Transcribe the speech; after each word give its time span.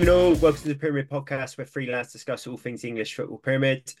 Evening 0.00 0.14
all, 0.14 0.34
welcome 0.36 0.62
to 0.62 0.68
the 0.68 0.74
Pyramid 0.74 1.10
Podcast, 1.10 1.58
where 1.58 1.86
lads 1.86 2.10
discuss 2.10 2.46
all 2.46 2.56
things 2.56 2.84
English 2.84 3.14
football 3.14 3.36
pyramid. 3.36 3.92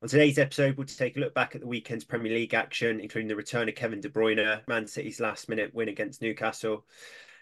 On 0.00 0.08
today's 0.08 0.38
episode, 0.38 0.76
we'll 0.76 0.86
take 0.86 1.16
a 1.16 1.18
look 1.18 1.34
back 1.34 1.56
at 1.56 1.60
the 1.60 1.66
weekend's 1.66 2.04
Premier 2.04 2.32
League 2.32 2.54
action, 2.54 3.00
including 3.00 3.26
the 3.26 3.34
return 3.34 3.68
of 3.68 3.74
Kevin 3.74 4.00
De 4.00 4.08
Bruyne, 4.08 4.60
Man 4.68 4.86
City's 4.86 5.18
last-minute 5.18 5.74
win 5.74 5.88
against 5.88 6.22
Newcastle. 6.22 6.74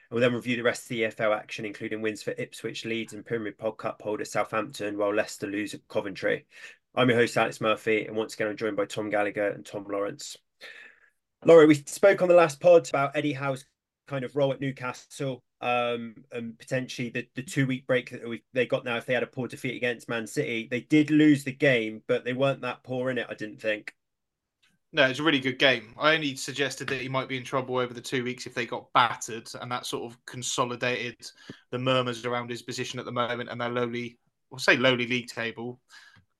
And 0.08 0.12
we'll 0.12 0.22
then 0.22 0.32
review 0.32 0.56
the 0.56 0.62
rest 0.62 0.84
of 0.84 0.88
the 0.88 1.02
EFL 1.02 1.36
action, 1.36 1.66
including 1.66 2.00
wins 2.00 2.22
for 2.22 2.30
Ipswich, 2.38 2.86
Leeds, 2.86 3.12
and 3.12 3.22
Pyramid 3.22 3.58
Pod 3.58 3.76
Cup 3.76 4.00
holder 4.00 4.24
Southampton, 4.24 4.96
while 4.96 5.14
Leicester 5.14 5.46
lose 5.46 5.74
at 5.74 5.86
Coventry. 5.86 6.46
I'm 6.94 7.10
your 7.10 7.18
host, 7.18 7.36
Alex 7.36 7.60
Murphy, 7.60 8.06
and 8.06 8.16
once 8.16 8.32
again, 8.32 8.48
I'm 8.48 8.56
joined 8.56 8.78
by 8.78 8.86
Tom 8.86 9.10
Gallagher 9.10 9.50
and 9.50 9.66
Tom 9.66 9.84
Lawrence. 9.90 10.38
Laurie, 11.44 11.66
we 11.66 11.74
spoke 11.74 12.22
on 12.22 12.28
the 12.28 12.34
last 12.34 12.60
pod 12.60 12.88
about 12.88 13.14
Eddie 13.14 13.34
Howe's 13.34 13.66
kind 14.08 14.24
of 14.24 14.36
role 14.36 14.54
at 14.54 14.60
Newcastle 14.62 15.42
um, 15.60 16.14
and 16.32 16.58
potentially 16.58 17.08
the, 17.10 17.26
the 17.34 17.42
two 17.42 17.66
week 17.66 17.86
break 17.86 18.10
that 18.10 18.28
we, 18.28 18.42
they 18.52 18.66
got 18.66 18.84
now 18.84 18.96
if 18.96 19.06
they 19.06 19.14
had 19.14 19.22
a 19.22 19.26
poor 19.28 19.48
defeat 19.48 19.76
against 19.76 20.08
Man 20.08 20.26
City. 20.26 20.68
They 20.70 20.80
did 20.80 21.10
lose 21.10 21.44
the 21.44 21.52
game, 21.52 22.02
but 22.06 22.24
they 22.24 22.32
weren't 22.32 22.60
that 22.62 22.82
poor 22.82 23.10
in 23.10 23.18
it, 23.18 23.26
I 23.28 23.34
didn't 23.34 23.60
think. 23.60 23.94
No, 24.92 25.06
it's 25.06 25.18
a 25.18 25.22
really 25.22 25.40
good 25.40 25.58
game. 25.58 25.94
I 25.98 26.14
only 26.14 26.36
suggested 26.36 26.88
that 26.88 27.00
he 27.00 27.08
might 27.08 27.28
be 27.28 27.36
in 27.36 27.44
trouble 27.44 27.76
over 27.76 27.92
the 27.92 28.00
two 28.00 28.24
weeks 28.24 28.46
if 28.46 28.54
they 28.54 28.66
got 28.66 28.92
battered, 28.94 29.48
and 29.60 29.70
that 29.70 29.86
sort 29.86 30.10
of 30.10 30.18
consolidated 30.26 31.16
the 31.70 31.78
murmurs 31.78 32.24
around 32.24 32.50
his 32.50 32.62
position 32.62 32.98
at 32.98 33.04
the 33.04 33.12
moment 33.12 33.50
and 33.50 33.60
their 33.60 33.68
lowly, 33.68 34.18
we'll 34.50 34.58
say 34.58 34.76
lowly 34.76 35.06
league 35.06 35.28
table. 35.28 35.80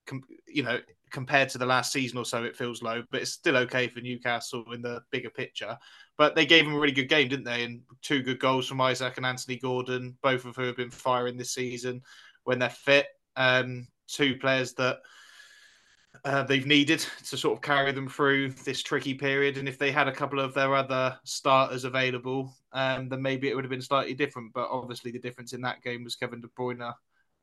Com- 0.07 0.23
you 0.47 0.63
know, 0.63 0.81
compared 1.11 1.49
to 1.51 1.59
the 1.59 1.67
last 1.67 1.93
season 1.93 2.19
or 2.19 2.25
so, 2.25 2.45
it 2.45 2.57
feels 2.57 2.83
low, 2.83 3.03
but 3.11 3.23
it's 3.23 3.33
still 3.33 3.57
okay 3.57 3.89
for 3.89 4.01
Newcastle 4.01 4.73
in 4.73 4.81
the 4.81 5.01
bigger 5.11 5.31
picture. 5.31 5.77
But 6.19 6.35
they 6.35 6.47
gave 6.47 6.65
him 6.67 6.75
a 6.75 6.79
really 6.79 6.93
good 6.93 7.09
game, 7.09 7.29
didn't 7.29 7.45
they? 7.45 7.65
And 7.65 7.83
two 8.03 8.23
good 8.23 8.39
goals 8.39 8.67
from 8.67 8.81
Isak 8.81 9.17
and 9.17 9.27
Anthony 9.27 9.57
Gordon, 9.57 10.17
both 10.23 10.45
of 10.45 10.57
who 10.57 10.63
have 10.63 10.77
been 10.77 10.91
firing 10.91 11.37
this 11.37 11.53
season 11.53 12.03
when 12.45 12.59
they're 12.59 12.71
fit. 12.71 13.07
Um, 13.37 13.89
two 14.09 14.37
players 14.37 14.73
that 14.75 15.01
uh, 16.25 16.43
they've 16.43 16.67
needed 16.67 17.05
to 17.27 17.37
sort 17.37 17.57
of 17.57 17.63
carry 17.63 17.93
them 17.93 18.09
through 18.09 18.51
this 18.65 18.83
tricky 18.83 19.15
period. 19.15 19.59
And 19.59 19.69
if 19.69 19.79
they 19.79 19.93
had 19.93 20.09
a 20.09 20.13
couple 20.13 20.41
of 20.41 20.55
their 20.55 20.75
other 20.75 21.19
starters 21.25 21.85
available, 21.85 22.55
um, 22.73 23.09
then 23.09 23.23
maybe 23.23 23.49
it 23.49 23.55
would 23.55 23.65
have 23.65 23.71
been 23.71 23.83
slightly 23.83 24.15
different. 24.15 24.53
But 24.53 24.69
obviously, 24.71 25.11
the 25.11 25.19
difference 25.19 25.53
in 25.53 25.61
that 25.63 25.83
game 25.83 26.05
was 26.05 26.17
Kevin 26.17 26.41
De 26.41 26.49
Bruyne 26.49 26.95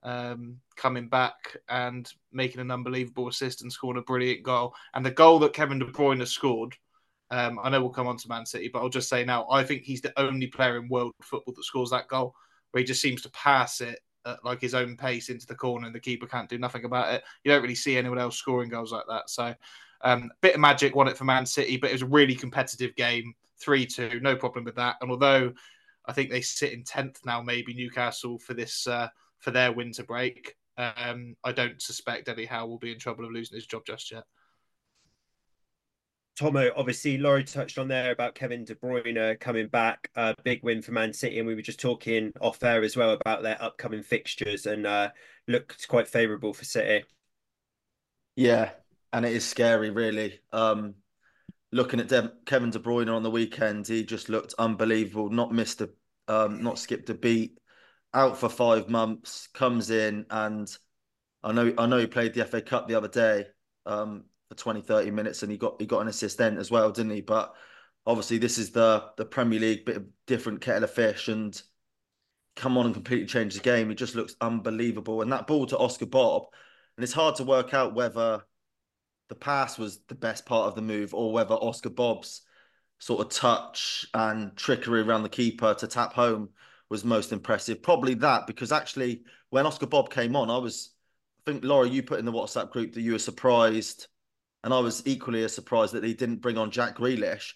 um, 0.03 0.57
coming 0.75 1.07
back 1.07 1.57
and 1.69 2.11
making 2.31 2.61
an 2.61 2.71
unbelievable 2.71 3.27
assist 3.27 3.61
and 3.61 3.71
scoring 3.71 3.99
a 3.99 4.01
brilliant 4.01 4.43
goal. 4.43 4.73
And 4.93 5.05
the 5.05 5.11
goal 5.11 5.39
that 5.39 5.53
Kevin 5.53 5.79
De 5.79 5.85
Bruyne 5.85 6.25
scored 6.27 6.75
um, 7.33 7.59
I 7.63 7.69
know 7.71 7.81
we'll 7.81 7.89
come 7.89 8.05
on 8.05 8.17
to 8.17 8.29
Man 8.29 8.45
City, 8.45 8.69
but 8.71 8.79
I'll 8.79 8.89
just 8.89 9.09
say 9.09 9.25
now, 9.25 9.47
I 9.49 9.63
think 9.63 9.81
he's 9.81 10.01
the 10.01 10.13
only 10.19 10.45
player 10.45 10.77
in 10.77 10.87
world 10.87 11.13
football 11.19 11.55
that 11.55 11.63
scores 11.63 11.89
that 11.89 12.07
goal, 12.07 12.35
where 12.71 12.81
he 12.81 12.85
just 12.85 13.01
seems 13.01 13.23
to 13.23 13.31
pass 13.31 13.81
it 13.81 13.99
at 14.27 14.45
like 14.45 14.61
his 14.61 14.75
own 14.75 14.95
pace 14.95 15.29
into 15.29 15.47
the 15.47 15.55
corner, 15.55 15.87
and 15.87 15.95
the 15.95 15.99
keeper 15.99 16.27
can't 16.27 16.47
do 16.47 16.59
nothing 16.59 16.85
about 16.85 17.11
it. 17.11 17.23
You 17.43 17.51
don't 17.51 17.63
really 17.63 17.73
see 17.73 17.97
anyone 17.97 18.19
else 18.19 18.37
scoring 18.37 18.69
goals 18.69 18.91
like 18.91 19.05
that. 19.09 19.31
So, 19.31 19.55
um, 20.01 20.25
a 20.25 20.37
bit 20.41 20.53
of 20.53 20.61
magic 20.61 20.95
won 20.95 21.07
it 21.07 21.17
for 21.17 21.23
Man 21.23 21.47
City, 21.47 21.77
but 21.77 21.89
it 21.89 21.93
was 21.93 22.03
a 22.03 22.07
really 22.07 22.35
competitive 22.35 22.95
game, 22.95 23.33
three 23.57 23.87
two, 23.87 24.19
no 24.21 24.35
problem 24.35 24.63
with 24.63 24.75
that. 24.75 24.97
And 25.01 25.09
although 25.09 25.53
I 26.05 26.13
think 26.13 26.29
they 26.29 26.41
sit 26.41 26.71
in 26.71 26.83
tenth 26.83 27.19
now, 27.25 27.41
maybe 27.41 27.73
Newcastle 27.73 28.37
for 28.37 28.53
this 28.53 28.85
uh, 28.85 29.07
for 29.39 29.49
their 29.49 29.71
winter 29.71 30.03
break. 30.03 30.55
Um, 30.77 31.35
I 31.43 31.51
don't 31.51 31.81
suspect 31.81 32.29
Eddie 32.29 32.45
Howe 32.45 32.67
will 32.67 32.77
be 32.79 32.91
in 32.91 32.99
trouble 32.99 33.25
of 33.25 33.31
losing 33.31 33.55
his 33.55 33.65
job 33.65 33.83
just 33.87 34.11
yet. 34.11 34.23
Tomo, 36.35 36.71
obviously, 36.75 37.19
Laurie 37.19 37.43
touched 37.43 37.77
on 37.77 37.87
there 37.87 38.11
about 38.11 38.33
Kevin 38.33 38.63
De 38.63 38.73
Bruyne 38.73 39.39
coming 39.39 39.67
back, 39.67 40.09
a 40.15 40.19
uh, 40.19 40.33
big 40.43 40.63
win 40.63 40.81
for 40.81 40.91
Man 40.91 41.13
City, 41.13 41.37
and 41.37 41.47
we 41.47 41.53
were 41.53 41.61
just 41.61 41.79
talking 41.79 42.31
off 42.41 42.63
air 42.63 42.81
as 42.83 42.97
well 42.97 43.11
about 43.11 43.43
their 43.43 43.61
upcoming 43.61 44.01
fixtures, 44.01 44.65
and 44.65 44.87
uh, 44.87 45.09
looked 45.47 45.87
quite 45.87 46.07
favourable 46.07 46.53
for 46.53 46.65
City. 46.65 47.05
Yeah, 48.35 48.71
and 49.11 49.25
it 49.25 49.33
is 49.33 49.45
scary, 49.45 49.91
really. 49.91 50.39
Um, 50.51 50.95
looking 51.71 51.99
at 51.99 52.07
De- 52.07 52.33
Kevin 52.47 52.71
De 52.71 52.79
Bruyne 52.79 53.13
on 53.13 53.21
the 53.21 53.29
weekend, 53.29 53.87
he 53.87 54.03
just 54.03 54.27
looked 54.27 54.55
unbelievable. 54.57 55.29
Not 55.29 55.53
missed 55.53 55.81
a, 55.81 55.89
um, 56.27 56.63
not 56.63 56.79
skipped 56.79 57.11
a 57.11 57.13
beat. 57.13 57.59
Out 58.15 58.37
for 58.37 58.49
five 58.49 58.89
months, 58.89 59.47
comes 59.53 59.91
in, 59.91 60.25
and 60.31 60.67
I 61.43 61.51
know, 61.51 61.73
I 61.77 61.85
know 61.85 61.97
he 61.97 62.07
played 62.07 62.33
the 62.33 62.45
FA 62.45 62.61
Cup 62.61 62.87
the 62.87 62.95
other 62.95 63.07
day. 63.07 63.47
Um, 63.85 64.25
20, 64.55 64.81
30 64.81 65.11
minutes 65.11 65.43
and 65.43 65.51
he 65.51 65.57
got 65.57 65.75
he 65.79 65.85
got 65.85 66.01
an 66.01 66.07
assist 66.07 66.37
then 66.37 66.57
as 66.57 66.71
well, 66.71 66.91
didn't 66.91 67.11
he? 67.11 67.21
But 67.21 67.53
obviously 68.05 68.37
this 68.37 68.57
is 68.57 68.71
the 68.71 69.05
the 69.17 69.25
Premier 69.25 69.59
League, 69.59 69.85
bit 69.85 69.97
of 69.97 70.05
different 70.27 70.61
kettle 70.61 70.83
of 70.83 70.91
fish 70.91 71.27
and 71.27 71.61
come 72.55 72.77
on 72.77 72.85
and 72.85 72.93
completely 72.93 73.25
change 73.25 73.55
the 73.55 73.61
game. 73.61 73.89
He 73.89 73.95
just 73.95 74.15
looks 74.15 74.35
unbelievable. 74.41 75.21
And 75.21 75.31
that 75.31 75.47
ball 75.47 75.65
to 75.67 75.77
Oscar 75.77 76.05
Bobb, 76.05 76.43
and 76.97 77.03
it's 77.03 77.13
hard 77.13 77.35
to 77.35 77.43
work 77.43 77.73
out 77.73 77.95
whether 77.95 78.43
the 79.29 79.35
pass 79.35 79.77
was 79.77 79.99
the 80.07 80.15
best 80.15 80.45
part 80.45 80.67
of 80.67 80.75
the 80.75 80.81
move 80.81 81.13
or 81.13 81.31
whether 81.31 81.55
Oscar 81.55 81.89
Bobb's 81.89 82.41
sort 82.99 83.25
of 83.25 83.31
touch 83.31 84.05
and 84.13 84.55
trickery 84.55 85.01
around 85.01 85.23
the 85.23 85.29
keeper 85.29 85.73
to 85.73 85.87
tap 85.87 86.13
home 86.13 86.49
was 86.89 87.03
most 87.03 87.31
impressive. 87.31 87.81
Probably 87.81 88.13
that 88.15 88.47
because 88.47 88.71
actually 88.71 89.23
when 89.49 89.65
Oscar 89.65 89.87
Bobb 89.87 90.09
came 90.09 90.35
on, 90.35 90.49
I 90.49 90.57
was 90.57 90.91
I 91.45 91.51
think 91.51 91.63
Laura, 91.63 91.87
you 91.87 92.03
put 92.03 92.19
in 92.19 92.25
the 92.25 92.31
WhatsApp 92.31 92.71
group 92.71 92.93
that 92.93 93.01
you 93.01 93.13
were 93.13 93.19
surprised 93.19 94.07
and 94.63 94.73
I 94.73 94.79
was 94.79 95.03
equally 95.05 95.43
as 95.43 95.53
surprised 95.53 95.93
that 95.93 96.03
he 96.03 96.13
didn't 96.13 96.41
bring 96.41 96.57
on 96.57 96.71
Jack 96.71 96.97
Grealish. 96.97 97.53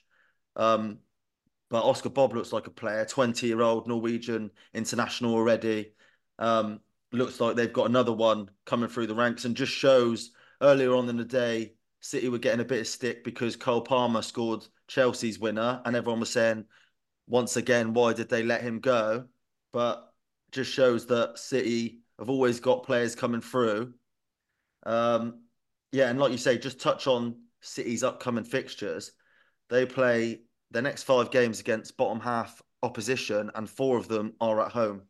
Um, 0.55 0.99
but 1.69 1.83
Oscar 1.83 2.09
Bobb 2.09 2.33
looks 2.33 2.53
like 2.53 2.67
a 2.67 2.71
player, 2.71 3.05
20 3.05 3.47
year 3.47 3.61
old 3.61 3.87
Norwegian 3.87 4.51
international 4.73 5.33
already. 5.33 5.93
Um, 6.39 6.79
looks 7.11 7.39
like 7.39 7.55
they've 7.55 7.71
got 7.71 7.89
another 7.89 8.13
one 8.13 8.49
coming 8.65 8.89
through 8.89 9.07
the 9.07 9.15
ranks 9.15 9.45
and 9.45 9.55
just 9.55 9.71
shows 9.71 10.31
earlier 10.61 10.95
on 10.95 11.09
in 11.09 11.17
the 11.17 11.25
day, 11.25 11.73
City 11.99 12.29
were 12.29 12.37
getting 12.37 12.61
a 12.61 12.65
bit 12.65 12.81
of 12.81 12.87
stick 12.87 13.23
because 13.23 13.55
Cole 13.55 13.81
Palmer 13.81 14.21
scored 14.21 14.65
Chelsea's 14.87 15.39
winner, 15.39 15.81
and 15.85 15.95
everyone 15.95 16.19
was 16.19 16.29
saying, 16.29 16.65
once 17.27 17.57
again, 17.57 17.93
why 17.93 18.13
did 18.13 18.29
they 18.29 18.43
let 18.43 18.61
him 18.61 18.79
go? 18.79 19.25
But 19.73 20.13
just 20.51 20.71
shows 20.71 21.07
that 21.07 21.37
City 21.37 21.99
have 22.19 22.29
always 22.29 22.59
got 22.59 22.83
players 22.85 23.15
coming 23.15 23.41
through. 23.41 23.93
Um, 24.83 25.41
yeah, 25.97 26.11
and 26.11 26.19
like 26.19 26.31
you 26.31 26.37
say, 26.37 26.59
just 26.59 26.79
touch 26.79 27.07
on 27.07 27.35
City's 27.61 28.03
upcoming 28.03 28.43
fixtures. 28.43 29.13
They 29.67 29.83
play 29.83 30.41
their 30.69 30.83
next 30.83 31.03
five 31.03 31.31
games 31.31 31.59
against 31.59 31.97
bottom 31.97 32.19
half 32.19 32.61
opposition, 32.83 33.49
and 33.55 33.67
four 33.67 33.97
of 33.97 34.07
them 34.07 34.33
are 34.39 34.63
at 34.63 34.71
home. 34.71 35.01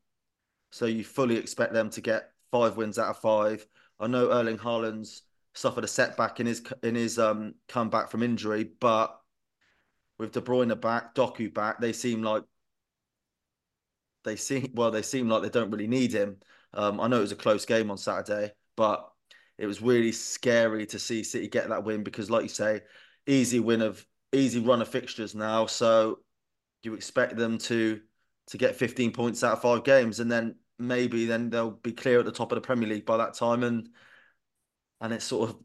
So 0.72 0.86
you 0.86 1.04
fully 1.04 1.36
expect 1.36 1.74
them 1.74 1.90
to 1.90 2.00
get 2.00 2.32
five 2.52 2.78
wins 2.78 2.98
out 2.98 3.10
of 3.10 3.18
five. 3.18 3.68
I 4.00 4.08
know 4.08 4.32
Erling 4.32 4.60
Haaland's 4.60 5.24
suffered 5.54 5.84
a 5.84 5.90
setback 5.90 6.40
in 6.40 6.46
his 6.46 6.64
in 6.82 6.96
his 6.96 7.20
um 7.20 7.56
comeback 7.68 8.10
from 8.10 8.24
injury, 8.24 8.64
but 8.64 9.20
with 10.18 10.32
De 10.32 10.40
Bruyne 10.40 10.80
back, 10.80 11.14
Doku 11.14 11.54
back, 11.54 11.82
they 11.82 11.92
seem 11.92 12.24
like 12.24 12.44
they 14.24 14.38
seem 14.38 14.72
well, 14.74 14.92
they 14.92 15.02
seem 15.02 15.28
like 15.28 15.42
they 15.42 15.50
don't 15.50 15.70
really 15.70 15.88
need 15.88 16.14
him. 16.14 16.38
Um, 16.74 17.02
I 17.02 17.10
know 17.10 17.18
it 17.18 17.22
was 17.22 17.34
a 17.34 17.36
close 17.36 17.66
game 17.66 17.92
on 17.92 17.98
Saturday, 17.98 18.54
but 18.78 19.12
it 19.58 19.66
was 19.66 19.82
really 19.82 20.12
scary 20.12 20.86
to 20.88 21.00
see 21.00 21.24
City 21.24 21.48
get 21.48 21.70
that 21.70 21.84
win 21.84 22.04
because, 22.04 22.30
like 22.30 22.44
you 22.44 22.50
say, 22.50 22.82
easy 23.26 23.60
win 23.60 23.82
of 23.82 24.06
easy 24.34 24.60
run 24.60 24.82
of 24.82 24.88
fixtures 24.88 25.36
now. 25.36 25.66
So 25.66 26.20
you 26.84 26.94
expect 26.94 27.36
them 27.36 27.58
to 27.60 28.02
to 28.48 28.58
get 28.58 28.76
15 28.76 29.12
points 29.12 29.44
out 29.44 29.54
of 29.54 29.62
five 29.62 29.84
games, 29.84 30.20
and 30.20 30.32
then 30.32 30.56
maybe 30.80 31.26
then 31.26 31.50
they'll 31.50 31.72
be 31.72 31.92
clear 31.92 32.20
at 32.20 32.26
the 32.26 32.32
top 32.32 32.52
of 32.52 32.56
the 32.56 32.62
Premier 32.62 32.88
League 32.88 33.06
by 33.06 33.18
that 33.18 33.34
time, 33.34 33.64
and 33.64 33.90
and 35.02 35.14
it's 35.14 35.26
sort 35.26 35.50
of 35.50 35.58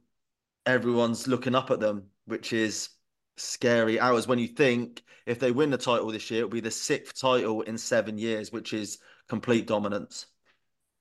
everyone's 0.67 1.27
looking 1.27 1.55
up 1.55 1.71
at 1.71 1.81
them, 1.81 2.09
which 2.27 2.53
is 2.53 2.91
scary 3.37 3.99
hours 3.99 4.27
when 4.27 4.39
you 4.39 4.49
think 4.49 5.03
if 5.27 5.39
they 5.39 5.51
win 5.53 5.71
the 5.71 5.79
title 5.79 6.11
this 6.11 6.31
year, 6.31 6.41
it'll 6.41 6.51
be 6.51 6.61
the 6.61 6.71
sixth 6.71 7.21
title 7.21 7.63
in 7.63 7.79
seven 7.79 8.19
years, 8.19 8.53
which 8.53 8.73
is 8.73 8.99
complete 9.29 9.67
dominance. 9.67 10.27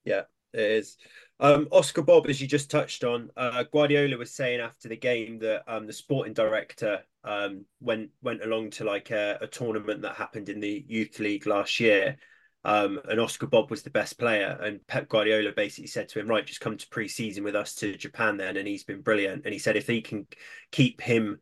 Yeah, 0.05 0.23
it 0.53 0.59
is. 0.61 0.97
Um, 1.41 1.67
Oscar 1.71 2.03
Bobb, 2.03 2.27
as 2.27 2.39
you 2.39 2.47
just 2.47 2.69
touched 2.69 3.03
on, 3.03 3.31
uh, 3.35 3.63
Guardiola 3.63 4.15
was 4.15 4.31
saying 4.31 4.59
after 4.59 4.87
the 4.87 4.95
game 4.95 5.39
that 5.39 5.63
um, 5.67 5.87
the 5.87 5.93
sporting 5.93 6.33
director 6.33 7.01
um, 7.23 7.65
went 7.79 8.11
went 8.21 8.43
along 8.43 8.69
to 8.71 8.83
like 8.83 9.09
a, 9.09 9.39
a, 9.41 9.47
tournament 9.47 10.03
that 10.03 10.15
happened 10.15 10.49
in 10.49 10.59
the 10.59 10.85
youth 10.87 11.17
league 11.17 11.47
last 11.47 11.79
year, 11.79 12.17
um, 12.63 12.99
and 13.09 13.19
Oscar 13.19 13.47
Bobb 13.47 13.71
was 13.71 13.81
the 13.81 13.89
best 13.89 14.19
player. 14.19 14.55
And 14.61 14.85
Pep 14.85 15.09
Guardiola 15.09 15.51
basically 15.51 15.87
said 15.87 16.09
to 16.09 16.19
him, 16.19 16.27
"Right, 16.27 16.45
just 16.45 16.61
come 16.61 16.77
to 16.77 16.89
pre-season 16.89 17.43
with 17.43 17.55
us 17.55 17.73
to 17.75 17.97
Japan 17.97 18.37
then." 18.37 18.55
And 18.55 18.67
he's 18.67 18.83
been 18.83 19.01
brilliant. 19.01 19.43
And 19.43 19.51
he 19.51 19.59
said 19.59 19.75
if 19.75 19.87
he 19.87 20.01
can 20.01 20.27
keep 20.71 21.01
him 21.01 21.39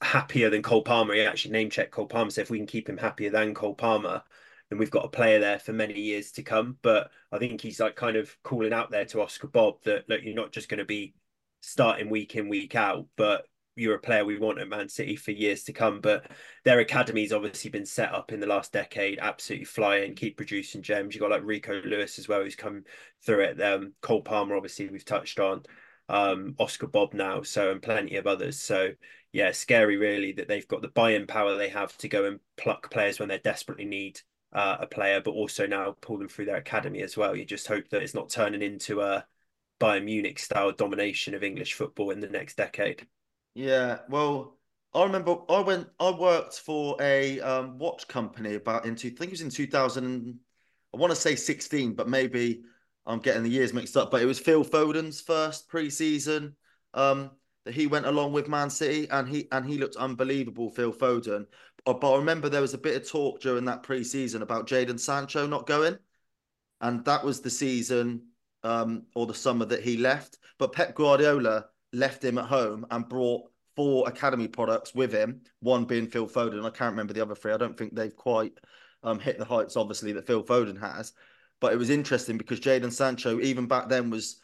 happier 0.00 0.50
than 0.50 0.62
Cole 0.62 0.82
Palmer, 0.82 1.14
he 1.14 1.20
actually 1.20 1.52
name 1.52 1.70
checked 1.70 1.92
Cole 1.92 2.06
Palmer. 2.06 2.30
So 2.30 2.40
if 2.40 2.50
we 2.50 2.58
can 2.58 2.66
keep 2.66 2.88
him 2.88 2.98
happier 2.98 3.30
than 3.30 3.54
Cole 3.54 3.74
Palmer, 3.76 4.24
and 4.70 4.78
we've 4.78 4.90
got 4.90 5.04
a 5.04 5.10
player 5.10 5.38
there 5.40 5.58
for 5.58 5.72
many 5.72 6.00
years 6.00 6.32
to 6.32 6.42
come. 6.42 6.76
But 6.82 7.10
I 7.32 7.38
think 7.38 7.60
he's 7.60 7.80
like 7.80 7.96
kind 7.96 8.16
of 8.16 8.34
calling 8.42 8.72
out 8.72 8.90
there 8.90 9.04
to 9.06 9.22
Oscar 9.22 9.48
Bobb 9.48 9.82
that 9.84 10.08
look, 10.08 10.20
you're 10.22 10.34
not 10.34 10.52
just 10.52 10.68
going 10.68 10.78
to 10.78 10.84
be 10.84 11.14
starting 11.60 12.10
week 12.10 12.36
in 12.36 12.48
week 12.48 12.74
out, 12.74 13.06
but 13.16 13.44
you're 13.76 13.94
a 13.94 14.00
player 14.00 14.24
we 14.24 14.38
want 14.38 14.58
at 14.58 14.68
Man 14.68 14.88
City 14.88 15.16
for 15.16 15.30
years 15.30 15.62
to 15.64 15.72
come. 15.72 16.00
But 16.00 16.30
their 16.64 16.80
academy's 16.80 17.32
obviously 17.32 17.70
been 17.70 17.86
set 17.86 18.12
up 18.12 18.32
in 18.32 18.40
the 18.40 18.46
last 18.46 18.72
decade, 18.72 19.18
absolutely 19.20 19.64
flying, 19.64 20.14
keep 20.14 20.36
producing 20.36 20.82
gems. 20.82 21.14
You've 21.14 21.22
got 21.22 21.30
like 21.30 21.44
Rico 21.44 21.80
Lewis 21.82 22.18
as 22.18 22.28
well, 22.28 22.42
who's 22.42 22.56
come 22.56 22.84
through 23.24 23.40
it. 23.40 23.62
Um, 23.62 23.94
Cole 24.02 24.22
Palmer, 24.22 24.56
obviously, 24.56 24.88
we've 24.88 25.04
touched 25.04 25.38
on. 25.38 25.62
Um, 26.10 26.54
Oscar 26.58 26.86
Bobb 26.86 27.12
now, 27.12 27.42
so 27.42 27.70
and 27.70 27.82
plenty 27.82 28.16
of 28.16 28.26
others. 28.26 28.58
So 28.58 28.90
yeah, 29.32 29.52
scary 29.52 29.96
really 29.96 30.32
that 30.32 30.48
they've 30.48 30.66
got 30.66 30.82
the 30.82 30.88
buy-in 30.88 31.26
power 31.26 31.56
they 31.56 31.68
have 31.68 31.96
to 31.98 32.08
go 32.08 32.24
and 32.24 32.40
pluck 32.56 32.90
players 32.90 33.20
when 33.20 33.28
they 33.28 33.38
desperately 33.38 33.84
need 33.84 34.20
uh, 34.52 34.78
a 34.80 34.86
player, 34.86 35.20
but 35.20 35.32
also 35.32 35.66
now 35.66 35.94
pull 36.00 36.18
them 36.18 36.28
through 36.28 36.46
their 36.46 36.56
academy 36.56 37.02
as 37.02 37.16
well. 37.16 37.36
You 37.36 37.44
just 37.44 37.66
hope 37.66 37.88
that 37.90 38.02
it's 38.02 38.14
not 38.14 38.30
turning 38.30 38.62
into 38.62 39.00
a 39.00 39.26
Bayern 39.80 40.04
Munich 40.04 40.38
style 40.38 40.72
domination 40.72 41.34
of 41.34 41.44
English 41.44 41.74
football 41.74 42.10
in 42.10 42.20
the 42.20 42.28
next 42.28 42.56
decade. 42.56 43.06
Yeah, 43.54 43.98
well, 44.08 44.56
I 44.94 45.04
remember 45.04 45.36
I 45.48 45.60
went. 45.60 45.88
I 46.00 46.10
worked 46.10 46.54
for 46.54 46.96
a 47.00 47.40
um, 47.40 47.78
watch 47.78 48.08
company 48.08 48.54
about 48.54 48.86
into. 48.86 49.08
I 49.08 49.10
think 49.10 49.28
it 49.28 49.30
was 49.30 49.40
in 49.42 49.50
two 49.50 49.66
thousand. 49.66 50.38
I 50.94 50.96
want 50.96 51.10
to 51.10 51.16
say 51.16 51.36
sixteen, 51.36 51.94
but 51.94 52.08
maybe 52.08 52.62
I'm 53.06 53.20
getting 53.20 53.42
the 53.42 53.50
years 53.50 53.74
mixed 53.74 53.96
up. 53.96 54.10
But 54.10 54.22
it 54.22 54.26
was 54.26 54.38
Phil 54.38 54.64
Foden's 54.64 55.20
first 55.20 55.68
preseason 55.68 56.54
um, 56.94 57.30
that 57.64 57.74
he 57.74 57.86
went 57.86 58.06
along 58.06 58.32
with 58.32 58.48
Man 58.48 58.70
City, 58.70 59.08
and 59.10 59.28
he 59.28 59.48
and 59.52 59.66
he 59.66 59.76
looked 59.76 59.96
unbelievable. 59.96 60.70
Phil 60.70 60.92
Foden. 60.92 61.46
But 61.94 62.12
I 62.12 62.16
remember 62.16 62.48
there 62.48 62.60
was 62.60 62.74
a 62.74 62.78
bit 62.78 63.00
of 63.00 63.08
talk 63.08 63.40
during 63.40 63.64
that 63.66 63.82
preseason 63.82 64.42
about 64.42 64.68
Jadon 64.68 65.00
Sancho 65.00 65.46
not 65.46 65.66
going, 65.66 65.98
and 66.80 67.04
that 67.04 67.24
was 67.24 67.40
the 67.40 67.50
season 67.50 68.22
um, 68.62 69.04
or 69.14 69.26
the 69.26 69.34
summer 69.34 69.64
that 69.66 69.82
he 69.82 69.96
left. 69.96 70.38
But 70.58 70.72
Pep 70.72 70.94
Guardiola 70.94 71.66
left 71.92 72.22
him 72.22 72.38
at 72.38 72.46
home 72.46 72.86
and 72.90 73.08
brought 73.08 73.50
four 73.74 74.08
academy 74.08 74.48
products 74.48 74.94
with 74.94 75.12
him, 75.12 75.40
one 75.60 75.84
being 75.84 76.08
Phil 76.08 76.26
Foden. 76.26 76.64
I 76.64 76.70
can't 76.70 76.90
remember 76.90 77.12
the 77.12 77.22
other 77.22 77.34
three. 77.34 77.52
I 77.52 77.56
don't 77.56 77.78
think 77.78 77.94
they've 77.94 78.14
quite 78.14 78.52
um, 79.02 79.18
hit 79.18 79.38
the 79.38 79.44
heights, 79.44 79.76
obviously, 79.76 80.12
that 80.12 80.26
Phil 80.26 80.44
Foden 80.44 80.80
has. 80.80 81.12
But 81.60 81.72
it 81.72 81.76
was 81.78 81.90
interesting 81.90 82.38
because 82.38 82.60
Jadon 82.60 82.92
Sancho, 82.92 83.40
even 83.40 83.66
back 83.66 83.88
then, 83.88 84.10
was 84.10 84.40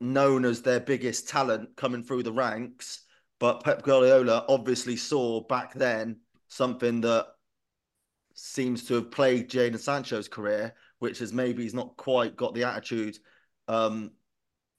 known 0.00 0.44
as 0.44 0.62
their 0.62 0.80
biggest 0.80 1.28
talent 1.28 1.76
coming 1.76 2.02
through 2.02 2.22
the 2.22 2.32
ranks. 2.32 3.05
But 3.38 3.62
Pep 3.62 3.82
Guardiola 3.82 4.44
obviously 4.48 4.96
saw 4.96 5.40
back 5.42 5.74
then 5.74 6.20
something 6.48 7.00
that 7.02 7.26
seems 8.34 8.84
to 8.84 8.94
have 8.94 9.10
plagued 9.10 9.50
Jadon 9.50 9.78
Sancho's 9.78 10.28
career, 10.28 10.74
which 10.98 11.20
is 11.20 11.32
maybe 11.32 11.62
he's 11.62 11.74
not 11.74 11.96
quite 11.96 12.36
got 12.36 12.54
the 12.54 12.64
attitude 12.64 13.18
um, 13.68 14.12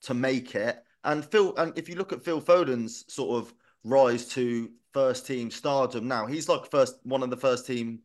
to 0.03 0.13
make 0.13 0.55
it. 0.55 0.83
And 1.03 1.23
Phil, 1.25 1.55
and 1.57 1.77
if 1.77 1.87
you 1.89 1.95
look 1.95 2.13
at 2.13 2.23
Phil 2.23 2.41
Foden's 2.41 3.05
sort 3.07 3.41
of 3.41 3.53
rise 3.83 4.27
to 4.29 4.69
first 4.93 5.27
team 5.27 5.51
stardom 5.51 6.07
now, 6.07 6.25
he's 6.25 6.49
like 6.49 6.69
first 6.69 6.97
one 7.03 7.23
of 7.23 7.29
the 7.29 7.37
first 7.37 7.65
team, 7.65 7.99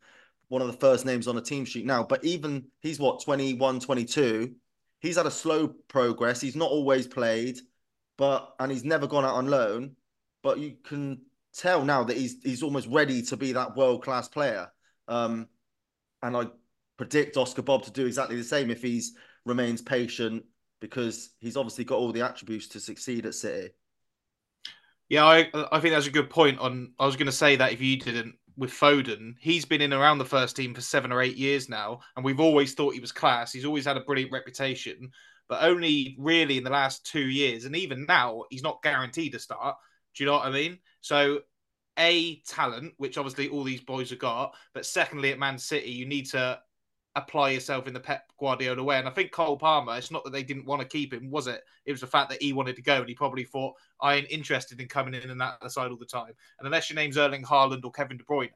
one 0.48 0.62
of 0.62 0.68
the 0.68 0.78
first 0.78 1.04
names 1.04 1.28
on 1.28 1.36
a 1.36 1.42
team 1.42 1.64
sheet 1.64 1.86
now. 1.86 2.02
But 2.02 2.24
even 2.24 2.66
he's 2.80 2.98
what 2.98 3.22
21, 3.22 3.80
22. 3.80 4.54
He's 5.00 5.16
had 5.16 5.26
a 5.26 5.30
slow 5.30 5.68
progress. 5.88 6.40
He's 6.40 6.56
not 6.56 6.70
always 6.70 7.06
played, 7.06 7.58
but 8.16 8.54
and 8.60 8.70
he's 8.70 8.84
never 8.84 9.06
gone 9.06 9.24
out 9.24 9.34
on 9.34 9.48
loan. 9.48 9.96
But 10.42 10.58
you 10.58 10.76
can 10.82 11.22
tell 11.54 11.84
now 11.84 12.04
that 12.04 12.16
he's 12.16 12.42
he's 12.42 12.62
almost 12.62 12.88
ready 12.88 13.22
to 13.22 13.36
be 13.36 13.52
that 13.52 13.76
world 13.76 14.02
class 14.02 14.28
player. 14.28 14.70
Um, 15.08 15.48
and 16.22 16.36
I 16.36 16.46
predict 16.96 17.36
Oscar 17.36 17.62
Bobb 17.62 17.84
to 17.84 17.90
do 17.90 18.06
exactly 18.06 18.36
the 18.36 18.44
same 18.44 18.70
if 18.70 18.82
he's 18.82 19.14
remains 19.44 19.82
patient 19.82 20.44
because 20.80 21.30
he's 21.40 21.56
obviously 21.56 21.84
got 21.84 21.98
all 21.98 22.12
the 22.12 22.22
attributes 22.22 22.68
to 22.68 22.80
succeed 22.80 23.26
at 23.26 23.34
City. 23.34 23.70
Yeah, 25.08 25.24
I 25.24 25.50
I 25.70 25.80
think 25.80 25.94
that's 25.94 26.06
a 26.06 26.10
good 26.10 26.30
point. 26.30 26.58
On 26.58 26.92
I 26.98 27.06
was 27.06 27.16
going 27.16 27.26
to 27.26 27.32
say 27.32 27.56
that 27.56 27.72
if 27.72 27.80
you 27.80 27.98
didn't 27.98 28.36
with 28.56 28.70
Foden, 28.70 29.34
he's 29.40 29.64
been 29.64 29.80
in 29.80 29.92
around 29.92 30.18
the 30.18 30.24
first 30.24 30.56
team 30.56 30.74
for 30.74 30.80
seven 30.80 31.12
or 31.12 31.22
eight 31.22 31.36
years 31.36 31.68
now, 31.68 32.00
and 32.16 32.24
we've 32.24 32.40
always 32.40 32.74
thought 32.74 32.94
he 32.94 33.00
was 33.00 33.12
class. 33.12 33.52
He's 33.52 33.64
always 33.64 33.84
had 33.84 33.96
a 33.96 34.02
brilliant 34.02 34.32
reputation, 34.32 35.10
but 35.48 35.62
only 35.62 36.16
really 36.18 36.58
in 36.58 36.64
the 36.64 36.70
last 36.70 37.06
two 37.06 37.28
years, 37.28 37.64
and 37.64 37.76
even 37.76 38.06
now, 38.06 38.44
he's 38.50 38.62
not 38.62 38.82
guaranteed 38.82 39.32
to 39.32 39.38
start. 39.38 39.76
Do 40.14 40.24
you 40.24 40.26
know 40.26 40.34
what 40.34 40.46
I 40.46 40.50
mean? 40.50 40.78
So, 41.00 41.40
a 41.98 42.40
talent, 42.46 42.94
which 42.96 43.18
obviously 43.18 43.48
all 43.48 43.64
these 43.64 43.82
boys 43.82 44.10
have 44.10 44.18
got, 44.18 44.54
but 44.72 44.86
secondly, 44.86 45.30
at 45.30 45.38
Man 45.38 45.58
City, 45.58 45.90
you 45.90 46.06
need 46.06 46.26
to 46.30 46.58
apply 47.14 47.50
yourself 47.50 47.86
in 47.86 47.92
the 47.92 48.00
Pep 48.00 48.32
Guardiola 48.40 48.82
way. 48.82 48.98
And 48.98 49.06
I 49.06 49.10
think 49.10 49.32
Cole 49.32 49.58
Palmer, 49.58 49.96
it's 49.96 50.10
not 50.10 50.24
that 50.24 50.32
they 50.32 50.42
didn't 50.42 50.64
want 50.64 50.80
to 50.80 50.88
keep 50.88 51.12
him, 51.12 51.30
was 51.30 51.46
it? 51.46 51.62
It 51.84 51.92
was 51.92 52.00
the 52.00 52.06
fact 52.06 52.30
that 52.30 52.40
he 52.40 52.52
wanted 52.52 52.76
to 52.76 52.82
go 52.82 53.00
and 53.00 53.08
he 53.08 53.14
probably 53.14 53.44
thought, 53.44 53.74
I 54.00 54.14
ain't 54.14 54.30
interested 54.30 54.80
in 54.80 54.88
coming 54.88 55.14
in 55.14 55.28
and 55.28 55.40
that 55.40 55.70
side 55.70 55.90
all 55.90 55.98
the 55.98 56.06
time. 56.06 56.32
And 56.58 56.66
unless 56.66 56.88
your 56.88 56.96
name's 56.96 57.18
Erling 57.18 57.42
Haaland 57.42 57.84
or 57.84 57.92
Kevin 57.92 58.16
De 58.16 58.24
Bruyne 58.24 58.50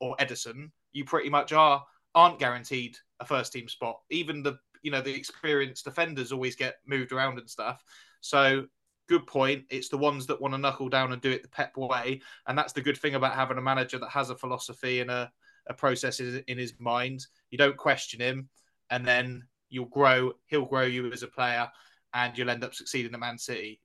or 0.00 0.16
Ederson, 0.16 0.70
you 0.92 1.04
pretty 1.04 1.30
much 1.30 1.52
are 1.52 1.82
aren't 2.14 2.38
guaranteed 2.38 2.96
a 3.20 3.24
first 3.24 3.52
team 3.52 3.68
spot. 3.68 4.00
Even 4.10 4.42
the 4.42 4.58
you 4.82 4.90
know 4.90 5.00
the 5.00 5.14
experienced 5.14 5.84
defenders 5.84 6.30
always 6.30 6.56
get 6.56 6.76
moved 6.86 7.12
around 7.12 7.38
and 7.38 7.48
stuff. 7.48 7.82
So 8.20 8.66
good 9.08 9.26
point. 9.26 9.64
It's 9.70 9.88
the 9.88 9.98
ones 9.98 10.26
that 10.26 10.40
want 10.40 10.54
to 10.54 10.58
knuckle 10.58 10.88
down 10.88 11.12
and 11.12 11.20
do 11.20 11.30
it 11.30 11.42
the 11.42 11.48
Pep 11.48 11.76
way, 11.76 12.20
and 12.46 12.56
that's 12.56 12.72
the 12.72 12.82
good 12.82 12.98
thing 12.98 13.14
about 13.14 13.34
having 13.34 13.58
a 13.58 13.62
manager 13.62 13.98
that 13.98 14.10
has 14.10 14.30
a 14.30 14.36
philosophy 14.36 15.00
and 15.00 15.10
a 15.10 15.30
a 15.66 15.74
process 15.74 16.20
in 16.20 16.58
his 16.58 16.74
mind. 16.78 17.26
You 17.50 17.58
don't 17.58 17.76
question 17.76 18.20
him, 18.20 18.48
and 18.90 19.06
then 19.06 19.44
you'll 19.68 19.86
grow. 19.86 20.32
He'll 20.46 20.66
grow 20.66 20.82
you 20.82 21.10
as 21.12 21.22
a 21.22 21.28
player, 21.28 21.70
and 22.12 22.36
you'll 22.36 22.50
end 22.50 22.64
up 22.64 22.74
succeeding 22.74 23.14
at 23.14 23.20
Man 23.20 23.38
City. 23.38 23.80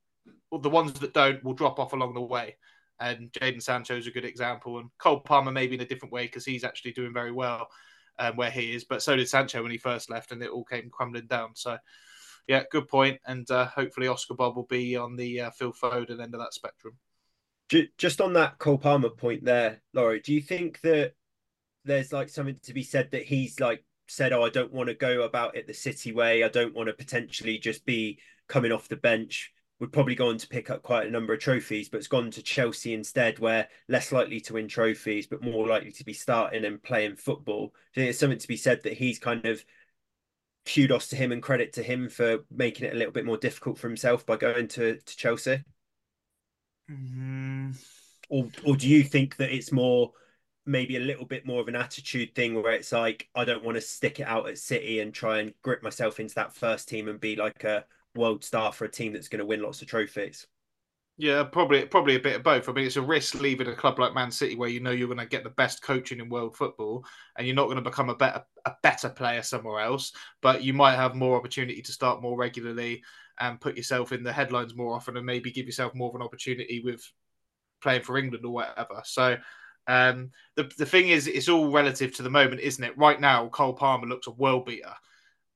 The 0.51 0.69
ones 0.69 0.93
that 0.93 1.13
don't 1.13 1.43
will 1.43 1.53
drop 1.53 1.79
off 1.79 1.93
along 1.93 2.13
the 2.13 2.21
way. 2.21 2.57
And 2.99 3.31
Jadon 3.31 3.63
Sancho 3.63 3.97
is 3.97 4.07
a 4.07 4.11
good 4.11 4.25
example, 4.25 4.79
and 4.79 4.89
Cole 4.97 5.21
Palmer 5.21 5.51
maybe 5.51 5.75
in 5.75 5.81
a 5.81 5.85
different 5.85 6.13
way 6.13 6.25
because 6.25 6.45
he's 6.45 6.65
actually 6.65 6.91
doing 6.91 7.13
very 7.13 7.31
well 7.31 7.69
um, 8.19 8.35
where 8.35 8.51
he 8.51 8.73
is. 8.73 8.83
But 8.83 9.01
so 9.01 9.15
did 9.15 9.29
Sancho 9.29 9.61
when 9.61 9.71
he 9.71 9.77
first 9.77 10.09
left, 10.09 10.31
and 10.31 10.43
it 10.43 10.49
all 10.49 10.65
came 10.65 10.89
crumbling 10.89 11.27
down. 11.27 11.55
So, 11.55 11.77
yeah, 12.47 12.63
good 12.71 12.87
point. 12.87 13.19
And 13.25 13.49
uh, 13.51 13.65
hopefully 13.67 14.07
Oscar 14.07 14.35
Bobb 14.35 14.55
will 14.55 14.63
be 14.63 14.95
on 14.95 15.15
the 15.15 15.41
uh, 15.41 15.51
Phil 15.51 15.73
Foden 15.73 16.21
end 16.21 16.33
of 16.33 16.39
that 16.39 16.53
spectrum. 16.53 16.95
Just 17.97 18.19
on 18.19 18.33
that 18.33 18.57
Cole 18.57 18.79
Palmer 18.79 19.09
point 19.09 19.45
there, 19.45 19.81
Laurie, 19.93 20.21
do 20.21 20.33
you 20.33 20.41
think 20.41 20.81
that 20.81 21.13
there's 21.85 22.11
like 22.11 22.29
something 22.29 22.57
to 22.63 22.73
be 22.73 22.83
said 22.83 23.11
that 23.11 23.23
he's 23.23 23.59
like 23.59 23.83
said, 24.07 24.33
"Oh, 24.33 24.43
I 24.43 24.49
don't 24.49 24.73
want 24.73 24.89
to 24.89 24.95
go 24.95 25.23
about 25.23 25.55
it 25.55 25.67
the 25.67 25.73
City 25.73 26.11
way. 26.11 26.43
I 26.43 26.49
don't 26.49 26.73
want 26.75 26.87
to 26.87 26.93
potentially 26.93 27.57
just 27.57 27.85
be 27.85 28.19
coming 28.47 28.71
off 28.71 28.89
the 28.89 28.95
bench." 28.95 29.53
Would 29.79 29.93
probably 29.93 30.15
go 30.15 30.27
on 30.27 30.37
to 30.37 30.47
pick 30.47 30.69
up 30.69 30.83
quite 30.83 31.07
a 31.07 31.09
number 31.09 31.31
of 31.31 31.39
trophies, 31.39 31.87
but 31.87 31.99
it's 31.99 32.07
gone 32.07 32.31
to 32.31 32.43
Chelsea 32.43 32.93
instead, 32.93 33.39
where 33.39 33.69
less 33.87 34.11
likely 34.11 34.41
to 34.41 34.53
win 34.53 34.67
trophies, 34.67 35.25
but 35.25 35.41
more 35.41 35.65
likely 35.67 35.91
to 35.93 36.03
be 36.03 36.11
starting 36.11 36.65
and 36.65 36.83
playing 36.83 37.15
football. 37.15 37.73
I 37.93 37.95
think 37.95 38.09
it's 38.09 38.19
something 38.19 38.39
to 38.39 38.47
be 38.49 38.57
said 38.57 38.83
that 38.83 38.97
he's 38.97 39.19
kind 39.19 39.45
of 39.45 39.63
kudos 40.65 41.07
to 41.09 41.15
him 41.15 41.31
and 41.31 41.41
credit 41.41 41.73
to 41.73 41.83
him 41.83 42.09
for 42.09 42.39
making 42.51 42.87
it 42.87 42.93
a 42.93 42.97
little 42.97 43.13
bit 43.13 43.25
more 43.25 43.37
difficult 43.37 43.77
for 43.77 43.87
himself 43.87 44.25
by 44.25 44.37
going 44.37 44.67
to, 44.67 44.97
to 44.97 45.17
Chelsea. 45.17 45.63
Mm-hmm. 46.89 47.71
Or 48.29 48.47
or 48.65 48.75
do 48.75 48.87
you 48.87 49.03
think 49.03 49.37
that 49.37 49.51
it's 49.51 49.71
more 49.71 50.11
maybe 50.65 50.97
a 50.97 51.01
little 51.01 51.25
bit 51.25 51.45
more 51.45 51.61
of 51.61 51.67
an 51.67 51.75
attitude 51.75 52.35
thing 52.35 52.53
where 52.53 52.73
it's 52.73 52.91
like 52.91 53.27
I 53.33 53.43
don't 53.43 53.63
want 53.63 53.75
to 53.75 53.81
stick 53.81 54.19
it 54.19 54.27
out 54.27 54.47
at 54.47 54.57
City 54.57 54.99
and 54.99 55.13
try 55.13 55.39
and 55.39 55.53
grip 55.63 55.81
myself 55.81 56.19
into 56.19 56.35
that 56.35 56.53
first 56.53 56.87
team 56.87 57.07
and 57.07 57.19
be 57.19 57.35
like 57.35 57.63
a 57.63 57.85
world 58.15 58.43
star 58.43 58.71
for 58.71 58.85
a 58.85 58.91
team 58.91 59.13
that's 59.13 59.29
going 59.29 59.39
to 59.39 59.45
win 59.45 59.61
lots 59.61 59.81
of 59.81 59.87
trophies. 59.87 60.47
Yeah, 61.21 61.43
probably 61.43 61.85
probably 61.85 62.15
a 62.15 62.19
bit 62.19 62.37
of 62.37 62.43
both. 62.43 62.69
I 62.69 62.71
mean, 62.71 62.85
it's 62.85 62.95
a 62.95 63.01
risk 63.01 63.41
leaving 63.41 63.67
a 63.67 63.75
club 63.75 63.99
like 63.99 64.13
Man 64.13 64.31
City 64.31 64.55
where 64.55 64.69
you 64.69 64.79
know 64.79 64.91
you're 64.91 65.09
going 65.09 65.19
to 65.19 65.25
get 65.25 65.43
the 65.43 65.49
best 65.49 65.81
coaching 65.81 66.19
in 66.21 66.29
world 66.29 66.55
football, 66.55 67.03
and 67.37 67.45
you're 67.45 67.57
not 67.57 67.65
going 67.65 67.75
to 67.75 67.81
become 67.81 68.09
a 68.09 68.15
better 68.15 68.41
a 68.65 68.71
better 68.83 69.09
player 69.09 69.43
somewhere 69.43 69.81
else. 69.81 70.13
But 70.41 70.63
you 70.63 70.73
might 70.73 70.95
have 70.95 71.15
more 71.15 71.35
opportunity 71.37 71.81
to 71.81 71.91
start 71.91 72.21
more 72.21 72.37
regularly 72.37 73.03
and 73.37 73.59
put 73.59 73.75
yourself 73.75 74.13
in 74.13 74.23
the 74.23 74.31
headlines 74.31 74.75
more 74.75 74.95
often, 74.95 75.17
and 75.17 75.25
maybe 75.25 75.51
give 75.51 75.65
yourself 75.65 75.93
more 75.93 76.07
of 76.07 76.15
an 76.15 76.21
opportunity 76.21 76.81
with 76.85 77.03
playing 77.81 78.03
for 78.03 78.17
England 78.17 78.45
or 78.45 78.53
whatever. 78.53 79.01
So 79.03 79.37
um, 79.87 80.31
the 80.55 80.71
the 80.77 80.85
thing 80.85 81.09
is, 81.09 81.27
it's 81.27 81.49
all 81.49 81.69
relative 81.69 82.15
to 82.15 82.23
the 82.23 82.29
moment, 82.29 82.61
isn't 82.61 82.83
it? 82.83 82.97
Right 82.97 83.19
now, 83.19 83.49
Cole 83.49 83.73
Palmer 83.73 84.07
looks 84.07 84.27
a 84.27 84.31
world 84.31 84.67
beater. 84.67 84.93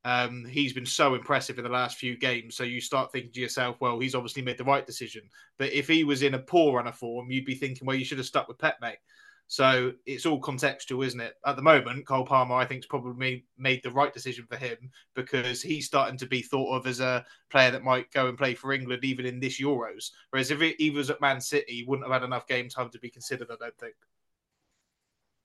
Um, 0.04 0.44
he's 0.44 0.74
been 0.74 0.84
so 0.86 1.14
impressive 1.14 1.58
in 1.58 1.64
the 1.64 1.70
last 1.70 1.96
few 1.96 2.16
games. 2.16 2.56
So 2.56 2.62
you 2.62 2.80
start 2.80 3.10
thinking 3.10 3.32
to 3.32 3.40
yourself, 3.40 3.76
well, 3.80 3.98
he's 3.98 4.14
obviously 4.14 4.42
made 4.42 4.58
the 4.58 4.64
right 4.64 4.86
decision. 4.86 5.22
But 5.58 5.72
if 5.72 5.88
he 5.88 6.04
was 6.04 6.22
in 6.22 6.34
a 6.34 6.38
poor 6.38 6.76
run 6.76 6.86
of 6.86 6.96
form, 6.96 7.30
you'd 7.30 7.46
be 7.46 7.54
thinking, 7.54 7.86
well, 7.86 7.96
you 7.96 8.04
should 8.04 8.18
have 8.18 8.26
stuck 8.26 8.46
with 8.46 8.58
Pep, 8.58 8.76
mate. 8.80 8.98
So 9.46 9.92
it's 10.06 10.26
all 10.26 10.40
contextual, 10.40 11.04
isn't 11.06 11.20
it? 11.20 11.34
At 11.46 11.56
the 11.56 11.62
moment, 11.62 12.06
Cole 12.06 12.24
Palmer, 12.24 12.54
I 12.54 12.64
think, 12.64 12.82
has 12.82 12.88
probably 12.88 13.44
made 13.58 13.82
the 13.82 13.90
right 13.90 14.12
decision 14.12 14.46
for 14.48 14.56
him 14.56 14.90
because 15.14 15.60
he's 15.60 15.86
starting 15.86 16.16
to 16.18 16.26
be 16.26 16.42
thought 16.42 16.74
of 16.74 16.86
as 16.86 17.00
a 17.00 17.24
player 17.50 17.70
that 17.70 17.84
might 17.84 18.10
go 18.10 18.28
and 18.28 18.38
play 18.38 18.54
for 18.54 18.72
England 18.72 19.04
even 19.04 19.26
in 19.26 19.40
this 19.40 19.60
Euros. 19.60 20.10
Whereas 20.30 20.50
if 20.50 20.60
he 20.78 20.90
was 20.90 21.10
at 21.10 21.20
Man 21.20 21.40
City, 21.40 21.72
he 21.72 21.84
wouldn't 21.84 22.10
have 22.10 22.22
had 22.22 22.26
enough 22.26 22.46
game 22.46 22.68
time 22.68 22.90
to 22.90 22.98
be 22.98 23.10
considered, 23.10 23.48
I 23.50 23.56
don't 23.60 23.78
think. 23.78 23.94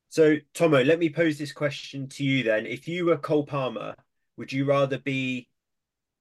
So, 0.08 0.38
Tomo, 0.54 0.82
let 0.84 0.98
me 0.98 1.10
pose 1.10 1.38
this 1.38 1.52
question 1.52 2.08
to 2.10 2.24
you 2.24 2.42
then. 2.42 2.66
If 2.66 2.88
you 2.88 3.06
were 3.06 3.18
Cole 3.18 3.46
Palmer, 3.46 3.96
would 4.40 4.54
you 4.54 4.64
rather 4.66 4.98
be 4.98 5.50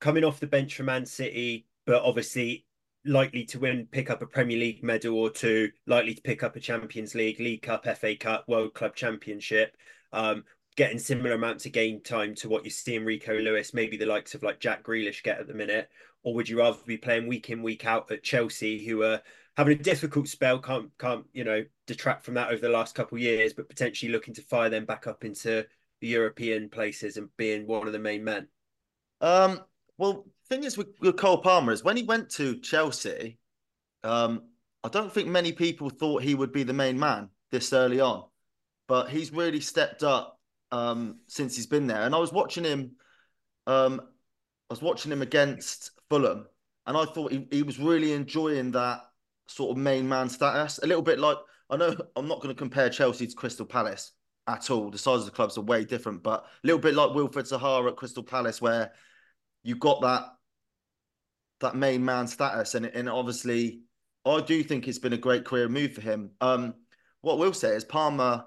coming 0.01 0.25
off 0.25 0.41
the 0.41 0.47
bench 0.47 0.75
for 0.75 0.83
Man 0.83 1.07
City, 1.07 1.67
but 1.87 2.03
obviously 2.03 2.67
likely 3.05 3.45
to 3.47 3.61
win, 3.61 3.87
pick 3.91 4.11
up 4.11 4.21
a 4.21 4.27
Premier 4.27 4.59
League 4.59 4.83
medal 4.83 5.17
or 5.17 5.31
two, 5.31 5.71
likely 5.87 6.15
to 6.15 6.23
pick 6.23 6.43
up 6.43 6.57
a 6.57 6.61
Champions 6.61 7.15
League, 7.15 7.39
League 7.39 7.63
Cup, 7.63 7.87
FA 7.97 8.17
Cup, 8.17 8.45
World 8.49 8.75
Club 8.75 8.97
Championship. 8.97 9.77
Um, 10.13 10.45
getting 10.77 10.99
similar 10.99 11.33
amounts 11.33 11.65
of 11.67 11.73
game 11.73 12.01
time 12.01 12.35
to 12.37 12.49
what 12.49 12.65
you 12.65 12.71
see 12.71 12.97
in 12.97 13.05
Rico 13.05 13.39
Lewis, 13.39 13.73
maybe 13.73 13.97
the 13.97 14.07
likes 14.07 14.35
of 14.35 14.43
like 14.43 14.61
Jack 14.61 14.83
Grealish 14.83 15.23
get 15.23 15.39
at 15.39 15.47
the 15.47 15.55
minute, 15.55 15.89
or 16.25 16.35
would 16.35 16.49
you 16.49 16.59
rather 16.59 16.79
be 16.87 16.97
playing 16.97 17.29
week 17.29 17.51
in 17.51 17.63
week 17.63 17.87
out 17.87 18.11
at 18.11 18.25
Chelsea, 18.25 18.85
who 18.85 19.05
are 19.05 19.21
having 19.57 19.79
a 19.79 19.83
difficult 19.83 20.27
spell, 20.27 20.59
can't 20.59 20.91
can't 20.99 21.25
you 21.33 21.45
know 21.45 21.65
detract 21.87 22.25
from 22.25 22.35
that 22.35 22.51
over 22.51 22.61
the 22.61 22.69
last 22.69 22.97
couple 22.97 23.17
of 23.17 23.23
years, 23.23 23.53
but 23.53 23.69
potentially 23.69 24.11
looking 24.11 24.35
to 24.35 24.43
fire 24.43 24.71
them 24.71 24.85
back 24.85 25.07
up 25.07 25.25
into 25.25 25.65
the 26.01 26.09
European 26.09 26.69
places 26.69 27.17
and 27.17 27.29
being 27.37 27.67
one 27.67 27.87
of 27.87 27.93
the 27.93 27.99
main 27.99 28.25
men. 28.25 28.49
Um, 29.21 29.61
well, 29.97 30.27
thing 30.49 30.65
is 30.65 30.77
with, 30.79 30.89
with 31.01 31.17
Cole 31.17 31.39
Palmer 31.39 31.73
is 31.73 31.85
when 31.85 31.97
he 31.97 32.03
went 32.03 32.31
to 32.31 32.59
Chelsea, 32.61 33.39
um, 34.05 34.43
I 34.85 34.89
don't 34.89 35.13
think 35.13 35.29
many 35.29 35.53
people 35.53 35.91
thought 35.91 36.23
he 36.23 36.35
would 36.35 36.53
be 36.53 36.63
the 36.63 36.73
main 36.73 36.99
man 36.99 37.31
this 37.51 37.73
early 37.73 38.01
on, 38.01 38.25
but 38.87 39.11
he's 39.11 39.33
really 39.33 39.61
stepped 39.61 40.03
up 40.03 40.39
um, 40.71 41.19
since 41.27 41.57
he's 41.57 41.67
been 41.67 41.87
there. 41.87 42.03
And 42.03 42.15
I 42.15 42.19
was 42.19 42.33
watching 42.33 42.65
him. 42.65 42.93
Um, 43.67 44.01
I 44.71 44.73
was 44.73 44.83
watching 44.83 45.13
him 45.13 45.23
against 45.23 45.91
Fulham, 46.09 46.47
and 46.87 46.97
I 46.97 47.05
thought 47.07 47.33
he, 47.33 47.47
he 47.51 47.63
was 47.63 47.79
really 47.79 48.13
enjoying 48.13 48.71
that 48.73 49.01
sort 49.47 49.73
of 49.73 49.83
main 49.83 50.09
man 50.09 50.29
status. 50.29 50.79
A 50.83 50.87
little 50.87 51.03
bit 51.03 51.19
like 51.19 51.39
I 51.71 51.77
know 51.77 51.97
I'm 52.17 52.29
not 52.29 52.41
going 52.41 52.55
to 52.55 52.59
compare 52.59 52.89
Chelsea 52.89 53.27
to 53.27 53.35
Crystal 53.35 53.67
Palace 53.67 54.13
at 54.49 54.71
all. 54.71 54.91
The 54.91 54.99
size 54.99 55.21
of 55.21 55.27
the 55.27 55.31
clubs 55.31 55.59
are 55.59 55.63
way 55.63 55.85
different, 55.85 56.23
but 56.23 56.45
a 56.45 56.67
little 56.67 56.81
bit 56.81 56.95
like 56.95 57.11
Wilfried 57.11 57.49
Zaha 57.49 57.87
at 57.89 57.97
Crystal 57.97 58.23
Palace, 58.23 58.61
where 58.61 58.93
you 59.63 59.77
got 59.77 60.01
that 60.01 60.25
that 61.61 61.77
main 61.77 62.05
man 62.05 62.27
status, 62.27 62.75
and 62.75 62.87
and 62.87 63.09
obviously 63.09 63.83
I 64.25 64.41
do 64.41 64.63
think 64.63 64.89
it's 64.89 64.99
been 64.99 65.13
a 65.13 65.19
great 65.19 65.45
career 65.45 65.69
move 65.69 65.93
for 65.93 66.01
him. 66.01 66.31
Um, 66.41 66.75
what 67.21 67.39
we'll 67.39 67.53
say 67.53 67.75
is 67.75 67.85
Palmer 67.85 68.45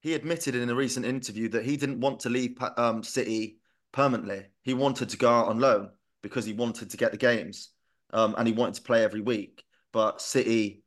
he 0.00 0.14
admitted 0.14 0.54
in 0.54 0.70
a 0.70 0.74
recent 0.74 1.04
interview 1.06 1.48
that 1.50 1.64
he 1.64 1.76
didn't 1.76 2.00
want 2.00 2.20
to 2.20 2.30
leave 2.30 2.56
um, 2.76 3.02
City 3.02 3.58
permanently. 3.92 4.46
He 4.62 4.74
wanted 4.74 5.10
to 5.10 5.18
go 5.18 5.30
out 5.30 5.48
on 5.48 5.60
loan 5.60 5.90
because 6.22 6.44
he 6.44 6.52
wanted 6.52 6.90
to 6.90 6.96
get 6.96 7.12
the 7.12 7.18
games 7.18 7.70
um, 8.12 8.34
and 8.38 8.48
he 8.48 8.54
wanted 8.54 8.76
to 8.76 8.82
play 8.82 9.04
every 9.04 9.20
week. 9.20 9.62
But 9.92 10.22
City, 10.22 10.82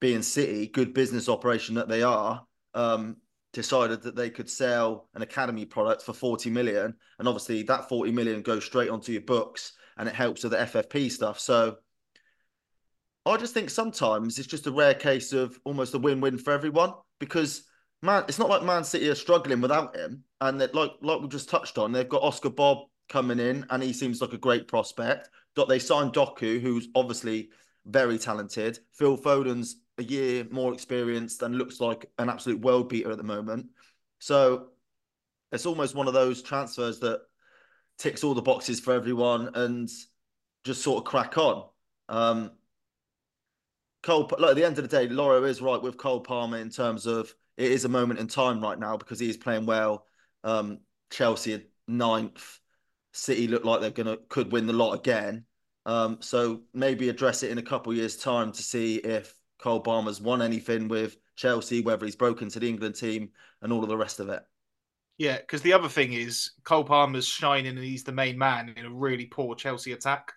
being 0.00 0.22
City, 0.22 0.68
good 0.68 0.94
business 0.94 1.28
operation 1.28 1.76
that 1.76 1.88
they 1.88 2.02
are, 2.02 2.46
um, 2.76 3.16
decided 3.52 4.02
that 4.02 4.14
they 4.14 4.30
could 4.30 4.48
sell 4.48 5.08
an 5.14 5.22
academy 5.22 5.64
product 5.64 6.02
for 6.02 6.12
40 6.12 6.50
million. 6.50 6.94
And 7.18 7.26
obviously, 7.26 7.62
that 7.64 7.88
40 7.88 8.12
million 8.12 8.42
goes 8.42 8.64
straight 8.64 8.90
onto 8.90 9.10
your 9.12 9.22
books 9.22 9.72
and 9.96 10.08
it 10.08 10.14
helps 10.14 10.44
with 10.44 10.52
the 10.52 10.58
FFP 10.58 11.10
stuff. 11.10 11.40
So 11.40 11.76
I 13.24 13.36
just 13.38 13.54
think 13.54 13.70
sometimes 13.70 14.38
it's 14.38 14.46
just 14.46 14.66
a 14.66 14.72
rare 14.72 14.94
case 14.94 15.32
of 15.32 15.58
almost 15.64 15.94
a 15.94 15.98
win 15.98 16.20
win 16.20 16.38
for 16.38 16.52
everyone 16.52 16.92
because 17.18 17.64
man, 18.02 18.24
it's 18.28 18.38
not 18.38 18.50
like 18.50 18.62
Man 18.62 18.84
City 18.84 19.08
are 19.08 19.14
struggling 19.14 19.60
without 19.60 19.96
him, 19.96 20.22
and 20.40 20.60
that 20.60 20.74
like 20.74 20.92
like 21.00 21.20
we 21.20 21.28
just 21.28 21.48
touched 21.48 21.78
on, 21.78 21.92
they've 21.92 22.08
got 22.08 22.22
Oscar 22.22 22.50
Bobb 22.50 22.86
coming 23.08 23.40
in, 23.40 23.66
and 23.70 23.82
he 23.82 23.92
seems 23.92 24.20
like 24.20 24.32
a 24.32 24.38
great 24.38 24.68
prospect. 24.68 25.30
They 25.68 25.78
signed 25.78 26.12
Doku, 26.12 26.60
who's 26.60 26.88
obviously 26.94 27.48
very 27.86 28.18
talented. 28.18 28.78
Phil 28.92 29.16
Foden's 29.16 29.76
a 29.98 30.02
year 30.02 30.46
more 30.50 30.72
experienced 30.72 31.42
and 31.42 31.56
looks 31.56 31.80
like 31.80 32.10
an 32.18 32.28
absolute 32.28 32.60
world 32.60 32.88
beater 32.88 33.10
at 33.10 33.16
the 33.16 33.24
moment. 33.24 33.66
So 34.18 34.68
it's 35.52 35.66
almost 35.66 35.94
one 35.94 36.08
of 36.08 36.14
those 36.14 36.42
transfers 36.42 37.00
that 37.00 37.22
ticks 37.98 38.22
all 38.24 38.34
the 38.34 38.42
boxes 38.42 38.80
for 38.80 38.92
everyone 38.92 39.50
and 39.54 39.88
just 40.64 40.82
sort 40.82 40.98
of 40.98 41.04
crack 41.04 41.38
on. 41.38 41.64
Um, 42.08 42.50
Cole, 44.02 44.30
like 44.38 44.50
at 44.50 44.56
the 44.56 44.64
end 44.64 44.78
of 44.78 44.88
the 44.88 44.96
day, 44.96 45.08
Laura 45.08 45.42
is 45.42 45.62
right 45.62 45.82
with 45.82 45.96
Cole 45.96 46.20
Palmer 46.20 46.58
in 46.58 46.70
terms 46.70 47.06
of 47.06 47.34
it 47.56 47.72
is 47.72 47.84
a 47.84 47.88
moment 47.88 48.20
in 48.20 48.28
time 48.28 48.60
right 48.60 48.78
now 48.78 48.96
because 48.96 49.18
he 49.18 49.28
is 49.28 49.36
playing 49.36 49.66
well. 49.66 50.06
Um, 50.44 50.80
Chelsea 51.10 51.66
ninth, 51.88 52.60
City 53.12 53.48
look 53.48 53.64
like 53.64 53.80
they're 53.80 53.90
gonna 53.90 54.18
could 54.28 54.52
win 54.52 54.66
the 54.66 54.72
lot 54.72 54.92
again. 54.92 55.44
Um, 55.86 56.18
so 56.20 56.62
maybe 56.74 57.08
address 57.08 57.42
it 57.42 57.50
in 57.50 57.58
a 57.58 57.62
couple 57.62 57.94
years' 57.94 58.16
time 58.16 58.52
to 58.52 58.62
see 58.62 58.96
if 58.96 59.34
Cole 59.58 59.80
Palmer's 59.80 60.20
won 60.20 60.42
anything 60.42 60.88
with 60.88 61.16
Chelsea, 61.34 61.80
whether 61.80 62.04
he's 62.04 62.16
broken 62.16 62.48
to 62.50 62.60
the 62.60 62.68
England 62.68 62.96
team, 62.96 63.30
and 63.62 63.72
all 63.72 63.82
of 63.82 63.88
the 63.88 63.96
rest 63.96 64.20
of 64.20 64.28
it. 64.28 64.42
Yeah, 65.18 65.38
because 65.38 65.62
the 65.62 65.72
other 65.72 65.88
thing 65.88 66.12
is 66.12 66.52
Cole 66.64 66.84
Palmer's 66.84 67.26
shining 67.26 67.76
and 67.76 67.84
he's 67.84 68.04
the 68.04 68.12
main 68.12 68.36
man 68.36 68.74
in 68.76 68.84
a 68.84 68.90
really 68.90 69.26
poor 69.26 69.54
Chelsea 69.54 69.92
attack. 69.92 70.32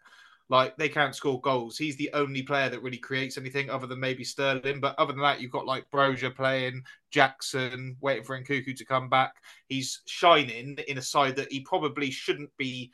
Like 0.48 0.78
they 0.78 0.90
can't 0.90 1.14
score 1.14 1.40
goals. 1.42 1.78
He's 1.78 1.98
the 1.98 2.10
only 2.14 2.42
player 2.42 2.70
that 2.70 2.82
really 2.82 2.98
creates 2.98 3.38
anything 3.38 3.70
other 3.70 3.86
than 3.86 4.00
maybe 4.00 4.24
Sterling. 4.24 4.80
But 4.80 4.98
other 4.98 5.14
than 5.14 5.22
that, 5.22 5.42
you've 5.42 5.52
got 5.52 5.68
like 5.68 5.92
Broja 5.92 6.36
playing, 6.36 6.84
Jackson 7.12 7.98
waiting 8.02 8.24
for 8.24 8.42
Nkunku 8.42 8.76
to 8.76 8.86
come 8.86 9.10
back. 9.10 9.36
He's 9.68 10.02
shining 10.08 10.78
in 10.88 10.98
a 10.98 11.04
side 11.04 11.36
that 11.36 11.52
he 11.52 11.60
probably 11.60 12.10
shouldn't 12.10 12.50
be 12.58 12.92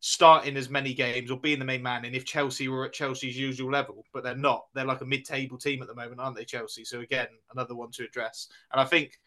starting 0.00 0.56
as 0.56 0.70
many 0.70 0.94
games 0.94 1.30
or 1.30 1.38
being 1.38 1.58
the 1.58 1.64
main 1.64 1.82
man. 1.82 2.04
And 2.04 2.14
if 2.14 2.24
Chelsea 2.24 2.68
were 2.68 2.84
at 2.84 2.92
Chelsea's 2.92 3.38
usual 3.38 3.70
level, 3.70 4.04
but 4.12 4.22
they're 4.22 4.36
not. 4.36 4.66
They're 4.74 4.84
like 4.84 5.00
a 5.00 5.06
mid-table 5.06 5.58
team 5.58 5.82
at 5.82 5.88
the 5.88 5.94
moment, 5.94 6.20
aren't 6.20 6.36
they, 6.36 6.44
Chelsea? 6.44 6.84
So 6.84 7.00
again, 7.00 7.28
another 7.52 7.74
one 7.74 7.90
to 7.92 8.04
address. 8.04 8.48
And 8.72 8.80
I 8.80 8.84
think 8.84 9.18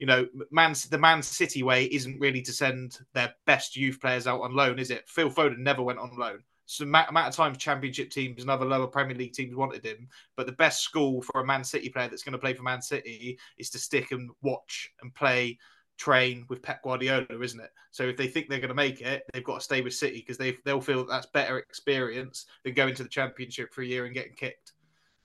you 0.00 0.06
know, 0.06 0.26
Man 0.50 0.74
the 0.90 0.98
Man 0.98 1.22
City 1.22 1.62
way 1.62 1.84
isn't 1.84 2.18
really 2.18 2.40
to 2.42 2.52
send 2.52 2.98
their 3.12 3.34
best 3.44 3.76
youth 3.76 4.00
players 4.00 4.26
out 4.26 4.40
on 4.40 4.56
loan, 4.56 4.78
is 4.78 4.90
it? 4.90 5.06
Phil 5.06 5.30
Foden 5.30 5.58
never 5.58 5.82
went 5.82 5.98
on 5.98 6.16
loan. 6.16 6.42
So 6.64 6.84
amount 6.84 7.16
of 7.16 7.34
times 7.34 7.58
championship 7.58 8.10
teams 8.10 8.40
and 8.40 8.50
other 8.50 8.64
lower 8.64 8.86
Premier 8.86 9.16
League 9.16 9.34
teams 9.34 9.54
wanted 9.54 9.84
him, 9.84 10.08
but 10.36 10.46
the 10.46 10.52
best 10.52 10.82
school 10.82 11.20
for 11.20 11.40
a 11.40 11.46
Man 11.46 11.64
City 11.64 11.90
player 11.90 12.08
that's 12.08 12.22
going 12.22 12.32
to 12.32 12.38
play 12.38 12.54
for 12.54 12.62
Man 12.62 12.80
City 12.80 13.38
is 13.58 13.70
to 13.70 13.78
stick 13.78 14.12
and 14.12 14.30
watch 14.40 14.90
and 15.02 15.14
play, 15.14 15.58
train 16.00 16.46
with 16.48 16.62
Pep 16.62 16.82
Guardiola, 16.82 17.26
isn't 17.42 17.60
it? 17.60 17.70
So 17.90 18.04
if 18.04 18.16
they 18.16 18.26
think 18.26 18.48
they're 18.48 18.58
going 18.58 18.70
to 18.70 18.74
make 18.74 19.02
it, 19.02 19.24
they've 19.32 19.44
got 19.44 19.56
to 19.56 19.60
stay 19.60 19.82
with 19.82 19.94
City 19.94 20.16
because 20.16 20.38
they 20.38 20.56
they'll 20.64 20.80
feel 20.80 21.04
that 21.04 21.08
that's 21.08 21.26
better 21.26 21.58
experience 21.58 22.46
than 22.64 22.74
going 22.74 22.94
to 22.94 23.02
the 23.02 23.08
Championship 23.08 23.72
for 23.72 23.82
a 23.82 23.86
year 23.86 24.06
and 24.06 24.14
getting 24.14 24.34
kicked. 24.34 24.72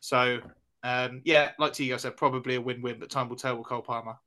So 0.02 0.40
um, 0.84 1.22
yeah, 1.24 1.52
like 1.58 1.80
you 1.80 1.94
Tigo 1.94 2.00
said, 2.00 2.18
probably 2.18 2.56
a 2.56 2.62
win-win, 2.62 3.00
but 3.00 3.10
time 3.10 3.30
will 3.30 3.38
tell 3.38 3.58
with 3.58 3.68
Cole 3.68 3.82
Palmer. 3.82 4.18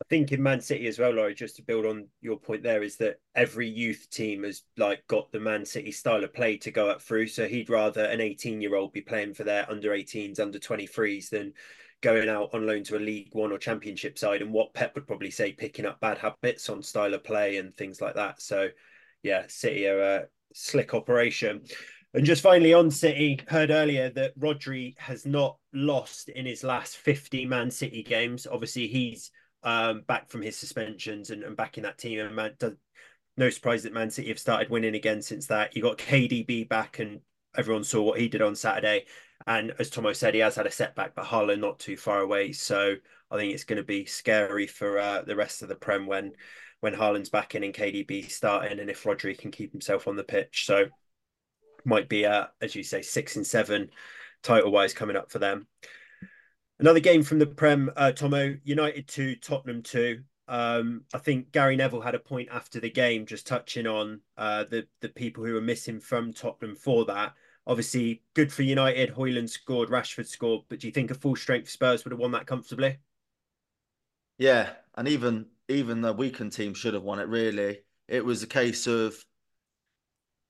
I 0.00 0.04
think 0.10 0.30
in 0.30 0.42
Man 0.42 0.60
City 0.60 0.86
as 0.88 0.98
well, 0.98 1.12
Laurie, 1.12 1.34
just 1.34 1.56
to 1.56 1.62
build 1.62 1.86
on 1.86 2.06
your 2.20 2.38
point 2.38 2.62
there, 2.62 2.82
is 2.82 2.96
that 2.98 3.18
every 3.34 3.66
youth 3.66 4.08
team 4.10 4.44
has 4.44 4.62
like 4.76 5.06
got 5.06 5.32
the 5.32 5.40
Man 5.40 5.64
City 5.64 5.90
style 5.90 6.22
of 6.22 6.34
play 6.34 6.58
to 6.58 6.70
go 6.70 6.90
up 6.90 7.00
through. 7.00 7.28
So 7.28 7.48
he'd 7.48 7.70
rather 7.70 8.04
an 8.04 8.20
18 8.20 8.60
year 8.60 8.76
old 8.76 8.92
be 8.92 9.00
playing 9.00 9.32
for 9.32 9.42
their 9.42 9.68
under 9.70 9.90
18s, 9.90 10.38
under 10.38 10.58
23s 10.58 11.30
than 11.30 11.54
going 12.02 12.28
out 12.28 12.50
on 12.52 12.66
loan 12.66 12.84
to 12.84 12.96
a 12.96 12.98
League 12.98 13.30
One 13.32 13.52
or 13.52 13.58
Championship 13.58 14.18
side. 14.18 14.42
And 14.42 14.52
what 14.52 14.74
Pep 14.74 14.94
would 14.94 15.06
probably 15.06 15.30
say, 15.30 15.52
picking 15.52 15.86
up 15.86 16.00
bad 16.00 16.18
habits 16.18 16.68
on 16.68 16.82
style 16.82 17.14
of 17.14 17.24
play 17.24 17.56
and 17.56 17.74
things 17.76 18.00
like 18.00 18.14
that. 18.14 18.40
So 18.40 18.68
yeah, 19.22 19.44
City 19.48 19.86
are 19.86 20.00
a 20.00 20.24
slick 20.54 20.94
operation. 20.94 21.62
And 22.14 22.24
just 22.24 22.42
finally 22.42 22.72
on 22.72 22.90
City, 22.90 23.40
heard 23.48 23.70
earlier 23.70 24.10
that 24.10 24.38
Rodri 24.38 24.96
has 24.98 25.26
not 25.26 25.58
lost 25.74 26.28
in 26.28 26.46
his 26.46 26.64
last 26.64 26.96
50 26.96 27.44
Man 27.46 27.70
City 27.70 28.02
games. 28.02 28.46
Obviously, 28.50 28.86
he's 28.86 29.30
um, 29.62 30.02
back 30.06 30.30
from 30.30 30.42
his 30.42 30.56
suspensions 30.56 31.30
and, 31.30 31.42
and 31.42 31.56
back 31.56 31.76
in 31.76 31.82
that 31.82 31.98
team. 31.98 32.20
And 32.20 32.34
man, 32.34 32.54
no 33.36 33.50
surprise 33.50 33.82
that 33.82 33.92
Man 33.92 34.10
City 34.10 34.28
have 34.28 34.38
started 34.38 34.70
winning 34.70 34.94
again 34.94 35.20
since 35.20 35.48
that. 35.48 35.76
You 35.76 35.82
got 35.82 35.98
KDB 35.98 36.68
back, 36.68 37.00
and 37.00 37.20
everyone 37.56 37.84
saw 37.84 38.02
what 38.02 38.18
he 38.18 38.28
did 38.28 38.42
on 38.42 38.54
Saturday. 38.54 39.06
And 39.46 39.72
as 39.78 39.90
Tomo 39.90 40.12
said, 40.12 40.34
he 40.34 40.40
has 40.40 40.56
had 40.56 40.66
a 40.66 40.70
setback, 40.70 41.14
but 41.14 41.26
Haaland 41.26 41.60
not 41.60 41.78
too 41.78 41.96
far 41.96 42.20
away. 42.20 42.52
So 42.52 42.96
I 43.30 43.36
think 43.36 43.52
it's 43.52 43.64
going 43.64 43.76
to 43.78 43.84
be 43.84 44.04
scary 44.04 44.66
for 44.66 44.98
uh, 44.98 45.22
the 45.22 45.36
rest 45.36 45.62
of 45.62 45.68
the 45.68 45.74
Prem 45.74 46.06
when 46.06 46.32
when 46.80 46.94
Haaland's 46.94 47.30
back 47.30 47.54
in 47.54 47.64
and 47.64 47.74
KDB 47.74 48.30
starting, 48.30 48.78
and 48.78 48.90
if 48.90 49.04
Rodri 49.04 49.36
can 49.36 49.50
keep 49.50 49.72
himself 49.72 50.06
on 50.06 50.16
the 50.16 50.24
pitch. 50.24 50.66
So 50.66 50.86
might 51.84 52.08
be, 52.08 52.26
uh, 52.26 52.46
as 52.60 52.74
you 52.74 52.82
say, 52.82 53.00
six 53.02 53.36
and 53.36 53.46
seven 53.46 53.90
title 54.42 54.70
wise 54.70 54.92
coming 54.92 55.16
up 55.16 55.30
for 55.30 55.38
them. 55.38 55.66
Another 56.78 57.00
game 57.00 57.22
from 57.22 57.38
the 57.38 57.46
Prem, 57.46 57.90
uh, 57.96 58.12
Tomo, 58.12 58.56
United 58.62 59.08
2, 59.08 59.36
Tottenham 59.36 59.82
2. 59.82 60.20
Um, 60.48 61.04
I 61.14 61.18
think 61.18 61.50
Gary 61.50 61.74
Neville 61.76 62.02
had 62.02 62.14
a 62.14 62.20
point 62.20 62.50
after 62.52 62.78
the 62.78 62.90
game, 62.90 63.24
just 63.26 63.46
touching 63.46 63.86
on 63.86 64.20
uh, 64.36 64.64
the 64.64 64.86
the 65.00 65.08
people 65.08 65.44
who 65.44 65.54
were 65.54 65.60
missing 65.60 65.98
from 65.98 66.32
Tottenham 66.32 66.76
for 66.76 67.04
that. 67.06 67.34
Obviously, 67.66 68.22
good 68.34 68.52
for 68.52 68.62
United. 68.62 69.12
Højlund 69.14 69.50
scored, 69.50 69.88
Rashford 69.88 70.28
scored, 70.28 70.62
but 70.68 70.78
do 70.80 70.86
you 70.86 70.92
think 70.92 71.10
a 71.10 71.14
full 71.14 71.34
strength 71.34 71.68
Spurs 71.68 72.04
would 72.04 72.12
have 72.12 72.20
won 72.20 72.32
that 72.32 72.46
comfortably? 72.46 72.98
Yeah, 74.38 74.74
and 74.94 75.08
even 75.08 75.46
even 75.68 76.00
the 76.00 76.12
weakened 76.12 76.52
team 76.52 76.74
should 76.74 76.94
have 76.94 77.02
won 77.02 77.18
it. 77.18 77.28
Really, 77.28 77.80
it 78.08 78.24
was 78.24 78.42
a 78.42 78.46
case 78.46 78.86
of 78.86 79.24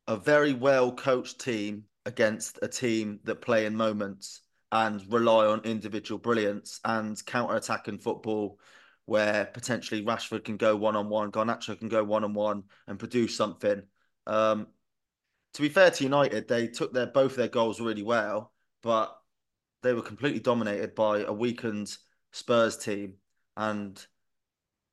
a 0.07 0.17
very 0.17 0.53
well 0.53 0.93
coached 0.93 1.41
team 1.41 1.85
against 2.05 2.59
a 2.63 2.69
team 2.69 3.21
that 3.25 3.41
play 3.41 3.67
in 3.67 3.75
moments 3.77 4.43
and 4.73 5.03
rely 5.13 5.47
on 5.47 5.61
individual 5.65 6.19
brilliance 6.19 6.81
and 6.85 7.25
counter 7.27 7.57
attacking 7.57 7.99
football 7.99 8.59
where 9.07 9.47
potentially 9.47 10.05
Rashford 10.05 10.45
can 10.45 10.57
go 10.57 10.77
one 10.77 10.97
on 10.97 11.09
one, 11.09 11.31
Garnacho 11.31 11.79
can 11.79 11.89
go 11.89 12.03
one 12.05 12.25
on 12.25 12.35
one 12.35 12.65
and 12.89 12.99
produce 12.99 13.37
something. 13.37 13.83
Um, 14.27 14.67
to 15.57 15.63
be 15.63 15.71
fair 15.71 15.91
to 15.91 16.05
United, 16.05 16.47
they 16.47 16.69
took 16.69 16.93
their 16.93 17.07
both 17.07 17.35
their 17.35 17.49
goals 17.49 17.81
really 17.81 18.03
well, 18.03 18.53
but 18.83 19.17
they 19.83 19.95
were 19.95 20.03
completely 20.03 20.39
dominated 20.39 20.95
by 20.95 21.21
a 21.21 21.33
weakened 21.33 21.97
Spurs 22.31 22.77
team. 22.77 23.15
And 23.57 24.05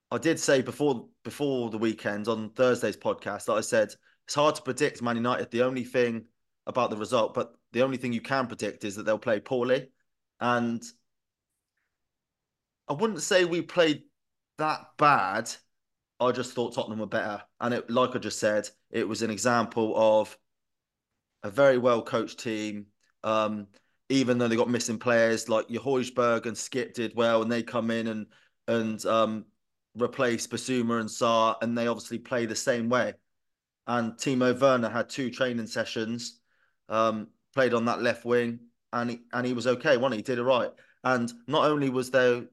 I 0.10 0.20
did 0.20 0.39
say 0.39 0.62
before 0.62 1.10
before 1.25 1.70
the 1.70 1.77
weekend 1.77 2.29
on 2.29 2.51
Thursday's 2.51 2.96
podcast 2.96 3.43
that 3.46 3.55
I 3.55 3.60
said 3.60 3.93
it's 4.25 4.36
hard 4.36 4.55
to 4.55 4.62
predict 4.62 5.01
Man 5.01 5.17
United. 5.17 5.51
The 5.51 5.63
only 5.63 5.84
thing 5.84 6.27
about 6.65 6.91
the 6.91 6.96
result, 6.96 7.34
but 7.34 7.55
the 7.74 7.82
only 7.82 7.98
thing 7.98 8.13
you 8.13 8.22
can 8.22 8.48
predict 8.48 8.86
is 8.86 8.96
that 8.96 9.03
they'll 9.03 9.17
play 9.17 9.41
poorly. 9.41 9.89
And 10.39 10.82
I 12.88 12.93
wouldn't 12.93 13.22
say 13.22 13.43
we 13.43 13.63
played 13.63 14.03
that 14.60 14.79
bad. 14.98 15.51
I 16.22 16.32
just 16.32 16.53
thought 16.53 16.74
Tottenham 16.74 17.00
were 17.00 17.05
better. 17.05 17.43
And 17.60 17.74
it, 17.74 17.89
like 17.89 18.15
I 18.15 18.20
just 18.20 18.39
said, 18.39 18.70
it 18.91 19.05
was 19.05 19.24
an 19.24 19.29
example 19.29 19.93
of 19.98 20.38
a 21.44 21.50
very 21.50 21.78
well 21.78 22.02
coached 22.02 22.40
team. 22.40 22.88
Um, 23.24 23.68
even 24.10 24.38
though 24.38 24.48
they 24.48 24.56
got 24.56 24.70
missing 24.70 25.00
players 25.00 25.50
like 25.50 25.70
your 25.70 25.82
and 25.84 25.98
Skipp 26.06 26.94
did 26.94 27.14
well, 27.16 27.42
and 27.42 27.52
they 27.52 27.64
come 27.64 27.90
in 27.90 28.08
and 28.08 28.28
and 28.68 29.04
um, 29.06 29.46
replace 30.00 30.48
Bissouma 30.48 31.00
and 31.00 31.10
Sarr, 31.10 31.56
and 31.62 31.78
they 31.78 31.88
obviously 31.88 32.20
play 32.20 32.46
the 32.46 32.56
same 32.56 32.90
way. 32.90 33.14
And 33.88 34.14
Timo 34.14 34.60
Werner 34.60 34.90
had 34.90 35.10
two 35.10 35.30
training 35.30 35.68
sessions, 35.68 36.40
um, 36.90 37.28
played 37.54 37.74
on 37.74 37.86
that 37.86 38.02
left 38.02 38.24
wing, 38.24 38.60
and 38.94 39.10
he, 39.10 39.22
and 39.34 39.46
he 39.46 39.54
was 39.54 39.68
okay. 39.68 39.98
One, 39.98 40.12
he 40.12 40.22
did 40.22 40.38
it 40.38 40.44
right. 40.44 40.72
And 41.04 41.32
not 41.48 41.66
only 41.66 41.90
was 41.90 42.12
there 42.12 42.44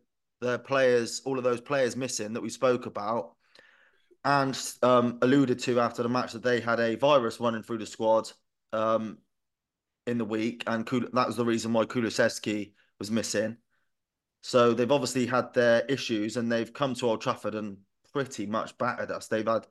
the 0.41 0.59
players, 0.59 1.23
all 1.25 1.39
of 1.39 1.45
those 1.45 1.61
players 1.61 1.97
missing 1.97 2.33
that 2.33 2.43
we 2.43 2.51
spoke 2.51 2.87
about, 2.87 3.35
and 4.25 4.59
um, 4.83 5.19
alluded 5.23 5.59
to 5.61 5.81
after 5.81 6.03
the 6.03 6.09
match 6.09 6.33
that 6.33 6.43
they 6.43 6.61
had 6.61 6.81
a 6.81 6.97
virus 6.97 7.41
running 7.41 7.63
through 7.63 7.79
the 7.79 7.87
squad 7.87 8.31
um, 8.73 9.19
in 10.07 10.19
the 10.19 10.25
week, 10.25 10.65
and 10.67 10.87
that 10.87 11.27
was 11.27 11.37
the 11.37 11.45
reason 11.45 11.73
why 11.73 11.85
Kulusevski 11.85 12.73
was 12.99 13.11
missing. 13.11 13.57
So 14.43 14.73
they've 14.73 14.91
obviously 14.91 15.27
had 15.27 15.53
their 15.55 15.83
issues, 15.87 16.37
and 16.37 16.51
they've 16.51 16.73
come 16.73 16.95
to 16.95 17.07
Old 17.07 17.21
Trafford 17.21 17.55
and 17.55 17.79
pretty 18.13 18.47
much 18.47 18.77
battered 18.79 19.11
us. 19.11 19.29
They've 19.29 19.47
had 19.47 19.67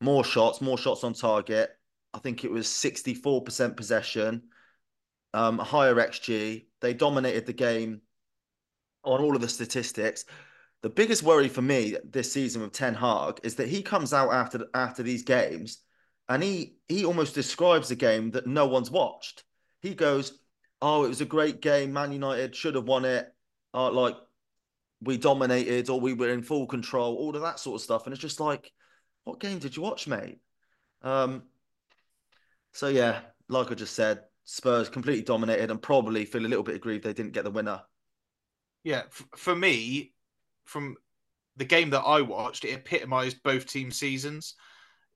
more 0.00 0.24
shots, 0.24 0.60
more 0.60 0.78
shots 0.78 1.04
on 1.04 1.12
target. 1.12 1.70
I 2.12 2.18
think 2.18 2.44
it 2.44 2.50
was 2.50 2.66
64% 2.66 3.76
possession, 3.76 4.42
um, 5.34 5.58
higher 5.58 5.94
XG. 5.94 6.66
They 6.80 6.94
dominated 6.94 7.46
the 7.46 7.52
game 7.52 8.00
on 9.04 9.20
all 9.20 9.34
of 9.34 9.42
the 9.42 9.48
statistics. 9.48 10.24
The 10.82 10.88
biggest 10.88 11.22
worry 11.22 11.48
for 11.48 11.62
me 11.62 11.96
this 12.04 12.32
season 12.32 12.62
with 12.62 12.72
Ten 12.72 12.94
Hag 12.94 13.40
is 13.42 13.56
that 13.56 13.68
he 13.68 13.82
comes 13.82 14.12
out 14.14 14.32
after 14.32 14.66
after 14.74 15.02
these 15.02 15.22
games 15.22 15.82
and 16.30 16.44
he 16.44 16.76
he 16.88 17.04
almost 17.04 17.34
describes 17.34 17.90
a 17.90 17.96
game 17.96 18.30
that 18.30 18.46
no 18.46 18.66
one's 18.66 18.90
watched. 18.90 19.42
He 19.82 19.94
goes, 19.94 20.38
"Oh, 20.80 21.04
it 21.04 21.08
was 21.08 21.20
a 21.20 21.26
great 21.26 21.60
game. 21.60 21.92
Man 21.92 22.12
United 22.12 22.54
should 22.54 22.76
have 22.76 22.86
won 22.86 23.04
it. 23.04 23.26
Uh, 23.74 23.90
like 23.90 24.16
we 25.02 25.16
dominated 25.16 25.90
or 25.90 26.00
we 26.00 26.12
were 26.12 26.30
in 26.30 26.42
full 26.42 26.66
control. 26.66 27.16
All 27.16 27.34
of 27.34 27.42
that 27.42 27.58
sort 27.58 27.80
of 27.80 27.82
stuff." 27.82 28.06
And 28.06 28.12
it's 28.12 28.22
just 28.22 28.38
like, 28.38 28.72
what 29.24 29.40
game 29.40 29.58
did 29.58 29.76
you 29.76 29.82
watch, 29.82 30.06
mate? 30.06 30.38
Um. 31.02 31.42
So 32.72 32.86
yeah, 32.86 33.22
like 33.48 33.72
I 33.72 33.74
just 33.74 33.96
said, 33.96 34.22
Spurs 34.44 34.88
completely 34.88 35.24
dominated 35.24 35.72
and 35.72 35.82
probably 35.82 36.24
feel 36.24 36.46
a 36.46 36.48
little 36.48 36.62
bit 36.62 36.76
aggrieved 36.76 37.04
they 37.04 37.12
didn't 37.12 37.32
get 37.32 37.42
the 37.42 37.50
winner. 37.50 37.82
Yeah, 38.84 39.02
for 39.36 39.56
me, 39.56 40.12
from 40.64 40.94
the 41.56 41.64
game 41.64 41.90
that 41.90 42.02
I 42.02 42.20
watched, 42.20 42.64
it 42.64 42.72
epitomised 42.72 43.42
both 43.42 43.66
team 43.66 43.90
seasons 43.90 44.54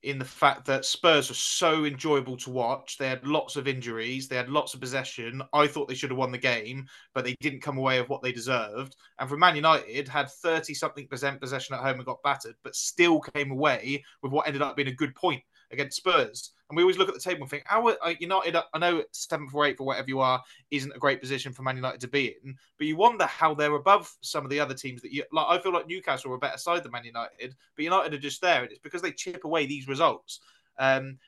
in 0.05 0.19
the 0.19 0.25
fact 0.25 0.67
that 0.67 0.85
Spurs 0.85 1.29
were 1.29 1.35
so 1.35 1.85
enjoyable 1.85 2.37
to 2.37 2.51
watch. 2.51 2.99
They 2.99 3.09
had 3.09 3.27
lots 3.27 3.57
of 3.57 3.67
injuries, 3.67 4.29
they 4.29 4.37
had 4.37 4.51
lots 4.51 4.75
of 4.75 4.81
possession. 4.81 5.43
I 5.53 5.67
thought 5.67 5.88
they 5.88 5.95
should 5.95 6.11
have 6.11 6.19
won 6.19 6.31
the 6.31 6.38
game, 6.38 6.87
but 7.14 7.25
they 7.25 7.35
didn't 7.40 7.62
come 7.62 7.79
away 7.79 8.01
with 8.01 8.11
what 8.11 8.23
they 8.23 8.33
deserved. 8.33 8.97
And 9.19 9.29
for 9.29 9.37
Man 9.37 9.57
United, 9.57 10.09
had 10.09 10.31
30 10.31 10.75
something 10.75 11.09
percent 11.09 11.40
possession 11.40 11.75
at 11.75 11.81
home 11.81 11.97
and 11.97 12.05
got 12.05 12.23
battered, 12.23 12.57
but 12.62 12.77
still 12.77 13.21
came 13.21 13.51
away 13.51 14.05
with 14.23 14.33
what 14.33 14.47
ended 14.47 14.62
up 14.62 14.77
being 14.77 14.88
a 14.88 14.93
good 14.93 15.14
point 15.14 15.43
against 15.70 15.96
Spurs. 15.96 16.53
And 16.68 16.77
we 16.77 16.83
always 16.83 16.96
look 16.96 17.09
at 17.09 17.14
the 17.14 17.20
table 17.20 17.42
and 17.42 17.50
think, 17.50 17.64
how 17.66 17.87
are 17.88 18.12
United? 18.18 18.57
I 18.72 18.79
know 18.79 19.03
seventh 19.12 19.55
or 19.55 19.66
eighth 19.66 19.81
or 19.81 19.87
whatever 19.87 20.09
you 20.09 20.20
are 20.20 20.42
isn't 20.70 20.96
a 20.96 20.98
great 20.98 21.20
position 21.20 21.53
for 21.53 21.62
Man 21.62 21.77
United 21.77 22.00
to 22.00 22.09
be 22.09 22.35
in, 22.42 22.57
but 22.79 22.87
you 22.87 22.96
wonder 22.96 23.27
how 23.27 23.55
they're 23.55 23.74
above 23.74 24.11
some 24.22 24.44
of 24.44 24.50
the 24.50 24.61
other 24.61 24.74
teams 24.74 25.03
that 25.03 25.12
you 25.12 25.24
like. 25.31 25.46
I 25.48 25.62
feel 25.62 25.72
like 25.72 25.87
Newcastle 25.87 26.33
are 26.33 26.37
a 26.37 26.38
better 26.38 26.59
side 26.59 26.83
than 26.83 26.92
Man 26.92 27.05
United, 27.05 27.55
but 27.77 27.85
United 27.85 28.14
are 28.14 28.18
just 28.18 28.40
there, 28.40 28.62
and 28.62 28.70
it's 28.70 28.81
because 28.81 29.03
they 29.03 29.12
chip 29.12 29.44
away 29.44 29.66
these 29.66 29.88
results. 29.88 30.40
Um, 30.79 31.18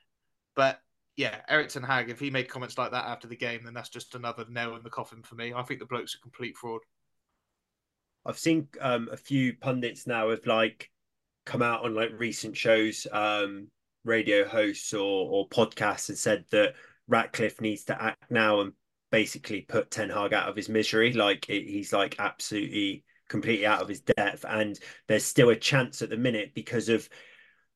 but 0.54 0.80
yeah, 1.16 1.36
Erik 1.48 1.68
ten 1.68 1.82
Hag, 1.82 2.10
if 2.10 2.18
he 2.18 2.30
made 2.30 2.48
comments 2.48 2.78
like 2.78 2.90
that 2.92 3.06
after 3.06 3.28
the 3.28 3.36
game, 3.36 3.60
then 3.64 3.74
that's 3.74 3.88
just 3.88 4.14
another 4.14 4.44
nail 4.48 4.74
in 4.74 4.82
the 4.82 4.90
coffin 4.90 5.22
for 5.22 5.34
me. 5.34 5.52
I 5.54 5.62
think 5.62 5.80
the 5.80 5.86
bloke's 5.86 6.14
a 6.14 6.20
complete 6.20 6.56
fraud. 6.56 6.80
I've 8.24 8.38
seen 8.38 8.68
um, 8.80 9.08
a 9.12 9.16
few 9.16 9.54
pundits 9.54 10.06
now 10.06 10.30
have 10.30 10.46
like 10.46 10.90
come 11.44 11.62
out 11.62 11.84
on 11.84 11.94
like 11.94 12.10
recent 12.18 12.56
shows 12.56 13.06
um, 13.12 13.68
radio 14.06 14.46
hosts 14.46 14.94
or, 14.94 15.28
or 15.30 15.48
podcasts 15.48 16.08
and 16.08 16.16
said 16.16 16.44
that 16.50 16.74
Ratcliffe 17.08 17.60
needs 17.60 17.84
to 17.84 18.02
act 18.02 18.30
now 18.30 18.60
and 18.60 18.72
basically 19.10 19.62
put 19.62 19.90
Ten 19.90 20.10
Hag 20.10 20.32
out 20.32 20.48
of 20.48 20.56
his 20.56 20.68
misery. 20.68 21.12
Like 21.12 21.48
it, 21.48 21.64
he's 21.64 21.92
like 21.92 22.16
absolutely 22.18 23.04
completely 23.28 23.66
out 23.66 23.82
of 23.82 23.88
his 23.88 24.00
depth, 24.00 24.44
and 24.48 24.78
there's 25.08 25.24
still 25.24 25.50
a 25.50 25.56
chance 25.56 26.02
at 26.02 26.10
the 26.10 26.16
minute 26.16 26.52
because 26.54 26.88
of 26.88 27.08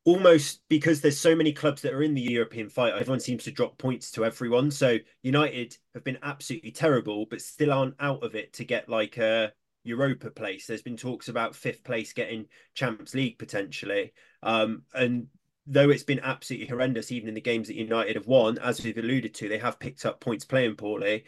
almost 0.05 0.62
because 0.69 1.01
there's 1.01 1.19
so 1.19 1.37
many 1.37 1.53
clubs 1.53 1.83
that 1.83 1.93
are 1.93 2.03
in 2.03 2.14
the 2.14 2.21
European 2.21 2.69
fight. 2.69 2.95
Everyone 2.95 3.21
seems 3.21 3.45
to 3.45 3.51
drop 3.51 3.77
points 3.79 4.11
to 4.12 4.25
everyone. 4.25 4.71
So 4.71 4.99
United 5.23 5.77
have 5.95 6.05
been 6.05 6.19
absolutely 6.23 6.71
terrible, 6.71 7.27
but 7.29 7.40
still 7.40 7.73
aren't 7.73 7.97
out 8.01 8.23
of 8.23 8.35
it 8.35 8.55
to 8.55 8.64
get 8.64 8.88
like 8.88 9.19
a 9.19 9.53
Europa 9.85 10.31
place. 10.31 10.66
There's 10.66 10.83
been 10.83 10.97
talks 10.97 11.29
about 11.29 11.55
fifth 11.55 11.85
place 11.85 12.12
getting 12.12 12.47
Champions 12.75 13.14
League 13.14 13.38
potentially. 13.38 14.12
Um, 14.43 14.83
and 14.95 15.27
though 15.66 15.90
it's 15.90 16.03
been 16.03 16.20
absolutely 16.20 16.68
horrendous, 16.68 17.12
even 17.12 17.29
in 17.29 17.35
the 17.35 17.40
games 17.40 17.68
that 17.68 17.77
United 17.77 18.16
have 18.16 18.27
won, 18.27 18.59
as 18.59 18.83
we've 18.83 18.99
alluded 18.99 19.35
to, 19.35 19.49
they 19.49 19.59
have 19.59 19.79
picked 19.79 20.07
up 20.07 20.20
points 20.20 20.44
playing 20.44 20.77
poorly. 20.77 21.25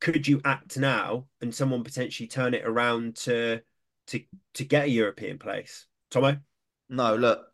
Could 0.00 0.26
you 0.26 0.40
act 0.44 0.76
now 0.78 1.26
and 1.40 1.54
someone 1.54 1.84
potentially 1.84 2.26
turn 2.26 2.54
it 2.54 2.66
around 2.66 3.16
to 3.16 3.60
to 4.08 4.20
to 4.54 4.64
get 4.64 4.86
a 4.86 4.90
European 4.90 5.38
place? 5.38 5.86
Tomo? 6.10 6.38
No, 6.88 7.16
look, 7.16 7.46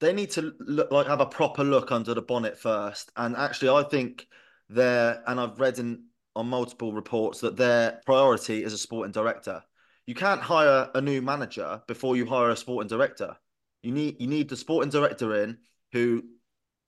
they 0.00 0.12
need 0.12 0.30
to 0.32 0.52
look 0.60 0.90
like 0.90 1.06
have 1.06 1.20
a 1.20 1.26
proper 1.26 1.64
look 1.64 1.90
under 1.90 2.14
the 2.14 2.22
bonnet 2.22 2.58
first. 2.58 3.10
And 3.16 3.36
actually, 3.36 3.70
I 3.70 3.82
think 3.88 4.26
they're 4.68 5.22
and 5.26 5.40
I've 5.40 5.58
read 5.58 5.78
in 5.78 6.04
on 6.36 6.48
multiple 6.48 6.92
reports 6.92 7.40
that 7.40 7.56
their 7.56 8.00
priority 8.06 8.62
is 8.62 8.72
a 8.72 8.78
sporting 8.78 9.12
director. 9.12 9.62
You 10.06 10.14
can't 10.14 10.40
hire 10.40 10.88
a 10.94 11.00
new 11.00 11.20
manager 11.20 11.82
before 11.86 12.16
you 12.16 12.26
hire 12.26 12.50
a 12.50 12.56
sporting 12.56 12.88
director. 12.88 13.36
You 13.82 13.92
need 13.92 14.16
you 14.20 14.26
need 14.26 14.48
the 14.48 14.56
sporting 14.56 14.90
director 14.90 15.42
in 15.42 15.58
who 15.92 16.24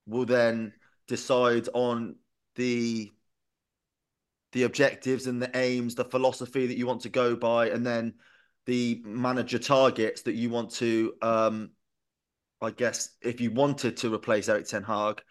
will 0.05 0.25
then 0.25 0.73
decide 1.07 1.67
on 1.73 2.15
the 2.55 3.11
the 4.51 4.63
objectives 4.63 5.27
and 5.27 5.41
the 5.41 5.55
aims, 5.57 5.95
the 5.95 6.03
philosophy 6.05 6.67
that 6.67 6.77
you 6.77 6.85
want 6.85 7.01
to 7.01 7.09
go 7.09 7.35
by, 7.35 7.69
and 7.69 7.85
then 7.85 8.13
the 8.65 9.01
manager 9.05 9.59
targets 9.59 10.23
that 10.23 10.35
you 10.35 10.49
want 10.49 10.71
to. 10.71 11.13
Um, 11.21 11.71
I 12.61 12.71
guess 12.71 13.09
if 13.21 13.41
you 13.41 13.51
wanted 13.51 13.97
to 13.97 14.13
replace 14.13 14.47
Erik 14.47 14.67
Ten 14.67 14.83
Hag, 14.83 15.21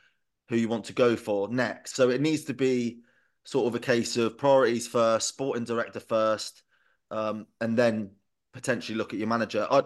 who 0.49 0.57
you 0.57 0.69
want 0.69 0.87
to 0.87 0.93
go 0.93 1.15
for 1.15 1.49
next. 1.49 1.95
So 1.95 2.11
it 2.11 2.21
needs 2.21 2.45
to 2.45 2.55
be 2.55 3.01
sort 3.45 3.69
of 3.69 3.75
a 3.75 3.79
case 3.79 4.17
of 4.17 4.37
priorities 4.37 4.89
first, 4.89 5.29
sporting 5.29 5.65
director 5.65 6.01
first, 6.01 6.63
um, 7.11 7.47
and 7.61 7.77
then 7.77 8.11
potentially 8.53 8.99
look 8.99 9.13
at 9.13 9.19
your 9.19 9.29
manager. 9.29 9.67
I, 9.71 9.83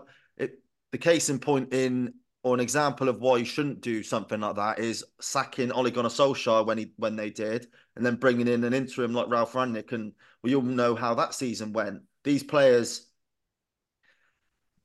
the 0.94 0.98
case 0.98 1.28
in 1.28 1.40
point 1.40 1.74
in 1.74 2.14
or 2.44 2.54
an 2.54 2.60
example 2.60 3.08
of 3.08 3.18
why 3.18 3.36
you 3.38 3.44
shouldn't 3.44 3.80
do 3.80 4.00
something 4.04 4.38
like 4.38 4.54
that 4.54 4.78
is 4.78 5.04
sacking 5.20 5.72
Ole 5.72 5.90
Gunnar 5.90 6.08
Solskjaer 6.08 6.64
when 6.64 6.78
he 6.78 6.92
when 6.98 7.16
they 7.16 7.30
did, 7.30 7.66
and 7.96 8.06
then 8.06 8.14
bringing 8.14 8.46
in 8.46 8.62
an 8.62 8.72
interim 8.72 9.12
like 9.12 9.26
Ralf 9.28 9.54
Rangnick, 9.54 9.90
and 9.90 10.12
we 10.44 10.54
all 10.54 10.62
know 10.62 10.94
how 10.94 11.14
that 11.14 11.34
season 11.34 11.72
went. 11.72 12.02
These 12.22 12.44
players, 12.44 13.08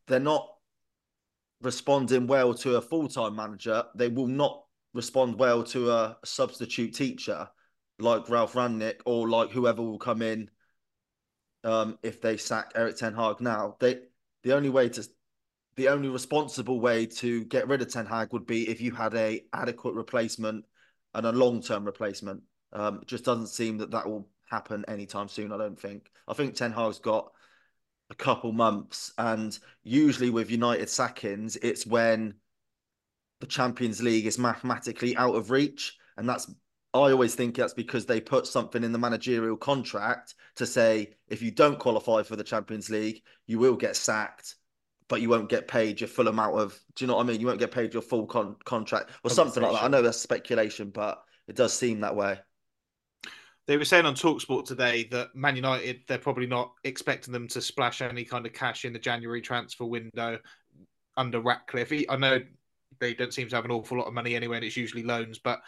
they're 0.08 0.19
not 0.19 0.50
responding 1.62 2.26
well 2.26 2.56
to 2.56 2.78
a 2.78 2.82
full 2.82 3.08
time 3.08 3.36
manager. 3.36 3.84
They 3.93 4.08
will 4.08 4.26
not 4.26 4.63
respond 4.95 5.38
well 5.38 5.62
to 5.65 5.91
a 5.91 6.17
substitute 6.26 6.95
teacher 6.95 7.48
like 8.00 8.30
Ralf 8.30 8.54
Rangnick 8.54 9.02
or 9.06 9.30
like 9.30 9.52
whoever 9.52 9.84
will 9.84 10.00
come 10.00 10.24
in 10.24 10.50
um, 11.63 12.00
if 12.02 12.19
they 12.19 12.38
sack 12.38 12.72
Erik 12.74 12.98
Ten 12.98 13.13
Hag 13.13 13.41
now. 13.41 13.76
They 13.80 14.00
the 14.41 14.54
only 14.54 14.69
way 14.72 14.89
to 14.89 15.08
the 15.80 15.88
only 15.88 16.10
responsible 16.10 16.82
way 16.82 17.06
to 17.06 17.46
get 17.46 17.70
rid 17.70 17.82
of 17.82 17.89
Ten 17.89 18.06
Hag 18.06 18.34
would 18.34 18.46
be 18.46 18.68
if 18.70 18.82
you 18.82 18.92
had 18.92 19.13
a 19.13 19.42
adequate 19.54 19.96
replacement 19.96 20.65
and 21.13 21.26
a 21.26 21.32
long 21.32 21.62
term 21.62 21.86
replacement. 21.86 22.44
Um, 22.74 23.00
it 23.02 23.08
just 23.08 23.24
doesn't 23.24 23.48
seem 23.48 23.78
that 23.78 23.92
that 23.92 24.06
will 24.06 24.28
happen 24.44 24.84
anytime 24.89 25.30
soon. 25.30 25.54
I 25.54 25.58
don't 25.58 25.80
think. 25.80 26.12
I 26.28 26.34
think 26.34 26.56
Ten 26.56 26.74
Hag's 26.74 27.00
got 27.00 27.32
a 28.10 28.15
couple 28.15 28.52
months, 28.52 29.13
and 29.18 29.58
usually 29.82 30.30
with 30.30 30.52
United 30.52 30.89
sackings, 30.89 31.56
it's 31.62 31.88
when 31.88 32.34
the 33.39 33.48
Champions 33.48 34.04
League 34.04 34.26
is 34.26 34.38
mathematically 34.38 35.15
out 35.15 35.36
of 35.36 35.50
reach, 35.50 35.98
and 36.18 36.28
that's 36.28 36.52
I 36.94 37.12
always 37.12 37.36
think 37.36 37.56
that's 37.56 37.74
because 37.74 38.06
they 38.06 38.20
put 38.20 38.48
something 38.48 38.84
in 38.84 38.92
the 38.92 39.00
managerial 39.00 39.56
contract 39.56 40.36
to 40.56 40.65
say 40.65 41.13
if 41.30 41.42
you 41.42 41.52
don't 41.52 41.80
qualify 41.80 42.24
for 42.24 42.36
the 42.36 42.44
Champions 42.44 42.89
League, 42.89 43.22
you 43.48 43.60
will 43.60 43.78
get 43.78 43.96
sacked, 43.96 44.56
but 45.10 45.22
you 45.22 45.28
won't 45.28 45.50
get 45.50 45.67
paid 45.67 46.00
your 46.00 46.08
full 46.08 46.30
amount 46.30 46.58
of. 46.58 46.80
Do 46.95 47.04
you 47.04 47.08
know 47.08 47.17
what 47.17 47.24
I 47.24 47.28
mean? 47.28 47.41
You 47.41 47.48
won't 47.48 47.60
get 47.60 47.72
paid 47.72 47.93
your 47.93 48.04
full 48.04 48.26
con- 48.26 48.56
contract 48.63 49.10
or 49.24 49.30
something 49.30 49.62
like 49.62 49.74
that. 49.74 49.84
I 49.84 49.88
know 49.89 50.02
that's 50.02 50.19
speculation, 50.19 50.91
but 50.91 51.22
it 51.48 51.56
does 51.56 51.74
seem 51.74 52.00
that 52.02 52.15
way. 52.15 52.39
They 53.67 53.78
were 53.78 53.86
saying 53.86 54.06
on 54.06 54.15
Talksport 54.15 54.65
today 54.65 55.08
that 55.12 55.36
Man 55.36 55.56
United, 55.56 56.02
they're 56.08 56.17
probably 56.17 56.48
not 56.48 56.72
expecting 56.84 57.34
them 57.34 57.48
to 57.50 57.62
splash 57.62 58.02
any 58.02 58.24
kind 58.24 58.45
of 58.45 58.54
cash 58.54 58.86
in 58.86 58.93
the 58.93 59.00
January 59.00 59.41
transfer 59.41 59.86
window 59.86 60.39
under 61.17 61.41
Ratcliffe. 61.41 62.06
I 62.08 62.15
know 62.15 62.39
they 63.00 63.13
don't 63.13 63.34
seem 63.34 63.50
to 63.50 63.56
have 63.56 63.65
an 63.65 63.72
awful 63.72 63.98
lot 63.98 64.08
of 64.08 64.13
money 64.13 64.36
anyway, 64.36 64.58
and 64.58 64.65
it's 64.65 64.78
usually 64.78 65.04
loans, 65.04 65.39
but 65.39 65.62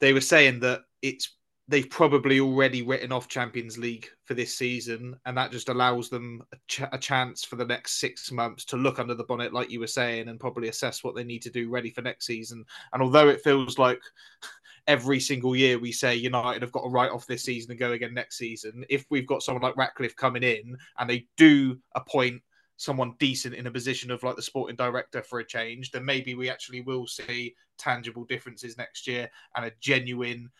they 0.00 0.12
were 0.12 0.20
saying 0.20 0.60
that 0.60 0.82
it's 1.02 1.36
they've 1.66 1.88
probably 1.88 2.40
already 2.40 2.82
written 2.82 3.10
off 3.10 3.28
Champions 3.28 3.78
League 3.78 4.08
for 4.24 4.34
this 4.34 4.56
season, 4.56 5.16
and 5.24 5.36
that 5.36 5.50
just 5.50 5.70
allows 5.70 6.10
them 6.10 6.42
a, 6.52 6.56
ch- 6.68 6.82
a, 6.92 6.98
chance 6.98 7.44
for 7.44 7.56
the 7.56 7.64
next 7.64 8.00
six 8.00 8.30
months 8.30 8.64
to 8.66 8.76
look 8.76 8.98
under 8.98 9.14
the 9.14 9.24
bonnet, 9.24 9.52
like 9.52 9.70
you 9.70 9.80
were 9.80 9.86
saying, 9.86 10.28
and 10.28 10.40
probably 10.40 10.68
assess 10.68 11.02
what 11.02 11.14
they 11.14 11.24
need 11.24 11.42
to 11.42 11.50
do 11.50 11.70
ready 11.70 11.90
for 11.90 12.02
next 12.02 12.26
season. 12.26 12.64
And 12.92 13.02
although 13.02 13.28
it 13.28 13.42
feels 13.42 13.78
like 13.78 14.00
every 14.86 15.18
single 15.18 15.56
year 15.56 15.78
we 15.78 15.90
say 15.90 16.14
United 16.14 16.60
have 16.60 16.72
got 16.72 16.82
to 16.82 16.90
write 16.90 17.10
off 17.10 17.26
this 17.26 17.44
season 17.44 17.70
and 17.70 17.80
go 17.80 17.92
again 17.92 18.12
next 18.12 18.36
season, 18.36 18.84
if 18.90 19.06
we've 19.08 19.26
got 19.26 19.42
someone 19.42 19.62
like 19.62 19.76
Ratcliffe 19.76 20.16
coming 20.16 20.42
in 20.42 20.76
and 20.98 21.08
they 21.08 21.26
do 21.38 21.78
appoint 21.94 22.42
someone 22.76 23.14
decent 23.18 23.54
in 23.54 23.66
a 23.66 23.70
position 23.70 24.10
of 24.10 24.22
like 24.22 24.36
the 24.36 24.42
sporting 24.42 24.76
director 24.76 25.22
for 25.22 25.38
a 25.38 25.46
change, 25.46 25.92
then 25.92 26.04
maybe 26.04 26.34
we 26.34 26.50
actually 26.50 26.82
will 26.82 27.06
see 27.06 27.54
tangible 27.78 28.24
differences 28.24 28.76
next 28.76 29.06
year 29.06 29.30
and 29.56 29.64
a 29.64 29.72
genuine 29.80 30.50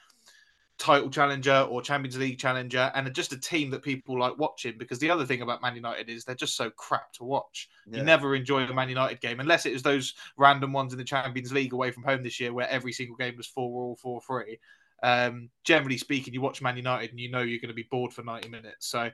title 0.79 1.09
challenger 1.09 1.67
or 1.71 1.81
Champions 1.81 2.19
League 2.19 2.39
challenger 2.39 2.91
and 2.95 3.13
just 3.15 3.33
a 3.33 3.39
team 3.39 3.71
that 3.71 3.83
people 3.83 4.19
like 4.19 4.37
watching 4.39 4.77
because 4.77 4.99
the 4.99 5.11
other 5.11 5.25
thing 5.25 5.43
about 5.43 5.63
Man 5.63 5.77
United 5.77 6.09
is 6.09 6.25
they're 6.25 6.35
just 6.35 6.57
so 6.57 6.71
crap 6.71 7.13
to 7.13 7.25
watch. 7.25 7.69
Yeah. 7.87 7.99
You 7.99 8.05
never 8.05 8.35
enjoy 8.35 8.65
a 8.65 8.75
Man 8.75 8.89
United 8.89 9.21
game 9.21 9.41
unless 9.41 9.67
it 9.67 9.73
is 9.73 9.83
those 9.83 10.15
random 10.37 10.73
ones 10.73 10.93
in 10.93 10.99
the 10.99 11.05
Champions 11.05 11.53
League 11.53 11.73
away 11.73 11.91
from 11.91 12.03
home 12.03 12.23
this 12.23 12.41
year 12.41 12.53
where 12.53 12.69
every 12.69 12.93
single 12.93 13.17
game 13.17 13.37
was 13.37 13.47
4 13.47 13.65
all 13.65 13.97
4 13.97 14.21
3. 14.21 14.59
Um, 15.03 15.51
generally 15.65 15.99
speaking, 15.99 16.35
you 16.35 16.41
watch 16.41 16.63
Man 16.63 16.77
United 16.77 17.11
and 17.11 17.21
you 17.21 17.31
know 17.31 17.43
you're 17.43 17.61
going 17.61 17.69
to 17.69 17.75
be 17.75 17.89
bored 17.91 18.13
for 18.13 18.23
90 18.23 18.49
minutes. 18.49 18.89
So 18.89 19.11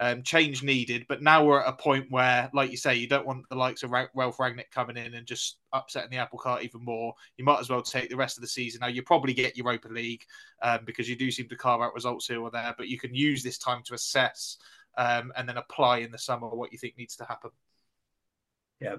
um, 0.00 0.22
change 0.22 0.62
needed. 0.62 1.06
But 1.08 1.22
now 1.22 1.44
we're 1.44 1.60
at 1.60 1.68
a 1.68 1.76
point 1.76 2.06
where, 2.10 2.50
like 2.52 2.70
you 2.70 2.76
say, 2.76 2.96
you 2.96 3.08
don't 3.08 3.26
want 3.26 3.48
the 3.48 3.56
likes 3.56 3.82
of 3.82 3.90
Ralf 3.90 4.36
Rangnick 4.38 4.70
coming 4.72 4.96
in 4.96 5.14
and 5.14 5.26
just 5.26 5.58
upsetting 5.72 6.10
the 6.10 6.16
apple 6.18 6.38
cart 6.38 6.62
even 6.64 6.84
more. 6.84 7.14
You 7.36 7.44
might 7.44 7.60
as 7.60 7.70
well 7.70 7.82
take 7.82 8.10
the 8.10 8.16
rest 8.16 8.36
of 8.36 8.42
the 8.42 8.48
season. 8.48 8.80
Now, 8.80 8.88
you 8.88 9.02
probably 9.02 9.34
get 9.34 9.56
Europa 9.56 9.88
League 9.88 10.24
um, 10.62 10.80
because 10.84 11.08
you 11.08 11.16
do 11.16 11.30
seem 11.30 11.48
to 11.48 11.56
carve 11.56 11.80
out 11.80 11.94
results 11.94 12.26
here 12.26 12.40
or 12.40 12.50
there, 12.50 12.74
but 12.76 12.88
you 12.88 12.98
can 12.98 13.14
use 13.14 13.42
this 13.42 13.58
time 13.58 13.82
to 13.84 13.94
assess 13.94 14.56
um, 14.96 15.32
and 15.36 15.48
then 15.48 15.56
apply 15.56 15.98
in 15.98 16.10
the 16.10 16.18
summer 16.18 16.48
what 16.48 16.72
you 16.72 16.78
think 16.78 16.96
needs 16.98 17.16
to 17.16 17.24
happen. 17.24 17.50
Yeah. 18.80 18.96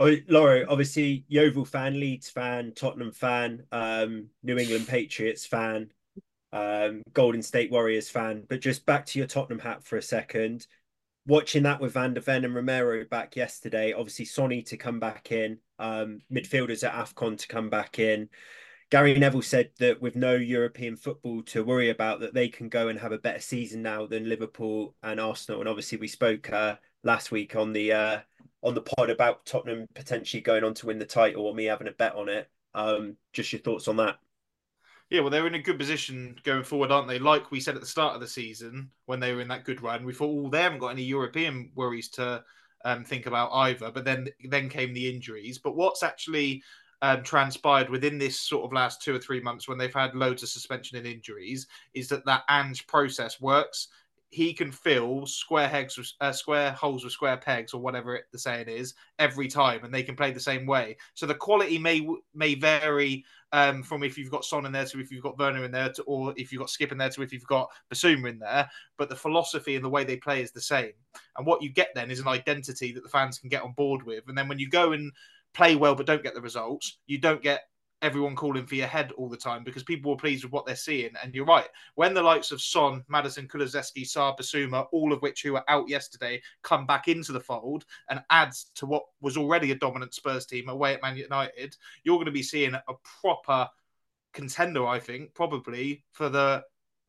Oh, 0.00 0.14
Laura, 0.28 0.64
obviously, 0.68 1.24
Yeovil 1.26 1.64
fan, 1.64 1.98
Leeds 1.98 2.30
fan, 2.30 2.72
Tottenham 2.76 3.10
fan, 3.10 3.64
um, 3.72 4.28
New 4.44 4.56
England 4.56 4.86
Patriots 4.86 5.44
fan 5.44 5.90
um, 6.52 7.02
Golden 7.12 7.42
State 7.42 7.70
Warriors 7.70 8.08
fan. 8.08 8.44
But 8.48 8.60
just 8.60 8.86
back 8.86 9.06
to 9.06 9.18
your 9.18 9.28
Tottenham 9.28 9.58
hat 9.58 9.84
for 9.84 9.96
a 9.96 10.02
second. 10.02 10.66
Watching 11.26 11.64
that 11.64 11.80
with 11.80 11.92
Van 11.92 12.14
der 12.14 12.22
Ven 12.22 12.44
and 12.44 12.54
Romero 12.54 13.04
back 13.04 13.36
yesterday, 13.36 13.92
obviously 13.92 14.24
Sonny 14.24 14.62
to 14.62 14.78
come 14.78 14.98
back 14.98 15.30
in, 15.30 15.58
um, 15.78 16.20
midfielders 16.32 16.82
at 16.82 16.94
AFCON 16.94 17.36
to 17.38 17.48
come 17.48 17.68
back 17.68 17.98
in. 17.98 18.30
Gary 18.90 19.14
Neville 19.18 19.42
said 19.42 19.70
that 19.78 20.00
with 20.00 20.16
no 20.16 20.34
European 20.34 20.96
football 20.96 21.42
to 21.42 21.62
worry 21.62 21.90
about, 21.90 22.20
that 22.20 22.32
they 22.32 22.48
can 22.48 22.70
go 22.70 22.88
and 22.88 22.98
have 22.98 23.12
a 23.12 23.18
better 23.18 23.40
season 23.40 23.82
now 23.82 24.06
than 24.06 24.28
Liverpool 24.28 24.94
and 25.02 25.20
Arsenal. 25.20 25.60
And 25.60 25.68
obviously, 25.68 25.98
we 25.98 26.08
spoke 26.08 26.50
uh, 26.50 26.76
last 27.04 27.30
week 27.30 27.54
on 27.54 27.74
the 27.74 27.92
uh, 27.92 28.20
on 28.62 28.74
the 28.74 28.80
pod 28.80 29.10
about 29.10 29.44
Tottenham 29.44 29.86
potentially 29.94 30.40
going 30.40 30.64
on 30.64 30.72
to 30.74 30.86
win 30.86 30.98
the 30.98 31.04
title, 31.04 31.44
or 31.44 31.54
me 31.54 31.66
having 31.66 31.88
a 31.88 31.92
bet 31.92 32.14
on 32.14 32.30
it. 32.30 32.48
Um, 32.74 33.16
just 33.34 33.52
your 33.52 33.60
thoughts 33.60 33.88
on 33.88 33.96
that? 33.96 34.16
Yeah, 35.10 35.20
well, 35.20 35.30
they're 35.30 35.46
in 35.46 35.54
a 35.54 35.62
good 35.62 35.78
position 35.78 36.36
going 36.44 36.64
forward, 36.64 36.92
aren't 36.92 37.08
they? 37.08 37.18
Like 37.18 37.50
we 37.50 37.60
said 37.60 37.74
at 37.74 37.80
the 37.80 37.86
start 37.86 38.14
of 38.14 38.20
the 38.20 38.28
season, 38.28 38.90
when 39.06 39.20
they 39.20 39.32
were 39.32 39.40
in 39.40 39.48
that 39.48 39.64
good 39.64 39.82
run, 39.82 40.04
we 40.04 40.12
thought, 40.12 40.46
oh, 40.46 40.50
they 40.50 40.60
haven't 40.60 40.80
got 40.80 40.88
any 40.88 41.02
European 41.02 41.70
worries 41.74 42.08
to 42.10 42.44
um, 42.84 43.04
think 43.04 43.24
about 43.24 43.50
either. 43.52 43.90
But 43.90 44.04
then, 44.04 44.28
then 44.50 44.68
came 44.68 44.92
the 44.92 45.08
injuries. 45.08 45.58
But 45.58 45.76
what's 45.76 46.02
actually 46.02 46.62
um, 47.00 47.22
transpired 47.22 47.88
within 47.88 48.18
this 48.18 48.38
sort 48.38 48.66
of 48.66 48.72
last 48.74 49.00
two 49.00 49.14
or 49.14 49.18
three 49.18 49.40
months, 49.40 49.66
when 49.66 49.78
they've 49.78 49.92
had 49.92 50.14
loads 50.14 50.42
of 50.42 50.50
suspension 50.50 50.98
and 50.98 51.06
injuries, 51.06 51.66
is 51.94 52.08
that 52.08 52.26
that 52.26 52.42
Ange 52.50 52.86
process 52.86 53.40
works 53.40 53.88
he 54.30 54.52
can 54.52 54.70
fill 54.70 55.26
square 55.26 55.68
pegs 55.68 55.96
with 55.96 56.12
uh, 56.20 56.32
square 56.32 56.72
holes 56.72 57.02
with 57.02 57.12
square 57.12 57.36
pegs 57.36 57.72
or 57.72 57.80
whatever 57.80 58.16
it, 58.16 58.24
the 58.32 58.38
saying 58.38 58.68
is 58.68 58.94
every 59.18 59.48
time, 59.48 59.84
and 59.84 59.92
they 59.92 60.02
can 60.02 60.16
play 60.16 60.30
the 60.30 60.40
same 60.40 60.66
way. 60.66 60.96
So 61.14 61.26
the 61.26 61.34
quality 61.34 61.78
may 61.78 62.06
may 62.34 62.54
vary 62.54 63.24
um, 63.52 63.82
from 63.82 64.02
if 64.02 64.18
you've 64.18 64.30
got 64.30 64.44
Son 64.44 64.66
in 64.66 64.72
there 64.72 64.84
to 64.84 65.00
if 65.00 65.10
you've 65.10 65.22
got 65.22 65.38
Werner 65.38 65.64
in 65.64 65.72
there 65.72 65.90
to, 65.92 66.02
or 66.02 66.34
if 66.36 66.52
you've 66.52 66.60
got 66.60 66.68
Skipp 66.68 66.92
in 66.92 66.98
there 66.98 67.10
to 67.10 67.22
if 67.22 67.32
you've 67.32 67.46
got 67.46 67.70
Bissouma 67.92 68.30
in 68.30 68.38
there. 68.38 68.68
But 68.96 69.08
the 69.08 69.16
philosophy 69.16 69.76
and 69.76 69.84
the 69.84 69.90
way 69.90 70.04
they 70.04 70.16
play 70.16 70.42
is 70.42 70.52
the 70.52 70.60
same. 70.60 70.92
And 71.36 71.46
what 71.46 71.62
you 71.62 71.70
get 71.70 71.88
then 71.94 72.10
is 72.10 72.20
an 72.20 72.28
identity 72.28 72.92
that 72.92 73.02
the 73.02 73.08
fans 73.08 73.38
can 73.38 73.48
get 73.48 73.62
on 73.62 73.72
board 73.72 74.02
with. 74.02 74.24
And 74.28 74.36
then 74.36 74.48
when 74.48 74.58
you 74.58 74.68
go 74.68 74.92
and 74.92 75.12
play 75.54 75.76
well 75.76 75.94
but 75.94 76.06
don't 76.06 76.22
get 76.22 76.34
the 76.34 76.40
results, 76.40 76.98
you 77.06 77.18
don't 77.18 77.42
get 77.42 77.62
everyone 78.02 78.36
calling 78.36 78.66
for 78.66 78.76
your 78.76 78.86
head 78.86 79.12
all 79.12 79.28
the 79.28 79.36
time 79.36 79.64
because 79.64 79.82
people 79.82 80.10
were 80.10 80.16
pleased 80.16 80.44
with 80.44 80.52
what 80.52 80.64
they're 80.66 80.76
seeing. 80.76 81.10
And 81.22 81.34
you're 81.34 81.44
right. 81.44 81.68
When 81.96 82.14
the 82.14 82.22
likes 82.22 82.52
of 82.52 82.62
Son, 82.62 83.04
Maddison, 83.08 83.48
Kulusevski, 83.48 84.02
Sarr, 84.02 84.38
Bissouma, 84.38 84.86
all 84.92 85.12
of 85.12 85.20
which 85.20 85.42
who 85.42 85.54
were 85.54 85.68
out 85.68 85.88
yesterday, 85.88 86.40
come 86.62 86.86
back 86.86 87.08
into 87.08 87.32
the 87.32 87.40
fold 87.40 87.84
and 88.08 88.22
adds 88.30 88.70
to 88.76 88.86
what 88.86 89.02
was 89.20 89.36
already 89.36 89.72
a 89.72 89.76
dominant 89.76 90.14
Spurs 90.14 90.46
team 90.46 90.68
away 90.68 90.94
at 90.94 91.02
Man 91.02 91.16
United, 91.16 91.76
you're 92.04 92.16
going 92.16 92.26
to 92.26 92.32
be 92.32 92.42
seeing 92.42 92.74
a 92.74 92.82
proper 93.20 93.68
contender, 94.32 94.86
I 94.86 95.00
think, 95.00 95.34
probably 95.34 96.04
for 96.12 96.28
the 96.28 96.62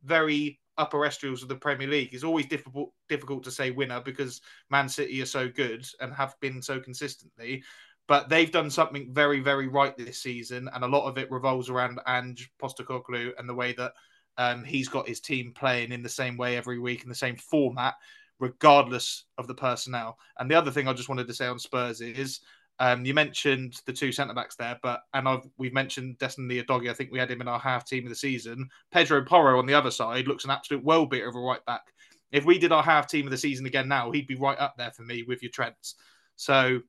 very 0.04 0.60
upper 0.80 1.00
estrals 1.00 1.42
of 1.42 1.50
the 1.50 1.56
Premier 1.56 1.88
League. 1.88 2.14
It's 2.14 2.24
always 2.24 2.48
difficult 2.48 2.94
difficult 3.10 3.44
to 3.44 3.52
say 3.52 3.70
winner 3.70 4.00
because 4.00 4.42
Man 4.70 4.88
City 4.88 5.22
are 5.22 5.26
so 5.26 5.50
good 5.50 5.86
and 6.00 6.14
have 6.14 6.36
been 6.40 6.62
so 6.62 6.80
consistently. 6.80 7.64
But 8.10 8.28
they've 8.28 8.52
done 8.52 8.72
something 8.72 9.14
very, 9.14 9.40
very 9.40 9.68
right 9.68 9.96
this 9.96 10.24
season, 10.24 10.68
and 10.74 10.84
a 10.84 10.88
lot 10.88 11.08
of 11.08 11.20
it 11.20 11.30
revolves 11.30 11.70
around 11.70 12.00
Ange 12.08 12.52
Postecoglou 12.60 13.34
and 13.38 13.48
the 13.48 13.54
way 13.54 13.72
that 13.74 13.94
um, 14.40 14.64
he's 14.64 14.90
got 14.90 15.08
his 15.08 15.20
team 15.20 15.54
playing 15.54 15.92
in 15.92 16.02
the 16.02 16.10
same 16.10 16.36
way 16.36 16.58
every 16.58 16.80
week 16.80 17.04
in 17.04 17.10
the 17.10 17.14
same 17.16 17.36
format, 17.36 17.94
regardless 18.40 19.26
of 19.38 19.46
the 19.46 19.54
personnel. 19.54 20.18
And 20.40 20.50
the 20.50 20.56
other 20.56 20.72
thing 20.72 20.88
I 20.88 20.94
just 20.94 21.08
wanted 21.08 21.28
to 21.28 21.36
say 21.36 21.46
on 21.46 21.60
Spurs 21.60 22.02
is 22.02 22.40
um, 22.80 23.06
you 23.06 23.14
mentioned 23.14 23.80
the 23.86 23.94
two 23.94 24.12
centre 24.12 24.34
backs 24.34 24.56
there, 24.56 24.80
but 24.82 25.02
and 25.14 25.28
I've, 25.28 25.48
we've 25.60 25.74
mentioned 25.74 26.18
Destiny 26.18 26.64
Udogie. 26.64 26.90
I 26.90 26.96
think 26.96 27.12
we 27.12 27.20
had 27.20 27.30
him 27.30 27.42
in 27.42 27.48
our 27.48 27.60
half 27.60 27.86
team 27.86 28.06
of 28.06 28.10
the 28.10 28.16
season. 28.16 28.70
Pedro 28.92 29.24
Porro 29.24 29.60
on 29.60 29.68
the 29.68 29.76
other 29.76 29.92
side 29.92 30.28
looks 30.28 30.46
an 30.46 30.52
absolute 30.52 30.84
well 30.84 31.06
beater 31.06 31.30
of 31.30 31.36
a 31.36 31.40
right 31.40 31.64
back. 31.66 31.84
If 32.32 32.44
we 32.44 32.58
did 32.58 32.72
our 32.72 32.84
half 32.84 33.08
team 33.08 33.26
of 33.26 33.32
the 33.32 33.38
season 33.38 33.68
again 33.68 33.88
now, 33.88 34.10
he'd 34.10 34.26
be 34.26 34.36
right 34.36 34.58
up 34.58 34.76
there 34.78 34.92
for 34.92 35.04
me 35.04 35.22
with 35.22 35.44
your 35.44 35.52
Trents. 35.52 35.94
So 36.38 36.80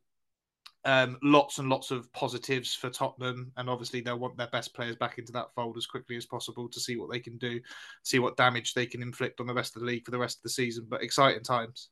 um, 0.85 1.19
lots 1.23 1.59
and 1.59 1.69
lots 1.69 1.91
of 1.91 2.11
positives 2.13 2.75
for 2.75 2.91
Tottenham, 2.91 3.53
and 3.57 3.69
obviously 3.69 4.01
they'll 4.01 4.19
want 4.19 4.37
their 4.37 4.49
best 4.49 4.75
players 4.75 4.97
back 4.97 5.19
into 5.19 5.33
that 5.33 5.55
fold 5.55 5.77
as 5.77 5.87
quickly 5.87 6.17
as 6.17 6.27
possible 6.27 6.69
to 6.69 6.81
see 6.81 6.97
what 6.97 7.11
they 7.11 7.21
can 7.21 7.37
do, 7.39 7.61
see 8.03 8.19
what 8.19 8.37
damage 8.37 8.75
they 8.75 8.87
can 8.87 9.03
inflict 9.03 9.41
on 9.41 9.47
the 9.47 9.55
rest 9.55 9.77
of 9.77 9.81
the 9.81 9.87
league 9.87 10.05
for 10.05 10.11
the 10.11 10.19
rest 10.19 10.39
of 10.39 10.43
the 10.43 10.51
season. 10.51 10.87
But 10.89 11.03
exciting 11.03 11.43
times. 11.43 11.91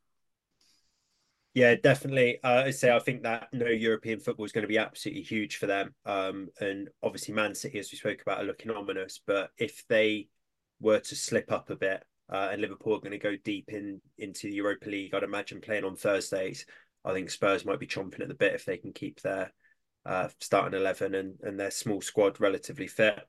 Yeah, 1.54 1.74
definitely. 1.74 2.38
Uh, 2.44 2.64
I 2.66 2.70
say 2.70 2.94
I 2.94 3.00
think 3.00 3.24
that 3.24 3.48
no 3.52 3.66
European 3.66 4.20
football 4.20 4.46
is 4.46 4.52
going 4.52 4.62
to 4.62 4.68
be 4.68 4.78
absolutely 4.78 5.22
huge 5.22 5.56
for 5.56 5.66
them. 5.66 5.94
Um, 6.06 6.48
and 6.60 6.88
obviously, 7.02 7.34
Man 7.34 7.54
City, 7.54 7.78
as 7.78 7.90
we 7.90 7.98
spoke 7.98 8.22
about, 8.22 8.40
are 8.40 8.46
looking 8.46 8.70
ominous. 8.70 9.20
But 9.26 9.50
if 9.58 9.84
they 9.88 10.28
were 10.80 11.00
to 11.00 11.16
slip 11.16 11.50
up 11.50 11.70
a 11.70 11.76
bit, 11.76 12.04
uh, 12.30 12.50
and 12.52 12.60
Liverpool 12.60 12.94
are 12.94 13.00
going 13.00 13.10
to 13.12 13.18
go 13.18 13.34
deep 13.42 13.70
in 13.70 14.00
into 14.18 14.48
the 14.48 14.54
Europa 14.54 14.88
League, 14.88 15.14
I'd 15.14 15.22
imagine 15.22 15.60
playing 15.60 15.84
on 15.84 15.96
Thursdays. 15.96 16.64
I 17.04 17.12
think 17.12 17.30
Spurs 17.30 17.64
might 17.64 17.80
be 17.80 17.86
chomping 17.86 18.20
at 18.20 18.28
the 18.28 18.34
bit 18.34 18.54
if 18.54 18.64
they 18.64 18.76
can 18.76 18.92
keep 18.92 19.20
their 19.20 19.52
uh, 20.04 20.28
starting 20.40 20.78
11 20.78 21.14
and, 21.14 21.34
and 21.42 21.58
their 21.58 21.70
small 21.70 22.00
squad 22.00 22.40
relatively 22.40 22.86
fit. 22.86 23.20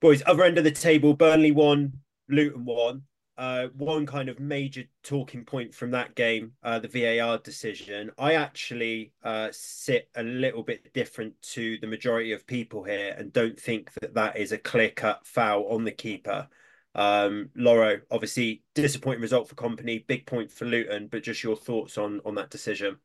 Boys, 0.00 0.22
other 0.26 0.44
end 0.44 0.58
of 0.58 0.64
the 0.64 0.70
table, 0.70 1.14
Burnley 1.14 1.52
won, 1.52 2.00
Luton 2.28 2.64
won. 2.64 3.02
Uh, 3.38 3.66
one 3.76 4.06
kind 4.06 4.30
of 4.30 4.40
major 4.40 4.84
talking 5.02 5.44
point 5.44 5.74
from 5.74 5.90
that 5.90 6.14
game, 6.14 6.52
uh, 6.62 6.78
the 6.78 6.88
VAR 6.88 7.36
decision. 7.38 8.10
I 8.18 8.34
actually 8.34 9.12
uh, 9.22 9.48
sit 9.52 10.08
a 10.14 10.22
little 10.22 10.62
bit 10.62 10.92
different 10.94 11.34
to 11.52 11.76
the 11.78 11.86
majority 11.86 12.32
of 12.32 12.46
people 12.46 12.82
here 12.82 13.14
and 13.16 13.32
don't 13.32 13.60
think 13.60 13.92
that 14.00 14.14
that 14.14 14.38
is 14.38 14.52
a 14.52 14.58
clear 14.58 14.90
cut 14.90 15.26
foul 15.26 15.66
on 15.68 15.84
the 15.84 15.92
keeper. 15.92 16.48
Um, 16.96 17.50
Loro, 17.54 18.00
obviously 18.10 18.62
disappointing 18.74 19.22
result 19.22 19.48
for 19.48 19.54
company, 19.54 20.04
big 20.08 20.26
point 20.26 20.50
for 20.50 20.64
Luton, 20.64 21.08
but 21.08 21.22
just 21.22 21.44
your 21.44 21.56
thoughts 21.56 21.98
on 21.98 22.20
on 22.24 22.34
that 22.36 22.50
decision. 22.50 22.96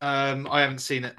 Um, 0.00 0.46
I 0.50 0.60
haven't 0.60 0.78
seen 0.78 1.04
it, 1.04 1.16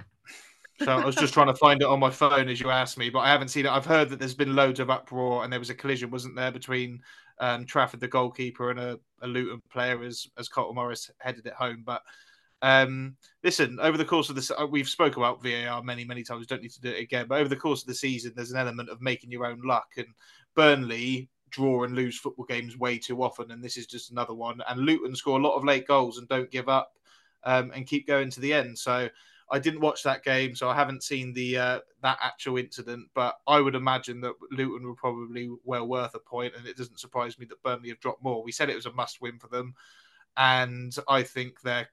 So 0.81 0.93
I 0.93 1.03
was 1.03 1.15
just 1.15 1.33
trying 1.33 1.47
to 1.47 1.55
find 1.55 1.81
it 1.81 1.87
on 1.87 1.99
my 1.99 2.09
phone 2.09 2.47
as 2.47 2.61
you 2.61 2.69
asked 2.69 2.97
me, 2.97 3.09
but 3.09 3.19
I 3.19 3.29
haven't 3.29 3.49
seen 3.49 3.65
it. 3.65 3.71
I've 3.71 3.85
heard 3.85 4.09
that 4.09 4.19
there's 4.19 4.33
been 4.33 4.55
loads 4.55 4.79
of 4.79 4.89
uproar, 4.89 5.43
and 5.43 5.51
there 5.51 5.59
was 5.59 5.69
a 5.69 5.75
collision, 5.75 6.09
wasn't 6.09 6.37
there, 6.37 6.51
between 6.51 7.01
um, 7.39 7.65
Trafford, 7.65 7.99
the 7.99 8.07
goalkeeper, 8.07 8.71
and 8.71 8.79
a, 8.79 8.99
a 9.21 9.27
Luton 9.27 9.61
player 9.69 10.01
as 10.03 10.27
as 10.37 10.47
Carlton 10.47 10.75
Morris 10.75 11.11
headed 11.19 11.45
it 11.45 11.53
home. 11.53 11.83
But 11.85 12.01
um, 12.61 13.17
listen, 13.43 13.77
over 13.81 13.97
the 13.97 14.05
course 14.05 14.29
of 14.29 14.35
this, 14.35 14.51
uh, 14.51 14.67
we've 14.69 14.87
spoke 14.87 15.17
about 15.17 15.43
VAR 15.43 15.83
many, 15.83 16.05
many 16.05 16.23
times. 16.23 16.47
Don't 16.47 16.61
need 16.61 16.71
to 16.71 16.81
do 16.81 16.91
it 16.91 17.01
again. 17.01 17.25
But 17.27 17.39
over 17.39 17.49
the 17.49 17.55
course 17.57 17.81
of 17.81 17.87
the 17.87 17.95
season, 17.95 18.31
there's 18.35 18.51
an 18.51 18.59
element 18.59 18.89
of 18.89 19.01
making 19.01 19.31
your 19.31 19.45
own 19.45 19.59
luck, 19.65 19.87
and 19.97 20.07
Burnley 20.55 21.29
draw 21.49 21.83
and 21.83 21.95
lose 21.95 22.17
football 22.17 22.45
games 22.45 22.77
way 22.77 22.97
too 22.97 23.23
often, 23.23 23.51
and 23.51 23.63
this 23.63 23.77
is 23.77 23.87
just 23.87 24.11
another 24.11 24.33
one. 24.33 24.61
And 24.67 24.81
Luton 24.81 25.15
score 25.15 25.39
a 25.39 25.41
lot 25.41 25.55
of 25.55 25.63
late 25.63 25.87
goals 25.87 26.17
and 26.17 26.27
don't 26.27 26.51
give 26.51 26.69
up 26.69 26.93
um, 27.43 27.71
and 27.73 27.87
keep 27.87 28.07
going 28.07 28.29
to 28.31 28.39
the 28.39 28.53
end. 28.53 28.77
So 28.77 29.09
I 29.51 29.59
didn't 29.59 29.81
watch 29.81 30.03
that 30.03 30.23
game, 30.23 30.55
so 30.55 30.69
I 30.69 30.75
haven't 30.75 31.03
seen 31.03 31.33
the 31.33 31.57
uh, 31.57 31.79
that 32.03 32.19
actual 32.21 32.57
incident. 32.57 33.07
But 33.13 33.39
I 33.47 33.59
would 33.59 33.75
imagine 33.75 34.21
that 34.21 34.33
Luton 34.51 34.87
were 34.87 34.95
probably 34.95 35.49
well 35.63 35.87
worth 35.87 36.15
a 36.15 36.19
point, 36.19 36.53
and 36.55 36.67
it 36.67 36.77
doesn't 36.77 36.99
surprise 36.99 37.39
me 37.39 37.45
that 37.47 37.63
Burnley 37.63 37.89
have 37.89 37.99
dropped 37.99 38.23
more. 38.23 38.43
We 38.43 38.51
said 38.51 38.69
it 38.69 38.75
was 38.75 38.85
a 38.85 38.93
must 38.93 39.21
win 39.21 39.39
for 39.39 39.47
them, 39.47 39.73
and 40.37 40.95
I 41.07 41.23
think 41.23 41.61
they're 41.61 41.89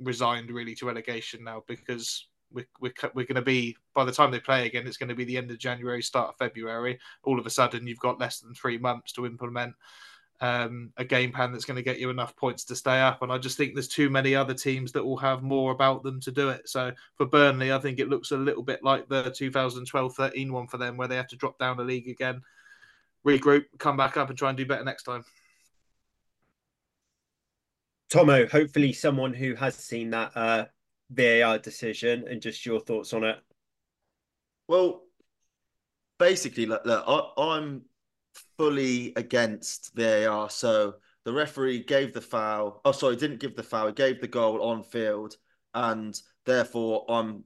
resigned 0.00 0.50
really 0.50 0.74
to 0.76 0.86
relegation 0.86 1.44
now 1.44 1.62
because 1.68 2.26
we're, 2.54 2.66
we're, 2.80 2.92
we're 3.14 3.26
going 3.26 3.34
to 3.34 3.42
be 3.42 3.76
by 3.94 4.04
the 4.04 4.12
time 4.12 4.30
they 4.30 4.40
play 4.40 4.66
again 4.66 4.86
it's 4.86 4.96
going 4.96 5.08
to 5.08 5.14
be 5.14 5.24
the 5.24 5.36
end 5.36 5.50
of 5.50 5.58
january 5.58 6.02
start 6.02 6.30
of 6.30 6.36
february 6.36 6.98
all 7.24 7.38
of 7.38 7.46
a 7.46 7.50
sudden 7.50 7.86
you've 7.86 7.98
got 7.98 8.20
less 8.20 8.40
than 8.40 8.54
three 8.54 8.78
months 8.78 9.12
to 9.12 9.26
implement 9.26 9.74
um, 10.40 10.92
a 10.96 11.04
game 11.04 11.32
plan 11.32 11.52
that's 11.52 11.64
going 11.64 11.76
to 11.76 11.82
get 11.82 11.98
you 11.98 12.10
enough 12.10 12.36
points 12.36 12.64
to 12.64 12.76
stay 12.76 13.00
up. 13.00 13.22
And 13.22 13.32
I 13.32 13.38
just 13.38 13.56
think 13.56 13.74
there's 13.74 13.88
too 13.88 14.10
many 14.10 14.34
other 14.34 14.54
teams 14.54 14.92
that 14.92 15.04
will 15.04 15.16
have 15.16 15.42
more 15.42 15.72
about 15.72 16.02
them 16.02 16.20
to 16.20 16.30
do 16.30 16.48
it. 16.50 16.68
So 16.68 16.92
for 17.16 17.26
Burnley, 17.26 17.72
I 17.72 17.78
think 17.78 17.98
it 17.98 18.08
looks 18.08 18.30
a 18.30 18.36
little 18.36 18.62
bit 18.62 18.82
like 18.82 19.08
the 19.08 19.30
2012 19.30 20.14
13 20.14 20.52
one 20.52 20.66
for 20.66 20.78
them, 20.78 20.96
where 20.96 21.08
they 21.08 21.16
have 21.16 21.28
to 21.28 21.36
drop 21.36 21.58
down 21.58 21.76
the 21.76 21.84
league 21.84 22.08
again, 22.08 22.42
regroup, 23.26 23.64
come 23.78 23.96
back 23.96 24.16
up, 24.16 24.28
and 24.28 24.38
try 24.38 24.50
and 24.50 24.58
do 24.58 24.66
better 24.66 24.84
next 24.84 25.04
time. 25.04 25.24
Tomo, 28.10 28.46
hopefully 28.46 28.92
someone 28.92 29.32
who 29.32 29.54
has 29.54 29.74
seen 29.74 30.10
that 30.10 30.36
uh, 30.36 30.66
VAR 31.10 31.58
decision 31.58 32.24
and 32.28 32.40
just 32.40 32.64
your 32.64 32.80
thoughts 32.80 33.12
on 33.12 33.24
it. 33.24 33.38
Well, 34.68 35.02
basically, 36.18 36.66
look, 36.66 36.84
look 36.84 37.04
I, 37.06 37.42
I'm 37.42 37.82
fully 38.56 39.12
against 39.16 39.94
VAR. 39.94 40.50
So 40.50 40.94
the 41.24 41.32
referee 41.32 41.84
gave 41.84 42.12
the 42.12 42.20
foul. 42.20 42.80
Oh, 42.84 42.92
sorry, 42.92 43.16
didn't 43.16 43.40
give 43.40 43.56
the 43.56 43.62
foul. 43.62 43.88
He 43.88 43.92
gave 43.92 44.20
the 44.20 44.28
goal 44.28 44.62
on 44.62 44.82
field, 44.82 45.36
and 45.74 46.18
therefore 46.46 47.04
I'm 47.08 47.44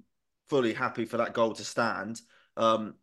fully 0.48 0.72
happy 0.72 1.04
for 1.04 1.16
that 1.18 1.34
goal 1.34 1.52
to 1.54 1.64
stand. 1.64 2.20
Um, 2.56 2.94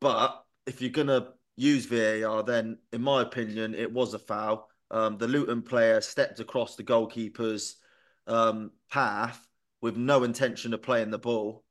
but 0.00 0.44
if 0.66 0.80
you're 0.80 0.90
gonna 0.90 1.28
use 1.56 1.86
VAR, 1.86 2.42
then 2.42 2.78
in 2.92 3.02
my 3.02 3.22
opinion, 3.22 3.74
it 3.74 3.92
was 3.92 4.14
a 4.14 4.18
foul. 4.18 4.68
Um, 4.90 5.18
the 5.18 5.28
Luton 5.28 5.62
player 5.62 6.00
stepped 6.00 6.40
across 6.40 6.76
the 6.76 6.82
goalkeeper's 6.82 7.76
um, 8.26 8.70
path 8.90 9.46
with 9.80 9.96
no 9.96 10.24
intention 10.24 10.74
of 10.74 10.82
playing 10.82 11.10
the 11.10 11.18
ball. 11.18 11.64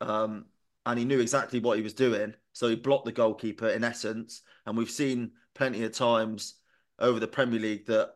Um, 0.00 0.46
and 0.86 0.98
he 0.98 1.04
knew 1.04 1.20
exactly 1.20 1.60
what 1.60 1.76
he 1.76 1.82
was 1.82 1.94
doing. 1.94 2.34
So 2.52 2.68
he 2.68 2.76
blocked 2.76 3.06
the 3.06 3.12
goalkeeper 3.12 3.68
in 3.68 3.84
essence. 3.84 4.42
And 4.66 4.76
we've 4.76 4.90
seen 4.90 5.32
plenty 5.54 5.84
of 5.84 5.92
times 5.92 6.54
over 6.98 7.20
the 7.20 7.26
Premier 7.26 7.60
League 7.60 7.86
that 7.86 8.12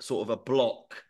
sort 0.00 0.26
of 0.26 0.30
a 0.30 0.36
block, 0.36 1.02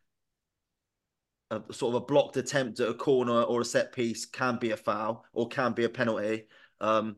a 1.50 1.60
sort 1.72 1.94
of 1.94 2.02
a 2.02 2.06
blocked 2.06 2.36
attempt 2.36 2.80
at 2.80 2.88
a 2.88 2.94
corner 2.94 3.42
or 3.42 3.60
a 3.60 3.64
set 3.64 3.92
piece 3.92 4.26
can 4.26 4.56
be 4.56 4.70
a 4.70 4.76
foul 4.76 5.24
or 5.32 5.48
can 5.48 5.72
be 5.72 5.84
a 5.84 5.88
penalty. 5.88 6.46
Um, 6.80 7.16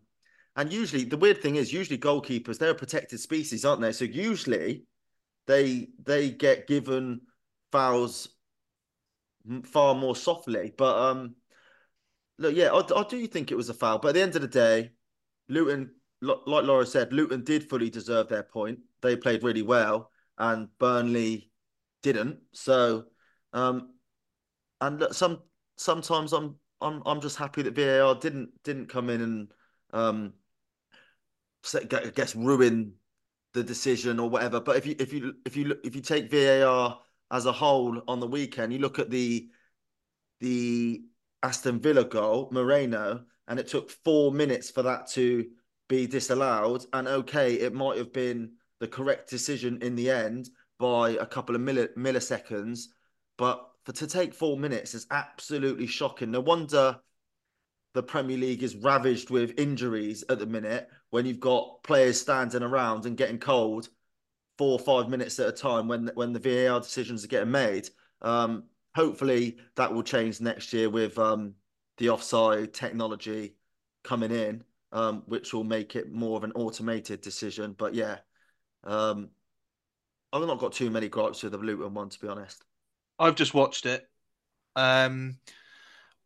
and 0.56 0.72
usually, 0.72 1.04
the 1.04 1.16
weird 1.16 1.40
thing 1.40 1.56
is, 1.56 1.72
usually 1.72 1.98
goalkeepers 1.98 2.58
they're 2.58 2.70
a 2.70 2.74
protected 2.74 3.20
species, 3.20 3.64
aren't 3.64 3.80
they? 3.80 3.92
So 3.92 4.04
usually, 4.04 4.84
they 5.46 5.88
they 6.04 6.30
get 6.30 6.66
given 6.66 7.22
fouls 7.70 8.28
far 9.64 9.94
more 9.94 10.16
softly. 10.16 10.72
But 10.76 10.96
um, 10.96 11.36
look, 12.38 12.54
yeah, 12.54 12.72
I, 12.72 13.00
I 13.00 13.04
do 13.08 13.26
think 13.26 13.50
it 13.50 13.56
was 13.56 13.68
a 13.68 13.74
foul. 13.74 13.98
But 13.98 14.08
at 14.08 14.14
the 14.14 14.22
end 14.22 14.36
of 14.36 14.42
the 14.42 14.48
day, 14.48 14.92
Luton, 15.48 15.90
like 16.20 16.64
Laura 16.64 16.86
said, 16.86 17.12
Luton 17.12 17.44
did 17.44 17.68
fully 17.68 17.90
deserve 17.90 18.28
their 18.28 18.42
point. 18.42 18.78
They 19.00 19.16
played 19.16 19.42
really 19.42 19.62
well, 19.62 20.10
and 20.38 20.68
Burnley 20.78 21.50
didn't. 22.02 22.38
So, 22.52 23.04
um, 23.52 23.94
and 24.80 25.00
look, 25.00 25.14
some 25.14 25.42
sometimes 25.76 26.32
I'm 26.32 26.56
I'm 26.80 27.02
I'm 27.06 27.20
just 27.20 27.36
happy 27.36 27.62
that 27.62 27.74
VAR 27.74 28.14
didn't 28.14 28.50
didn't 28.64 28.88
come 28.88 29.10
in 29.10 29.20
and 29.20 29.52
um, 29.92 30.32
I 31.74 32.10
guess 32.14 32.34
ruin 32.34 32.94
the 33.52 33.62
decision 33.62 34.18
or 34.18 34.28
whatever. 34.30 34.60
But 34.60 34.76
if 34.76 34.86
you 34.86 34.96
if 34.98 35.12
you 35.12 35.34
if 35.44 35.56
you 35.56 35.76
if 35.84 35.94
you 35.94 36.02
take 36.02 36.30
VAR 36.30 36.98
as 37.32 37.46
a 37.46 37.52
whole 37.52 38.02
on 38.06 38.20
the 38.20 38.26
weekend, 38.26 38.72
you 38.72 38.78
look 38.78 38.98
at 38.98 39.10
the 39.10 39.48
the 40.40 41.02
Aston 41.42 41.80
Villa 41.80 42.04
goal, 42.04 42.48
Moreno, 42.52 43.24
and 43.48 43.58
it 43.58 43.68
took 43.68 43.90
four 43.90 44.30
minutes 44.32 44.70
for 44.70 44.82
that 44.82 45.08
to 45.10 45.46
be 45.88 46.06
disallowed. 46.06 46.84
And 46.92 47.08
okay, 47.08 47.54
it 47.54 47.74
might 47.74 47.98
have 47.98 48.12
been 48.12 48.52
the 48.80 48.88
correct 48.88 49.30
decision 49.30 49.78
in 49.82 49.96
the 49.96 50.10
end 50.10 50.50
by 50.78 51.10
a 51.10 51.26
couple 51.26 51.54
of 51.54 51.62
milliseconds, 51.62 52.86
but 53.38 53.68
for 53.84 53.92
to 53.92 54.06
take 54.06 54.34
four 54.34 54.56
minutes 54.56 54.94
is 54.94 55.06
absolutely 55.10 55.86
shocking. 55.86 56.30
No 56.30 56.40
wonder 56.40 56.98
the 57.94 58.02
Premier 58.02 58.38
League 58.38 58.62
is 58.62 58.76
ravaged 58.76 59.30
with 59.30 59.58
injuries 59.58 60.24
at 60.28 60.38
the 60.38 60.46
minute 60.46 60.88
when 61.10 61.26
you've 61.26 61.40
got 61.40 61.82
players 61.82 62.20
standing 62.20 62.62
around 62.62 63.06
and 63.06 63.16
getting 63.16 63.38
cold 63.38 63.88
four 64.58 64.72
or 64.72 64.78
five 64.78 65.08
minutes 65.08 65.38
at 65.38 65.48
a 65.48 65.52
time 65.52 65.88
when 65.88 66.10
when 66.14 66.32
the 66.32 66.38
VAR 66.38 66.80
decisions 66.80 67.24
are 67.24 67.28
getting 67.28 67.50
made. 67.50 67.88
Um, 68.20 68.64
hopefully 68.94 69.58
that 69.76 69.92
will 69.92 70.02
change 70.02 70.40
next 70.40 70.72
year 70.72 70.90
with 70.90 71.18
um, 71.18 71.54
the 71.98 72.10
offside 72.10 72.72
technology 72.72 73.54
coming 74.04 74.30
in, 74.30 74.64
um, 74.92 75.22
which 75.26 75.52
will 75.52 75.64
make 75.64 75.96
it 75.96 76.12
more 76.12 76.36
of 76.36 76.44
an 76.44 76.52
automated 76.52 77.20
decision. 77.20 77.74
But 77.76 77.94
yeah, 77.94 78.18
um, 78.84 79.30
I've 80.32 80.46
not 80.46 80.58
got 80.58 80.72
too 80.72 80.90
many 80.90 81.08
gripes 81.08 81.42
with 81.42 81.52
the 81.52 81.58
Luton 81.58 81.94
one, 81.94 82.08
to 82.08 82.20
be 82.20 82.28
honest. 82.28 82.64
I've 83.18 83.34
just 83.34 83.54
watched 83.54 83.86
it. 83.86 84.08
Um, 84.76 85.38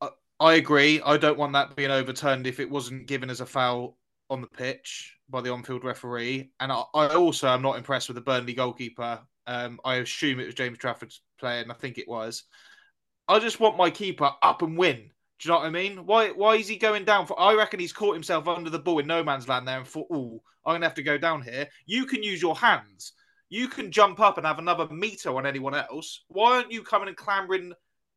I, 0.01 0.09
I 0.39 0.55
agree. 0.55 1.01
I 1.05 1.17
don't 1.17 1.39
want 1.39 1.53
that 1.55 1.77
being 1.77 1.91
overturned 1.91 2.47
if 2.47 2.61
it 2.61 2.71
wasn't 2.71 3.07
given 3.07 3.31
as 3.31 3.41
a 3.41 3.47
foul 3.47 3.99
on 4.31 4.41
the 4.41 4.47
pitch 4.47 5.17
by 5.29 5.41
the 5.41 5.53
on-field 5.53 5.85
referee. 5.85 6.51
And 6.61 6.73
I, 6.73 6.83
I 6.95 7.15
also 7.15 7.49
am 7.49 7.63
not 7.63 7.77
impressed 7.77 8.09
with 8.09 8.17
the 8.17 8.21
Burnley 8.21 8.55
goalkeeper. 8.55 9.21
Um, 9.47 9.79
I 9.85 9.97
assume 9.97 10.41
it 10.41 10.47
was 10.47 10.55
James 10.55 10.79
Trafford's 10.79 11.23
player, 11.39 11.63
and 11.63 11.71
I 11.71 11.75
think 11.75 11.99
it 11.99 12.09
was. 12.09 12.45
I 13.29 13.39
just 13.39 13.61
want 13.61 13.77
my 13.77 13.91
keeper 13.91 14.31
up 14.43 14.63
and 14.63 14.77
win. 14.77 15.11
Do 15.39 15.49
you 15.49 15.51
know 15.51 15.59
what 15.59 15.67
I 15.67 15.71
mean? 15.71 16.07
Why 16.07 16.31
why 16.31 16.57
is 16.57 16.69
he 16.69 16.77
going 16.77 17.05
down 17.05 17.27
for 17.27 17.39
I 17.39 17.55
reckon 17.55 17.79
he's 17.79 17.93
caught 17.93 18.15
himself 18.15 18.49
under 18.49 18.71
the 18.71 18.79
ball 18.79 19.01
in 19.01 19.07
no 19.07 19.23
man's 19.23 19.49
land 19.49 19.69
there 19.69 19.79
and 19.79 19.87
thought, 19.87 20.07
oh, 20.11 20.41
I'm 20.65 20.75
gonna 20.75 20.87
have 20.87 20.95
to 20.95 21.03
go 21.03 21.19
down 21.19 21.43
here. 21.43 21.69
You 21.85 22.07
can 22.07 22.23
use 22.23 22.41
your 22.41 22.57
hands. 22.57 23.13
You 23.49 23.69
can 23.69 23.93
jump 23.93 24.19
up 24.19 24.39
and 24.39 24.47
have 24.47 24.59
another 24.59 24.89
meter 24.89 25.37
on 25.37 25.47
anyone 25.47 25.75
else. 25.75 26.25
Why 26.29 26.57
aren't 26.57 26.73
you 26.73 26.83
coming 26.83 27.09
and 27.09 27.17
clambering 27.17 27.73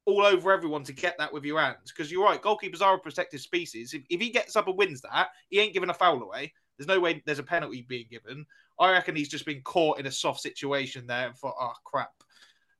all 0.09 0.25
over 0.25 0.51
everyone 0.51 0.83
to 0.83 0.93
get 0.93 1.17
that 1.17 1.31
with 1.31 1.45
your 1.45 1.59
hands? 1.59 1.93
Because 1.95 2.11
you're 2.11 2.23
right, 2.25 2.41
goalkeepers 2.41 2.81
are 2.81 2.95
a 2.95 2.99
protective 2.99 3.41
species. 3.41 3.93
If, 3.93 4.03
if 4.09 4.19
he 4.19 4.29
gets 4.29 4.55
up 4.55 4.67
and 4.67 4.77
wins 4.77 5.01
that, 5.01 5.29
he 5.49 5.59
ain't 5.59 5.73
giving 5.73 5.89
a 5.89 5.93
foul 5.93 6.21
away. 6.21 6.53
There's 6.77 6.87
no 6.87 6.99
way 6.99 7.21
there's 7.25 7.39
a 7.39 7.43
penalty 7.43 7.85
being 7.87 8.07
given. 8.09 8.45
I 8.79 8.91
reckon 8.91 9.15
he's 9.15 9.29
just 9.29 9.45
been 9.45 9.61
caught 9.61 9.99
in 9.99 10.05
a 10.05 10.11
soft 10.11 10.41
situation 10.41 11.07
there 11.07 11.27
and 11.27 11.35
thought, 11.35 11.55
oh 11.59 11.73
crap. 11.83 12.11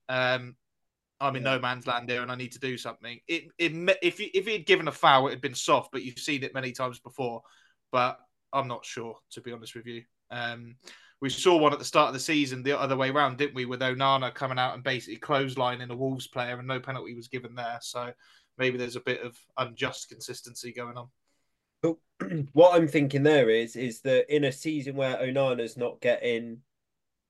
Um, 0.07 0.55
I'm 1.21 1.35
in 1.35 1.43
yeah. 1.43 1.55
no 1.55 1.59
man's 1.59 1.85
land 1.85 2.09
here 2.09 2.21
and 2.21 2.31
I 2.31 2.35
need 2.35 2.53
to 2.53 2.59
do 2.59 2.77
something. 2.77 3.19
It, 3.27 3.45
it 3.57 3.73
if 4.01 4.19
if 4.19 4.45
he 4.45 4.53
had 4.53 4.65
given 4.65 4.87
a 4.87 4.91
foul, 4.91 5.27
it 5.27 5.31
had 5.31 5.41
been 5.41 5.53
soft, 5.53 5.91
but 5.91 6.03
you've 6.03 6.17
seen 6.17 6.43
it 6.43 6.53
many 6.53 6.71
times 6.71 6.99
before. 6.99 7.41
But 7.91 8.19
I'm 8.53 8.67
not 8.67 8.85
sure, 8.85 9.17
to 9.31 9.41
be 9.41 9.51
honest 9.51 9.75
with 9.75 9.85
you. 9.85 10.03
Um, 10.31 10.75
we 11.21 11.29
saw 11.29 11.57
one 11.57 11.73
at 11.73 11.79
the 11.79 11.85
start 11.85 12.07
of 12.07 12.13
the 12.13 12.19
season 12.19 12.63
the 12.63 12.79
other 12.79 12.95
way 12.95 13.09
around, 13.09 13.37
didn't 13.37 13.55
we? 13.55 13.65
With 13.65 13.81
Onana 13.81 14.33
coming 14.33 14.59
out 14.59 14.75
and 14.75 14.83
basically 14.83 15.19
clotheslining 15.19 15.89
a 15.89 15.95
Wolves 15.95 16.27
player, 16.27 16.57
and 16.57 16.67
no 16.67 16.79
penalty 16.79 17.15
was 17.15 17.27
given 17.27 17.55
there. 17.55 17.79
So 17.81 18.11
maybe 18.57 18.77
there's 18.77 18.95
a 18.95 19.01
bit 19.01 19.21
of 19.21 19.37
unjust 19.57 20.09
consistency 20.09 20.71
going 20.71 20.97
on. 20.97 21.07
But 21.81 21.95
what 22.53 22.75
I'm 22.75 22.87
thinking 22.87 23.23
there 23.23 23.49
is, 23.49 23.75
is 23.75 24.01
that 24.01 24.33
in 24.33 24.45
a 24.45 24.51
season 24.51 24.95
where 24.95 25.17
Onana's 25.17 25.77
not 25.77 26.01
getting 26.01 26.59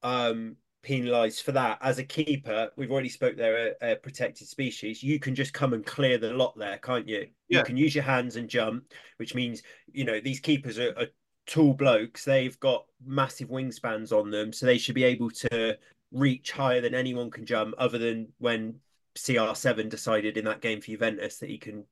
um 0.03 0.55
penalised 0.81 1.43
for 1.43 1.51
that. 1.53 1.77
As 1.81 1.99
a 1.99 2.03
keeper, 2.03 2.69
we've 2.77 2.91
already 2.91 3.09
spoke 3.09 3.35
there, 3.35 3.75
a, 3.81 3.91
a, 3.91 3.95
protected 3.95 4.47
species. 4.47 5.03
You 5.03 5.19
can 5.19 5.35
just 5.35 5.53
come 5.53 5.73
and 5.73 5.85
clear 5.85 6.17
the 6.17 6.31
lot 6.33 6.57
there, 6.57 6.77
can't 6.77 7.07
you? 7.07 7.27
Yeah. 7.49 7.59
You 7.59 7.63
can 7.65 7.77
use 7.77 7.93
your 7.93 8.03
hands 8.03 8.35
and 8.35 8.49
jump, 8.49 8.85
which 9.17 9.35
means 9.35 9.61
you 9.91 10.05
know 10.05 10.19
these 10.19 10.39
keepers 10.39 10.79
are, 10.79 10.93
are 10.97 11.07
tall 11.49 11.73
blokes. 11.73 12.23
They've 12.23 12.59
got 12.59 12.85
massive 13.05 13.49
wingspans 13.49 14.11
on 14.11 14.31
them, 14.31 14.53
so 14.53 14.65
they 14.65 14.77
should 14.77 14.95
be 14.95 15.03
able 15.03 15.31
to 15.31 15.77
reach 16.11 16.51
higher 16.51 16.81
than 16.81 16.95
anyone 16.95 17.31
can 17.31 17.45
jump. 17.45 17.75
Other 17.77 17.97
than 17.97 18.29
when 18.37 18.79
CR7 19.17 19.89
decided 19.89 20.37
in 20.37 20.45
that 20.45 20.61
game 20.61 20.79
for 20.79 20.87
Juventus 20.87 21.39
that 21.39 21.49
he 21.49 21.57
can 21.57 21.85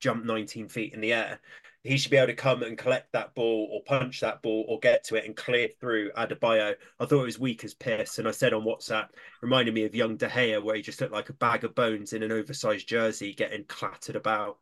jump 0.00 0.24
19 0.24 0.68
feet 0.68 0.92
in 0.92 1.00
the 1.00 1.12
air. 1.12 1.40
He 1.82 1.98
should 1.98 2.10
be 2.10 2.16
able 2.16 2.28
to 2.28 2.34
come 2.34 2.62
and 2.62 2.78
collect 2.78 3.12
that 3.12 3.34
ball 3.34 3.68
or 3.70 3.82
punch 3.84 4.20
that 4.20 4.40
ball 4.42 4.64
or 4.68 4.78
get 4.78 5.04
to 5.04 5.16
it 5.16 5.26
and 5.26 5.36
clear 5.36 5.68
through 5.80 6.12
Adebayo. 6.12 6.74
I 6.98 7.04
thought 7.04 7.22
it 7.22 7.24
was 7.24 7.38
weak 7.38 7.64
as 7.64 7.74
piss. 7.74 8.18
And 8.18 8.26
I 8.26 8.30
said 8.30 8.54
on 8.54 8.64
WhatsApp, 8.64 9.08
reminded 9.42 9.74
me 9.74 9.84
of 9.84 9.94
young 9.94 10.16
De 10.16 10.28
Gea, 10.28 10.62
where 10.62 10.76
he 10.76 10.82
just 10.82 11.00
looked 11.00 11.12
like 11.12 11.28
a 11.28 11.34
bag 11.34 11.64
of 11.64 11.74
bones 11.74 12.14
in 12.14 12.22
an 12.22 12.32
oversized 12.32 12.88
jersey 12.88 13.34
getting 13.34 13.64
clattered 13.64 14.16
about. 14.16 14.58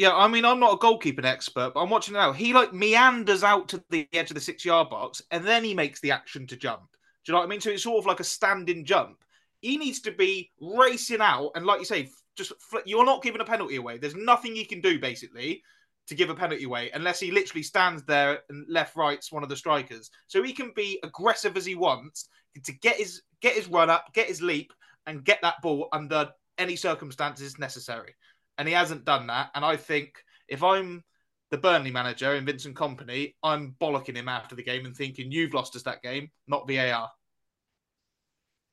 Yeah, 0.00 0.16
I 0.16 0.28
mean, 0.28 0.46
I'm 0.46 0.58
not 0.60 0.72
a 0.72 0.78
goalkeeping 0.78 1.26
expert, 1.26 1.72
but 1.74 1.82
I'm 1.82 1.90
watching 1.90 2.14
now. 2.14 2.32
He 2.32 2.54
like 2.54 2.72
meanders 2.72 3.44
out 3.44 3.68
to 3.68 3.84
the 3.90 4.08
edge 4.14 4.30
of 4.30 4.34
the 4.34 4.40
six 4.40 4.64
yard 4.64 4.88
box 4.88 5.20
and 5.30 5.44
then 5.44 5.62
he 5.62 5.74
makes 5.74 6.00
the 6.00 6.10
action 6.10 6.46
to 6.46 6.56
jump. 6.56 6.90
Do 6.90 6.96
you 7.26 7.32
know 7.34 7.40
what 7.40 7.44
I 7.44 7.50
mean? 7.50 7.60
So 7.60 7.68
it's 7.68 7.82
sort 7.82 7.98
of 7.98 8.06
like 8.06 8.18
a 8.18 8.24
standing 8.24 8.86
jump. 8.86 9.22
He 9.60 9.76
needs 9.76 10.00
to 10.00 10.10
be 10.10 10.52
racing 10.58 11.20
out 11.20 11.50
and, 11.54 11.66
like 11.66 11.80
you 11.80 11.84
say, 11.84 12.08
just 12.34 12.54
you're 12.86 13.04
not 13.04 13.22
giving 13.22 13.42
a 13.42 13.44
penalty 13.44 13.76
away. 13.76 13.98
There's 13.98 14.14
nothing 14.14 14.54
he 14.54 14.64
can 14.64 14.80
do 14.80 14.98
basically 14.98 15.62
to 16.06 16.14
give 16.14 16.30
a 16.30 16.34
penalty 16.34 16.64
away 16.64 16.90
unless 16.94 17.20
he 17.20 17.30
literally 17.30 17.62
stands 17.62 18.02
there 18.04 18.38
and 18.48 18.64
left 18.70 18.96
rights 18.96 19.30
one 19.30 19.42
of 19.42 19.50
the 19.50 19.56
strikers. 19.56 20.10
So 20.28 20.42
he 20.42 20.54
can 20.54 20.72
be 20.74 20.98
aggressive 21.02 21.58
as 21.58 21.66
he 21.66 21.74
wants 21.74 22.30
to 22.64 22.72
get 22.72 22.96
his 22.96 23.20
get 23.42 23.52
his 23.52 23.68
run 23.68 23.90
up, 23.90 24.06
get 24.14 24.28
his 24.28 24.40
leap, 24.40 24.72
and 25.06 25.26
get 25.26 25.40
that 25.42 25.60
ball 25.60 25.90
under 25.92 26.30
any 26.56 26.76
circumstances 26.76 27.58
necessary. 27.58 28.14
And 28.60 28.68
he 28.68 28.74
hasn't 28.74 29.06
done 29.06 29.28
that. 29.28 29.48
And 29.54 29.64
I 29.64 29.76
think 29.76 30.22
if 30.46 30.62
I'm 30.62 31.02
the 31.50 31.56
Burnley 31.56 31.90
manager 31.90 32.34
in 32.34 32.44
Vincent 32.44 32.76
Kompany, 32.76 33.32
I'm 33.42 33.74
bollocking 33.80 34.16
him 34.16 34.28
after 34.28 34.54
the 34.54 34.62
game 34.62 34.84
and 34.84 34.94
thinking 34.94 35.32
you've 35.32 35.54
lost 35.54 35.76
us 35.76 35.82
that 35.84 36.02
game, 36.02 36.28
not 36.46 36.68
VAR. 36.68 37.08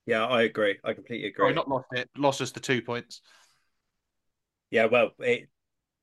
Yeah, 0.06 0.26
I 0.26 0.42
agree. 0.42 0.78
I 0.84 0.92
completely 0.92 1.30
agree. 1.30 1.46
Sorry, 1.46 1.54
not 1.54 1.70
lost 1.70 1.86
it, 1.94 2.10
lost 2.18 2.42
us 2.42 2.52
the 2.52 2.60
two 2.60 2.82
points. 2.82 3.22
Yeah, 4.72 4.88
well, 4.88 5.12
it, 5.20 5.48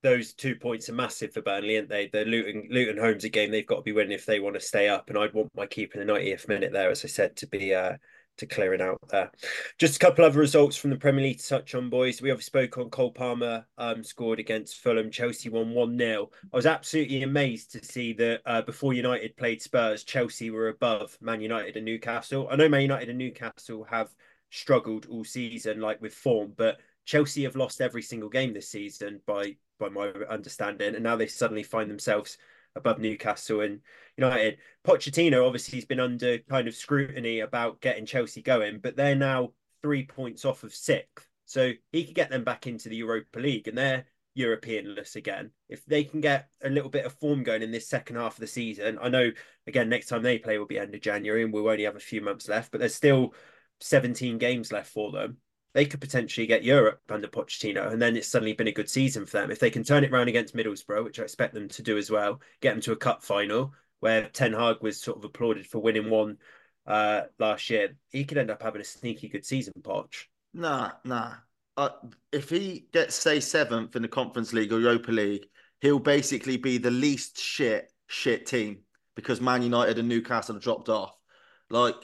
those 0.03 0.33
two 0.33 0.57
points 0.57 0.89
are 0.89 0.95
massive 0.95 1.35
for 1.35 1.43
Burnley, 1.43 1.77
aren't 1.77 1.91
they? 1.91 2.07
The 2.07 2.25
Luton 2.25 2.69
Luton 2.71 2.97
Holmes 2.97 3.27
game 3.27 3.51
they've 3.51 3.67
got 3.67 3.77
to 3.77 3.83
be 3.83 3.93
winning 3.93 4.13
if 4.13 4.25
they 4.25 4.41
want 4.41 4.55
to 4.55 4.61
stay 4.61 4.89
up. 4.89 5.11
And 5.11 5.19
I'd 5.19 5.35
want 5.35 5.51
my 5.55 5.67
keeper 5.67 6.01
in 6.01 6.07
the 6.07 6.11
90th 6.15 6.49
minute 6.49 6.73
there, 6.73 6.89
as 6.89 7.05
I 7.05 7.09
said, 7.09 7.37
to 7.37 7.47
be 7.47 7.75
uh, 7.75 7.99
to 8.39 8.47
clear 8.47 8.75
it 8.75 8.81
out 8.81 8.99
there. 9.09 9.31
Just 9.79 9.97
a 9.97 9.99
couple 9.99 10.25
other 10.25 10.39
results 10.39 10.77
from 10.77 10.91
the 10.91 10.97
Premier 10.97 11.25
League 11.25 11.39
to 11.39 11.49
touch 11.49 11.75
on, 11.75 11.91
boys. 11.91 12.21
We 12.21 12.31
obviously 12.31 12.45
spoke 12.45 12.79
on 12.79 12.91
Cole 12.91 13.13
Palmer 13.13 13.67
um, 13.79 14.03
scored 14.03 14.39
against 14.39 14.79
Fulham. 14.79 15.11
Chelsea 15.11 15.49
won 15.49 15.71
1 15.71 15.99
0. 15.99 16.31
I 16.53 16.57
was 16.57 16.67
absolutely 16.67 17.23
amazed 17.23 17.73
to 17.73 17.85
see 17.85 18.13
that 18.15 18.43
uh, 18.47 18.63
before 18.63 18.93
United 18.93 19.37
played 19.37 19.63
Spurs, 19.63 20.05
Chelsea 20.05 20.51
were 20.51 20.69
above 20.69 21.17
Man 21.21 21.41
United 21.41 21.77
and 21.77 21.85
Newcastle. 21.85 22.49
I 22.51 22.57
know 22.57 22.69
Man 22.69 22.83
United 22.83 23.09
and 23.09 23.19
Newcastle 23.19 23.85
have 23.85 24.15
struggled 24.51 25.07
all 25.07 25.25
season, 25.25 25.81
like 25.81 26.01
with 26.01 26.15
form, 26.15 26.53
but 26.57 26.79
Chelsea 27.05 27.45
have 27.45 27.57
lost 27.57 27.81
every 27.81 28.03
single 28.03 28.29
game 28.29 28.55
this 28.55 28.69
season 28.69 29.21
by 29.27 29.57
by 29.79 29.89
my 29.89 30.07
understanding, 30.31 30.95
and 30.95 31.03
now 31.03 31.17
they 31.17 31.27
suddenly 31.27 31.65
find 31.65 31.91
themselves 31.91 32.39
above 32.77 32.99
Newcastle 32.99 33.61
and 33.61 33.81
United. 34.17 34.59
Pochettino 34.87 35.47
obviously 35.47 35.79
has 35.79 35.85
been 35.85 36.01
under 36.01 36.39
kind 36.39 36.69
of 36.69 36.75
scrutiny 36.75 37.41
about 37.41 37.81
getting 37.81 38.07
Chelsea 38.07 38.43
going, 38.43 38.79
but 38.79 38.97
they're 38.97 39.15
now 39.15 39.53
three 39.83 40.05
points 40.05 40.45
off 40.45 40.65
of 40.65 40.75
sixth. 40.75 41.29
So 41.47 41.73
he 41.93 42.05
could 42.05 42.15
get 42.15 42.31
them 42.31 42.45
back 42.45 42.67
into 42.67 42.89
the 42.89 42.97
Europa 42.97 43.39
League 43.39 43.69
and 43.69 43.77
they're 43.77 44.07
Europeanless 44.37 45.17
again. 45.17 45.51
If 45.69 45.85
they 45.87 46.05
can 46.05 46.21
get 46.21 46.49
a 46.63 46.71
little 46.71 46.91
bit 46.91 47.05
of 47.05 47.13
form 47.13 47.43
going 47.43 47.63
in 47.63 47.71
this 47.71 47.89
second 47.89 48.17
half 48.17 48.35
of 48.35 48.41
the 48.41 48.47
season, 48.47 48.99
I 49.01 49.09
know 49.09 49.31
again 49.67 49.89
next 49.89 50.09
time 50.09 50.23
they 50.23 50.39
play 50.39 50.59
will 50.59 50.67
be 50.67 50.79
end 50.79 50.95
of 50.95 51.01
January 51.01 51.45
and 51.45 51.53
we'll 51.53 51.69
only 51.69 51.85
have 51.85 51.97
a 51.97 52.01
few 52.01 52.21
months 52.21 52.49
left, 52.49 52.73
but 52.73 52.81
there's 52.81 52.95
still 52.95 53.35
17 53.81 54.39
games 54.39 54.73
left 54.73 54.91
for 54.91 55.13
them 55.13 55.39
they 55.75 55.85
could 55.85 56.01
potentially 56.01 56.47
get 56.47 56.65
Europe 56.65 57.01
under 57.11 57.29
Pochettino, 57.29 57.93
and 57.93 58.01
then 58.01 58.17
it's 58.17 58.29
suddenly 58.29 58.55
been 58.55 58.69
a 58.69 58.73
good 58.73 58.89
season 58.89 59.27
for 59.27 59.39
them. 59.39 59.51
If 59.51 59.59
they 59.59 59.71
can 59.71 59.85
turn 59.85 60.05
it 60.05 60.13
around 60.13 60.29
against 60.29 60.57
Middlesbrough, 60.57 61.05
which 61.05 61.21
I 61.21 61.25
expect 61.25 61.53
them 61.53 61.69
to 61.69 61.83
do 61.83 61.99
as 61.99 62.11
well, 62.11 62.41
get 62.61 62.73
them 62.73 62.81
to 62.83 62.93
a 62.93 62.97
cup 62.97 63.23
final 63.23 63.75
where 64.01 64.29
Ten 64.29 64.53
Hag 64.53 64.77
was 64.81 65.01
sort 65.01 65.19
of 65.19 65.25
applauded 65.25 65.67
for 65.67 65.81
winning 65.81 66.11
one 66.11 66.39
uh, 66.87 67.23
last 67.39 67.71
year, 67.71 67.97
he 68.11 68.25
could 68.25 68.39
end 68.39 68.51
up 68.51 68.63
having 68.63 68.81
a 68.81 68.85
sneaky 68.85 69.29
good 69.29 69.45
season, 69.45 69.73
Poch. 69.81 70.25
Nah, 70.53 70.93
nah. 71.05 71.35
Uh, 71.77 71.89
if 72.31 72.51
he 72.51 72.87
gets 72.93 73.17
say 73.17 73.41
seventh 73.41 73.97
in 73.97 74.03
the 74.03 74.09
Conference 74.09 74.53
League 74.53 74.73
or 74.73 74.81
Europa 74.81 75.11
League, 75.11 75.47
he'll 75.81 75.99
basically 75.99 76.57
be 76.57 76.79
the 76.79 76.91
least 76.91 77.41
shit 77.41 77.91
shit 78.07 78.47
team 78.47 78.81
because 79.17 79.41
Man 79.41 79.63
United 79.63 79.99
and 79.99 80.09
Newcastle 80.09 80.55
have 80.55 80.63
dropped 80.63 80.89
off. 80.89 81.17
Like, 81.71 81.97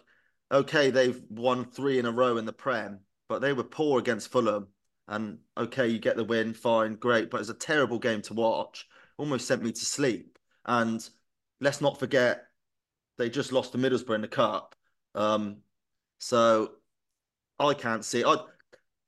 okay, 0.50 0.90
they've 0.90 1.22
won 1.28 1.66
three 1.66 1.98
in 1.98 2.06
a 2.06 2.10
row 2.10 2.36
in 2.36 2.46
the 2.46 2.52
Prem, 2.52 3.00
but 3.30 3.40
they 3.40 3.52
were 3.52 3.62
poor 3.62 4.00
against 4.00 4.32
Fulham. 4.32 4.66
And 5.06 5.38
okay, 5.56 5.86
you 5.86 6.00
get 6.00 6.16
the 6.16 6.24
win, 6.24 6.52
fine, 6.52 6.96
great, 6.96 7.30
but 7.30 7.40
it's 7.40 7.48
a 7.48 7.54
terrible 7.54 8.00
game 8.00 8.22
to 8.22 8.34
watch. 8.34 8.88
Almost 9.18 9.46
sent 9.46 9.62
me 9.62 9.70
to 9.70 9.84
sleep. 9.84 10.36
And 10.66 11.08
let's 11.60 11.80
not 11.80 12.00
forget, 12.00 12.46
they 13.18 13.30
just 13.30 13.52
lost 13.52 13.70
to 13.70 13.78
Middlesbrough 13.78 14.16
in 14.16 14.20
the 14.22 14.28
cup. 14.28 14.74
Um, 15.14 15.58
so 16.18 16.72
I 17.60 17.72
can't 17.74 18.04
see. 18.04 18.24
I, 18.24 18.36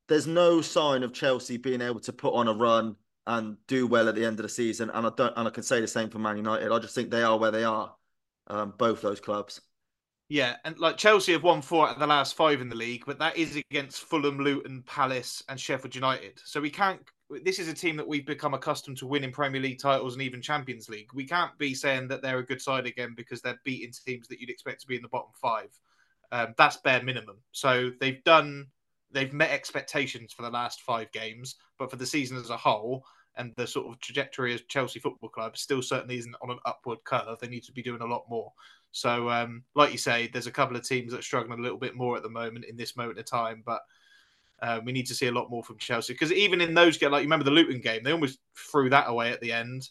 there's 0.07 0.29
no 0.29 0.61
sign 0.61 1.03
of 1.03 1.13
Chelsea 1.13 1.57
being 1.57 1.81
able 1.81 2.01
to 2.01 2.13
put 2.13 2.33
on 2.33 2.47
a 2.47 2.55
run 2.55 2.95
and 3.27 3.57
do 3.67 3.89
well 3.89 4.09
at 4.09 4.15
the 4.15 4.25
end 4.25 4.39
of 4.39 4.45
the 4.45 4.49
season. 4.49 4.89
And 4.91 5.05
I 5.05 5.11
don't, 5.17 5.37
and 5.37 5.49
I 5.49 5.51
can 5.51 5.65
say 5.65 5.81
the 5.81 5.89
same 5.89 6.11
for 6.11 6.21
Man 6.21 6.37
United. 6.37 6.71
I 6.71 6.79
just 6.79 6.95
think 6.95 7.11
they 7.11 7.25
are 7.25 7.39
where 7.39 7.51
they 7.51 7.65
are, 7.65 7.93
um, 8.47 8.75
both 8.79 9.03
those 9.03 9.19
clubs. 9.19 9.61
Yeah, 10.29 10.57
and 10.65 10.79
like 10.79 10.97
Chelsea 10.97 11.33
have 11.33 11.43
won 11.43 11.61
four 11.61 11.87
out 11.87 11.95
of 11.95 12.01
the 12.01 12.07
last 12.07 12.35
five 12.35 12.61
in 12.63 12.71
the 12.71 12.77
league, 12.77 13.05
but 13.07 13.19
that 13.19 13.37
is 13.37 13.57
against 13.57 14.05
Fulham, 14.05 14.39
Luton, 14.39 14.83
Palace, 14.87 15.43
and 15.49 15.61
Sheffield 15.61 15.95
United. 15.95 16.41
So 16.45 16.61
we 16.61 16.71
can't. 16.71 17.01
This 17.45 17.59
is 17.59 17.69
a 17.69 17.75
team 17.75 17.97
that 17.97 18.09
we've 18.09 18.27
become 18.27 18.55
accustomed 18.55 18.97
to 18.99 19.07
winning 19.07 19.33
Premier 19.33 19.61
League 19.61 19.79
titles 19.79 20.15
and 20.15 20.23
even 20.23 20.41
Champions 20.41 20.89
League. 20.89 21.13
We 21.15 21.27
can't 21.27 21.57
be 21.59 21.75
saying 21.75 22.09
that 22.09 22.23
they're 22.23 22.39
a 22.39 22.47
good 22.47 22.61
side 22.61 22.87
again 22.87 23.15
because 23.17 23.41
they're 23.41 23.61
beating 23.65 23.93
teams 24.07 24.29
that 24.29 24.41
you'd 24.41 24.51
expect 24.51 24.81
to 24.83 24.87
be 24.87 24.97
in 24.97 25.03
the 25.03 25.09
bottom 25.09 25.33
five. 25.41 25.69
Um, 26.31 26.55
that's 26.57 26.79
bare 26.79 27.03
minimum. 27.03 27.37
So 27.53 27.91
they've 28.01 28.23
done, 28.25 28.67
they've 29.11 29.33
met 29.33 29.51
expectations 29.51 30.33
for 30.33 30.43
the 30.43 30.51
last 30.51 30.83
five 30.83 31.11
games, 31.13 31.57
but 31.79 31.91
for 31.91 31.97
the 31.97 32.07
season 32.07 32.39
as 32.39 32.51
a 32.51 32.57
whole, 32.57 33.05
and 33.37 33.53
the 33.57 33.67
sort 33.67 33.87
of 33.87 33.99
trajectory 34.01 34.55
of 34.55 34.69
Chelsea 34.69 35.01
Football 35.01 35.31
Club 35.31 35.57
still 35.57 35.83
certainly 35.83 36.19
isn't 36.19 36.37
on 36.43 36.51
an 36.51 36.59
upward 36.67 37.03
curve. 37.05 37.39
They 37.41 37.49
need 37.49 37.65
to 37.65 37.73
be 37.73 37.83
doing 37.83 38.03
a 38.03 38.07
lot 38.07 38.25
more. 38.29 38.53
So, 38.93 39.31
um, 39.31 39.65
like 39.75 39.91
you 39.91 39.99
say, 39.99 40.29
there's 40.33 40.47
a 40.47 40.53
couple 40.53 40.77
of 40.77 40.87
teams 40.87 41.13
that 41.13 41.21
are 41.21 41.23
struggling 41.23 41.59
a 41.59 41.63
little 41.63 41.79
bit 41.79 41.97
more 41.97 42.17
at 42.17 42.23
the 42.23 42.29
moment 42.29 42.67
in 42.67 42.77
this 42.77 42.97
moment 42.97 43.19
of 43.19 43.25
time, 43.25 43.63
but 43.65 43.81
uh, 44.61 44.81
we 44.85 44.93
need 44.93 45.07
to 45.07 45.15
see 45.15 45.27
a 45.27 45.33
lot 45.33 45.51
more 45.51 45.65
from 45.65 45.79
Chelsea 45.79 46.13
because 46.13 46.33
even 46.33 46.61
in 46.61 46.75
those 46.75 46.97
games, 46.97 47.11
like 47.11 47.23
you 47.23 47.27
remember 47.27 47.45
the 47.45 47.51
Luton 47.51 47.81
game, 47.81 48.03
they 48.05 48.13
almost 48.13 48.39
threw 48.55 48.91
that 48.91 49.09
away 49.09 49.33
at 49.33 49.41
the 49.41 49.51
end, 49.51 49.89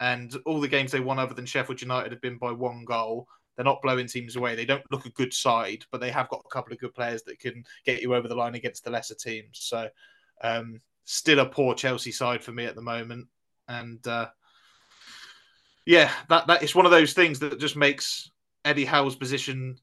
and 0.00 0.34
all 0.46 0.60
the 0.60 0.68
games 0.68 0.92
they 0.92 1.00
won 1.00 1.18
other 1.18 1.34
than 1.34 1.44
Sheffield 1.44 1.82
United 1.82 2.12
have 2.12 2.22
been 2.22 2.38
by 2.38 2.52
one 2.52 2.84
goal. 2.84 3.28
They're 3.56 3.64
not 3.64 3.82
blowing 3.82 4.06
teams 4.06 4.36
away. 4.36 4.54
They 4.54 4.64
don't 4.64 4.90
look 4.90 5.06
a 5.06 5.10
good 5.10 5.32
side, 5.32 5.84
but 5.90 6.00
they 6.00 6.10
have 6.10 6.28
got 6.28 6.42
a 6.44 6.48
couple 6.48 6.72
of 6.72 6.80
good 6.80 6.94
players 6.94 7.22
that 7.24 7.38
can 7.38 7.64
get 7.84 8.02
you 8.02 8.14
over 8.14 8.26
the 8.26 8.34
line 8.34 8.54
against 8.54 8.84
the 8.84 8.90
lesser 8.90 9.14
teams. 9.14 9.58
So, 9.60 9.88
um, 10.42 10.80
still 11.04 11.40
a 11.40 11.46
poor 11.46 11.74
Chelsea 11.74 12.10
side 12.10 12.42
for 12.42 12.52
me 12.52 12.64
at 12.64 12.76
the 12.76 12.82
moment, 12.82 13.26
and 13.68 14.04
uh, 14.06 14.28
yeah, 15.86 16.10
that 16.28 16.46
that 16.46 16.62
is 16.62 16.74
one 16.74 16.86
of 16.86 16.92
those 16.92 17.12
things 17.12 17.40
that 17.40 17.60
just 17.60 17.76
makes 17.76 18.30
Eddie 18.64 18.84
Howe's 18.84 19.16
position 19.16 19.76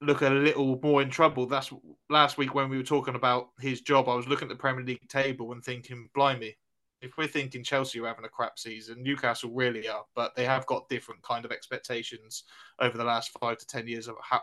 look 0.00 0.22
a 0.22 0.28
little 0.28 0.78
more 0.82 1.02
in 1.02 1.10
trouble. 1.10 1.46
That's 1.46 1.72
last 2.08 2.38
week 2.38 2.54
when 2.54 2.68
we 2.68 2.76
were 2.76 2.84
talking 2.84 3.16
about 3.16 3.48
his 3.58 3.80
job. 3.80 4.08
I 4.08 4.14
was 4.14 4.28
looking 4.28 4.46
at 4.46 4.50
the 4.50 4.60
Premier 4.60 4.84
League 4.84 5.08
table 5.08 5.52
and 5.52 5.64
thinking, 5.64 6.08
blimey, 6.14 6.56
if 7.00 7.16
we're 7.16 7.26
thinking 7.28 7.62
Chelsea 7.62 8.00
are 8.00 8.06
having 8.06 8.24
a 8.24 8.28
crap 8.28 8.58
season, 8.58 9.02
Newcastle 9.02 9.50
really 9.50 9.88
are, 9.88 10.04
but 10.14 10.34
they 10.34 10.44
have 10.44 10.66
got 10.66 10.88
different 10.88 11.22
kind 11.22 11.44
of 11.44 11.52
expectations 11.52 12.44
over 12.80 12.96
the 12.96 13.04
last 13.04 13.30
five 13.40 13.58
to 13.58 13.66
ten 13.66 13.86
years 13.86 14.08
of 14.08 14.16
how, 14.22 14.40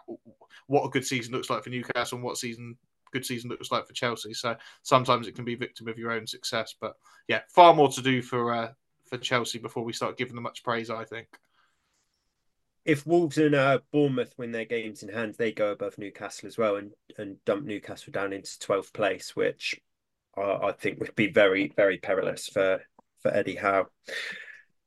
what 0.68 0.86
a 0.86 0.90
good 0.90 1.06
season 1.06 1.34
looks 1.34 1.50
like 1.50 1.64
for 1.64 1.70
Newcastle 1.70 2.18
and 2.18 2.24
what 2.24 2.38
season 2.38 2.78
good 3.12 3.26
season 3.26 3.50
looks 3.50 3.72
like 3.72 3.88
for 3.88 3.94
Chelsea. 3.94 4.34
So 4.34 4.56
sometimes 4.84 5.28
it 5.28 5.36
can 5.36 5.46
be 5.46 5.56
victim 5.56 5.88
of 5.88 5.98
your 5.98 6.12
own 6.12 6.28
success. 6.28 6.76
But 6.80 6.96
yeah, 7.28 7.42
far 7.48 7.74
more 7.74 7.90
to 7.90 8.02
do 8.02 8.22
for 8.22 8.54
uh, 8.54 8.72
for 9.06 9.18
Chelsea 9.18 9.60
before 9.60 9.84
we 9.84 9.94
start 9.94 10.18
giving 10.18 10.36
them 10.36 10.44
much 10.44 10.64
praise. 10.64 10.90
I 10.90 11.06
think 11.06 11.28
if 12.86 13.06
Wolves 13.06 13.38
and 13.38 13.56
uh, 13.56 13.80
Bournemouth 13.92 14.34
win 14.38 14.52
their 14.52 14.66
games 14.66 15.02
in 15.02 15.10
hand, 15.10 15.36
they 15.36 15.52
go 15.52 15.72
above 15.72 15.98
Newcastle 15.98 16.48
as 16.48 16.58
well 16.58 16.76
and, 16.76 16.92
and 17.18 17.44
dump 17.44 17.66
Newcastle 17.66 18.12
down 18.12 18.32
into 18.32 18.50
12th 18.60 18.94
place, 18.94 19.36
which 19.36 19.82
I, 20.38 20.42
I 20.42 20.72
think 20.72 21.00
would 21.00 21.16
be 21.16 21.32
very, 21.32 21.74
very 21.76 21.98
perilous 21.98 22.48
for, 22.48 22.82
for 23.22 23.34
Eddie 23.34 23.56
Howe. 23.56 23.88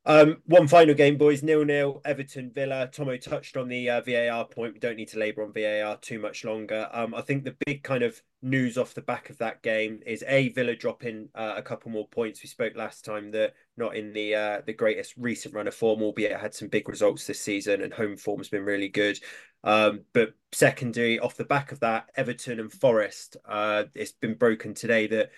Um, 0.08 0.38
one 0.46 0.66
final 0.68 0.94
game, 0.94 1.18
boys. 1.18 1.42
Nil 1.42 1.66
nil. 1.66 2.00
Everton 2.02 2.50
Villa. 2.50 2.88
Tomo 2.90 3.18
touched 3.18 3.58
on 3.58 3.68
the 3.68 3.90
uh, 3.90 4.00
VAR 4.00 4.46
point. 4.46 4.72
We 4.72 4.80
don't 4.80 4.96
need 4.96 5.08
to 5.08 5.18
labour 5.18 5.44
on 5.44 5.52
VAR 5.52 5.98
too 5.98 6.18
much 6.18 6.46
longer. 6.46 6.88
Um, 6.92 7.14
I 7.14 7.20
think 7.20 7.44
the 7.44 7.56
big 7.66 7.82
kind 7.82 8.02
of 8.02 8.22
news 8.40 8.78
off 8.78 8.94
the 8.94 9.02
back 9.02 9.28
of 9.28 9.36
that 9.38 9.60
game 9.62 10.00
is 10.06 10.24
a 10.26 10.48
Villa 10.48 10.74
dropping 10.74 11.28
uh, 11.34 11.52
a 11.58 11.62
couple 11.62 11.90
more 11.90 12.08
points. 12.08 12.42
We 12.42 12.48
spoke 12.48 12.74
last 12.74 13.04
time 13.04 13.30
that 13.32 13.52
not 13.76 13.96
in 13.96 14.14
the 14.14 14.34
uh, 14.34 14.60
the 14.64 14.72
greatest 14.72 15.12
recent 15.18 15.54
run 15.54 15.68
of 15.68 15.74
form, 15.74 16.00
albeit 16.00 16.40
had 16.40 16.54
some 16.54 16.68
big 16.68 16.88
results 16.88 17.26
this 17.26 17.40
season, 17.40 17.82
and 17.82 17.92
home 17.92 18.16
form 18.16 18.38
has 18.38 18.48
been 18.48 18.64
really 18.64 18.88
good. 18.88 19.20
Um, 19.62 20.04
but 20.14 20.32
secondary, 20.52 21.18
off 21.18 21.36
the 21.36 21.44
back 21.44 21.70
of 21.70 21.80
that, 21.80 22.08
Everton 22.16 22.60
and 22.60 22.72
Forest. 22.72 23.36
Uh, 23.46 23.84
it's 23.94 24.12
been 24.12 24.36
broken 24.36 24.72
today 24.72 25.06
that 25.08 25.32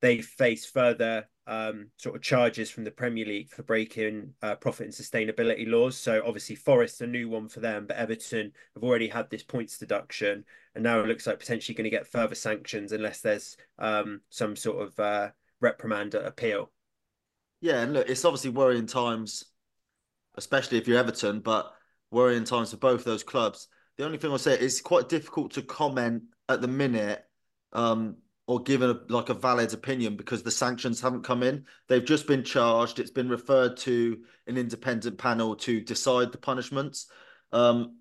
they 0.00 0.20
face 0.20 0.66
further 0.66 1.28
um, 1.46 1.88
sort 1.96 2.16
of 2.16 2.22
charges 2.22 2.70
from 2.70 2.84
the 2.84 2.90
Premier 2.90 3.24
League 3.24 3.50
for 3.50 3.62
breaking 3.62 4.34
uh, 4.42 4.56
profit 4.56 4.86
and 4.86 4.94
sustainability 4.94 5.68
laws. 5.68 5.96
So 5.96 6.22
obviously 6.24 6.56
Forest 6.56 7.00
a 7.00 7.06
new 7.06 7.28
one 7.28 7.48
for 7.48 7.60
them, 7.60 7.86
but 7.86 7.96
Everton 7.96 8.52
have 8.74 8.82
already 8.82 9.08
had 9.08 9.30
this 9.30 9.42
points 9.42 9.78
deduction, 9.78 10.44
and 10.74 10.82
now 10.84 11.00
it 11.00 11.06
looks 11.06 11.26
like 11.26 11.38
potentially 11.38 11.74
going 11.74 11.84
to 11.84 11.90
get 11.90 12.06
further 12.06 12.34
sanctions 12.34 12.92
unless 12.92 13.20
there's 13.20 13.56
um, 13.78 14.20
some 14.30 14.56
sort 14.56 14.82
of 14.82 14.98
uh, 14.98 15.30
reprimand 15.60 16.14
appeal. 16.14 16.70
Yeah, 17.60 17.82
and 17.82 17.92
look, 17.94 18.08
it's 18.08 18.24
obviously 18.24 18.50
worrying 18.50 18.86
times, 18.86 19.44
especially 20.36 20.78
if 20.78 20.86
you're 20.86 20.98
Everton, 20.98 21.40
but 21.40 21.72
worrying 22.10 22.44
times 22.44 22.70
for 22.70 22.76
both 22.76 23.04
those 23.04 23.22
clubs. 23.22 23.68
The 23.96 24.04
only 24.04 24.18
thing 24.18 24.30
I'll 24.30 24.38
say 24.38 24.58
is 24.58 24.80
quite 24.80 25.08
difficult 25.08 25.52
to 25.52 25.62
comment 25.62 26.24
at 26.48 26.60
the 26.60 26.68
minute 26.68 27.24
um, 27.72 28.16
or 28.46 28.62
given 28.62 28.90
a, 28.90 29.12
like 29.12 29.28
a 29.28 29.34
valid 29.34 29.72
opinion 29.72 30.16
because 30.16 30.42
the 30.42 30.50
sanctions 30.50 31.00
haven't 31.00 31.24
come 31.24 31.42
in. 31.42 31.64
They've 31.88 32.04
just 32.04 32.26
been 32.26 32.44
charged. 32.44 32.98
It's 32.98 33.10
been 33.10 33.28
referred 33.28 33.76
to 33.78 34.18
an 34.46 34.56
independent 34.56 35.18
panel 35.18 35.56
to 35.56 35.80
decide 35.80 36.30
the 36.30 36.38
punishments. 36.38 37.06
Um, 37.52 37.98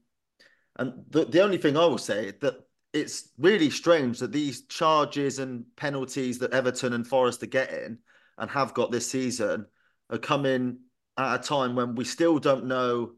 and 0.78 0.94
the, 1.10 1.26
the 1.26 1.42
only 1.42 1.58
thing 1.58 1.78
I 1.78 1.86
will 1.86 1.98
say 1.98 2.34
that 2.42 2.56
it's 2.94 3.30
really 3.38 3.70
strange 3.70 4.20
that 4.20 4.32
these 4.32 4.66
charges 4.68 5.40
and 5.40 5.66
penalties 5.76 6.40
that 6.40 6.54
Everton 6.54 6.94
and 6.94 7.06
Forest 7.06 7.44
are 7.44 7.48
getting 7.48 7.98
and 8.38 8.50
have 8.50 8.74
got 8.74 8.92
this 8.92 9.10
season 9.10 9.66
are 10.10 10.18
coming 10.18 10.78
at 11.18 11.36
a 11.36 11.44
time 11.44 11.76
when 11.76 11.96
we 11.96 12.06
still 12.06 12.40
don't 12.40 12.66
know 12.66 13.14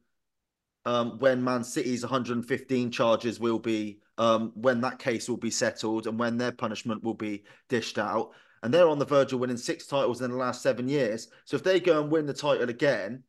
um, 0.85 1.19
when 1.19 1.43
Man 1.43 1.63
City's 1.63 2.03
115 2.03 2.91
charges 2.91 3.39
will 3.39 3.59
be, 3.59 3.99
um, 4.17 4.51
when 4.55 4.81
that 4.81 4.99
case 4.99 5.29
will 5.29 5.37
be 5.37 5.51
settled, 5.51 6.07
and 6.07 6.19
when 6.19 6.37
their 6.37 6.51
punishment 6.51 7.03
will 7.03 7.13
be 7.13 7.43
dished 7.69 7.97
out. 7.97 8.31
And 8.63 8.73
they're 8.73 8.89
on 8.89 8.99
the 8.99 9.05
verge 9.05 9.33
of 9.33 9.39
winning 9.39 9.57
six 9.57 9.85
titles 9.85 10.21
in 10.21 10.31
the 10.31 10.37
last 10.37 10.61
seven 10.61 10.89
years. 10.89 11.27
So 11.45 11.55
if 11.55 11.63
they 11.63 11.79
go 11.79 12.01
and 12.01 12.11
win 12.11 12.25
the 12.25 12.33
title 12.33 12.69
again 12.69 13.23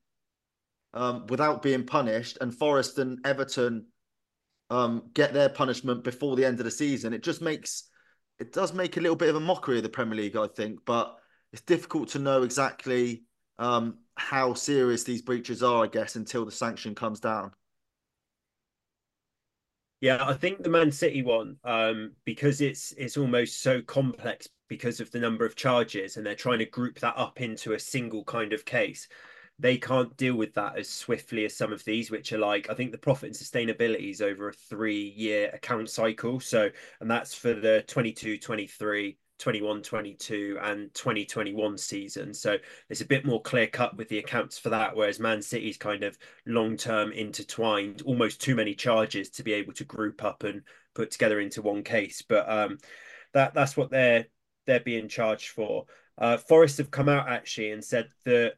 um, 0.95 1.27
without 1.27 1.63
being 1.63 1.85
punished, 1.85 2.39
and 2.41 2.55
Forest 2.55 2.99
and 2.99 3.19
Everton 3.25 3.87
um, 4.71 5.11
get 5.13 5.35
their 5.35 5.51
punishment 5.51 6.03
before 6.03 6.35
the 6.35 6.45
end 6.45 6.61
of 6.61 6.65
the 6.65 6.71
season, 6.71 7.13
it 7.13 7.23
just 7.23 7.43
makes 7.43 7.85
it 8.39 8.53
does 8.53 8.73
make 8.73 8.97
a 8.97 9.01
little 9.01 9.17
bit 9.17 9.29
of 9.29 9.37
a 9.37 9.41
mockery 9.41 9.79
of 9.79 9.83
the 9.83 9.89
Premier 9.89 10.17
League, 10.17 10.37
I 10.37 10.47
think. 10.47 10.81
But 10.87 11.15
it's 11.53 11.63
difficult 11.63 12.11
to 12.11 12.19
know 12.19 12.43
exactly 12.43 13.25
um, 13.59 13.99
how 14.17 14.55
serious 14.55 15.05
these 15.05 15.23
breaches 15.23 15.63
are, 15.63 15.85
I 15.85 15.89
guess, 15.89 16.17
until 16.17 16.45
the 16.45 16.53
sanction 16.53 16.95
comes 16.95 17.21
down. 17.21 17.53
Yeah, 20.01 20.25
I 20.25 20.35
think 20.35 20.63
the 20.63 20.71
Man 20.71 20.93
City 20.93 21.23
one, 21.23 21.57
um, 21.65 22.13
because 22.25 22.61
it's 22.61 22.93
it's 22.93 23.17
almost 23.17 23.63
so 23.63 23.83
complex 23.83 24.49
because 24.69 25.01
of 25.01 25.11
the 25.11 25.19
number 25.19 25.45
of 25.45 25.57
charges, 25.57 26.17
and 26.17 26.25
they're 26.25 26.37
trying 26.37 26.61
to 26.61 26.67
group 26.67 27.01
that 27.01 27.17
up 27.17 27.41
into 27.41 27.73
a 27.73 27.79
single 27.81 28.23
kind 28.25 28.53
of 28.53 28.65
case. 28.65 29.09
They 29.59 29.77
can't 29.77 30.17
deal 30.17 30.37
with 30.37 30.55
that 30.55 30.79
as 30.79 30.89
swiftly 30.89 31.45
as 31.47 31.57
some 31.57 31.73
of 31.73 31.85
these, 31.85 32.13
which 32.13 32.33
are 32.33 32.39
like 32.39 32.71
I 32.71 32.75
think 32.75 32.93
the 32.93 32.99
profit 32.99 33.31
and 33.31 33.37
sustainability 33.37 34.11
is 34.11 34.23
over 34.23 34.49
a 34.49 34.53
three-year 34.53 35.51
account 35.53 35.91
cycle. 35.91 36.39
So, 36.39 36.71
and 37.01 37.11
that's 37.11 37.35
for 37.35 37.53
the 37.55 37.83
22, 37.89 38.39
23, 38.39 39.19
21 39.39 39.83
22 39.83 40.59
and 40.63 40.93
2021 40.95 41.79
season 41.79 42.35
so 42.35 42.57
it's 42.89 43.01
a 43.01 43.07
bit 43.07 43.25
more 43.25 43.41
clear 43.43 43.67
cut 43.67 43.97
with 43.97 44.09
the 44.09 44.19
accounts 44.19 44.59
for 44.59 44.71
that 44.71 44.95
whereas 44.95 45.21
man 45.21 45.41
city's 45.41 45.77
kind 45.77 46.03
of 46.03 46.19
long 46.47 46.77
term 46.77 47.13
intertwined 47.13 48.03
almost 48.03 48.41
too 48.41 48.55
many 48.55 48.75
charges 48.75 49.31
to 49.31 49.43
be 49.43 49.53
able 49.53 49.73
to 49.73 49.85
group 49.85 50.25
up 50.25 50.43
and 50.45 50.63
put 50.95 51.11
together 51.11 51.41
into 51.41 51.63
one 51.63 51.83
case 51.83 52.23
but 52.23 52.51
um 52.51 52.79
that 53.33 53.55
that's 53.55 53.77
what 53.77 53.91
they're 53.91 54.27
they're 54.67 54.81
being 54.81 55.09
charged 55.09 55.49
for 55.51 55.87
uh 56.19 56.37
forest 56.37 56.79
have 56.79 56.91
come 56.91 57.09
out 57.09 57.29
actually 57.29 57.71
and 57.71 57.85
said 57.85 58.09
that 58.25 58.55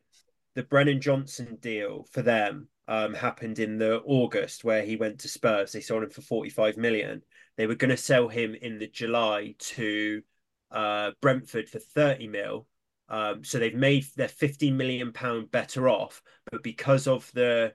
the 0.54 0.62
brennan 0.62 1.00
johnson 1.00 1.58
deal 1.60 2.06
for 2.10 2.22
them 2.22 2.68
um, 2.90 3.14
happened 3.14 3.60
in 3.60 3.78
the 3.78 4.00
August 4.04 4.64
where 4.64 4.82
he 4.82 4.96
went 4.96 5.20
to 5.20 5.28
Spurs. 5.28 5.70
They 5.70 5.80
sold 5.80 6.02
him 6.02 6.10
for 6.10 6.22
45 6.22 6.76
million. 6.76 7.22
They 7.56 7.68
were 7.68 7.76
going 7.76 7.90
to 7.90 7.96
sell 7.96 8.26
him 8.26 8.56
in 8.60 8.80
the 8.80 8.88
July 8.88 9.54
to 9.58 10.22
uh, 10.70 11.12
Brentford 11.20 11.68
for 11.68 11.78
30 11.78 12.28
mil. 12.28 12.66
Um, 13.08 13.42
so 13.42 13.58
they've 13.58 13.74
made 13.74 14.06
their 14.16 14.28
15 14.28 14.76
million 14.76 15.12
pound 15.12 15.50
better 15.50 15.88
off, 15.88 16.22
but 16.50 16.62
because 16.62 17.08
of 17.08 17.30
the 17.34 17.74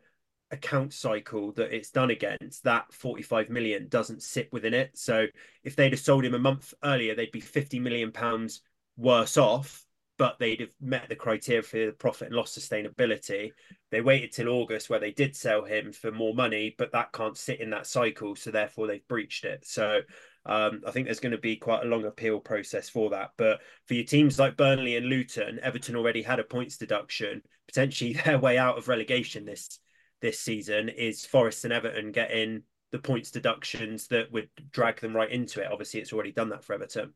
account 0.52 0.94
cycle 0.94 1.52
that 1.54 1.76
it's 1.76 1.92
done 1.92 2.10
against, 2.10 2.64
that 2.64 2.92
45 2.94 3.50
million 3.50 3.88
doesn't 3.90 4.24
sit 4.24 4.52
within 4.54 4.74
it. 4.74 4.98
So 4.98 5.28
if 5.64 5.76
they'd 5.76 5.92
have 5.92 6.00
sold 6.00 6.24
him 6.24 6.36
a 6.36 6.40
month 6.40 6.74
earlier, 6.84 7.16
they'd 7.16 7.32
be 7.32 7.42
50 7.42 7.80
million 7.80 8.12
pounds 8.12 8.62
worse 8.96 9.38
off, 9.38 9.86
but 10.18 10.40
they'd 10.40 10.62
have 10.62 10.74
met 10.80 11.10
the 11.10 11.16
criteria 11.16 11.62
for 11.62 11.86
the 11.86 11.92
profit 11.92 12.28
and 12.28 12.36
loss 12.36 12.58
sustainability. 12.58 13.52
They 13.92 14.02
waited 14.02 14.32
till 14.32 14.50
August 14.50 14.90
where 14.90 15.00
they 15.00 15.12
did 15.12 15.36
sell 15.36 15.66
him 15.66 15.92
for 15.92 16.12
more 16.12 16.34
money, 16.34 16.76
but 16.78 16.94
that 16.94 17.12
can't 17.12 17.38
sit 17.38 17.60
in 17.60 17.72
that 17.72 17.88
cycle. 17.88 18.36
So 18.36 18.52
therefore 18.52 18.88
they've 18.88 19.08
breached 19.08 19.44
it. 19.44 19.66
So 19.66 20.02
um, 20.46 20.82
I 20.86 20.92
think 20.92 21.06
there's 21.06 21.20
going 21.20 21.32
to 21.32 21.38
be 21.38 21.56
quite 21.56 21.84
a 21.84 21.88
long 21.88 22.06
appeal 22.06 22.40
process 22.40 22.88
for 22.90 23.10
that. 23.12 23.32
But 23.38 23.62
for 23.88 23.96
your 23.96 24.06
teams 24.06 24.38
like 24.38 24.58
Burnley 24.58 24.96
and 24.96 25.08
Luton, 25.08 25.60
Everton 25.62 25.96
already 25.96 26.22
had 26.22 26.40
a 26.40 26.44
points 26.44 26.78
deduction. 26.78 27.42
Potentially 27.68 28.14
their 28.26 28.40
way 28.40 28.58
out 28.58 28.78
of 28.78 28.88
relegation 28.88 29.46
this 29.46 29.80
this 30.22 30.40
season 30.40 30.90
is 30.90 31.26
Forest 31.26 31.66
and 31.66 31.74
Everton 31.74 32.12
getting 32.12 32.64
the 32.92 33.00
points 33.00 33.32
deductions 33.32 34.08
that 34.08 34.32
would 34.32 34.50
drag 34.72 35.02
them 35.02 35.16
right 35.16 35.30
into 35.30 35.62
it. 35.62 35.72
Obviously, 35.72 36.00
it's 36.00 36.14
already 36.14 36.32
done 36.32 36.50
that 36.50 36.64
for 36.64 36.74
Everton. 36.74 37.14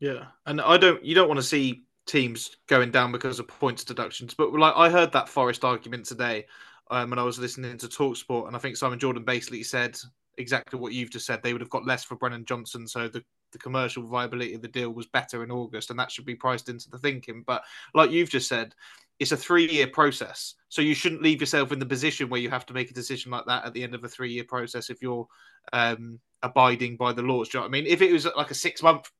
Yeah, 0.00 0.26
and 0.46 0.60
I 0.60 0.76
don't. 0.76 1.04
You 1.04 1.14
don't 1.14 1.28
want 1.28 1.38
to 1.38 1.46
see 1.46 1.82
teams 2.06 2.56
going 2.68 2.90
down 2.90 3.12
because 3.12 3.40
of 3.40 3.48
points 3.48 3.84
deductions. 3.84 4.34
But 4.34 4.52
like 4.52 4.74
I 4.76 4.88
heard 4.90 5.12
that 5.12 5.28
Forest 5.28 5.64
argument 5.64 6.06
today 6.06 6.46
um, 6.90 7.10
when 7.10 7.18
I 7.18 7.24
was 7.24 7.38
listening 7.38 7.76
to 7.78 7.88
Talksport, 7.88 8.46
and 8.46 8.54
I 8.54 8.60
think 8.60 8.76
Simon 8.76 9.00
Jordan 9.00 9.24
basically 9.24 9.64
said 9.64 9.98
exactly 10.38 10.78
what 10.78 10.92
you've 10.92 11.10
just 11.10 11.26
said. 11.26 11.42
They 11.42 11.52
would 11.52 11.60
have 11.60 11.70
got 11.70 11.86
less 11.86 12.04
for 12.04 12.16
Brennan 12.16 12.44
Johnson, 12.44 12.86
so 12.86 13.08
the, 13.08 13.22
the 13.52 13.58
commercial 13.58 14.04
viability 14.04 14.54
of 14.54 14.62
the 14.62 14.68
deal 14.68 14.90
was 14.90 15.06
better 15.06 15.42
in 15.44 15.50
August, 15.50 15.90
and 15.90 15.98
that 15.98 16.10
should 16.10 16.24
be 16.24 16.34
priced 16.34 16.68
into 16.68 16.88
the 16.88 16.98
thinking. 16.98 17.44
But 17.46 17.62
like 17.94 18.10
you've 18.10 18.30
just 18.30 18.48
said, 18.48 18.74
it's 19.18 19.32
a 19.32 19.36
three-year 19.36 19.88
process, 19.88 20.54
so 20.68 20.80
you 20.80 20.94
shouldn't 20.94 21.22
leave 21.22 21.40
yourself 21.40 21.72
in 21.72 21.78
the 21.78 21.86
position 21.86 22.28
where 22.28 22.40
you 22.40 22.50
have 22.50 22.66
to 22.66 22.74
make 22.74 22.90
a 22.90 22.94
decision 22.94 23.32
like 23.32 23.46
that 23.46 23.64
at 23.64 23.74
the 23.74 23.82
end 23.82 23.94
of 23.94 24.04
a 24.04 24.08
three-year 24.08 24.44
process 24.44 24.90
if 24.90 25.02
you're 25.02 25.26
um, 25.72 26.20
abiding 26.42 26.96
by 26.96 27.12
the 27.12 27.22
laws. 27.22 27.48
Do 27.48 27.58
you 27.58 27.60
know 27.60 27.68
what 27.68 27.76
I 27.76 27.80
mean? 27.80 27.86
If 27.86 28.00
it 28.00 28.12
was 28.12 28.26
like 28.36 28.52
a 28.52 28.54
six-month 28.54 29.10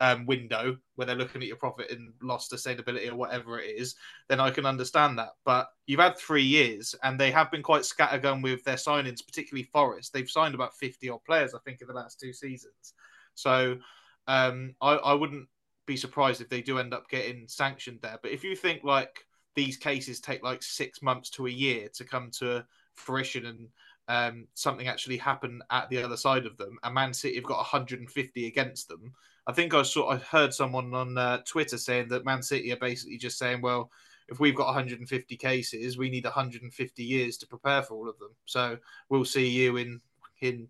um, 0.00 0.26
window 0.26 0.76
where 0.94 1.06
they're 1.06 1.16
looking 1.16 1.42
at 1.42 1.48
your 1.48 1.56
profit 1.56 1.90
and 1.90 2.12
loss 2.22 2.48
sustainability 2.48 3.10
or 3.10 3.16
whatever 3.16 3.58
it 3.58 3.70
is, 3.76 3.96
then 4.28 4.40
I 4.40 4.50
can 4.50 4.66
understand 4.66 5.18
that. 5.18 5.30
But 5.44 5.68
you've 5.86 6.00
had 6.00 6.16
three 6.16 6.44
years 6.44 6.94
and 7.02 7.18
they 7.18 7.30
have 7.30 7.50
been 7.50 7.62
quite 7.62 7.82
scattergun 7.82 8.42
with 8.42 8.62
their 8.64 8.76
signings, 8.76 9.24
particularly 9.24 9.64
Forest. 9.64 10.12
They've 10.12 10.30
signed 10.30 10.54
about 10.54 10.76
50 10.76 11.08
odd 11.10 11.24
players, 11.24 11.54
I 11.54 11.58
think, 11.64 11.80
in 11.80 11.88
the 11.88 11.94
last 11.94 12.20
two 12.20 12.32
seasons. 12.32 12.94
So 13.34 13.78
um, 14.26 14.74
I, 14.80 14.94
I 14.94 15.14
wouldn't 15.14 15.48
be 15.86 15.96
surprised 15.96 16.40
if 16.40 16.48
they 16.48 16.62
do 16.62 16.78
end 16.78 16.94
up 16.94 17.08
getting 17.08 17.48
sanctioned 17.48 18.00
there. 18.02 18.18
But 18.22 18.30
if 18.30 18.44
you 18.44 18.54
think 18.54 18.84
like 18.84 19.24
these 19.56 19.76
cases 19.76 20.20
take 20.20 20.44
like 20.44 20.62
six 20.62 21.02
months 21.02 21.30
to 21.30 21.46
a 21.46 21.50
year 21.50 21.88
to 21.94 22.04
come 22.04 22.30
to 22.38 22.64
fruition 22.94 23.46
and 23.46 23.68
um, 24.08 24.46
something 24.54 24.86
actually 24.88 25.16
happen 25.16 25.60
at 25.70 25.88
the 25.90 26.02
other 26.02 26.16
side 26.16 26.46
of 26.46 26.56
them, 26.56 26.78
and 26.82 26.94
Man 26.94 27.12
City 27.12 27.34
have 27.36 27.44
got 27.44 27.58
150 27.58 28.46
against 28.46 28.88
them, 28.88 29.12
I 29.48 29.52
think 29.52 29.72
I 29.72 29.82
saw 29.82 30.10
I 30.10 30.16
heard 30.18 30.52
someone 30.52 30.94
on 30.94 31.16
uh, 31.16 31.38
Twitter 31.38 31.78
saying 31.78 32.08
that 32.08 32.26
Man 32.26 32.42
City 32.42 32.70
are 32.70 32.76
basically 32.76 33.16
just 33.16 33.38
saying, 33.38 33.62
well, 33.62 33.90
if 34.28 34.38
we've 34.38 34.54
got 34.54 34.66
150 34.66 35.36
cases, 35.38 35.96
we 35.96 36.10
need 36.10 36.24
150 36.24 37.02
years 37.02 37.38
to 37.38 37.46
prepare 37.46 37.82
for 37.82 37.94
all 37.94 38.10
of 38.10 38.18
them. 38.18 38.32
So 38.44 38.76
we'll 39.08 39.24
see 39.24 39.48
you 39.48 39.78
in 39.78 40.02
in 40.42 40.68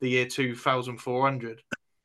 the 0.00 0.08
year 0.08 0.26
2400. 0.26 1.62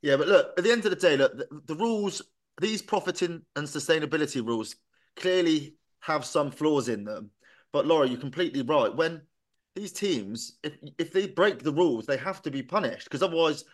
yeah, 0.00 0.16
but 0.16 0.28
look, 0.28 0.54
at 0.56 0.62
the 0.62 0.70
end 0.70 0.84
of 0.84 0.90
the 0.90 0.96
day, 0.96 1.16
look, 1.16 1.36
the, 1.36 1.48
the 1.66 1.74
rules, 1.74 2.22
these 2.60 2.80
profiting 2.82 3.42
and 3.56 3.66
sustainability 3.66 4.46
rules, 4.46 4.76
clearly 5.16 5.74
have 6.00 6.24
some 6.24 6.52
flaws 6.52 6.88
in 6.88 7.02
them. 7.02 7.30
But 7.72 7.86
Laura, 7.86 8.06
you're 8.06 8.20
completely 8.20 8.62
right. 8.62 8.94
When 8.94 9.22
these 9.74 9.92
teams, 9.92 10.58
if 10.62 10.74
if 10.98 11.12
they 11.12 11.26
break 11.26 11.64
the 11.64 11.72
rules, 11.72 12.06
they 12.06 12.16
have 12.16 12.42
to 12.42 12.50
be 12.52 12.62
punished 12.62 13.06
because 13.06 13.24
otherwise 13.24 13.64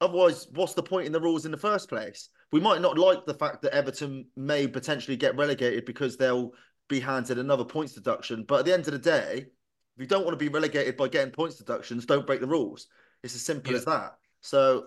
Otherwise, 0.00 0.46
what's 0.52 0.74
the 0.74 0.82
point 0.82 1.06
in 1.06 1.12
the 1.12 1.20
rules 1.20 1.44
in 1.44 1.50
the 1.50 1.56
first 1.56 1.88
place? 1.88 2.30
We 2.52 2.60
might 2.60 2.80
not 2.80 2.98
like 2.98 3.26
the 3.26 3.34
fact 3.34 3.62
that 3.62 3.74
Everton 3.74 4.26
may 4.36 4.66
potentially 4.66 5.16
get 5.16 5.36
relegated 5.36 5.84
because 5.84 6.16
they'll 6.16 6.52
be 6.88 7.00
handed 7.00 7.38
another 7.38 7.64
points 7.64 7.92
deduction. 7.92 8.44
But 8.44 8.60
at 8.60 8.64
the 8.64 8.72
end 8.72 8.86
of 8.88 8.92
the 8.92 8.98
day, 8.98 9.46
if 9.96 10.00
you 10.00 10.06
don't 10.06 10.24
want 10.24 10.38
to 10.38 10.44
be 10.44 10.48
relegated 10.48 10.96
by 10.96 11.08
getting 11.08 11.32
points 11.32 11.56
deductions, 11.56 12.06
don't 12.06 12.26
break 12.26 12.40
the 12.40 12.46
rules. 12.46 12.86
It's 13.22 13.34
as 13.34 13.42
simple 13.42 13.72
yeah. 13.72 13.78
as 13.78 13.84
that. 13.84 14.16
So 14.40 14.86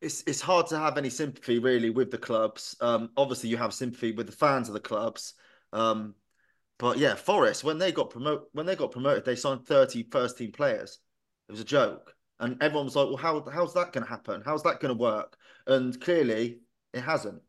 it's 0.00 0.22
it's 0.26 0.40
hard 0.40 0.66
to 0.68 0.78
have 0.78 0.98
any 0.98 1.10
sympathy 1.10 1.58
really 1.58 1.90
with 1.90 2.10
the 2.10 2.18
clubs. 2.18 2.76
Um, 2.80 3.10
obviously, 3.16 3.48
you 3.48 3.56
have 3.56 3.74
sympathy 3.74 4.12
with 4.12 4.26
the 4.26 4.32
fans 4.32 4.68
of 4.68 4.74
the 4.74 4.80
clubs. 4.80 5.34
Um, 5.72 6.14
but 6.78 6.98
yeah, 6.98 7.14
Forest 7.14 7.64
when 7.64 7.78
they 7.78 7.92
got 7.92 8.10
promote 8.10 8.48
when 8.52 8.66
they 8.66 8.76
got 8.76 8.92
promoted, 8.92 9.24
they 9.24 9.36
signed 9.36 9.66
30 9.66 10.08
first 10.10 10.38
team 10.38 10.52
players. 10.52 10.98
It 11.48 11.52
was 11.52 11.60
a 11.60 11.64
joke. 11.64 12.14
And 12.40 12.60
everyone 12.62 12.86
was 12.86 12.96
like, 12.96 13.08
well, 13.08 13.16
how, 13.16 13.44
how's 13.52 13.74
that 13.74 13.92
going 13.92 14.04
to 14.04 14.10
happen? 14.10 14.42
How's 14.44 14.62
that 14.62 14.80
going 14.80 14.94
to 14.94 15.00
work? 15.00 15.36
And 15.66 15.98
clearly 16.00 16.58
it 16.92 17.02
hasn't. 17.02 17.42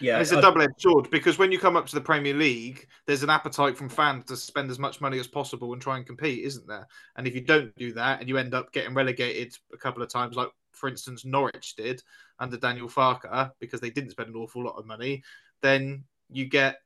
Yeah, 0.00 0.14
and 0.14 0.22
it's 0.22 0.32
a 0.32 0.40
double 0.40 0.62
edged 0.62 0.80
sword 0.80 1.10
because 1.10 1.36
when 1.36 1.52
you 1.52 1.58
come 1.58 1.76
up 1.76 1.86
to 1.86 1.94
the 1.94 2.00
Premier 2.00 2.32
League, 2.32 2.86
there's 3.06 3.22
an 3.22 3.28
appetite 3.28 3.76
from 3.76 3.90
fans 3.90 4.24
to 4.26 4.36
spend 4.38 4.70
as 4.70 4.78
much 4.78 5.02
money 5.02 5.18
as 5.18 5.26
possible 5.26 5.72
and 5.74 5.82
try 5.82 5.98
and 5.98 6.06
compete, 6.06 6.44
isn't 6.44 6.66
there? 6.66 6.86
And 7.16 7.26
if 7.26 7.34
you 7.34 7.42
don't 7.42 7.76
do 7.76 7.92
that 7.92 8.20
and 8.20 8.28
you 8.28 8.38
end 8.38 8.54
up 8.54 8.72
getting 8.72 8.94
relegated 8.94 9.54
a 9.70 9.76
couple 9.76 10.02
of 10.02 10.08
times, 10.08 10.34
like 10.34 10.48
for 10.72 10.88
instance 10.88 11.26
Norwich 11.26 11.76
did 11.76 12.02
under 12.38 12.56
Daniel 12.56 12.88
Farke, 12.88 13.50
because 13.60 13.80
they 13.80 13.90
didn't 13.90 14.12
spend 14.12 14.30
an 14.30 14.36
awful 14.36 14.64
lot 14.64 14.78
of 14.78 14.86
money, 14.86 15.22
then 15.60 16.04
you 16.30 16.46
get 16.46 16.78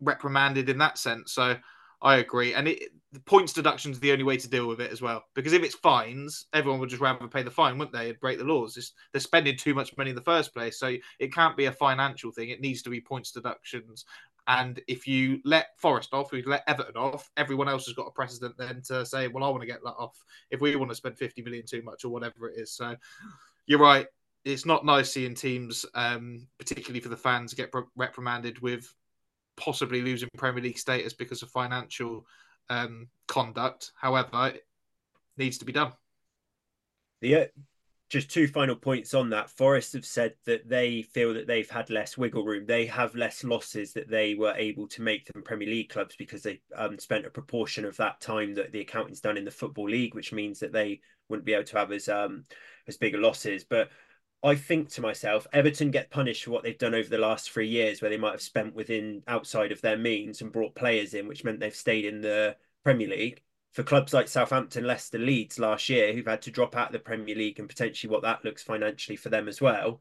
reprimanded 0.00 0.70
in 0.70 0.78
that 0.78 0.96
sense. 0.96 1.32
So 1.32 1.56
I 2.02 2.16
agree, 2.16 2.54
and 2.54 2.68
it, 2.68 2.90
the 3.12 3.20
points 3.20 3.54
deduction 3.54 3.90
is 3.90 4.00
the 4.00 4.12
only 4.12 4.24
way 4.24 4.36
to 4.36 4.48
deal 4.48 4.68
with 4.68 4.80
it 4.80 4.92
as 4.92 5.00
well. 5.00 5.24
Because 5.34 5.54
if 5.54 5.62
it's 5.62 5.74
fines, 5.74 6.46
everyone 6.52 6.78
would 6.80 6.90
just 6.90 7.00
rather 7.00 7.26
pay 7.26 7.42
the 7.42 7.50
fine, 7.50 7.78
wouldn't 7.78 7.96
they? 7.96 8.12
Break 8.12 8.38
the 8.38 8.44
laws. 8.44 8.76
It's, 8.76 8.92
they're 9.12 9.20
spending 9.20 9.56
too 9.56 9.74
much 9.74 9.96
money 9.96 10.10
in 10.10 10.16
the 10.16 10.22
first 10.22 10.52
place, 10.52 10.78
so 10.78 10.94
it 11.18 11.32
can't 11.32 11.56
be 11.56 11.66
a 11.66 11.72
financial 11.72 12.30
thing. 12.30 12.50
It 12.50 12.60
needs 12.60 12.82
to 12.82 12.90
be 12.90 13.00
points 13.00 13.32
deductions. 13.32 14.04
And 14.48 14.80
if 14.86 15.06
you 15.06 15.40
let 15.44 15.78
Forest 15.78 16.10
off, 16.12 16.32
you 16.32 16.42
let 16.46 16.62
Everton 16.68 16.96
off, 16.96 17.30
everyone 17.36 17.68
else 17.68 17.86
has 17.86 17.94
got 17.94 18.06
a 18.06 18.12
precedent 18.12 18.56
then 18.56 18.80
to 18.86 19.04
say, 19.04 19.26
well, 19.28 19.42
I 19.42 19.48
want 19.48 19.62
to 19.62 19.66
get 19.66 19.82
that 19.82 19.96
off 19.98 20.22
if 20.50 20.60
we 20.60 20.76
want 20.76 20.90
to 20.90 20.94
spend 20.94 21.18
50 21.18 21.42
million 21.42 21.66
too 21.66 21.82
much 21.82 22.04
or 22.04 22.10
whatever 22.10 22.48
it 22.48 22.58
is. 22.58 22.72
So 22.72 22.94
you're 23.66 23.80
right. 23.80 24.06
It's 24.44 24.64
not 24.64 24.84
nice 24.84 25.12
seeing 25.12 25.34
teams, 25.34 25.84
um, 25.94 26.46
particularly 26.58 27.00
for 27.00 27.08
the 27.08 27.16
fans, 27.16 27.54
get 27.54 27.72
reprimanded 27.96 28.60
with 28.60 28.94
possibly 29.56 30.02
losing 30.02 30.28
Premier 30.36 30.62
League 30.62 30.78
status 30.78 31.12
because 31.12 31.42
of 31.42 31.50
financial 31.50 32.26
um, 32.68 33.08
conduct. 33.26 33.92
However, 34.00 34.52
it 34.54 34.66
needs 35.36 35.58
to 35.58 35.64
be 35.64 35.72
done. 35.72 35.92
Yeah, 37.20 37.46
just 38.08 38.30
two 38.30 38.46
final 38.46 38.76
points 38.76 39.14
on 39.14 39.30
that. 39.30 39.50
Forest 39.50 39.94
have 39.94 40.06
said 40.06 40.34
that 40.44 40.68
they 40.68 41.02
feel 41.02 41.34
that 41.34 41.46
they've 41.46 41.68
had 41.68 41.90
less 41.90 42.16
wiggle 42.16 42.44
room. 42.44 42.64
They 42.64 42.86
have 42.86 43.14
less 43.16 43.42
losses 43.42 43.92
that 43.94 44.08
they 44.08 44.34
were 44.34 44.54
able 44.56 44.86
to 44.88 45.02
make 45.02 45.26
than 45.26 45.42
Premier 45.42 45.68
League 45.68 45.88
clubs 45.88 46.14
because 46.16 46.42
they 46.42 46.60
um, 46.76 46.98
spent 46.98 47.26
a 47.26 47.30
proportion 47.30 47.84
of 47.84 47.96
that 47.96 48.20
time 48.20 48.54
that 48.54 48.70
the 48.70 48.80
accounting's 48.80 49.20
done 49.20 49.36
in 49.36 49.44
the 49.44 49.50
Football 49.50 49.88
League, 49.88 50.14
which 50.14 50.32
means 50.32 50.60
that 50.60 50.72
they 50.72 51.00
wouldn't 51.28 51.46
be 51.46 51.54
able 51.54 51.64
to 51.64 51.78
have 51.78 51.90
as 51.90 52.08
um, 52.08 52.44
as 52.86 52.96
bigger 52.96 53.18
losses. 53.18 53.64
But 53.64 53.88
I 54.46 54.54
think 54.54 54.90
to 54.90 55.00
myself, 55.00 55.44
Everton 55.52 55.90
get 55.90 56.08
punished 56.08 56.44
for 56.44 56.52
what 56.52 56.62
they've 56.62 56.78
done 56.78 56.94
over 56.94 57.08
the 57.08 57.18
last 57.18 57.50
three 57.50 57.66
years, 57.66 58.00
where 58.00 58.08
they 58.08 58.16
might 58.16 58.30
have 58.30 58.40
spent 58.40 58.76
within 58.76 59.24
outside 59.26 59.72
of 59.72 59.80
their 59.80 59.98
means 59.98 60.40
and 60.40 60.52
brought 60.52 60.76
players 60.76 61.14
in, 61.14 61.26
which 61.26 61.42
meant 61.42 61.58
they've 61.58 61.74
stayed 61.74 62.04
in 62.04 62.20
the 62.20 62.54
Premier 62.84 63.08
League. 63.08 63.42
For 63.72 63.82
clubs 63.82 64.14
like 64.14 64.28
Southampton, 64.28 64.86
Leicester, 64.86 65.18
Leeds 65.18 65.58
last 65.58 65.88
year, 65.88 66.12
who've 66.12 66.28
had 66.28 66.42
to 66.42 66.52
drop 66.52 66.76
out 66.76 66.90
of 66.90 66.92
the 66.92 67.00
Premier 67.00 67.34
League 67.34 67.58
and 67.58 67.68
potentially 67.68 68.08
what 68.08 68.22
that 68.22 68.44
looks 68.44 68.62
financially 68.62 69.16
for 69.16 69.30
them 69.30 69.48
as 69.48 69.60
well, 69.60 70.00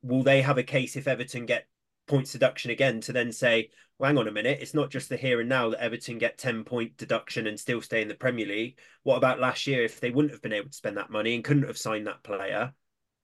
will 0.00 0.22
they 0.22 0.42
have 0.42 0.56
a 0.56 0.62
case 0.62 0.94
if 0.94 1.08
Everton 1.08 1.44
get 1.44 1.66
points 2.06 2.30
deduction 2.30 2.70
again 2.70 3.00
to 3.00 3.12
then 3.12 3.32
say, 3.32 3.70
well, 3.98 4.10
hang 4.10 4.18
on 4.18 4.28
a 4.28 4.32
minute, 4.32 4.60
it's 4.62 4.74
not 4.74 4.90
just 4.90 5.08
the 5.08 5.16
here 5.16 5.40
and 5.40 5.48
now 5.48 5.70
that 5.70 5.82
Everton 5.82 6.18
get 6.18 6.38
10 6.38 6.62
point 6.62 6.96
deduction 6.96 7.48
and 7.48 7.58
still 7.58 7.82
stay 7.82 8.00
in 8.00 8.06
the 8.06 8.14
Premier 8.14 8.46
League. 8.46 8.78
What 9.02 9.16
about 9.16 9.40
last 9.40 9.66
year 9.66 9.82
if 9.82 9.98
they 9.98 10.10
wouldn't 10.10 10.32
have 10.32 10.42
been 10.42 10.52
able 10.52 10.70
to 10.70 10.76
spend 10.76 10.98
that 10.98 11.10
money 11.10 11.34
and 11.34 11.42
couldn't 11.42 11.66
have 11.66 11.76
signed 11.76 12.06
that 12.06 12.22
player? 12.22 12.74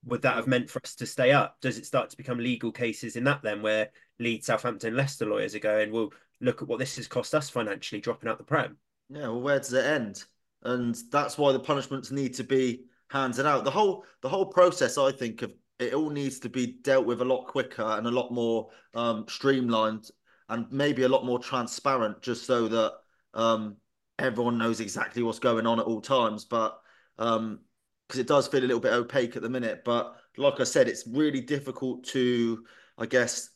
Would 0.07 0.23
that 0.23 0.37
have 0.37 0.47
meant 0.47 0.71
for 0.71 0.81
us 0.83 0.95
to 0.95 1.07
stay 1.07 1.33
up? 1.33 1.57
Does 1.61 1.79
it 1.79 1.87
start 1.87 2.11
to 2.11 2.17
become 2.17 2.39
legal 2.39 2.73
cases 2.73 3.17
in 3.17 3.25
that 3.25 3.43
then, 3.43 3.61
where 3.61 3.91
Leeds, 4.19 4.47
Southampton, 4.47 4.97
Leicester 4.97 5.27
lawyers 5.27 5.55
are 5.55 5.61
going, 5.61 5.93
well, 5.93 6.11
look 6.41 6.63
at 6.63 6.69
what 6.69 6.79
this 6.79 6.97
has 6.97 7.09
cost 7.09 7.35
us 7.35 7.51
financially, 7.51 8.01
dropping 8.01 8.31
out 8.31 8.39
the 8.39 8.45
Prem? 8.45 8.77
Yeah, 9.09 9.29
well, 9.29 9.41
where 9.41 9.59
does 9.59 9.73
it 9.73 9.85
end? 9.85 10.25
And 10.63 10.97
that's 11.11 11.37
why 11.37 11.53
the 11.53 11.61
punishments 11.61 12.11
need 12.11 12.35
to 12.35 12.45
be 12.45 12.85
handed 13.11 13.47
out. 13.47 13.65
The 13.65 13.71
whole 13.71 14.05
the 14.23 14.29
whole 14.29 14.47
process, 14.47 14.99
I 14.99 15.13
think, 15.13 15.43
of 15.43 15.53
it 15.79 15.95
all 15.95 16.11
needs 16.11 16.39
to 16.41 16.49
be 16.49 16.79
dealt 16.83 17.07
with 17.07 17.21
a 17.21 17.25
lot 17.25 17.47
quicker 17.47 17.83
and 17.83 18.07
a 18.07 18.11
lot 18.11 18.33
more 18.33 18.71
um, 18.95 19.27
streamlined 19.29 20.09
and 20.49 20.67
maybe 20.71 21.03
a 21.03 21.09
lot 21.09 21.25
more 21.25 21.39
transparent, 21.39 22.23
just 22.23 22.47
so 22.47 22.69
that 22.69 22.93
um, 23.35 23.77
everyone 24.19 24.59
knows 24.59 24.81
exactly 24.81 25.23
what's 25.23 25.39
going 25.39 25.67
on 25.67 25.81
at 25.81 25.87
all 25.87 26.01
times. 26.01 26.45
But 26.45 26.79
um, 27.19 27.61
because 28.07 28.21
it 28.21 28.27
does 28.27 28.49
feel 28.49 28.61
a 28.61 28.63
little 28.63 28.81
bit 28.81 28.93
opaque 28.93 29.37
at 29.37 29.43
the 29.43 29.49
minute. 29.49 29.83
But 29.85 30.17
like 30.37 30.61
I 30.61 30.65
said, 30.65 30.89
it's 30.89 31.07
really 31.07 31.41
difficult 31.41 32.05
to, 32.09 32.65
I 32.99 33.07
guess, 33.07 33.51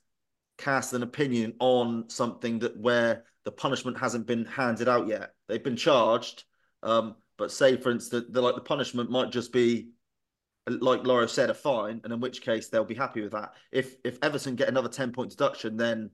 cast 0.58 0.92
an 0.92 1.02
opinion 1.02 1.54
on 1.58 2.08
something 2.08 2.58
that 2.60 2.78
where 2.78 3.24
the 3.44 3.52
punishment 3.52 3.98
hasn't 3.98 4.26
been 4.26 4.44
handed 4.44 4.88
out 4.88 5.06
yet. 5.06 5.34
They've 5.48 5.62
been 5.62 5.76
charged, 5.76 6.44
um, 6.82 7.16
but 7.38 7.52
say 7.52 7.76
for 7.76 7.90
instance, 7.90 8.26
the, 8.30 8.40
like 8.40 8.54
the 8.54 8.60
punishment 8.60 9.10
might 9.10 9.30
just 9.30 9.52
be, 9.52 9.90
like 10.68 11.06
Laura 11.06 11.28
said, 11.28 11.50
a 11.50 11.54
fine, 11.54 12.00
and 12.04 12.12
in 12.12 12.20
which 12.20 12.42
case 12.42 12.68
they'll 12.68 12.84
be 12.84 12.94
happy 12.94 13.22
with 13.22 13.32
that. 13.32 13.54
If 13.72 13.96
if 14.04 14.18
Everton 14.22 14.56
get 14.56 14.68
another 14.68 14.88
ten 14.88 15.12
point 15.12 15.30
deduction, 15.30 15.76
then 15.76 16.10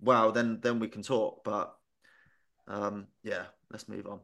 wow, 0.00 0.30
then 0.30 0.58
then 0.60 0.78
we 0.78 0.88
can 0.88 1.02
talk. 1.02 1.42
But 1.44 1.74
um, 2.68 3.06
yeah, 3.22 3.44
let's 3.70 3.88
move 3.88 4.06
on. 4.06 4.20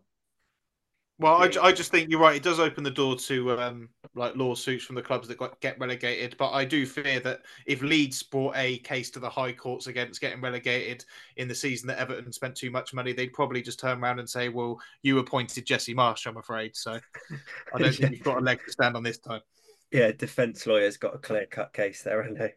Well, 1.18 1.42
I, 1.42 1.50
I 1.62 1.72
just 1.72 1.90
think 1.90 2.10
you're 2.10 2.20
right. 2.20 2.36
It 2.36 2.42
does 2.42 2.60
open 2.60 2.84
the 2.84 2.90
door 2.90 3.16
to 3.16 3.58
um, 3.58 3.88
like 4.14 4.36
lawsuits 4.36 4.84
from 4.84 4.96
the 4.96 5.02
clubs 5.02 5.26
that 5.28 5.38
got, 5.38 5.58
get 5.62 5.78
relegated. 5.80 6.36
But 6.38 6.50
I 6.50 6.66
do 6.66 6.84
fear 6.84 7.20
that 7.20 7.40
if 7.64 7.80
Leeds 7.80 8.22
brought 8.22 8.54
a 8.54 8.78
case 8.78 9.10
to 9.12 9.18
the 9.18 9.30
High 9.30 9.52
Courts 9.52 9.86
against 9.86 10.20
getting 10.20 10.42
relegated 10.42 11.06
in 11.36 11.48
the 11.48 11.54
season 11.54 11.88
that 11.88 11.98
Everton 11.98 12.32
spent 12.32 12.54
too 12.54 12.70
much 12.70 12.92
money, 12.92 13.14
they'd 13.14 13.32
probably 13.32 13.62
just 13.62 13.80
turn 13.80 14.02
around 14.02 14.18
and 14.18 14.28
say, 14.28 14.50
"Well, 14.50 14.78
you 15.02 15.18
appointed 15.18 15.64
Jesse 15.64 15.94
Marsh, 15.94 16.26
I'm 16.26 16.36
afraid. 16.36 16.76
So 16.76 17.00
I 17.74 17.78
don't 17.78 17.94
think 17.94 18.10
you've 18.16 18.22
got 18.22 18.38
a 18.38 18.42
leg 18.42 18.60
to 18.66 18.72
stand 18.72 18.94
on 18.94 19.02
this 19.02 19.18
time. 19.18 19.40
Yeah, 19.90 20.12
defence 20.12 20.66
lawyers 20.66 20.98
got 20.98 21.14
a 21.14 21.18
clear 21.18 21.46
cut 21.46 21.72
case 21.72 22.02
there, 22.02 22.22
haven't 22.22 22.38
they? 22.38 22.54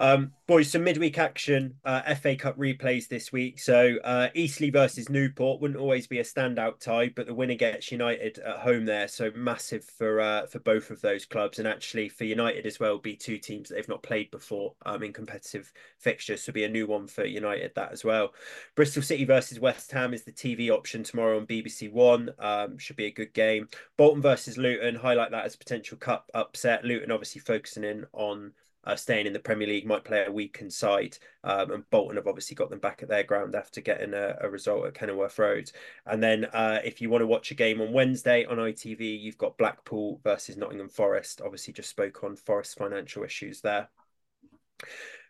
Um, 0.00 0.32
boys, 0.46 0.72
some 0.72 0.82
midweek 0.82 1.18
action, 1.18 1.74
uh, 1.84 2.14
FA 2.14 2.34
Cup 2.34 2.56
replays 2.56 3.06
this 3.06 3.32
week. 3.32 3.60
So 3.60 3.98
uh, 4.02 4.28
Eastleigh 4.34 4.70
versus 4.70 5.10
Newport 5.10 5.60
wouldn't 5.60 5.78
always 5.78 6.06
be 6.06 6.20
a 6.20 6.24
standout 6.24 6.80
tie, 6.80 7.10
but 7.14 7.26
the 7.26 7.34
winner 7.34 7.54
gets 7.54 7.92
United 7.92 8.38
at 8.38 8.60
home 8.60 8.86
there. 8.86 9.08
So 9.08 9.30
massive 9.36 9.84
for 9.84 10.22
uh, 10.22 10.46
for 10.46 10.58
both 10.58 10.90
of 10.90 11.02
those 11.02 11.26
clubs, 11.26 11.58
and 11.58 11.68
actually 11.68 12.08
for 12.08 12.24
United 12.24 12.64
as 12.64 12.80
well, 12.80 12.96
be 12.96 13.14
two 13.14 13.36
teams 13.36 13.68
that 13.68 13.74
they've 13.74 13.88
not 13.90 14.02
played 14.02 14.30
before 14.30 14.72
um, 14.86 15.02
in 15.02 15.12
competitive 15.12 15.70
fixtures. 15.98 16.42
So 16.42 16.52
be 16.54 16.64
a 16.64 16.68
new 16.68 16.86
one 16.86 17.06
for 17.06 17.26
United 17.26 17.72
that 17.74 17.92
as 17.92 18.02
well. 18.02 18.32
Bristol 18.76 19.02
City 19.02 19.26
versus 19.26 19.60
West 19.60 19.92
Ham 19.92 20.14
is 20.14 20.22
the 20.22 20.32
TV 20.32 20.70
option 20.70 21.02
tomorrow 21.02 21.36
on 21.36 21.46
BBC 21.46 21.92
One. 21.92 22.30
Um, 22.38 22.78
should 22.78 22.96
be 22.96 23.06
a 23.06 23.12
good 23.12 23.34
game. 23.34 23.68
Bolton 23.98 24.22
versus 24.22 24.56
Luton, 24.56 24.94
highlight 24.94 25.30
that 25.32 25.44
as 25.44 25.56
potential 25.56 25.98
cup 25.98 26.30
upset. 26.32 26.86
Luton 26.86 27.10
obviously 27.10 27.42
focusing 27.42 27.84
in 27.84 28.06
on 28.14 28.52
uh, 28.84 28.96
staying 28.96 29.26
in 29.26 29.32
the 29.32 29.38
Premier 29.38 29.68
League 29.68 29.86
might 29.86 30.04
play 30.04 30.24
a 30.26 30.32
weakened 30.32 30.72
side. 30.72 31.18
Um, 31.44 31.70
and 31.70 31.90
Bolton 31.90 32.16
have 32.16 32.26
obviously 32.26 32.54
got 32.54 32.70
them 32.70 32.78
back 32.78 33.02
at 33.02 33.08
their 33.08 33.22
ground 33.22 33.54
after 33.54 33.80
getting 33.80 34.14
a, 34.14 34.36
a 34.40 34.48
result 34.48 34.86
at 34.86 34.94
Kenilworth 34.94 35.38
Road. 35.38 35.70
And 36.06 36.22
then 36.22 36.46
uh, 36.46 36.80
if 36.84 37.00
you 37.00 37.10
want 37.10 37.22
to 37.22 37.26
watch 37.26 37.50
a 37.50 37.54
game 37.54 37.80
on 37.80 37.92
Wednesday 37.92 38.44
on 38.44 38.56
ITV, 38.56 39.20
you've 39.20 39.38
got 39.38 39.58
Blackpool 39.58 40.20
versus 40.24 40.56
Nottingham 40.56 40.88
Forest. 40.88 41.42
Obviously, 41.44 41.74
just 41.74 41.90
spoke 41.90 42.24
on 42.24 42.36
Forest 42.36 42.78
financial 42.78 43.22
issues 43.22 43.60
there. 43.60 43.88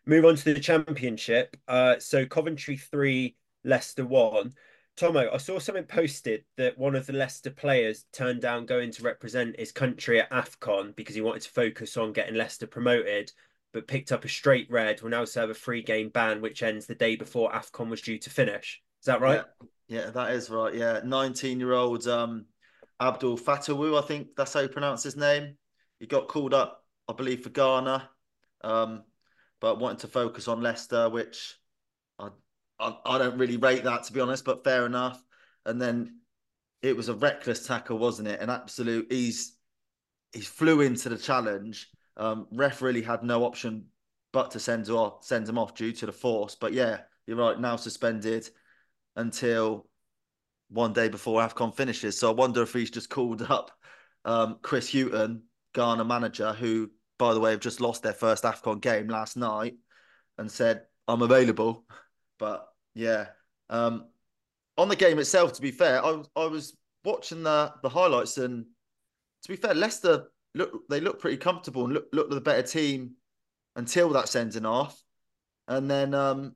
Move 0.05 0.25
on 0.25 0.35
to 0.35 0.53
the 0.53 0.59
Championship. 0.59 1.57
Uh, 1.67 1.95
so 1.99 2.25
Coventry 2.25 2.77
3, 2.77 3.35
Leicester 3.63 4.05
1. 4.05 4.53
Tomo, 4.97 5.31
I 5.31 5.37
saw 5.37 5.57
something 5.57 5.85
posted 5.85 6.43
that 6.57 6.77
one 6.77 6.95
of 6.95 7.07
the 7.07 7.13
Leicester 7.13 7.49
players 7.49 8.05
turned 8.11 8.41
down 8.41 8.65
going 8.65 8.91
to 8.91 9.03
represent 9.03 9.59
his 9.59 9.71
country 9.71 10.21
at 10.21 10.29
AFCON 10.31 10.95
because 10.95 11.15
he 11.15 11.21
wanted 11.21 11.43
to 11.43 11.49
focus 11.49 11.97
on 11.97 12.13
getting 12.13 12.35
Leicester 12.35 12.67
promoted, 12.67 13.31
but 13.73 13.87
picked 13.87 14.11
up 14.11 14.25
a 14.25 14.29
straight 14.29 14.69
red. 14.69 15.01
Will 15.01 15.09
now 15.09 15.25
serve 15.25 15.49
a 15.49 15.55
free 15.55 15.81
game 15.81 16.09
ban, 16.09 16.41
which 16.41 16.61
ends 16.61 16.85
the 16.85 16.95
day 16.95 17.15
before 17.15 17.51
AFCON 17.51 17.89
was 17.89 18.01
due 18.01 18.19
to 18.19 18.29
finish. 18.29 18.81
Is 19.01 19.05
that 19.05 19.21
right? 19.21 19.43
Yeah, 19.89 20.03
yeah 20.03 20.09
that 20.11 20.31
is 20.31 20.49
right. 20.49 20.73
Yeah, 20.73 21.01
19 21.03 21.59
year 21.59 21.73
old 21.73 22.05
um, 22.07 22.45
Abdul 22.99 23.37
Fatawu, 23.37 23.97
I 23.97 24.05
think 24.05 24.27
that's 24.37 24.53
how 24.53 24.59
you 24.59 24.69
pronounce 24.69 25.03
his 25.03 25.15
name. 25.15 25.57
He 25.99 26.05
got 26.05 26.27
called 26.27 26.53
up, 26.53 26.83
I 27.07 27.13
believe, 27.13 27.41
for 27.41 27.49
Ghana, 27.49 28.09
um, 28.63 29.03
but 29.59 29.79
wanted 29.79 29.99
to 29.99 30.07
focus 30.07 30.47
on 30.47 30.61
Leicester, 30.61 31.09
which 31.09 31.55
I, 32.81 32.97
I 33.05 33.17
don't 33.17 33.37
really 33.37 33.57
rate 33.57 33.83
that 33.83 34.03
to 34.05 34.13
be 34.13 34.19
honest, 34.19 34.45
but 34.45 34.63
fair 34.63 34.85
enough. 34.85 35.21
And 35.65 35.81
then 35.81 36.19
it 36.81 36.95
was 36.95 37.09
a 37.09 37.13
reckless 37.13 37.65
tackle, 37.67 37.97
wasn't 37.97 38.27
it? 38.27 38.41
An 38.41 38.49
absolute. 38.49 39.11
He's 39.11 39.55
he 40.33 40.41
flew 40.41 40.81
into 40.81 41.09
the 41.09 41.17
challenge. 41.17 41.89
Um, 42.17 42.47
ref 42.51 42.81
really 42.81 43.01
had 43.01 43.23
no 43.23 43.45
option 43.45 43.85
but 44.33 44.51
to 44.51 44.59
send 44.59 44.89
off 44.89 45.23
send 45.23 45.47
him 45.47 45.57
off 45.57 45.75
due 45.75 45.91
to 45.91 46.05
the 46.05 46.11
force. 46.11 46.55
But 46.55 46.73
yeah, 46.73 47.01
you're 47.27 47.37
right. 47.37 47.59
Now 47.59 47.75
suspended 47.75 48.49
until 49.15 49.87
one 50.69 50.93
day 50.93 51.09
before 51.09 51.41
Afcon 51.41 51.75
finishes. 51.75 52.17
So 52.17 52.29
I 52.29 52.33
wonder 52.33 52.61
if 52.61 52.73
he's 52.73 52.91
just 52.91 53.09
called 53.09 53.41
up 53.41 53.71
um, 54.23 54.59
Chris 54.61 54.91
Hughton, 54.91 55.43
Ghana 55.73 56.05
manager, 56.05 56.53
who 56.53 56.89
by 57.19 57.33
the 57.33 57.39
way 57.39 57.51
have 57.51 57.59
just 57.59 57.81
lost 57.81 58.03
their 58.03 58.13
first 58.13 58.43
Afcon 58.43 58.81
game 58.81 59.07
last 59.07 59.37
night, 59.37 59.75
and 60.37 60.51
said 60.51 60.83
I'm 61.07 61.21
available. 61.21 61.85
But 62.39 62.67
yeah. 62.93 63.27
Um, 63.69 64.07
on 64.77 64.89
the 64.89 64.95
game 64.95 65.19
itself, 65.19 65.53
to 65.53 65.61
be 65.61 65.71
fair, 65.71 66.03
I, 66.03 66.21
I 66.35 66.45
was 66.45 66.75
watching 67.03 67.43
the 67.43 67.73
the 67.81 67.89
highlights, 67.89 68.37
and 68.37 68.65
to 69.43 69.49
be 69.49 69.55
fair, 69.55 69.73
Leicester 69.73 70.31
look 70.53 70.87
they 70.89 70.99
look 70.99 71.19
pretty 71.19 71.37
comfortable 71.37 71.85
and 71.85 71.93
look 71.93 72.07
look 72.11 72.29
the 72.29 72.41
better 72.41 72.63
team 72.63 73.11
until 73.75 74.09
that 74.09 74.29
sending 74.29 74.65
off, 74.65 75.01
and 75.67 75.89
then 75.89 76.13
um, 76.13 76.55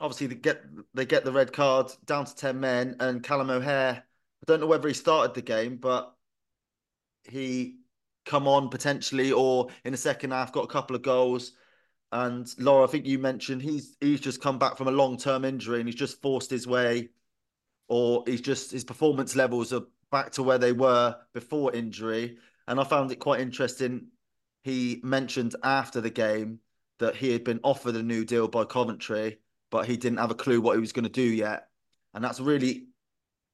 obviously 0.00 0.26
they 0.28 0.34
get 0.34 0.62
they 0.94 1.06
get 1.06 1.24
the 1.24 1.32
red 1.32 1.52
card 1.52 1.92
down 2.04 2.24
to 2.24 2.34
ten 2.34 2.60
men, 2.60 2.96
and 3.00 3.22
Callum 3.22 3.50
O'Hare. 3.50 4.04
I 4.42 4.44
don't 4.46 4.60
know 4.60 4.66
whether 4.66 4.88
he 4.88 4.94
started 4.94 5.34
the 5.34 5.42
game, 5.42 5.76
but 5.76 6.14
he 7.24 7.76
come 8.24 8.48
on 8.48 8.68
potentially, 8.70 9.32
or 9.32 9.68
in 9.84 9.92
the 9.92 9.98
second 9.98 10.30
half 10.30 10.52
got 10.52 10.64
a 10.64 10.68
couple 10.68 10.96
of 10.96 11.02
goals. 11.02 11.52
And 12.12 12.52
Laura, 12.58 12.84
I 12.84 12.90
think 12.90 13.06
you 13.06 13.18
mentioned 13.18 13.62
he's 13.62 13.96
he's 14.00 14.20
just 14.20 14.42
come 14.42 14.58
back 14.58 14.76
from 14.76 14.88
a 14.88 14.92
long 14.92 15.16
term 15.16 15.44
injury 15.44 15.78
and 15.78 15.88
he's 15.88 15.94
just 15.94 16.20
forced 16.20 16.50
his 16.50 16.66
way, 16.66 17.10
or 17.88 18.24
he's 18.26 18.40
just 18.40 18.72
his 18.72 18.84
performance 18.84 19.36
levels 19.36 19.72
are 19.72 19.82
back 20.10 20.32
to 20.32 20.42
where 20.42 20.58
they 20.58 20.72
were 20.72 21.16
before 21.32 21.72
injury. 21.72 22.38
And 22.66 22.80
I 22.80 22.84
found 22.84 23.12
it 23.12 23.16
quite 23.16 23.40
interesting. 23.40 24.08
He 24.62 25.00
mentioned 25.02 25.54
after 25.62 26.00
the 26.00 26.10
game 26.10 26.60
that 26.98 27.16
he 27.16 27.32
had 27.32 27.44
been 27.44 27.60
offered 27.64 27.96
a 27.96 28.02
new 28.02 28.24
deal 28.24 28.48
by 28.48 28.64
Coventry, 28.64 29.38
but 29.70 29.86
he 29.86 29.96
didn't 29.96 30.18
have 30.18 30.30
a 30.30 30.34
clue 30.34 30.60
what 30.60 30.74
he 30.74 30.80
was 30.80 30.92
going 30.92 31.04
to 31.04 31.10
do 31.10 31.22
yet. 31.22 31.68
And 32.12 32.22
that's 32.22 32.40
a 32.40 32.44
really 32.44 32.88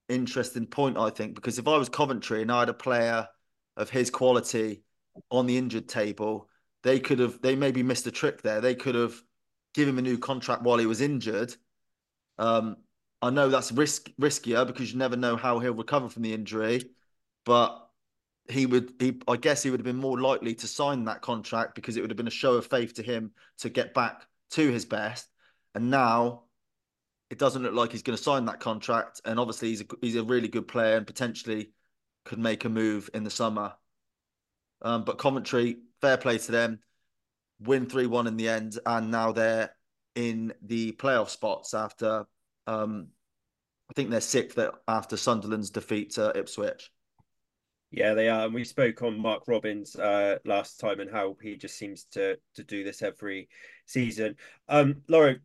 interesting 0.08 0.66
point, 0.66 0.96
I 0.98 1.10
think, 1.10 1.34
because 1.34 1.58
if 1.58 1.68
I 1.68 1.76
was 1.76 1.88
Coventry 1.88 2.42
and 2.42 2.50
I 2.50 2.60
had 2.60 2.68
a 2.68 2.74
player 2.74 3.28
of 3.76 3.90
his 3.90 4.10
quality 4.10 4.82
on 5.30 5.46
the 5.46 5.58
injured 5.58 5.88
table, 5.88 6.48
they 6.86 7.00
could 7.00 7.18
have 7.18 7.42
they 7.42 7.56
maybe 7.56 7.82
missed 7.82 8.06
a 8.06 8.12
trick 8.12 8.42
there. 8.42 8.60
They 8.60 8.76
could 8.76 8.94
have 8.94 9.20
given 9.74 9.94
him 9.94 9.98
a 9.98 10.02
new 10.02 10.18
contract 10.18 10.62
while 10.62 10.78
he 10.78 10.86
was 10.86 11.00
injured. 11.00 11.54
Um, 12.38 12.76
I 13.20 13.30
know 13.30 13.48
that's 13.48 13.72
risk 13.72 14.08
riskier 14.20 14.64
because 14.66 14.92
you 14.92 14.98
never 14.98 15.16
know 15.16 15.36
how 15.36 15.58
he'll 15.58 15.74
recover 15.74 16.08
from 16.08 16.22
the 16.22 16.32
injury, 16.32 16.90
but 17.44 17.88
he 18.48 18.66
would 18.66 18.94
he 19.00 19.20
I 19.26 19.36
guess 19.36 19.64
he 19.64 19.70
would 19.70 19.80
have 19.80 19.84
been 19.84 19.96
more 19.96 20.20
likely 20.20 20.54
to 20.54 20.68
sign 20.68 21.04
that 21.06 21.22
contract 21.22 21.74
because 21.74 21.96
it 21.96 22.02
would 22.02 22.10
have 22.10 22.16
been 22.16 22.28
a 22.28 22.30
show 22.42 22.54
of 22.54 22.66
faith 22.66 22.94
to 22.94 23.02
him 23.02 23.32
to 23.58 23.68
get 23.68 23.92
back 23.92 24.24
to 24.50 24.70
his 24.70 24.84
best. 24.84 25.28
And 25.74 25.90
now 25.90 26.44
it 27.30 27.38
doesn't 27.38 27.64
look 27.64 27.74
like 27.74 27.90
he's 27.90 28.02
going 28.02 28.16
to 28.16 28.22
sign 28.22 28.44
that 28.44 28.60
contract. 28.60 29.20
And 29.24 29.40
obviously 29.40 29.70
he's 29.70 29.80
a, 29.80 29.86
he's 30.00 30.16
a 30.16 30.22
really 30.22 30.48
good 30.48 30.68
player 30.68 30.96
and 30.96 31.06
potentially 31.06 31.72
could 32.24 32.38
make 32.38 32.64
a 32.64 32.68
move 32.68 33.10
in 33.12 33.24
the 33.24 33.30
summer. 33.30 33.74
Um, 34.82 35.04
but 35.04 35.18
Coventry, 35.18 35.78
fair 36.00 36.16
play 36.16 36.38
to 36.38 36.52
them, 36.52 36.80
win 37.60 37.86
3 37.86 38.06
1 38.06 38.26
in 38.26 38.36
the 38.36 38.48
end. 38.48 38.78
And 38.84 39.10
now 39.10 39.32
they're 39.32 39.70
in 40.14 40.52
the 40.62 40.92
playoff 40.92 41.28
spots 41.28 41.74
after, 41.74 42.26
um, 42.66 43.08
I 43.90 43.94
think 43.94 44.10
they're 44.10 44.20
sixth 44.20 44.58
after 44.88 45.16
Sunderland's 45.16 45.70
defeat 45.70 46.12
to 46.14 46.36
Ipswich. 46.36 46.90
Yeah, 47.90 48.14
they 48.14 48.28
are. 48.28 48.46
And 48.46 48.54
we 48.54 48.64
spoke 48.64 49.02
on 49.02 49.20
Mark 49.20 49.44
Robins 49.46 49.94
uh, 49.96 50.38
last 50.44 50.80
time 50.80 51.00
and 51.00 51.10
how 51.10 51.36
he 51.40 51.56
just 51.56 51.78
seems 51.78 52.04
to 52.12 52.36
to 52.54 52.64
do 52.64 52.82
this 52.82 53.00
every 53.00 53.48
season. 53.86 54.36
Um, 54.68 55.02
Laura, 55.08 55.36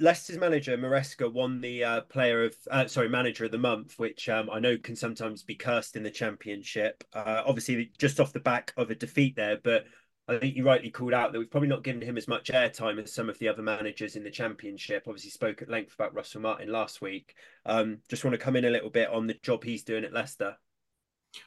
Leicester's 0.00 0.38
manager 0.38 0.76
Maresca 0.78 1.30
won 1.30 1.60
the 1.60 1.84
uh, 1.84 2.00
player 2.02 2.44
of 2.44 2.56
uh, 2.70 2.86
sorry 2.86 3.08
manager 3.08 3.44
of 3.44 3.50
the 3.52 3.58
month, 3.58 3.98
which 3.98 4.28
um, 4.30 4.48
I 4.50 4.58
know 4.58 4.78
can 4.78 4.96
sometimes 4.96 5.42
be 5.42 5.54
cursed 5.54 5.94
in 5.94 6.02
the 6.02 6.10
championship. 6.10 7.04
Uh, 7.12 7.42
obviously, 7.46 7.92
just 7.98 8.18
off 8.18 8.32
the 8.32 8.40
back 8.40 8.72
of 8.78 8.90
a 8.90 8.94
defeat 8.94 9.36
there, 9.36 9.58
but 9.62 9.84
I 10.26 10.38
think 10.38 10.56
you 10.56 10.64
rightly 10.64 10.90
called 10.90 11.12
out 11.12 11.32
that 11.32 11.38
we've 11.38 11.50
probably 11.50 11.68
not 11.68 11.84
given 11.84 12.00
him 12.00 12.16
as 12.16 12.28
much 12.28 12.50
airtime 12.50 13.02
as 13.02 13.12
some 13.12 13.28
of 13.28 13.38
the 13.38 13.48
other 13.48 13.62
managers 13.62 14.16
in 14.16 14.24
the 14.24 14.30
championship. 14.30 15.04
Obviously, 15.06 15.30
spoke 15.30 15.60
at 15.60 15.68
length 15.68 15.94
about 15.94 16.14
Russell 16.14 16.40
Martin 16.40 16.72
last 16.72 17.02
week. 17.02 17.34
Um, 17.66 17.98
just 18.08 18.24
want 18.24 18.32
to 18.32 18.38
come 18.38 18.56
in 18.56 18.64
a 18.64 18.70
little 18.70 18.90
bit 18.90 19.10
on 19.10 19.26
the 19.26 19.36
job 19.42 19.62
he's 19.64 19.82
doing 19.82 20.04
at 20.04 20.14
Leicester. 20.14 20.56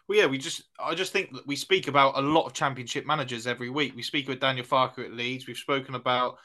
Well, 0.07 0.19
yeah, 0.19 0.27
we 0.27 0.37
just 0.37 0.63
I 0.79 0.93
just 0.93 1.11
think 1.11 1.33
that 1.33 1.47
we 1.47 1.55
speak 1.55 1.87
about 1.87 2.17
a 2.17 2.21
lot 2.21 2.45
of 2.45 2.53
championship 2.53 3.07
managers 3.07 3.47
every 3.47 3.71
week. 3.71 3.95
We 3.95 4.03
speak 4.03 4.27
with 4.27 4.39
Daniel 4.39 4.65
Farke 4.65 5.03
at 5.03 5.13
Leeds. 5.13 5.47
We've 5.47 5.57
spoken 5.57 5.95
about 5.95 6.37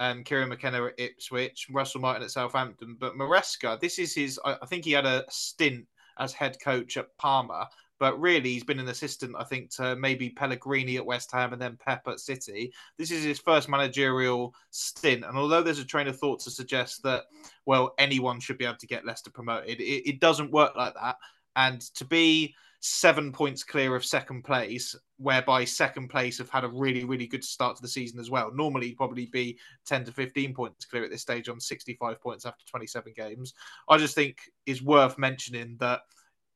um, 0.00 0.24
Kieran 0.24 0.48
McKenna 0.48 0.86
at 0.86 0.98
Ipswich, 0.98 1.68
Russell 1.70 2.00
Martin 2.00 2.22
at 2.22 2.30
Southampton. 2.30 2.96
But 2.98 3.14
Maresca, 3.14 3.80
this 3.80 3.98
is 3.98 4.14
his, 4.14 4.40
I 4.44 4.66
think 4.66 4.84
he 4.84 4.92
had 4.92 5.06
a 5.06 5.24
stint 5.28 5.86
as 6.18 6.32
head 6.32 6.56
coach 6.62 6.96
at 6.96 7.16
Parma, 7.18 7.68
but 7.98 8.20
really 8.20 8.50
he's 8.50 8.64
been 8.64 8.80
an 8.80 8.88
assistant, 8.88 9.36
I 9.38 9.44
think, 9.44 9.70
to 9.76 9.96
maybe 9.96 10.30
Pellegrini 10.30 10.96
at 10.96 11.06
West 11.06 11.30
Ham 11.32 11.52
and 11.52 11.62
then 11.62 11.78
Pep 11.84 12.06
at 12.06 12.20
City. 12.20 12.72
This 12.98 13.10
is 13.10 13.24
his 13.24 13.38
first 13.38 13.68
managerial 13.68 14.54
stint. 14.70 15.24
And 15.24 15.36
although 15.36 15.62
there's 15.62 15.78
a 15.78 15.84
train 15.84 16.08
of 16.08 16.18
thought 16.18 16.40
to 16.40 16.50
suggest 16.50 17.02
that, 17.04 17.24
well, 17.66 17.94
anyone 17.98 18.40
should 18.40 18.58
be 18.58 18.64
able 18.64 18.76
to 18.76 18.86
get 18.86 19.06
Leicester 19.06 19.30
promoted, 19.30 19.80
it, 19.80 20.08
it 20.08 20.20
doesn't 20.20 20.50
work 20.52 20.76
like 20.76 20.94
that. 20.94 21.16
And 21.56 21.80
to 21.94 22.04
be 22.04 22.54
seven 22.86 23.32
points 23.32 23.64
clear 23.64 23.96
of 23.96 24.04
second 24.04 24.44
place, 24.44 24.94
whereby 25.16 25.64
second 25.64 26.08
place 26.08 26.36
have 26.36 26.50
had 26.50 26.64
a 26.64 26.68
really, 26.68 27.02
really 27.04 27.26
good 27.26 27.42
start 27.42 27.74
to 27.74 27.80
the 27.80 27.88
season 27.88 28.20
as 28.20 28.30
well. 28.30 28.52
Normally, 28.52 28.92
probably 28.92 29.24
be 29.24 29.58
10 29.86 30.04
to 30.04 30.12
15 30.12 30.52
points 30.52 30.84
clear 30.84 31.02
at 31.02 31.10
this 31.10 31.22
stage 31.22 31.48
on 31.48 31.58
65 31.58 32.20
points 32.20 32.44
after 32.44 32.62
27 32.66 33.14
games. 33.16 33.54
I 33.88 33.96
just 33.96 34.14
think 34.14 34.36
is 34.66 34.82
worth 34.82 35.16
mentioning 35.16 35.78
that 35.80 36.02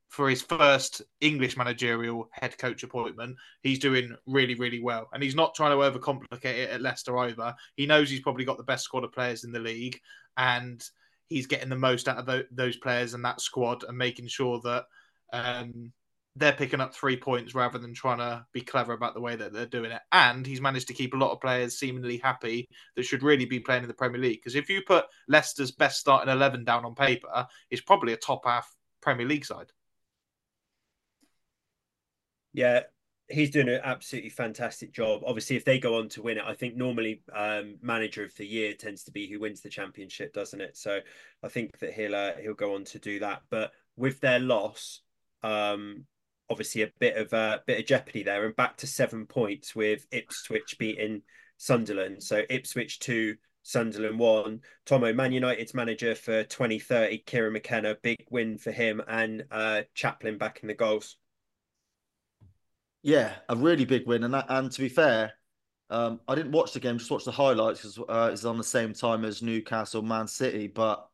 for 0.09 0.29
his 0.29 0.43
first 0.43 1.01
English 1.23 1.57
managerial 1.57 2.29
head 2.33 2.59
coach 2.59 2.83
appointment, 2.83 3.35
he's 3.63 3.79
doing 3.79 4.15
really, 4.27 4.55
really 4.55 4.83
well. 4.83 5.09
And 5.15 5.23
he's 5.23 5.35
not 5.35 5.55
trying 5.55 5.71
to 5.71 5.99
overcomplicate 5.99 6.45
it 6.45 6.71
at 6.71 6.83
Leicester 6.83 7.17
either. 7.17 7.55
He 7.77 7.87
knows 7.87 8.11
he's 8.11 8.21
probably 8.21 8.45
got 8.45 8.59
the 8.59 8.65
best 8.65 8.85
squad 8.85 9.05
of 9.05 9.13
players 9.13 9.45
in 9.45 9.53
the 9.53 9.61
league 9.61 9.99
and 10.37 10.85
he's 11.29 11.47
getting 11.47 11.71
the 11.71 11.77
most 11.77 12.07
out 12.07 12.19
of 12.19 12.45
those 12.51 12.77
players 12.77 13.15
and 13.15 13.25
that 13.25 13.41
squad 13.41 13.85
and 13.85 13.97
making 13.97 14.29
sure 14.29 14.61
that 14.65 14.85
um, 15.33 15.93
they're 16.37 16.53
picking 16.53 16.81
up 16.81 16.95
three 16.95 17.17
points 17.17 17.55
rather 17.55 17.79
than 17.79 17.95
trying 17.95 18.19
to 18.19 18.45
be 18.53 18.61
clever 18.61 18.93
about 18.93 19.15
the 19.15 19.21
way 19.21 19.35
that 19.35 19.53
they're 19.53 19.67
doing 19.67 19.91
it. 19.91 20.01
And 20.13 20.47
he's 20.47 20.61
managed 20.61 20.89
to 20.89 20.95
keep 20.95 21.15
a 21.15 21.17
lot 21.17 21.33
of 21.33 21.41
players 21.41 21.79
seemingly 21.79 22.19
happy 22.19 22.69
that 22.95 23.05
should 23.05 23.23
really 23.23 23.45
be 23.45 23.61
playing 23.61 23.83
in 23.83 23.89
the 23.89 23.95
Premier 23.95 24.21
League. 24.21 24.41
Because 24.41 24.55
if 24.55 24.69
you 24.69 24.83
put 24.87 25.07
Leicester's 25.27 25.73
best 25.73 25.99
starting 25.99 26.33
11 26.33 26.65
down 26.65 26.85
on 26.85 26.95
paper, 26.95 27.47
it's 27.71 27.83
probably 27.83 28.13
a 28.13 28.17
top 28.17 28.45
half 28.45 28.73
Premier 29.01 29.27
League 29.27 29.45
side. 29.45 29.73
Yeah, 32.53 32.83
he's 33.29 33.51
doing 33.51 33.69
an 33.69 33.81
absolutely 33.85 34.31
fantastic 34.31 34.93
job. 34.93 35.23
Obviously, 35.27 35.57
if 35.57 35.65
they 35.65 35.79
go 35.79 35.99
on 35.99 36.09
to 36.11 36.23
win 36.23 36.39
it, 36.39 36.45
I 36.47 36.55
think 36.55 36.77
normally 36.77 37.23
um, 37.35 37.77
manager 37.83 38.25
of 38.25 38.35
the 38.37 38.47
year 38.47 38.73
tends 38.73 39.05
to 39.05 39.13
be 39.13 39.29
who 39.29 39.41
wins 39.41 39.61
the 39.61 39.69
championship, 39.69 40.33
doesn't 40.33 40.61
it? 40.61 40.77
So 40.77 41.01
I 41.43 41.49
think 41.49 41.79
that 41.79 41.93
he'll 41.93 42.15
uh, 42.15 42.33
he'll 42.41 42.55
go 42.55 42.75
on 42.75 42.85
to 42.85 42.99
do 42.99 43.21
that. 43.21 43.43
But 43.51 43.73
with 43.97 44.21
their 44.21 44.39
loss, 44.39 45.03
um, 45.43 46.07
obviously 46.51 46.83
a 46.83 46.91
bit 46.99 47.17
of 47.17 47.33
a 47.33 47.63
bit 47.67 47.81
of 47.81 47.87
jeopardy 47.87 48.23
there, 48.23 48.45
and 48.47 48.57
back 48.57 48.77
to 48.79 48.87
seven 48.87 49.27
points 49.27 49.75
with 49.75 50.07
Ipswich 50.11 50.77
beating 50.79 51.23
Sunderland. 51.57 52.23
So 52.23 52.43
Ipswich 52.49 52.99
two, 53.01 53.37
Sunderland 53.63 54.19
one. 54.19 54.61
Tomo, 54.87 55.13
Man 55.13 55.33
United's 55.33 55.75
manager 55.75 56.15
for 56.15 56.45
2030, 56.45 57.19
Kieran 57.19 57.53
McKenna, 57.53 57.97
big 58.03 58.25
win 58.31 58.57
for 58.59 58.73
him, 58.73 59.03
and 59.07 59.45
uh, 59.51 59.83
Chaplin 59.95 60.39
back 60.39 60.61
in 60.63 60.69
the 60.69 60.75
goals. 60.75 61.17
Yeah, 63.03 63.35
a 63.49 63.57
really 63.57 63.85
big 63.85 64.07
win, 64.07 64.25
and 64.25 64.35
that, 64.35 64.47
and 64.49 64.73
to 64.73 64.81
be 64.81 64.89
fair, 64.89 65.33
um, 65.91 66.21
I 66.27 66.35
didn't 66.35 66.53
watch 66.53 66.73
the 66.73 66.81
game, 66.81 66.99
just 66.99 67.11
watched 67.11 67.27
the 67.27 67.33
highlights 67.33 67.81
because 67.81 67.99
uh, 68.09 68.31
it's 68.33 68.45
on 68.45 68.59
the 68.59 68.65
same 68.65 68.93
time 68.93 69.25
as 69.25 69.43
Newcastle, 69.43 70.03
Man 70.03 70.27
City, 70.27 70.67
but. 70.67 71.05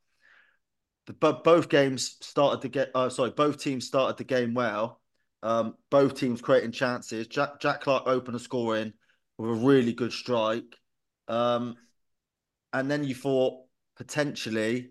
But 1.21 1.45
both 1.45 1.69
games 1.69 2.17
started 2.23 2.63
to 2.63 2.69
get. 2.71 2.91
Uh, 2.95 3.11
sorry, 3.11 3.29
both 3.29 3.59
teams 3.59 3.87
started 3.87 4.17
the 4.17 4.25
game 4.25 4.55
well, 4.55 5.03
um, 5.45 5.75
both 5.91 6.19
teams 6.19 6.41
creating 6.41 6.73
chances. 6.73 7.27
Jack 7.29 7.61
Jack 7.61 7.83
Clarke 7.83 8.07
opened 8.07 8.35
the 8.35 8.41
scoring 8.41 8.95
with 9.39 9.51
a 9.51 9.55
really 9.55 9.93
good 9.93 10.13
strike. 10.13 10.77
Um, 11.29 11.77
and 12.73 12.91
then 12.91 13.05
you 13.05 13.15
thought 13.15 13.63
potentially 13.97 14.89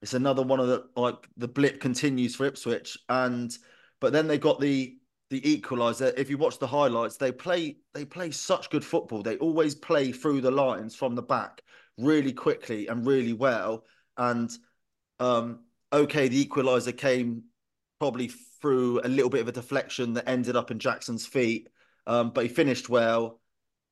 it's 0.00 0.14
another 0.14 0.42
one 0.42 0.60
of 0.60 0.68
the 0.68 0.84
like 0.96 1.28
the 1.36 1.48
blip 1.48 1.80
continues 1.80 2.36
for 2.36 2.46
Ipswich. 2.46 2.96
And 3.08 3.52
but 4.00 4.12
then 4.12 4.28
they 4.28 4.38
got 4.38 4.60
the 4.60 4.96
the 5.28 5.40
equaliser. 5.40 6.16
If 6.16 6.30
you 6.30 6.38
watch 6.38 6.60
the 6.60 6.68
highlights, 6.68 7.16
they 7.16 7.32
play 7.32 7.78
they 7.92 8.04
play 8.04 8.30
such 8.30 8.70
good 8.70 8.84
football. 8.84 9.24
They 9.24 9.38
always 9.38 9.74
play 9.74 10.12
through 10.12 10.40
the 10.42 10.52
lines 10.52 10.94
from 10.94 11.16
the 11.16 11.22
back 11.22 11.62
really 11.98 12.32
quickly 12.32 12.86
and 12.86 13.04
really 13.04 13.32
well. 13.32 13.84
And 14.16 14.50
um, 15.18 15.64
okay, 15.92 16.28
the 16.28 16.46
equaliser 16.46 16.96
came 16.96 17.42
probably 17.98 18.30
through 18.60 19.00
a 19.04 19.08
little 19.08 19.30
bit 19.30 19.40
of 19.40 19.48
a 19.48 19.52
deflection 19.52 20.14
that 20.14 20.28
ended 20.28 20.56
up 20.56 20.70
in 20.70 20.78
Jackson's 20.78 21.26
feet, 21.26 21.68
um, 22.06 22.30
but 22.30 22.44
he 22.44 22.48
finished 22.48 22.88
well 22.88 23.40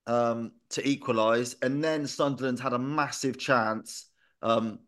um, 0.07 0.53
to 0.71 0.87
equalise. 0.87 1.57
And 1.63 1.83
then 1.83 2.07
Sunderland 2.07 2.61
had 2.61 2.73
a 2.73 2.79
massive 2.79 3.39
chance 3.39 4.07
um, 4.43 4.81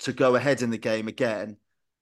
to 0.00 0.12
go 0.12 0.36
ahead 0.36 0.62
in 0.62 0.70
the 0.70 0.78
game 0.78 1.08
again. 1.08 1.56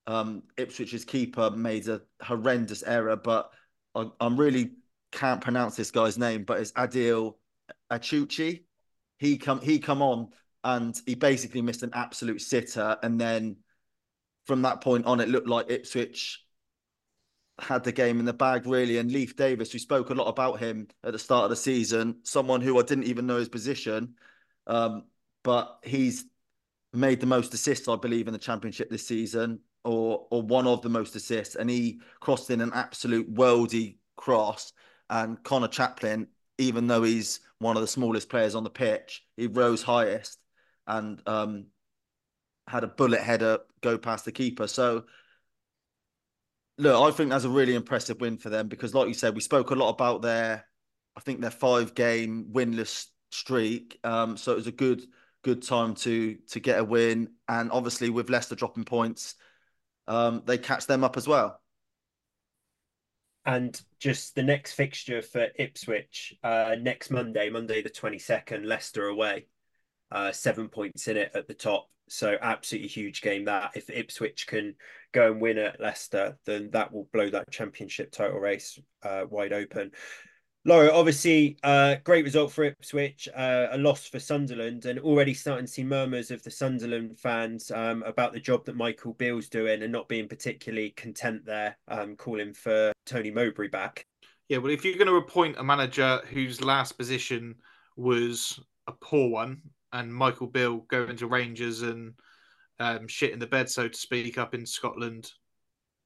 Um, 0.07 0.43
Ipswich's 0.57 1.05
keeper 1.05 1.51
made 1.51 1.89
a 1.89 2.03
horrendous 2.20 2.83
error, 2.83 3.16
but 3.16 3.51
I, 3.95 4.09
am 4.20 4.37
really 4.39 4.73
can't 5.12 5.41
pronounce 5.41 5.77
this 5.77 5.91
guy's 5.91 6.18
name, 6.18 6.45
but 6.45 6.61
it's 6.61 6.73
Adil 6.73 7.35
Aouchiche. 7.91 8.62
He 9.18 9.39
come 9.39 9.61
he 9.61 9.79
come 9.79 10.03
on 10.03 10.31
and 10.64 11.01
he 11.07 11.14
basically 11.14 11.62
missed 11.62 11.85
an 11.85 11.91
absolute 11.93 12.41
sitter, 12.41 12.97
and 13.03 13.20
then 13.20 13.57
from 14.47 14.62
that 14.62 14.81
point 14.81 15.07
on, 15.07 15.20
it 15.20 15.29
looked 15.29 15.47
like 15.47 15.70
Ipswich 15.70 16.45
had 17.63 17.85
the 17.85 17.93
game 17.93 18.19
in 18.19 18.27
the 18.27 18.33
bag, 18.33 18.67
really. 18.67 18.99
And 18.99 19.11
Leif 19.11 19.37
Davis, 19.37 19.73
we 19.73 19.79
spoke 19.79 20.11
a 20.11 20.15
lot 20.15 20.29
about 20.29 20.59
him 20.59 20.89
at 21.05 21.13
the 21.13 21.19
start 21.19 21.45
of 21.45 21.51
the 21.51 21.57
season, 21.57 22.17
someone 22.25 22.61
who 22.61 22.79
I 22.79 22.83
didn't 22.83 23.05
even 23.05 23.27
know 23.27 23.37
his 23.37 23.49
position, 23.49 24.15
um, 24.67 25.05
but 25.45 25.79
he's 25.83 26.25
made 26.93 27.21
the 27.21 27.27
most 27.27 27.55
assists, 27.55 27.89
I 27.89 27.97
believe, 27.97 28.27
in 28.27 28.33
the 28.33 28.39
championship 28.39 28.91
this 28.91 29.07
season, 29.07 29.61
or 29.85 30.27
or 30.31 30.43
one 30.43 30.67
of 30.67 30.83
the 30.83 30.89
most 30.89 31.17
assists, 31.17 31.55
and 31.55 31.71
he 31.71 32.01
crossed 32.21 32.51
in 32.51 32.61
an 32.61 32.73
absolute 32.75 33.33
worldy 33.33 33.97
cross. 34.17 34.73
And 35.11 35.43
Conor 35.43 35.69
Chaplin, 35.69 36.29
even 36.59 36.87
though 36.87 37.03
he's 37.03 37.41
one 37.59 37.77
of 37.77 37.83
the 37.83 37.89
smallest 37.89 38.29
players 38.29 38.55
on 38.55 38.65
the 38.65 38.71
pitch, 38.71 39.25
he 39.37 39.47
rose 39.47 39.83
highest 39.83 40.39
and 40.87 41.21
um, 41.27 41.67
had 42.67 42.85
a 42.85 42.89
bullet 42.89 43.21
header 43.21 43.59
go 43.83 43.99
past 43.99 44.25
the 44.25 44.33
keeper. 44.33 44.67
So 44.67 45.05
look, 46.79 47.01
I 47.01 47.14
think 47.16 47.31
that's 47.31 47.45
a 47.45 47.51
really 47.51 47.75
impressive 47.75 48.20
win 48.20 48.39
for 48.39 48.51
them 48.51 48.68
because, 48.68 48.95
like 48.95 49.09
you 49.09 49.14
said, 49.14 49.35
we 49.35 49.41
spoke 49.41 49.70
a 49.70 49.75
lot 49.75 49.91
about 49.91 50.23
their, 50.23 50.64
I 51.16 51.20
think 51.20 51.41
their 51.41 51.51
five 51.51 51.95
game 51.95 52.47
winless 52.53 53.07
streak. 53.31 53.99
Um, 54.05 54.37
so 54.37 54.53
it 54.53 54.57
was 54.57 54.66
a 54.66 54.73
good 54.73 55.03
good 55.43 55.62
time 55.62 55.95
to 55.95 56.37
to 56.49 56.61
get 56.61 56.79
a 56.79 56.85
win, 56.85 57.31
and 57.49 57.70
obviously 57.70 58.11
with 58.11 58.31
Leicester 58.31 58.55
dropping 58.55 58.85
points, 58.85 59.35
um, 60.07 60.43
they 60.47 60.59
catch 60.59 60.87
them 60.87 61.05
up 61.05 61.16
as 61.16 61.27
well. 61.27 61.61
And 63.45 63.81
just 63.99 64.37
the 64.37 64.43
next 64.45 64.75
fixture 64.75 65.20
for 65.20 65.49
Ipswich 65.59 66.35
uh, 66.45 66.77
next 66.81 67.11
Monday, 67.11 67.51
Monday 67.51 67.83
the 67.83 67.91
twenty 67.91 68.18
second, 68.18 68.66
Leicester 68.66 69.07
away, 69.07 69.47
uh, 70.12 70.33
seven 70.33 70.68
points 70.68 71.09
in 71.09 71.16
it 71.16 71.33
at 71.35 71.49
the 71.49 71.55
top. 71.55 71.89
So 72.13 72.37
absolutely 72.43 72.89
huge 72.89 73.23
game 73.23 73.47
that 73.47 73.71
if 73.75 73.89
Ipswich 73.89 74.47
can 74.47 74.75
go 75.13 75.33
and 75.33 75.41
win 75.41 75.57
at 75.57 75.81
Leicester, 75.81 76.37
then 76.45 76.69
that 76.73 76.93
will 76.93 77.09
blow 77.11 77.31
that 77.31 77.51
championship 77.51 78.13
title 78.13 78.39
race 78.39 78.79
uh, 79.03 79.25
wide 79.31 79.55
open. 79.55 79.93
Laura, 80.67 80.93
obviously, 80.93 81.57
uh, 81.63 81.97
great 82.05 82.25
result 82.27 82.53
for 82.53 82.65
Ipswich, 82.65 83.31
uh, 83.35 83.69
a 83.73 83.79
loss 83.79 84.07
for 84.07 84.21
Sunderland, 84.21 84.85
and 84.85 84.99
already 85.01 85.33
starting 85.33 85.65
to 85.65 85.73
see 85.73 85.85
murmurs 85.85 86.31
of 86.31 86.43
the 86.43 86.51
Sunderland 86.51 87.19
fans 87.19 87.71
um, 87.71 88.03
about 88.03 88.35
the 88.35 88.41
job 88.41 88.67
that 88.67 88.77
Michael 88.77 89.15
Beale's 89.15 89.49
doing 89.49 89.83
and 89.83 89.91
not 89.91 90.07
being 90.07 90.29
particularly 90.29 90.91
content 90.91 91.47
there, 91.47 91.79
um, 91.89 92.15
calling 92.15 92.53
for 92.53 92.93
Tony 93.07 93.31
Mowbray 93.31 93.69
back. 93.69 94.07
Yeah, 94.51 94.59
well, 94.59 94.71
if 94.71 94.85
you're 94.85 94.99
going 94.99 95.07
to 95.07 95.17
appoint 95.17 95.57
a 95.59 95.65
manager 95.65 96.21
whose 96.31 96.63
last 96.63 96.99
position 96.99 97.55
was 97.97 98.61
a 98.87 98.93
poor 98.93 99.31
one 99.31 99.63
and 99.93 100.12
Michael 100.12 100.47
Beale 100.47 100.78
going 100.88 101.16
to 101.16 101.26
Rangers 101.26 101.82
and 101.82 102.14
um, 102.78 103.07
shit 103.09 103.32
in 103.32 103.38
the 103.38 103.47
bed, 103.47 103.70
so 103.70 103.88
to 103.88 103.99
speak, 103.99 104.38
up 104.38 104.55
in 104.55 104.66
Scotland 104.66 105.30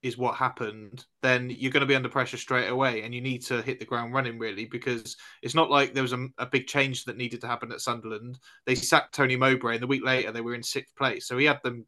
is 0.03 0.19
what 0.19 0.37
happened, 0.37 1.05
then 1.23 1.51
you're 1.51 1.73
going 1.73 1.81
to 1.81 1.87
be 1.87 1.95
under 1.95 2.09
pressure 2.09 2.37
straight 2.37 2.69
away, 2.69 3.03
and 3.03 3.15
you 3.15 3.21
need 3.21 3.43
to 3.45 3.63
hit 3.63 3.79
the 3.79 3.85
ground 3.85 4.15
running 4.15 4.39
really 4.39 4.67
because 4.67 5.17
it's 5.43 5.55
not 5.55 5.71
like 5.71 5.95
there 5.95 6.03
was 6.03 6.13
a, 6.13 6.29
a, 6.39 6.47
big 6.47 6.67
change 6.67 7.05
that 7.05 7.17
needed 7.17 7.41
to 7.41 7.47
happen 7.47 7.73
at 7.73 7.81
Sunderland. 7.81 8.39
They 8.67 8.75
sacked 8.75 9.15
Tony 9.15 9.37
Mowbray, 9.37 9.75
and 9.75 9.83
the 9.83 9.89
week 9.89 10.05
later 10.05 10.33
they 10.33 10.41
were 10.41 10.55
in 10.55 10.63
sixth 10.63 10.95
place, 10.97 11.27
so 11.27 11.39
he 11.39 11.47
had 11.47 11.63
them 11.63 11.87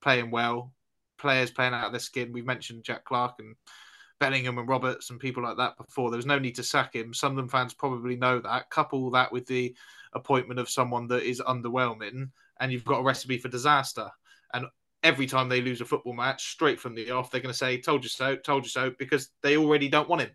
playing 0.00 0.30
well, 0.30 0.72
players 1.18 1.50
playing 1.50 1.74
out 1.74 1.86
of 1.86 1.92
their 1.92 2.00
skin. 2.00 2.32
We've 2.32 2.46
mentioned 2.46 2.84
Jack 2.84 3.04
Clarke 3.04 3.36
and 3.40 3.56
Bellingham 4.20 4.58
and 4.58 4.68
Roberts 4.68 5.10
and 5.10 5.18
people 5.18 5.42
like 5.42 5.56
that 5.56 5.76
before. 5.76 6.10
There 6.10 6.18
was 6.18 6.26
no 6.26 6.38
need 6.38 6.54
to 6.56 6.62
sack 6.62 6.94
him. 6.94 7.12
Sunderland 7.12 7.50
fans 7.50 7.74
probably 7.74 8.16
know 8.16 8.38
that. 8.38 8.70
Couple 8.70 9.10
that 9.10 9.32
with 9.32 9.46
the 9.46 9.74
appointment 10.12 10.60
of 10.60 10.70
someone 10.70 11.08
that 11.08 11.24
is 11.24 11.40
underwhelming, 11.40 12.30
and 12.60 12.70
you've 12.70 12.84
got 12.84 13.00
a 13.00 13.02
recipe 13.02 13.38
for 13.38 13.48
disaster. 13.48 14.08
And 14.52 14.66
every 15.02 15.26
time 15.26 15.48
they 15.48 15.62
lose 15.62 15.80
a 15.80 15.86
football 15.86 16.12
match, 16.12 16.52
straight 16.52 16.78
from 16.78 16.94
the 16.94 17.10
off, 17.10 17.30
they're 17.30 17.40
going 17.40 17.52
to 17.52 17.58
say 17.58 17.80
"told 17.80 18.04
you 18.04 18.10
so, 18.10 18.36
told 18.36 18.64
you 18.64 18.70
so," 18.70 18.92
because 18.98 19.30
they 19.42 19.56
already 19.56 19.88
don't 19.88 20.08
want 20.08 20.22
him. 20.22 20.30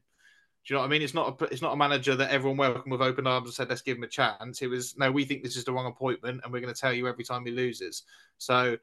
Do 0.65 0.73
you 0.73 0.75
know 0.75 0.81
what 0.81 0.87
I 0.87 0.89
mean? 0.89 1.03
It's 1.03 1.13
not 1.13 1.39
a 1.39 1.45
it's 1.45 1.61
not 1.61 1.73
a 1.73 1.77
manager 1.77 2.15
that 2.15 2.31
everyone 2.31 2.57
welcomed 2.57 2.91
with 2.91 3.01
open 3.01 3.27
arms 3.27 3.47
and 3.47 3.53
said, 3.53 3.69
"Let's 3.69 3.83
give 3.83 3.97
him 3.97 4.03
a 4.03 4.07
chance." 4.07 4.63
It 4.63 4.67
was 4.67 4.97
no, 4.97 5.11
we 5.11 5.23
think 5.23 5.43
this 5.43 5.55
is 5.55 5.63
the 5.63 5.71
wrong 5.71 5.85
appointment, 5.85 6.41
and 6.43 6.51
we're 6.51 6.61
going 6.61 6.73
to 6.73 6.79
tell 6.79 6.93
you 6.93 7.07
every 7.07 7.23
time 7.23 7.45
he 7.45 7.51
loses. 7.51 8.03
So 8.39 8.77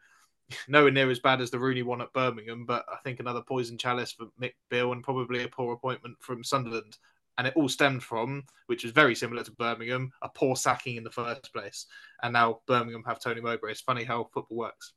nowhere 0.69 0.91
near 0.91 1.11
as 1.11 1.21
bad 1.21 1.41
as 1.41 1.51
the 1.51 1.59
Rooney 1.59 1.83
one 1.83 2.01
at 2.03 2.13
Birmingham, 2.13 2.67
but 2.67 2.85
I 2.91 2.97
think 3.05 3.21
another 3.21 3.43
poison 3.43 3.79
chalice 3.79 4.13
for 4.13 4.27
Mick 4.41 4.55
Beale 4.71 4.93
and 4.93 5.03
probably 5.03 5.43
a 5.43 5.49
poor 5.49 5.75
appointment 5.75 6.17
from 6.21 6.45
Sunderland 6.45 6.97
and 7.39 7.47
it 7.47 7.55
all 7.57 7.69
stemmed 7.69 8.03
from, 8.03 8.45
which 8.67 8.85
is 8.85 8.93
very 8.93 9.15
similar 9.15 9.43
to 9.43 9.53
Birmingham, 9.53 10.13
a 10.23 10.29
poor 10.29 10.57
sacking 10.57 10.97
in 10.97 11.05
the 11.05 11.11
first 11.11 11.53
place. 11.53 11.87
And 12.23 12.33
now 12.33 12.61
Birmingham 12.67 13.05
have 13.07 13.21
Tony 13.21 13.41
Mowbray. 13.41 13.73
It's 13.73 13.81
funny 13.81 14.05
how 14.05 14.29
football 14.33 14.59
works. 14.59 14.93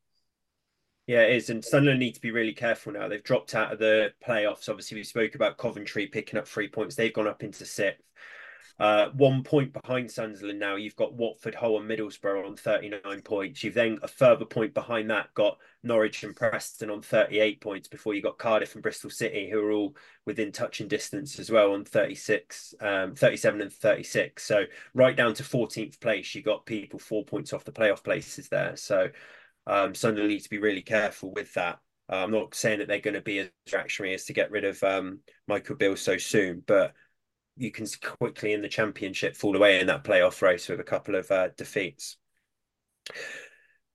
Yeah, 1.07 1.21
it 1.21 1.35
is. 1.35 1.49
And 1.49 1.63
Sunderland 1.63 1.99
need 1.99 2.15
to 2.15 2.21
be 2.21 2.31
really 2.31 2.53
careful 2.53 2.91
now. 2.91 3.07
They've 3.07 3.23
dropped 3.23 3.55
out 3.55 3.71
of 3.71 3.79
the 3.79 4.11
playoffs. 4.27 4.69
Obviously, 4.69 4.97
we 4.97 5.03
spoke 5.03 5.35
about 5.35 5.57
Coventry 5.57 6.07
picking 6.07 6.39
up 6.39 6.47
three 6.47 6.67
points. 6.67 6.95
They've 6.95 7.13
gone 7.13 7.27
up 7.27 7.43
into 7.43 7.65
sixth. 7.65 8.03
Uh, 8.79 9.07
one 9.13 9.43
point 9.43 9.71
behind 9.73 10.11
Sunderland 10.11 10.59
now. 10.59 10.75
You've 10.75 10.95
got 10.95 11.13
Watford, 11.13 11.55
Hull, 11.55 11.79
and 11.79 11.89
Middlesbrough 11.89 12.45
on 12.45 12.55
39 12.55 13.21
points. 13.21 13.63
You've 13.63 13.73
then 13.73 13.99
a 14.03 14.07
further 14.07 14.45
point 14.45 14.73
behind 14.73 15.09
that 15.09 15.33
got 15.33 15.57
Norwich 15.83 16.23
and 16.23 16.35
Preston 16.35 16.89
on 16.89 17.01
38 17.01 17.61
points 17.61 17.87
before 17.87 18.13
you 18.13 18.21
got 18.21 18.37
Cardiff 18.37 18.73
and 18.73 18.83
Bristol 18.83 19.09
City, 19.09 19.49
who 19.49 19.59
are 19.61 19.71
all 19.71 19.95
within 20.25 20.51
touching 20.51 20.87
distance 20.87 21.39
as 21.39 21.49
well 21.49 21.73
on 21.73 21.85
36, 21.85 22.73
um, 22.81 23.15
37 23.15 23.61
and 23.61 23.71
36. 23.71 24.43
So 24.43 24.65
right 24.93 25.15
down 25.15 25.33
to 25.35 25.43
14th 25.43 25.99
place, 26.01 26.35
you 26.35 26.41
got 26.41 26.65
people 26.65 26.99
four 26.99 27.23
points 27.23 27.53
off 27.53 27.63
the 27.63 27.71
playoff 27.71 28.03
places 28.03 28.49
there. 28.49 28.75
So 28.75 29.09
um, 29.67 29.95
Sunderland 29.95 30.31
need 30.31 30.43
to 30.43 30.49
be 30.49 30.57
really 30.57 30.81
careful 30.81 31.31
with 31.31 31.53
that. 31.53 31.79
Uh, 32.11 32.17
I'm 32.17 32.31
not 32.31 32.53
saying 32.53 32.79
that 32.79 32.87
they're 32.87 32.99
going 32.99 33.15
to 33.15 33.21
be 33.21 33.39
as 33.39 33.49
reactionary 33.71 34.13
as 34.13 34.25
to 34.25 34.33
get 34.33 34.51
rid 34.51 34.63
of 34.63 34.81
um, 34.83 35.19
Michael 35.47 35.75
Beale 35.75 35.95
so 35.95 36.17
soon, 36.17 36.61
but 36.65 36.93
you 37.57 37.71
can 37.71 37.85
quickly 38.01 38.53
in 38.53 38.61
the 38.61 38.69
championship 38.69 39.35
fall 39.35 39.55
away 39.55 39.79
in 39.79 39.87
that 39.87 40.03
playoff 40.03 40.41
race 40.41 40.67
with 40.67 40.79
a 40.79 40.83
couple 40.83 41.15
of 41.15 41.29
uh, 41.31 41.49
defeats. 41.57 42.17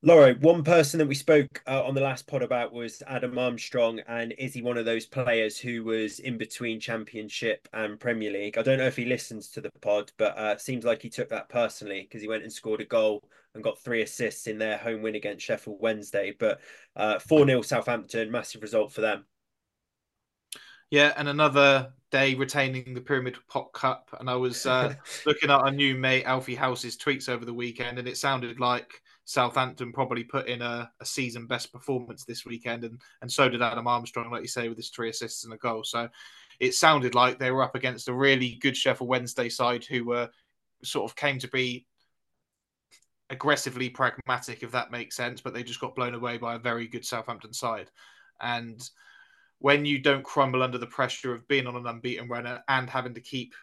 Laura, 0.02 0.32
one 0.40 0.64
person 0.64 0.96
that 0.96 1.06
we 1.06 1.14
spoke 1.14 1.62
uh, 1.68 1.84
on 1.84 1.94
the 1.94 2.00
last 2.00 2.26
pod 2.26 2.42
about 2.42 2.72
was 2.72 3.02
Adam 3.06 3.36
Armstrong, 3.36 4.00
and 4.08 4.32
is 4.38 4.54
he 4.54 4.62
one 4.62 4.78
of 4.78 4.86
those 4.86 5.04
players 5.04 5.58
who 5.58 5.84
was 5.84 6.20
in 6.20 6.38
between 6.38 6.80
Championship 6.80 7.68
and 7.74 8.00
Premier 8.00 8.32
League? 8.32 8.56
I 8.56 8.62
don't 8.62 8.78
know 8.78 8.86
if 8.86 8.96
he 8.96 9.04
listens 9.04 9.48
to 9.50 9.60
the 9.60 9.70
pod, 9.82 10.10
but 10.16 10.38
uh, 10.38 10.56
seems 10.56 10.86
like 10.86 11.02
he 11.02 11.10
took 11.10 11.28
that 11.28 11.50
personally 11.50 12.00
because 12.00 12.22
he 12.22 12.28
went 12.28 12.44
and 12.44 12.52
scored 12.52 12.80
a 12.80 12.86
goal 12.86 13.22
and 13.54 13.62
got 13.62 13.78
three 13.78 14.00
assists 14.00 14.46
in 14.46 14.56
their 14.56 14.78
home 14.78 15.02
win 15.02 15.16
against 15.16 15.44
Sheffield 15.44 15.76
Wednesday. 15.80 16.34
But 16.38 16.60
uh, 16.96 17.18
four 17.18 17.42
uh, 17.42 17.46
0 17.46 17.60
Southampton, 17.60 18.30
massive 18.30 18.62
result 18.62 18.92
for 18.92 19.02
them. 19.02 19.26
Yeah, 20.90 21.12
and 21.16 21.28
another 21.28 21.92
day 22.10 22.34
retaining 22.34 22.94
the 22.94 23.00
Pyramid 23.00 23.36
Pot 23.48 23.72
Cup. 23.72 24.08
And 24.18 24.28
I 24.28 24.34
was 24.34 24.66
uh, 24.66 24.94
looking 25.26 25.50
at 25.50 25.60
our 25.60 25.70
new 25.70 25.94
mate 25.96 26.24
Alfie 26.24 26.56
House's 26.56 26.96
tweets 26.96 27.28
over 27.28 27.44
the 27.44 27.54
weekend, 27.54 27.98
and 27.98 28.08
it 28.08 28.16
sounded 28.16 28.58
like 28.58 29.00
Southampton 29.24 29.92
probably 29.92 30.24
put 30.24 30.48
in 30.48 30.60
a, 30.62 30.90
a, 31.00 31.06
season 31.06 31.46
best 31.46 31.72
performance 31.72 32.24
this 32.24 32.44
weekend, 32.44 32.84
and 32.84 33.00
and 33.22 33.30
so 33.30 33.48
did 33.48 33.62
Adam 33.62 33.86
Armstrong, 33.86 34.30
like 34.30 34.42
you 34.42 34.48
say, 34.48 34.68
with 34.68 34.76
his 34.76 34.90
three 34.90 35.10
assists 35.10 35.44
and 35.44 35.54
a 35.54 35.58
goal. 35.58 35.84
So 35.84 36.08
it 36.58 36.74
sounded 36.74 37.14
like 37.14 37.38
they 37.38 37.52
were 37.52 37.62
up 37.62 37.76
against 37.76 38.08
a 38.08 38.12
really 38.12 38.58
good 38.60 38.76
Sheffield 38.76 39.08
Wednesday 39.08 39.48
side 39.48 39.84
who 39.84 40.04
were 40.04 40.28
sort 40.82 41.08
of 41.08 41.16
came 41.16 41.38
to 41.38 41.48
be 41.48 41.86
aggressively 43.30 43.88
pragmatic, 43.88 44.64
if 44.64 44.72
that 44.72 44.90
makes 44.90 45.14
sense, 45.14 45.40
but 45.40 45.54
they 45.54 45.62
just 45.62 45.80
got 45.80 45.94
blown 45.94 46.14
away 46.14 46.36
by 46.36 46.56
a 46.56 46.58
very 46.58 46.88
good 46.88 47.04
Southampton 47.04 47.52
side. 47.52 47.90
And 48.40 48.82
when 49.60 49.84
you 49.84 49.98
don't 49.98 50.24
crumble 50.24 50.62
under 50.62 50.78
the 50.78 50.86
pressure 50.86 51.34
of 51.34 51.46
being 51.46 51.66
on 51.66 51.76
an 51.76 51.86
unbeaten 51.86 52.28
runner 52.28 52.62
and 52.68 52.88
having 52.88 53.14
to 53.14 53.20
keep 53.20 53.54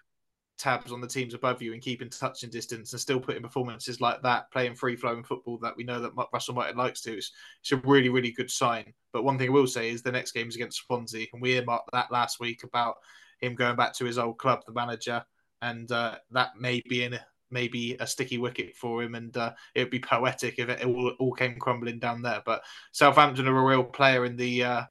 tabs 0.58 0.92
on 0.92 1.02
the 1.02 1.08
teams 1.08 1.34
above 1.34 1.62
you 1.62 1.74
and 1.74 1.82
keep 1.82 2.02
in 2.02 2.10
touch 2.10 2.44
in 2.44 2.50
distance 2.50 2.92
and 2.92 3.00
still 3.00 3.20
putting 3.20 3.42
performances 3.42 4.02
like 4.02 4.22
that, 4.22 4.52
playing 4.52 4.76
free 4.76 4.96
flowing 4.96 5.24
football 5.24 5.58
that 5.60 5.76
we 5.76 5.84
know 5.84 6.00
that 6.00 6.14
Russell 6.34 6.56
Martin 6.56 6.78
likes 6.78 7.02
to, 7.02 7.18
it's, 7.18 7.32
it's, 7.62 7.72
a 7.72 7.78
really, 7.78 8.10
really 8.10 8.32
good 8.32 8.50
sign. 8.50 8.94
But 9.12 9.24
one 9.24 9.38
thing 9.38 9.50
I 9.50 9.54
will 9.54 9.68
say 9.68 9.90
is 9.90 10.02
the 10.02 10.12
next 10.12 10.32
game 10.32 10.48
is 10.48 10.56
against 10.56 10.86
Swansea, 10.86 11.28
and 11.34 11.42
we 11.42 11.56
earmarked 11.56 11.90
that 11.94 12.12
last 12.12 12.40
week 12.40 12.64
about 12.64 12.96
him 13.40 13.56
going 13.56 13.76
back 13.76 13.94
to 13.94 14.06
his 14.06 14.18
old 14.18 14.38
club, 14.38 14.62
the 14.66 14.74
manager, 14.74 15.24
and 15.62 15.92
uh, 15.92 16.16
that 16.32 16.52
may 16.60 16.82
be 16.88 17.04
in 17.04 17.20
maybe 17.50 17.96
a 18.00 18.08
sticky 18.08 18.38
wicket 18.38 18.76
for 18.76 19.02
him, 19.02 19.16
and 19.16 19.36
uh, 19.38 19.54
it 19.76 19.82
would 19.82 19.92
be 19.92 20.00
poetic 20.00 20.60
if 20.60 20.70
it 20.70 20.86
all, 20.86 21.10
all 21.20 21.34
came 21.34 21.58
crumbling 21.60 22.00
down 22.00 22.22
there. 22.22 22.42
But 22.46 22.64
Southampton 22.92 23.48
are 23.48 23.58
a 23.58 23.64
real 23.64 23.84
player 23.84 24.26
in 24.26 24.36
the 24.36 24.64
uh, 24.64 24.82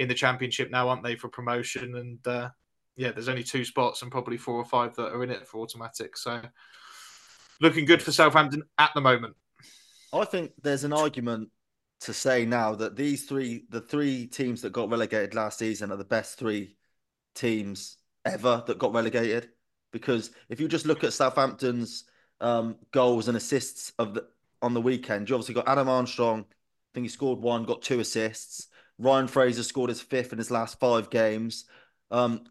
in 0.00 0.08
the 0.08 0.14
championship 0.14 0.70
now, 0.70 0.88
aren't 0.88 1.04
they, 1.04 1.14
for 1.14 1.28
promotion? 1.28 1.94
And 1.94 2.26
uh, 2.26 2.48
yeah, 2.96 3.12
there's 3.12 3.28
only 3.28 3.44
two 3.44 3.64
spots 3.64 4.02
and 4.02 4.10
probably 4.10 4.36
four 4.36 4.56
or 4.56 4.64
five 4.64 4.96
that 4.96 5.12
are 5.12 5.22
in 5.22 5.30
it 5.30 5.46
for 5.46 5.60
automatic. 5.60 6.16
So 6.16 6.40
looking 7.60 7.84
good 7.84 8.02
for 8.02 8.10
Southampton 8.10 8.62
at 8.78 8.90
the 8.94 9.00
moment. 9.00 9.36
I 10.12 10.24
think 10.24 10.52
there's 10.62 10.84
an 10.84 10.92
argument 10.92 11.50
to 12.00 12.14
say 12.14 12.46
now 12.46 12.74
that 12.74 12.96
these 12.96 13.26
three, 13.26 13.66
the 13.68 13.82
three 13.82 14.26
teams 14.26 14.62
that 14.62 14.72
got 14.72 14.90
relegated 14.90 15.34
last 15.34 15.58
season, 15.58 15.92
are 15.92 15.96
the 15.96 16.04
best 16.04 16.38
three 16.38 16.76
teams 17.34 17.98
ever 18.24 18.64
that 18.66 18.78
got 18.78 18.94
relegated. 18.94 19.50
Because 19.92 20.30
if 20.48 20.60
you 20.60 20.66
just 20.66 20.86
look 20.86 21.04
at 21.04 21.12
Southampton's 21.12 22.04
um, 22.40 22.76
goals 22.90 23.28
and 23.28 23.36
assists 23.36 23.92
of 23.98 24.14
the, 24.14 24.26
on 24.62 24.72
the 24.72 24.80
weekend, 24.80 25.28
you 25.28 25.34
obviously 25.34 25.54
got 25.54 25.68
Adam 25.68 25.88
Armstrong 25.88 26.46
I 26.90 26.92
think 26.94 27.04
he 27.04 27.08
scored 27.08 27.38
one, 27.38 27.64
got 27.64 27.82
two 27.82 28.00
assists. 28.00 28.66
Ryan 29.00 29.26
Fraser 29.26 29.62
scored 29.62 29.88
his 29.88 30.00
fifth 30.00 30.32
in 30.32 30.38
his 30.38 30.50
last 30.50 30.78
five 30.78 31.08
games. 31.08 31.64
Um, 32.10 32.44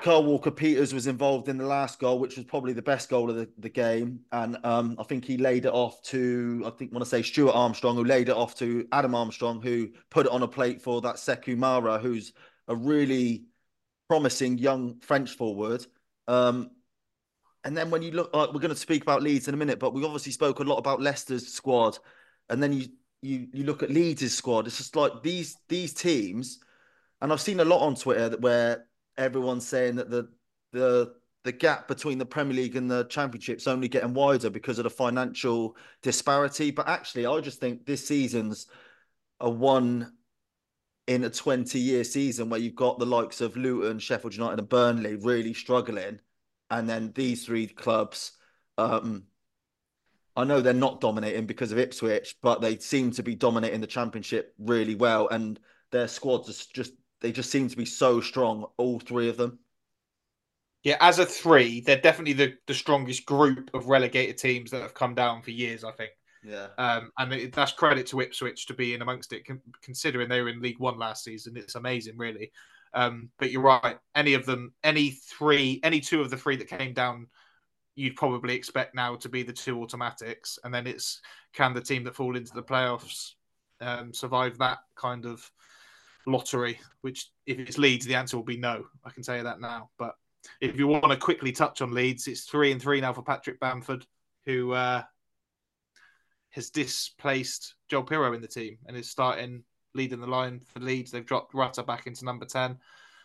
Kyle 0.00 0.24
Walker 0.24 0.50
Peters 0.50 0.94
was 0.94 1.06
involved 1.06 1.48
in 1.48 1.58
the 1.58 1.66
last 1.66 2.00
goal, 2.00 2.18
which 2.18 2.36
was 2.36 2.46
probably 2.46 2.72
the 2.72 2.82
best 2.82 3.10
goal 3.10 3.28
of 3.28 3.36
the, 3.36 3.48
the 3.58 3.68
game. 3.68 4.20
And 4.32 4.56
um, 4.64 4.96
I 4.98 5.04
think 5.04 5.24
he 5.24 5.36
laid 5.36 5.66
it 5.66 5.72
off 5.72 6.02
to, 6.04 6.62
I 6.66 6.70
think, 6.70 6.92
want 6.92 7.04
to 7.04 7.08
say 7.10 7.22
Stuart 7.22 7.52
Armstrong, 7.52 7.94
who 7.94 8.04
laid 8.04 8.30
it 8.30 8.34
off 8.34 8.56
to 8.56 8.88
Adam 8.90 9.14
Armstrong, 9.14 9.60
who 9.60 9.90
put 10.10 10.26
it 10.26 10.32
on 10.32 10.42
a 10.42 10.48
plate 10.48 10.80
for 10.80 11.02
that 11.02 11.16
Sekou 11.16 11.58
Mara, 11.58 11.98
who's 11.98 12.32
a 12.66 12.74
really 12.74 13.44
promising 14.08 14.56
young 14.56 14.98
French 15.00 15.36
forward. 15.36 15.84
Um, 16.26 16.70
and 17.64 17.76
then 17.76 17.90
when 17.90 18.02
you 18.02 18.12
look, 18.12 18.34
like, 18.34 18.52
we're 18.52 18.60
going 18.60 18.74
to 18.74 18.76
speak 18.76 19.02
about 19.02 19.22
Leeds 19.22 19.46
in 19.46 19.54
a 19.54 19.58
minute, 19.58 19.78
but 19.78 19.92
we 19.92 20.04
obviously 20.04 20.32
spoke 20.32 20.58
a 20.58 20.64
lot 20.64 20.78
about 20.78 21.02
Leicester's 21.02 21.46
squad. 21.48 21.98
And 22.48 22.62
then 22.62 22.72
you 22.72 22.86
you 23.22 23.48
you 23.52 23.64
look 23.64 23.82
at 23.82 23.90
Leeds' 23.90 24.34
squad, 24.34 24.66
it's 24.66 24.78
just 24.78 24.96
like 24.96 25.22
these 25.22 25.56
these 25.68 25.94
teams, 25.94 26.58
and 27.20 27.32
I've 27.32 27.40
seen 27.40 27.60
a 27.60 27.64
lot 27.64 27.80
on 27.80 27.94
Twitter 27.94 28.28
that 28.28 28.40
where 28.40 28.86
everyone's 29.16 29.66
saying 29.66 29.96
that 29.96 30.10
the 30.10 30.28
the 30.72 31.14
the 31.44 31.52
gap 31.52 31.88
between 31.88 32.18
the 32.18 32.26
Premier 32.26 32.54
League 32.54 32.76
and 32.76 32.90
the 32.90 33.04
Championship's 33.04 33.66
only 33.66 33.88
getting 33.88 34.14
wider 34.14 34.50
because 34.50 34.78
of 34.78 34.84
the 34.84 34.90
financial 34.90 35.76
disparity. 36.02 36.70
But 36.70 36.88
actually, 36.88 37.26
I 37.26 37.40
just 37.40 37.60
think 37.60 37.84
this 37.84 38.06
season's 38.06 38.66
a 39.40 39.50
one 39.50 40.12
in 41.08 41.24
a 41.24 41.30
20 41.30 41.78
year 41.78 42.04
season 42.04 42.48
where 42.48 42.60
you've 42.60 42.76
got 42.76 42.98
the 42.98 43.06
likes 43.06 43.40
of 43.40 43.56
Luton, 43.56 43.98
Sheffield 43.98 44.34
United, 44.34 44.58
and 44.60 44.68
Burnley 44.68 45.16
really 45.16 45.54
struggling. 45.54 46.20
And 46.70 46.88
then 46.88 47.12
these 47.14 47.44
three 47.44 47.66
clubs, 47.66 48.32
um, 48.78 49.24
I 50.34 50.44
know 50.44 50.60
they're 50.60 50.72
not 50.72 51.00
dominating 51.00 51.46
because 51.46 51.72
of 51.72 51.78
Ipswich, 51.78 52.36
but 52.42 52.60
they 52.60 52.78
seem 52.78 53.10
to 53.12 53.22
be 53.22 53.34
dominating 53.34 53.80
the 53.80 53.86
championship 53.86 54.54
really 54.58 54.94
well. 54.94 55.28
And 55.28 55.60
their 55.90 56.08
squads 56.08 56.48
are 56.48 56.72
just 56.74 56.92
they 57.20 57.32
just 57.32 57.50
seem 57.50 57.68
to 57.68 57.76
be 57.76 57.84
so 57.84 58.20
strong, 58.20 58.66
all 58.78 58.98
three 58.98 59.28
of 59.28 59.36
them. 59.36 59.58
Yeah, 60.82 60.96
as 61.00 61.20
a 61.20 61.26
three, 61.26 61.80
they're 61.80 62.00
definitely 62.00 62.32
the, 62.32 62.54
the 62.66 62.74
strongest 62.74 63.24
group 63.24 63.70
of 63.72 63.86
relegated 63.86 64.36
teams 64.38 64.72
that 64.72 64.82
have 64.82 64.94
come 64.94 65.14
down 65.14 65.42
for 65.42 65.52
years, 65.52 65.84
I 65.84 65.92
think. 65.92 66.10
Yeah. 66.42 66.68
Um, 66.76 67.12
and 67.18 67.32
it, 67.32 67.52
that's 67.52 67.70
credit 67.70 68.08
to 68.08 68.20
Ipswich 68.20 68.66
to 68.66 68.74
be 68.74 68.94
in 68.94 69.02
amongst 69.02 69.32
it, 69.32 69.46
considering 69.80 70.28
they 70.28 70.42
were 70.42 70.48
in 70.48 70.60
League 70.60 70.80
One 70.80 70.98
last 70.98 71.22
season. 71.22 71.56
It's 71.56 71.76
amazing, 71.76 72.18
really. 72.18 72.50
Um, 72.94 73.30
but 73.38 73.52
you're 73.52 73.62
right. 73.62 73.96
Any 74.16 74.34
of 74.34 74.44
them, 74.44 74.72
any 74.82 75.10
three, 75.10 75.80
any 75.84 76.00
two 76.00 76.20
of 76.20 76.30
the 76.30 76.36
three 76.36 76.56
that 76.56 76.68
came 76.68 76.92
down, 76.94 77.28
you'd 77.94 78.16
probably 78.16 78.54
expect 78.54 78.94
now 78.94 79.16
to 79.16 79.28
be 79.28 79.42
the 79.42 79.52
two 79.52 79.82
automatics. 79.82 80.58
And 80.64 80.72
then 80.72 80.86
it's 80.86 81.20
can 81.52 81.74
the 81.74 81.80
team 81.80 82.04
that 82.04 82.14
fall 82.14 82.36
into 82.36 82.54
the 82.54 82.62
playoffs 82.62 83.32
um, 83.80 84.14
survive 84.14 84.58
that 84.58 84.78
kind 84.96 85.26
of 85.26 85.50
lottery, 86.26 86.80
which 87.02 87.30
if 87.46 87.58
it's 87.58 87.78
Leeds, 87.78 88.06
the 88.06 88.14
answer 88.14 88.36
will 88.36 88.44
be 88.44 88.56
no. 88.56 88.84
I 89.04 89.10
can 89.10 89.22
tell 89.22 89.36
you 89.36 89.42
that 89.42 89.60
now. 89.60 89.90
But 89.98 90.14
if 90.60 90.78
you 90.78 90.86
want 90.86 91.10
to 91.10 91.16
quickly 91.16 91.52
touch 91.52 91.82
on 91.82 91.92
Leeds, 91.92 92.26
it's 92.26 92.44
three 92.44 92.72
and 92.72 92.80
three 92.80 93.00
now 93.00 93.12
for 93.12 93.22
Patrick 93.22 93.60
Bamford, 93.60 94.06
who 94.46 94.72
uh, 94.72 95.02
has 96.50 96.70
displaced 96.70 97.74
Joel 97.88 98.04
Piroe 98.04 98.34
in 98.34 98.40
the 98.40 98.48
team 98.48 98.78
and 98.86 98.96
is 98.96 99.10
starting 99.10 99.64
leading 99.94 100.20
the 100.20 100.26
line 100.26 100.60
for 100.60 100.80
Leeds. 100.80 101.10
They've 101.10 101.26
dropped 101.26 101.54
Rutter 101.54 101.82
back 101.82 102.06
into 102.06 102.24
number 102.24 102.46
10. 102.46 102.78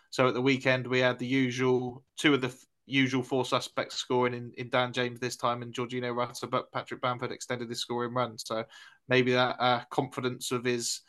So 0.09 0.27
at 0.27 0.33
the 0.33 0.41
weekend, 0.41 0.87
we 0.87 0.99
had 0.99 1.19
the 1.19 1.27
usual 1.27 2.03
two 2.17 2.33
of 2.33 2.41
the 2.41 2.55
usual 2.87 3.21
four 3.21 3.45
suspects 3.45 3.95
scoring 3.95 4.33
in, 4.33 4.51
in 4.57 4.69
Dan 4.69 4.93
James 4.93 5.19
this 5.19 5.35
time 5.35 5.61
and 5.61 5.73
Georginio 5.73 6.15
Rutter, 6.15 6.47
but 6.47 6.71
Patrick 6.71 7.01
Bamford 7.01 7.31
extended 7.31 7.69
his 7.69 7.79
scoring 7.79 8.13
run. 8.13 8.37
So 8.37 8.63
maybe 9.07 9.33
that 9.33 9.57
uh, 9.59 9.81
confidence 9.91 10.51
of 10.51 10.63
his 10.63 11.01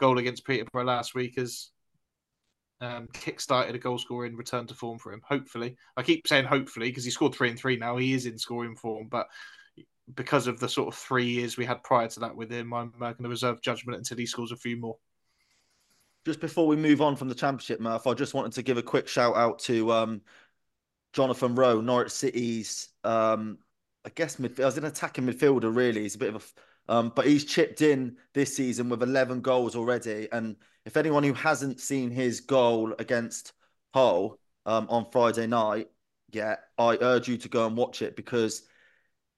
goal 0.00 0.18
against 0.18 0.46
Peterborough 0.46 0.84
last 0.84 1.14
week 1.14 1.36
has 1.38 1.70
um, 2.80 3.08
kick-started 3.12 3.74
a 3.74 3.78
goal 3.78 3.98
scoring 3.98 4.36
return 4.36 4.66
to 4.66 4.74
form 4.74 4.98
for 4.98 5.12
him. 5.12 5.22
Hopefully, 5.28 5.76
I 5.96 6.02
keep 6.02 6.26
saying 6.26 6.46
hopefully 6.46 6.88
because 6.88 7.04
he 7.04 7.10
scored 7.10 7.34
three 7.34 7.50
and 7.50 7.58
three 7.58 7.76
now. 7.76 7.96
He 7.96 8.14
is 8.14 8.26
in 8.26 8.38
scoring 8.38 8.74
form, 8.74 9.08
but 9.08 9.28
because 10.14 10.46
of 10.46 10.60
the 10.60 10.68
sort 10.68 10.88
of 10.88 10.94
three 10.94 11.26
years 11.26 11.56
we 11.56 11.64
had 11.64 11.82
prior 11.82 12.08
to 12.08 12.20
that 12.20 12.36
with 12.36 12.50
him, 12.50 12.72
I'm 12.72 12.92
uh, 13.00 13.12
going 13.12 13.24
to 13.24 13.28
reserve 13.28 13.60
judgment 13.62 13.98
until 13.98 14.18
he 14.18 14.26
scores 14.26 14.52
a 14.52 14.56
few 14.56 14.76
more. 14.76 14.96
Just 16.24 16.40
before 16.40 16.66
we 16.66 16.76
move 16.76 17.00
on 17.00 17.14
from 17.14 17.28
the 17.28 17.34
championship, 17.34 17.80
Murph, 17.80 18.06
I 18.06 18.14
just 18.14 18.34
wanted 18.34 18.52
to 18.52 18.62
give 18.62 18.78
a 18.78 18.82
quick 18.82 19.06
shout 19.06 19.36
out 19.36 19.60
to 19.60 19.92
um, 19.92 20.20
Jonathan 21.12 21.54
Rowe, 21.54 21.80
Norwich 21.80 22.12
City's, 22.12 22.88
um, 23.04 23.58
I 24.04 24.10
guess 24.10 24.36
midfield. 24.36 24.62
I 24.62 24.66
was 24.66 24.78
an 24.78 24.84
attacking 24.84 25.26
midfielder. 25.26 25.74
Really, 25.74 26.02
he's 26.02 26.14
a 26.14 26.18
bit 26.18 26.34
of 26.34 26.36
a 26.36 26.60
um, 26.88 27.12
but 27.14 27.26
he's 27.26 27.44
chipped 27.44 27.82
in 27.82 28.16
this 28.32 28.56
season 28.56 28.88
with 28.88 29.02
11 29.02 29.40
goals 29.40 29.74
already. 29.74 30.28
And 30.30 30.56
if 30.84 30.96
anyone 30.96 31.24
who 31.24 31.32
hasn't 31.32 31.80
seen 31.80 32.10
his 32.10 32.40
goal 32.40 32.94
against 32.98 33.52
Hull 33.92 34.38
um, 34.66 34.86
on 34.88 35.10
Friday 35.10 35.46
night 35.46 35.88
yet, 36.30 36.60
I 36.78 36.96
urge 37.00 37.28
you 37.28 37.38
to 37.38 37.48
go 37.48 37.66
and 37.66 37.76
watch 37.76 38.02
it 38.02 38.14
because 38.16 38.62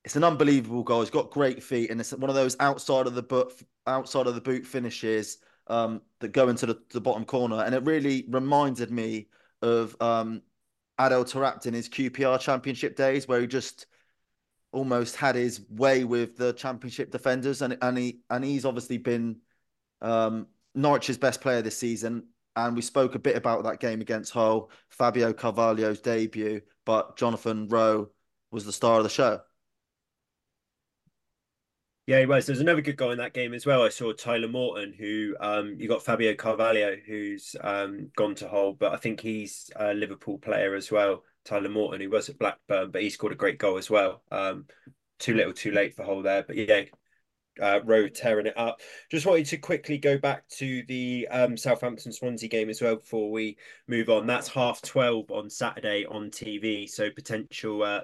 it's 0.05 0.17
an 0.17 0.25
unbelievable 0.25 0.83
goal. 0.83 1.01
He's 1.01 1.11
got 1.11 1.31
great 1.31 1.63
feet, 1.63 1.91
and 1.91 2.01
it's 2.01 2.13
one 2.13 2.31
of 2.31 2.37
those 2.37 2.57
outside 2.61 3.07
of 3.07 3.15
the 3.15 3.23
boot, 3.23 3.53
outside 3.87 4.27
of 4.27 4.35
the 4.35 4.41
boot 4.41 4.67
finishes 4.67 5.39
um, 5.67 6.03
that 6.21 6.33
go 6.33 6.49
into 6.49 6.67
the, 6.67 6.79
the, 6.91 7.01
bottom 7.01 7.25
corner. 7.25 7.63
And 7.63 7.75
it 7.75 7.85
really 7.85 8.25
reminded 8.29 8.91
me 8.91 9.29
of 9.61 10.01
um, 10.01 10.43
Adel 10.99 11.25
Taarabt 11.25 11.67
in 11.67 11.75
his 11.75 11.89
QPR 11.89 12.41
Championship 12.41 12.97
days, 12.97 13.29
where 13.29 13.41
he 13.41 13.47
just 13.47 13.87
almost 14.73 15.17
had 15.17 15.35
his 15.35 15.61
way 15.71 16.05
with 16.05 16.37
the 16.37 16.53
championship 16.53 17.11
defenders, 17.11 17.63
and 17.63 17.79
and 17.83 17.97
he 17.99 18.21
and 18.31 18.45
he's 18.45 18.65
obviously 18.65 18.99
been 18.99 19.37
um, 20.03 20.47
Norwich's 20.75 21.19
best 21.19 21.41
player 21.41 21.63
this 21.63 21.79
season. 21.79 22.25
And 22.57 22.75
we 22.75 22.83
spoke 22.83 23.15
a 23.15 23.21
bit 23.21 23.37
about 23.37 23.63
that 23.65 23.79
game 23.79 24.01
against 24.01 24.33
Hull, 24.33 24.71
Fabio 24.89 25.33
Carvalho's 25.33 26.01
debut, 26.01 26.61
but 26.85 27.17
Jonathan 27.17 27.69
Rowe 27.69 28.09
was 28.51 28.65
the 28.65 28.73
star 28.73 28.99
of 28.99 29.05
the 29.05 29.11
show. 29.11 29.41
Yeah, 32.09 32.21
he 32.21 32.25
was. 32.27 32.47
There's 32.47 32.61
another 32.61 32.81
good 32.81 32.97
guy 32.97 33.13
in 33.13 33.19
that 33.19 33.35
game 33.35 33.53
as 33.53 33.67
well. 33.67 33.83
I 33.83 33.91
saw 33.91 34.15
Tyler 34.15 34.49
Morton, 34.49 34.95
who 34.99 35.37
um, 35.41 35.77
you 35.79 35.89
got 35.89 36.03
Fabio 36.03 36.35
Carvalho, 36.35 36.97
who's 37.07 37.55
um, 37.61 38.11
gone 38.17 38.35
to 38.37 38.49
Hull, 38.49 38.73
but 38.73 38.95
I 38.95 38.97
think 38.97 39.21
he's 39.21 39.71
a 39.77 39.93
Liverpool 39.93 40.39
player 40.39 40.75
as 40.75 40.91
well. 40.91 41.23
Tyler 41.45 41.69
Morton, 41.69 42.01
who 42.01 42.09
was 42.09 42.31
at 42.31 42.39
Blackburn, 42.39 42.93
but 42.93 43.03
he 43.03 43.11
scored 43.11 43.35
a 43.35 43.37
great 43.37 43.59
goal 43.59 43.77
as 43.77 43.91
well. 43.91 44.23
Um, 44.31 44.65
too 45.19 45.35
little, 45.35 45.53
too 45.53 45.71
late 45.71 45.95
for 45.95 46.03
Hull 46.03 46.23
there, 46.23 46.43
but 46.45 46.57
yeah, 46.57 46.85
uh, 47.61 47.81
Rowe 47.85 48.09
tearing 48.09 48.47
it 48.47 48.57
up. 48.57 48.81
Just 49.11 49.27
wanted 49.27 49.45
to 49.45 49.59
quickly 49.59 49.99
go 49.99 50.17
back 50.17 50.49
to 50.57 50.85
the 50.89 51.29
um, 51.31 51.59
Southampton 51.59 52.13
Swansea 52.13 52.49
game 52.49 52.71
as 52.71 52.81
well 52.81 52.97
before 52.97 53.31
we 53.31 53.59
move 53.87 54.09
on. 54.09 54.27
That's 54.27 54.49
half 54.49 54.81
twelve 54.81 55.31
on 55.31 55.51
Saturday 55.51 56.07
on 56.07 56.31
TV, 56.31 56.89
so 56.89 57.11
potential 57.11 57.83
uh, 57.83 58.01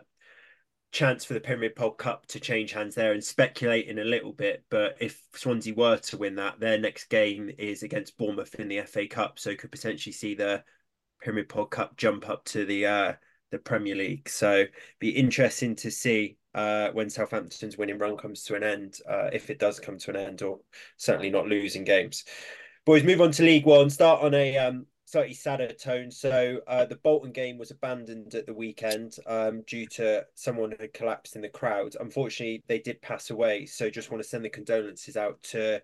chance 0.95 1.25
for 1.25 1.35
the 1.35 1.41
Pyramid 1.41 1.75
Pod 1.75 1.99
Cup 1.99 2.25
to 2.27 2.39
change 2.39 2.73
hands 2.73 2.95
there 2.95 3.13
and 3.13 3.23
speculating 3.23 3.99
a 3.99 4.05
little 4.05 4.33
bit. 4.33 4.65
But 4.71 4.97
if 5.01 5.21
Swansea 5.35 5.75
were 5.75 5.99
to 5.99 6.17
win 6.17 6.37
that, 6.37 6.61
their 6.61 6.79
next 6.79 7.07
game 7.07 7.51
is 7.59 7.83
against 7.83 8.17
Bournemouth 8.17 8.55
in 8.55 8.69
the 8.69 8.81
FA 8.83 9.07
Cup, 9.09 9.39
so 9.39 9.57
could 9.57 9.73
potentially 9.73 10.13
see 10.13 10.35
the 10.35 10.63
Pyramid 11.21 11.49
Pod 11.49 11.71
Cup 11.71 11.97
jump 11.97 12.31
up 12.31 12.45
to 12.47 12.65
the 12.65 12.87
uh, 12.87 13.13
the 13.51 13.59
Premier 13.59 13.97
League. 13.97 14.29
So 14.29 14.65
be 15.01 15.11
interesting 15.11 15.75
to 15.77 15.91
see 15.91 16.39
uh, 16.55 16.91
when 16.93 17.11
Southampton's 17.11 17.77
winning 17.77 17.99
run 17.99 18.17
comes 18.17 18.45
to 18.45 18.55
an 18.55 18.63
end, 18.63 18.99
uh, 19.09 19.31
if 19.33 19.51
it 19.51 19.59
does 19.59 19.81
come 19.81 19.99
to 19.99 20.11
an 20.11 20.17
end, 20.17 20.43
or 20.43 20.61
certainly 20.97 21.29
not 21.29 21.49
losing 21.49 21.85
games. 21.85 22.25
Boys, 22.87 23.03
move 23.03 23.21
on 23.21 23.33
to 23.33 23.43
League 23.43 23.67
One. 23.67 23.91
Start 23.91 24.23
on 24.23 24.33
a 24.35 24.57
um, 24.59 24.87
slightly 25.15 25.33
sadder 25.33 25.73
tone. 25.73 26.11
So 26.11 26.59
uh, 26.67 26.87
the 26.87 26.97
Bolton 26.97 27.31
game 27.31 27.57
was 27.57 27.71
abandoned 27.71 28.35
at 28.35 28.47
the 28.47 28.53
weekend 28.53 29.15
um, 29.29 29.63
due 29.65 29.87
to 29.87 30.27
someone 30.35 30.73
who 30.73 30.77
had 30.81 30.93
collapsed 30.93 31.37
in 31.37 31.43
the 31.43 31.49
crowd. 31.49 31.95
Unfortunately, 32.01 32.65
they 32.67 32.81
did 32.81 33.01
pass 33.01 33.31
away. 33.31 33.65
So 33.67 33.89
just 33.89 34.11
want 34.11 34.25
to 34.25 34.29
send 34.29 34.45
the 34.45 34.51
condolences 34.51 35.17
out 35.17 35.41
to 35.51 35.81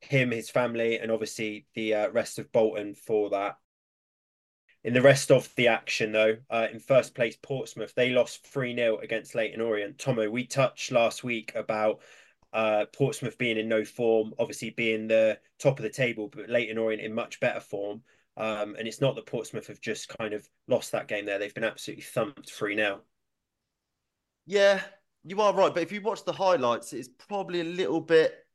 him, 0.00 0.32
his 0.32 0.50
family, 0.50 0.98
and 0.98 1.12
obviously 1.12 1.66
the 1.74 1.94
uh, 1.94 2.10
rest 2.10 2.40
of 2.40 2.50
Bolton 2.50 2.96
for 2.96 3.30
that. 3.30 3.58
In 4.82 4.92
the 4.92 5.02
rest 5.02 5.30
of 5.30 5.54
the 5.54 5.68
action, 5.68 6.10
though, 6.10 6.38
uh, 6.50 6.66
in 6.72 6.80
first 6.80 7.14
place, 7.14 7.36
Portsmouth, 7.40 7.94
they 7.94 8.10
lost 8.10 8.44
3 8.44 8.74
0 8.74 8.98
against 8.98 9.36
Leyton 9.36 9.60
Orient. 9.60 9.98
Tomo, 9.98 10.28
we 10.28 10.48
touched 10.48 10.90
last 10.90 11.22
week 11.22 11.52
about 11.54 12.00
uh, 12.52 12.86
Portsmouth 12.92 13.38
being 13.38 13.56
in 13.56 13.68
no 13.68 13.84
form, 13.84 14.34
obviously 14.36 14.70
being 14.70 15.06
the 15.06 15.38
top 15.60 15.78
of 15.78 15.84
the 15.84 15.90
table, 15.90 16.26
but 16.26 16.50
Leyton 16.50 16.76
Orient 16.76 17.00
in 17.04 17.14
much 17.14 17.38
better 17.38 17.60
form. 17.60 18.02
Um, 18.36 18.74
and 18.76 18.88
it's 18.88 19.00
not 19.00 19.14
that 19.14 19.26
Portsmouth 19.26 19.68
have 19.68 19.80
just 19.80 20.08
kind 20.08 20.34
of 20.34 20.48
lost 20.66 20.92
that 20.92 21.08
game 21.08 21.24
there. 21.24 21.38
They've 21.38 21.54
been 21.54 21.64
absolutely 21.64 22.02
thumped 22.02 22.50
3 22.50 22.76
0. 22.76 23.00
Yeah, 24.46 24.80
you 25.24 25.40
are 25.40 25.54
right. 25.54 25.72
But 25.72 25.82
if 25.82 25.92
you 25.92 26.00
watch 26.00 26.24
the 26.24 26.32
highlights, 26.32 26.92
it's 26.92 27.08
probably 27.08 27.60
a 27.60 27.64
little 27.64 28.00
bit 28.00 28.46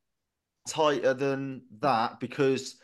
tighter 0.67 1.13
than 1.13 1.63
that 1.79 2.19
because 2.19 2.75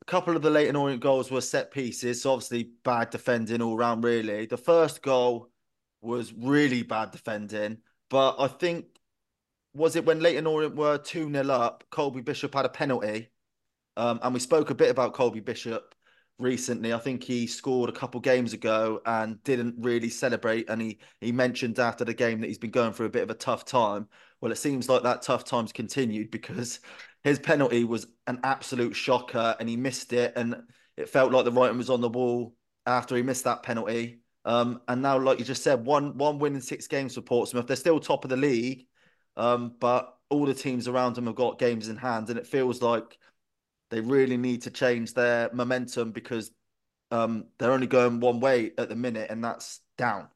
a 0.00 0.04
couple 0.04 0.36
of 0.36 0.42
the 0.42 0.50
Leyton 0.50 0.76
Orient 0.76 1.02
goals 1.02 1.30
were 1.30 1.40
set 1.40 1.72
pieces. 1.72 2.22
So 2.22 2.32
obviously 2.32 2.70
bad 2.84 3.10
defending 3.10 3.60
all 3.60 3.76
round, 3.76 4.04
really. 4.04 4.46
The 4.46 4.56
first 4.56 5.02
goal 5.02 5.50
was 6.00 6.32
really 6.32 6.82
bad 6.82 7.10
defending, 7.10 7.78
but 8.08 8.36
I 8.38 8.46
think 8.46 8.86
was 9.74 9.96
it 9.96 10.06
when 10.06 10.20
Leyton 10.20 10.46
Orient 10.46 10.76
were 10.76 10.98
2 10.98 11.30
0 11.30 11.48
up? 11.50 11.84
Colby 11.90 12.20
Bishop 12.20 12.54
had 12.54 12.64
a 12.64 12.70
penalty. 12.70 13.28
Um, 13.96 14.20
and 14.22 14.32
we 14.32 14.38
spoke 14.38 14.70
a 14.70 14.76
bit 14.76 14.90
about 14.90 15.12
Colby 15.14 15.40
Bishop 15.40 15.94
recently. 16.38 16.92
I 16.92 16.98
think 16.98 17.24
he 17.24 17.46
scored 17.46 17.90
a 17.90 17.92
couple 17.92 18.20
games 18.20 18.52
ago 18.52 19.00
and 19.06 19.42
didn't 19.44 19.76
really 19.78 20.08
celebrate. 20.08 20.68
And 20.70 20.80
he 20.80 20.98
he 21.20 21.32
mentioned 21.32 21.78
after 21.78 22.04
the 22.04 22.14
game 22.14 22.40
that 22.40 22.46
he's 22.46 22.58
been 22.58 22.70
going 22.70 22.92
through 22.92 23.06
a 23.06 23.10
bit 23.10 23.22
of 23.22 23.30
a 23.30 23.34
tough 23.34 23.64
time. 23.64 24.08
Well, 24.40 24.52
it 24.52 24.58
seems 24.58 24.88
like 24.88 25.02
that 25.02 25.22
tough 25.22 25.44
time's 25.44 25.72
continued 25.72 26.30
because 26.30 26.80
his 27.24 27.38
penalty 27.38 27.84
was 27.84 28.06
an 28.26 28.40
absolute 28.44 28.94
shocker 28.94 29.56
and 29.58 29.68
he 29.68 29.76
missed 29.76 30.12
it. 30.12 30.32
And 30.36 30.62
it 30.96 31.08
felt 31.08 31.32
like 31.32 31.44
the 31.44 31.52
writing 31.52 31.78
was 31.78 31.90
on 31.90 32.00
the 32.00 32.08
wall 32.08 32.54
after 32.86 33.16
he 33.16 33.22
missed 33.22 33.44
that 33.44 33.62
penalty. 33.62 34.20
Um, 34.44 34.80
and 34.88 35.02
now, 35.02 35.18
like 35.18 35.38
you 35.38 35.44
just 35.44 35.62
said, 35.62 35.84
one 35.84 36.16
one 36.16 36.38
win 36.38 36.54
in 36.54 36.60
six 36.60 36.86
games 36.86 37.14
for 37.14 37.20
Portsmouth. 37.20 37.66
They're 37.66 37.76
still 37.76 38.00
top 38.00 38.24
of 38.24 38.30
the 38.30 38.36
league, 38.36 38.86
um, 39.36 39.74
but 39.78 40.16
all 40.30 40.46
the 40.46 40.54
teams 40.54 40.88
around 40.88 41.14
them 41.14 41.26
have 41.26 41.34
got 41.34 41.58
games 41.58 41.88
in 41.88 41.96
hand, 41.96 42.30
and 42.30 42.38
it 42.38 42.46
feels 42.46 42.80
like 42.80 43.18
they 43.90 44.00
really 44.00 44.36
need 44.36 44.62
to 44.62 44.70
change 44.70 45.14
their 45.14 45.50
momentum 45.52 46.12
because 46.12 46.50
um, 47.10 47.46
they're 47.58 47.72
only 47.72 47.86
going 47.86 48.20
one 48.20 48.40
way 48.40 48.72
at 48.76 48.88
the 48.88 48.96
minute, 48.96 49.30
and 49.30 49.42
that's 49.42 49.80
down. 49.96 50.28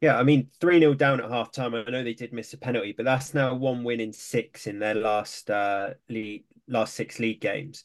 Yeah, 0.00 0.18
I 0.18 0.24
mean, 0.24 0.50
3 0.60 0.78
0 0.78 0.94
down 0.94 1.20
at 1.20 1.30
half 1.30 1.52
time. 1.52 1.74
I 1.74 1.84
know 1.84 2.04
they 2.04 2.14
did 2.14 2.32
miss 2.32 2.52
a 2.52 2.58
penalty, 2.58 2.92
but 2.92 3.04
that's 3.04 3.32
now 3.32 3.54
one 3.54 3.82
win 3.82 4.00
in 4.00 4.12
six 4.12 4.66
in 4.66 4.78
their 4.78 4.94
last 4.94 5.50
uh, 5.50 5.90
league, 6.08 6.44
last 6.68 6.94
six 6.94 7.18
league 7.18 7.40
games. 7.40 7.84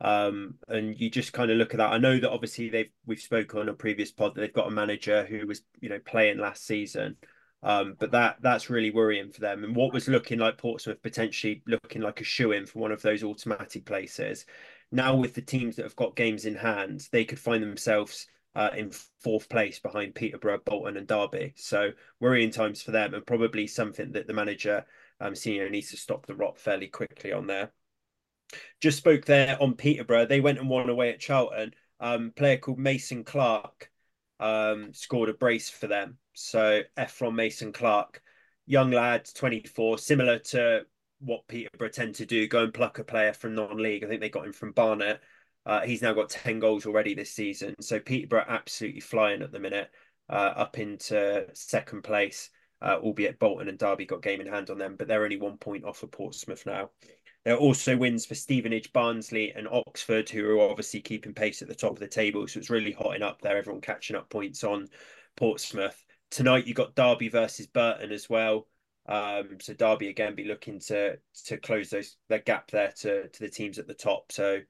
Um, 0.00 0.54
and 0.68 0.98
you 0.98 1.10
just 1.10 1.34
kind 1.34 1.50
of 1.50 1.58
look 1.58 1.74
at 1.74 1.78
that. 1.78 1.92
I 1.92 1.98
know 1.98 2.18
that 2.18 2.30
obviously 2.30 2.70
they've 2.70 2.90
we've 3.04 3.20
spoken 3.20 3.60
on 3.60 3.68
a 3.68 3.74
previous 3.74 4.10
pod 4.10 4.34
that 4.34 4.40
they've 4.40 4.52
got 4.52 4.68
a 4.68 4.70
manager 4.70 5.26
who 5.26 5.46
was 5.46 5.62
you 5.80 5.90
know 5.90 5.98
playing 5.98 6.38
last 6.38 6.64
season, 6.66 7.16
um, 7.62 7.96
but 7.98 8.10
that 8.12 8.38
that's 8.40 8.70
really 8.70 8.90
worrying 8.90 9.30
for 9.30 9.40
them. 9.40 9.64
And 9.64 9.76
what 9.76 9.92
was 9.92 10.08
looking 10.08 10.38
like 10.38 10.58
Portsmouth 10.58 11.02
potentially 11.02 11.62
looking 11.66 12.02
like 12.02 12.20
a 12.20 12.24
shoe 12.24 12.52
in 12.52 12.66
for 12.66 12.78
one 12.78 12.92
of 12.92 13.02
those 13.02 13.22
automatic 13.22 13.84
places. 13.84 14.46
Now 14.92 15.14
with 15.14 15.34
the 15.34 15.42
teams 15.42 15.76
that 15.76 15.84
have 15.84 15.96
got 15.96 16.16
games 16.16 16.46
in 16.46 16.54
hand, 16.54 17.08
they 17.12 17.24
could 17.24 17.38
find 17.38 17.62
themselves 17.62 18.26
uh, 18.54 18.70
in 18.76 18.90
fourth 19.20 19.48
place 19.48 19.78
behind 19.78 20.14
Peterborough, 20.14 20.60
Bolton, 20.64 20.96
and 20.96 21.06
Derby. 21.06 21.54
So 21.56 21.90
worrying 22.18 22.50
times 22.50 22.82
for 22.82 22.90
them, 22.90 23.14
and 23.14 23.24
probably 23.26 23.66
something 23.66 24.12
that 24.12 24.26
the 24.26 24.34
manager 24.34 24.84
um, 25.20 25.34
senior 25.34 25.68
needs 25.68 25.90
to 25.90 25.96
stop 25.96 26.26
the 26.26 26.34
rot 26.34 26.58
fairly 26.58 26.88
quickly 26.88 27.32
on 27.32 27.46
there. 27.46 27.72
Just 28.80 28.98
spoke 28.98 29.24
there 29.26 29.56
on 29.60 29.74
Peterborough. 29.74 30.26
They 30.26 30.40
went 30.40 30.58
and 30.58 30.68
won 30.68 30.88
away 30.88 31.10
at 31.10 31.20
Charlton. 31.20 31.74
Um, 32.00 32.32
player 32.34 32.56
called 32.56 32.78
Mason 32.78 33.22
Clark 33.22 33.89
um, 34.40 34.92
scored 34.92 35.28
a 35.28 35.34
brace 35.34 35.70
for 35.70 35.86
them. 35.86 36.18
So 36.32 36.80
F 36.96 37.12
from 37.12 37.36
Mason 37.36 37.72
Clark, 37.72 38.22
young 38.66 38.90
lad, 38.90 39.28
24, 39.32 39.98
similar 39.98 40.38
to 40.38 40.86
what 41.20 41.46
Peterborough 41.46 41.90
tend 41.90 42.14
to 42.16 42.26
do, 42.26 42.48
go 42.48 42.64
and 42.64 42.74
pluck 42.74 42.98
a 42.98 43.04
player 43.04 43.34
from 43.34 43.54
non-league. 43.54 44.02
I 44.02 44.08
think 44.08 44.20
they 44.20 44.30
got 44.30 44.46
him 44.46 44.52
from 44.52 44.72
Barnet. 44.72 45.20
Uh, 45.66 45.82
he's 45.82 46.00
now 46.00 46.14
got 46.14 46.30
10 46.30 46.58
goals 46.58 46.86
already 46.86 47.14
this 47.14 47.30
season. 47.30 47.74
So 47.80 48.00
Peterborough 48.00 48.46
absolutely 48.48 49.00
flying 49.00 49.42
at 49.42 49.52
the 49.52 49.60
minute, 49.60 49.90
uh, 50.30 50.54
up 50.56 50.78
into 50.78 51.46
second 51.52 52.02
place, 52.02 52.48
uh, 52.80 52.96
albeit 53.02 53.38
Bolton 53.38 53.68
and 53.68 53.78
Derby 53.78 54.06
got 54.06 54.22
game 54.22 54.40
in 54.40 54.46
hand 54.46 54.70
on 54.70 54.78
them, 54.78 54.96
but 54.96 55.06
they're 55.06 55.24
only 55.24 55.36
one 55.36 55.58
point 55.58 55.84
off 55.84 56.02
of 56.02 56.10
Portsmouth 56.10 56.64
now. 56.64 56.90
There 57.44 57.54
are 57.54 57.58
also 57.58 57.96
wins 57.96 58.26
for 58.26 58.34
Stevenage, 58.34 58.92
Barnsley, 58.92 59.52
and 59.52 59.66
Oxford, 59.68 60.28
who 60.28 60.60
are 60.60 60.70
obviously 60.70 61.00
keeping 61.00 61.32
pace 61.32 61.62
at 61.62 61.68
the 61.68 61.74
top 61.74 61.92
of 61.92 61.98
the 61.98 62.06
table. 62.06 62.46
So 62.46 62.58
it's 62.58 62.70
really 62.70 62.92
hotting 62.92 63.22
up 63.22 63.40
there. 63.40 63.56
Everyone 63.56 63.80
catching 63.80 64.16
up 64.16 64.28
points 64.28 64.62
on 64.62 64.88
Portsmouth. 65.36 66.04
Tonight 66.30 66.66
you 66.66 66.74
got 66.74 66.94
Derby 66.94 67.28
versus 67.28 67.66
Burton 67.66 68.12
as 68.12 68.28
well. 68.28 68.66
Um, 69.08 69.56
so 69.60 69.72
Derby 69.72 70.08
again 70.08 70.34
be 70.34 70.44
looking 70.44 70.78
to 70.80 71.18
to 71.46 71.56
close 71.56 71.90
those 71.90 72.16
that 72.28 72.44
gap 72.44 72.70
there 72.70 72.92
to 73.00 73.28
to 73.28 73.40
the 73.40 73.48
teams 73.48 73.78
at 73.78 73.86
the 73.86 73.94
top. 73.94 74.30
So 74.30 74.60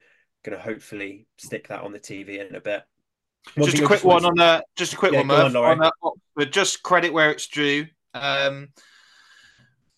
going 0.43 0.57
to 0.57 0.63
hopefully 0.63 1.27
stick 1.37 1.67
that 1.67 1.83
on 1.83 1.91
the 1.91 1.99
TV 1.99 2.47
in 2.47 2.55
a 2.55 2.61
bit. 2.61 2.83
One 3.55 3.69
just 3.69 3.81
a 3.81 3.85
quick 3.85 4.03
one 4.03 4.25
on 4.25 4.35
that. 4.37 4.65
Just 4.75 4.93
a 4.93 4.97
quick 4.97 5.13
yeah, 5.13 5.19
one, 5.19 5.27
Murph, 5.27 5.55
on, 5.55 5.81
on. 5.81 6.13
But 6.35 6.51
just 6.51 6.83
credit 6.83 7.11
where 7.11 7.31
it's 7.31 7.47
due. 7.47 7.87
Um, 8.13 8.69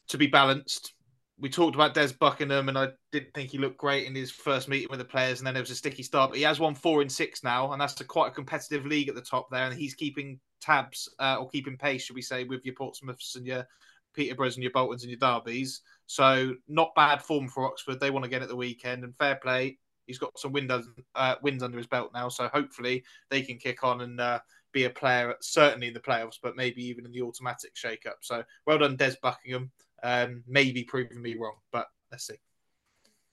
to 0.10 0.18
be 0.18 0.28
balanced, 0.28 0.93
we 1.40 1.50
talked 1.50 1.76
about 1.76 1.94
Des 1.94 2.14
Buckingham, 2.20 2.70
and 2.70 2.78
I 2.78 2.90
didn't 3.12 3.34
think 3.34 3.50
he 3.50 3.58
looked 3.58 3.78
great 3.78 4.08
in 4.08 4.16
his 4.16 4.32
first 4.32 4.70
meeting 4.70 4.88
with 4.90 5.00
the 5.00 5.06
players, 5.06 5.40
and 5.40 5.48
then 5.48 5.54
there 5.54 5.64
was 5.64 5.72
a 5.72 5.76
sticky 5.76 6.04
start. 6.04 6.30
But 6.30 6.38
he 6.38 6.44
has 6.44 6.60
won 6.60 6.76
four 6.76 7.02
in 7.02 7.10
six 7.10 7.44
now, 7.44 7.72
and 7.72 7.82
that's 7.82 8.00
a 8.00 8.06
quite 8.06 8.28
a 8.32 8.36
competitive 8.36 8.86
league 8.86 9.10
at 9.10 9.16
the 9.16 9.22
top 9.22 9.50
there, 9.52 9.66
and 9.66 9.74
he's 9.74 9.96
keeping 9.96 10.40
tabs 10.62 11.10
uh, 11.20 11.38
or 11.40 11.50
keeping 11.50 11.78
pace, 11.78 12.04
should 12.04 12.16
we 12.16 12.22
say, 12.22 12.44
with 12.44 12.64
your 12.64 12.76
Portsmouths 12.76 13.36
and 13.36 13.48
your 13.48 13.68
Peterboroughs 14.14 14.56
and 14.56 14.64
your 14.64 14.72
Boltons 14.72 15.04
and 15.04 15.12
your 15.12 15.20
Derbies. 15.20 15.82
So 16.06 16.54
not 16.68 16.96
bad 16.96 17.22
form 17.22 17.48
for 17.48 17.66
Oxford. 17.66 18.00
They 18.00 18.12
won 18.12 18.24
again 18.24 18.44
at 18.44 18.50
the 18.50 18.56
weekend, 18.56 19.04
and 19.04 19.18
fair 19.18 19.36
play. 19.36 19.80
He's 20.06 20.20
got 20.20 20.38
some 20.38 20.52
wins, 20.52 20.72
uh, 21.16 21.36
wins 21.42 21.64
under 21.64 21.78
his 21.78 21.88
belt 21.88 22.12
now, 22.14 22.30
so 22.30 22.48
hopefully 22.50 23.04
they 23.30 23.42
can 23.42 23.58
kick 23.58 23.84
on 23.84 24.02
and 24.02 24.20
uh, 24.20 24.40
be 24.72 24.84
a 24.84 24.90
player, 24.90 25.34
certainly 25.42 25.88
in 25.88 25.94
the 25.94 26.00
playoffs, 26.00 26.38
but 26.42 26.56
maybe 26.58 26.86
even 26.86 27.06
in 27.06 27.12
the 27.12 27.22
automatic 27.22 27.72
shake-up. 27.76 28.18
So 28.22 28.44
well 28.68 28.78
done, 28.78 28.98
Des 28.98 29.16
Buckingham 29.22 29.72
um, 30.04 30.44
maybe 30.48 30.84
proving 30.84 31.22
me 31.22 31.36
wrong, 31.36 31.56
but 31.72 31.88
let's 32.12 32.28
see. 32.28 32.36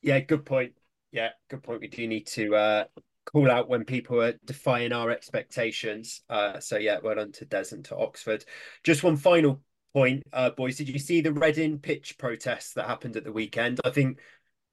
Yeah, 0.02 0.20
good 0.20 0.46
point. 0.46 0.72
Yeah, 1.12 1.30
good 1.48 1.62
point. 1.62 1.80
We 1.80 1.88
do 1.88 2.06
need 2.06 2.26
to 2.28 2.54
uh, 2.54 2.84
call 3.26 3.50
out 3.50 3.68
when 3.68 3.84
people 3.84 4.22
are 4.22 4.34
defying 4.44 4.92
our 4.92 5.10
expectations. 5.10 6.22
Uh, 6.30 6.60
so 6.60 6.78
yeah, 6.78 6.98
well 7.02 7.16
done 7.16 7.32
to 7.32 7.44
Des 7.44 7.66
and 7.72 7.84
to 7.86 7.96
Oxford. 7.96 8.44
Just 8.84 9.02
one 9.02 9.16
final 9.16 9.60
point, 9.92 10.22
uh, 10.32 10.50
boys. 10.50 10.76
Did 10.76 10.88
you 10.88 10.98
see 10.98 11.20
the 11.20 11.32
Reading 11.32 11.78
pitch 11.78 12.16
protests 12.18 12.74
that 12.74 12.86
happened 12.86 13.16
at 13.16 13.24
the 13.24 13.32
weekend? 13.32 13.80
I 13.84 13.90
think 13.90 14.18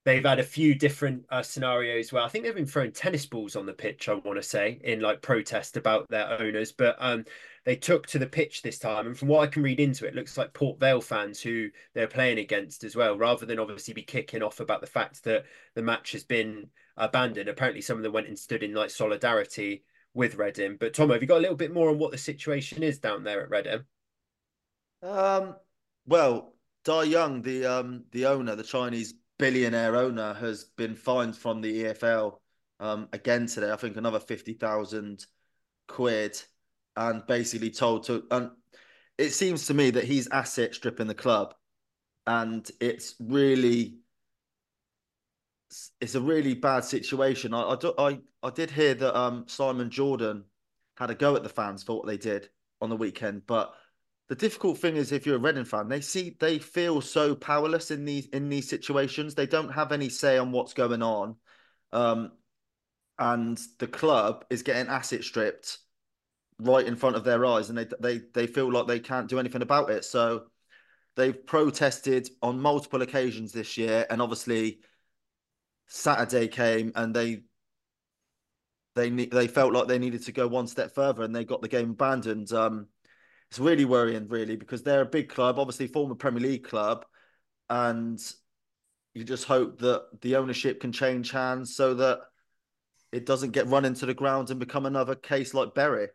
they've 0.05 0.23
had 0.23 0.39
a 0.39 0.43
few 0.43 0.75
different 0.75 1.25
uh, 1.29 1.41
scenarios 1.41 2.13
where 2.13 2.23
I 2.23 2.29
think 2.29 2.45
they've 2.45 2.55
been 2.55 2.65
throwing 2.65 2.93
tennis 2.93 3.25
balls 3.25 3.55
on 3.55 3.65
the 3.65 3.73
pitch. 3.73 4.07
I 4.07 4.13
want 4.13 4.37
to 4.37 4.43
say 4.43 4.79
in 4.83 5.01
like 5.01 5.21
protest 5.21 5.75
about 5.75 6.07
their 6.09 6.39
owners, 6.39 6.71
but 6.71 6.95
um, 6.99 7.25
they 7.67 7.75
took 7.75 8.07
to 8.07 8.17
the 8.17 8.25
pitch 8.25 8.61
this 8.61 8.79
time. 8.79 9.07
And 9.07 9.19
from 9.19 9.27
what 9.27 9.41
I 9.41 9.47
can 9.47 9.61
read 9.61 9.81
into 9.81 10.05
it, 10.05 10.09
it 10.09 10.15
looks 10.15 10.37
like 10.37 10.53
Port 10.53 10.79
Vale 10.79 11.01
fans 11.01 11.41
who 11.41 11.67
they're 11.93 12.07
playing 12.07 12.37
against 12.37 12.85
as 12.85 12.95
well, 12.95 13.17
rather 13.17 13.45
than 13.45 13.59
obviously 13.59 13.93
be 13.93 14.03
kicking 14.03 14.41
off 14.41 14.61
about 14.61 14.79
the 14.79 14.87
fact 14.87 15.25
that 15.25 15.43
the 15.75 15.81
match 15.81 16.13
has 16.13 16.23
been 16.23 16.69
abandoned. 16.95 17.49
Apparently, 17.49 17.81
some 17.81 17.97
of 17.97 18.03
them 18.03 18.13
went 18.13 18.29
and 18.29 18.39
stood 18.39 18.63
in 18.63 18.73
like 18.73 18.89
solidarity 18.89 19.83
with 20.13 20.35
Reading. 20.35 20.77
But 20.79 20.93
Tom, 20.93 21.09
have 21.09 21.21
you 21.21 21.27
got 21.27 21.39
a 21.39 21.41
little 21.41 21.57
bit 21.57 21.73
more 21.73 21.89
on 21.89 21.99
what 21.99 22.11
the 22.11 22.17
situation 22.17 22.83
is 22.83 22.99
down 22.99 23.25
there 23.25 23.41
at 23.41 23.49
Reading? 23.49 23.83
Um, 25.03 25.57
well, 26.05 26.53
Dai 26.85 27.03
Young, 27.03 27.41
the 27.41 27.65
um 27.65 28.05
the 28.13 28.27
owner, 28.27 28.55
the 28.55 28.63
Chinese 28.63 29.13
billionaire 29.39 29.97
owner, 29.97 30.33
has 30.35 30.63
been 30.77 30.95
fined 30.95 31.35
from 31.35 31.59
the 31.59 31.83
EFL 31.83 32.37
um 32.79 33.09
again 33.11 33.45
today. 33.45 33.73
I 33.73 33.75
think 33.75 33.97
another 33.97 34.21
fifty 34.21 34.53
thousand 34.53 35.25
quid 35.89 36.41
and 36.97 37.25
basically 37.27 37.69
told 37.69 38.03
to 38.03 38.23
and 38.31 38.51
it 39.17 39.29
seems 39.31 39.65
to 39.67 39.73
me 39.73 39.89
that 39.91 40.03
he's 40.03 40.27
asset 40.29 40.75
stripping 40.75 41.07
the 41.07 41.15
club 41.15 41.53
and 42.25 42.69
it's 42.81 43.15
really 43.19 43.99
it's 46.01 46.15
a 46.15 46.21
really 46.21 46.53
bad 46.53 46.83
situation 46.83 47.53
I, 47.53 47.61
I 47.61 47.77
i 47.97 48.19
i 48.43 48.49
did 48.49 48.71
hear 48.71 48.93
that 48.95 49.17
um 49.17 49.45
simon 49.47 49.89
jordan 49.89 50.43
had 50.97 51.11
a 51.11 51.15
go 51.15 51.35
at 51.35 51.43
the 51.43 51.49
fans 51.49 51.83
for 51.83 51.97
what 51.97 52.07
they 52.07 52.17
did 52.17 52.49
on 52.81 52.89
the 52.89 52.95
weekend 52.95 53.43
but 53.47 53.73
the 54.29 54.35
difficult 54.35 54.77
thing 54.77 54.97
is 54.97 55.11
if 55.11 55.25
you're 55.25 55.37
a 55.37 55.39
Reading 55.39 55.63
fan, 55.63 55.87
they 55.87 56.01
see 56.01 56.35
they 56.39 56.59
feel 56.59 56.99
so 56.99 57.33
powerless 57.33 57.91
in 57.91 58.03
these 58.03 58.27
in 58.27 58.49
these 58.49 58.67
situations. 58.67 59.35
They 59.35 59.47
don't 59.47 59.69
have 59.69 59.91
any 59.93 60.09
say 60.09 60.37
on 60.37 60.51
what's 60.51 60.73
going 60.73 61.01
on. 61.01 61.37
Um, 61.93 62.31
and 63.17 63.59
the 63.79 63.87
club 63.87 64.45
is 64.49 64.63
getting 64.63 64.91
asset 64.91 65.23
stripped 65.23 65.79
right 66.59 66.85
in 66.85 66.95
front 66.95 67.15
of 67.15 67.23
their 67.23 67.45
eyes, 67.45 67.69
and 67.69 67.77
they 67.77 67.87
they 67.99 68.21
they 68.33 68.47
feel 68.47 68.71
like 68.71 68.87
they 68.87 68.99
can't 68.99 69.29
do 69.29 69.39
anything 69.39 69.61
about 69.61 69.89
it. 69.91 70.05
So 70.05 70.45
they've 71.15 71.45
protested 71.45 72.29
on 72.41 72.59
multiple 72.59 73.01
occasions 73.01 73.51
this 73.51 73.77
year, 73.77 74.05
and 74.09 74.21
obviously 74.21 74.79
Saturday 75.87 76.47
came 76.47 76.91
and 76.95 77.13
they 77.13 77.43
they 78.95 79.09
they 79.09 79.47
felt 79.47 79.73
like 79.73 79.87
they 79.87 79.99
needed 79.99 80.23
to 80.23 80.31
go 80.31 80.47
one 80.47 80.67
step 80.67 80.93
further, 80.93 81.23
and 81.23 81.35
they 81.35 81.45
got 81.45 81.61
the 81.61 81.67
game 81.67 81.91
abandoned. 81.91 82.51
Um, 82.51 82.87
it's 83.49 83.59
really 83.59 83.85
worrying, 83.85 84.27
really, 84.27 84.57
because 84.57 84.83
they're 84.83 85.01
a 85.01 85.05
big 85.05 85.29
club, 85.29 85.57
obviously 85.57 85.87
former 85.87 86.15
Premier 86.15 86.41
League 86.41 86.65
club, 86.65 87.05
and 87.69 88.19
you 89.13 89.23
just 89.23 89.45
hope 89.45 89.79
that 89.79 90.21
the 90.21 90.35
ownership 90.35 90.81
can 90.81 90.91
change 90.91 91.31
hands 91.31 91.75
so 91.75 91.93
that 91.93 92.19
it 93.11 93.25
doesn't 93.25 93.51
get 93.51 93.67
run 93.67 93.85
into 93.85 94.05
the 94.05 94.13
ground 94.13 94.49
and 94.49 94.59
become 94.59 94.85
another 94.85 95.15
case 95.15 95.53
like 95.53 95.73
Bury. 95.73 96.09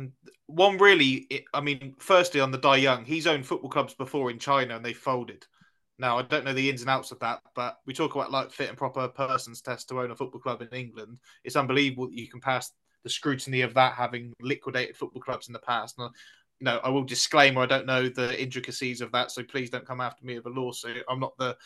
And 0.00 0.12
one 0.46 0.78
really, 0.78 1.28
I 1.52 1.60
mean, 1.60 1.94
firstly 1.98 2.40
on 2.40 2.50
the 2.50 2.58
Dai 2.58 2.76
Young, 2.76 3.04
he's 3.04 3.26
owned 3.26 3.46
football 3.46 3.70
clubs 3.70 3.94
before 3.94 4.30
in 4.30 4.38
China 4.38 4.76
and 4.76 4.84
they 4.84 4.94
folded. 4.94 5.44
Now 5.98 6.18
I 6.18 6.22
don't 6.22 6.44
know 6.46 6.54
the 6.54 6.70
ins 6.70 6.80
and 6.80 6.88
outs 6.88 7.12
of 7.12 7.18
that, 7.20 7.42
but 7.54 7.76
we 7.86 7.92
talk 7.92 8.14
about 8.14 8.32
like 8.32 8.50
fit 8.50 8.70
and 8.70 8.78
proper 8.78 9.06
persons 9.08 9.60
test 9.60 9.90
to 9.90 10.00
own 10.00 10.10
a 10.10 10.16
football 10.16 10.40
club 10.40 10.62
in 10.62 10.68
England. 10.68 11.18
It's 11.44 11.56
unbelievable 11.56 12.06
that 12.06 12.18
you 12.18 12.28
can 12.28 12.40
pass 12.40 12.72
the 13.04 13.10
scrutiny 13.10 13.60
of 13.60 13.74
that 13.74 13.92
having 13.92 14.32
liquidated 14.40 14.96
football 14.96 15.20
clubs 15.20 15.48
in 15.48 15.52
the 15.52 15.58
past. 15.58 15.98
No, 16.62 16.78
I 16.78 16.88
will 16.88 17.04
disclaimer 17.04 17.60
I 17.60 17.66
don't 17.66 17.86
know 17.86 18.08
the 18.08 18.40
intricacies 18.42 19.02
of 19.02 19.12
that, 19.12 19.30
so 19.30 19.42
please 19.42 19.68
don't 19.68 19.86
come 19.86 20.00
after 20.00 20.24
me 20.24 20.36
with 20.36 20.46
a 20.46 20.50
lawsuit. 20.50 21.04
I'm 21.08 21.20
not 21.20 21.36
the 21.36 21.56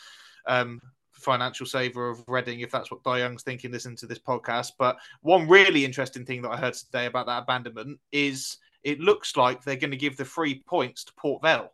um, 0.47 0.81
financial 1.19 1.65
saver 1.65 2.09
of 2.09 2.23
Reading, 2.27 2.59
if 2.59 2.71
that's 2.71 2.91
what 2.91 3.03
Dai 3.03 3.19
Young's 3.19 3.43
thinking, 3.43 3.71
listen 3.71 3.95
to 3.97 4.07
this 4.07 4.19
podcast. 4.19 4.73
But 4.77 4.97
one 5.21 5.47
really 5.47 5.85
interesting 5.85 6.25
thing 6.25 6.41
that 6.43 6.51
I 6.51 6.57
heard 6.57 6.73
today 6.73 7.05
about 7.05 7.27
that 7.27 7.43
abandonment 7.43 7.99
is 8.11 8.57
it 8.83 8.99
looks 8.99 9.35
like 9.35 9.63
they're 9.63 9.75
going 9.75 9.91
to 9.91 9.97
give 9.97 10.17
the 10.17 10.25
free 10.25 10.61
points 10.65 11.03
to 11.05 11.13
Port 11.15 11.41
Vale, 11.41 11.71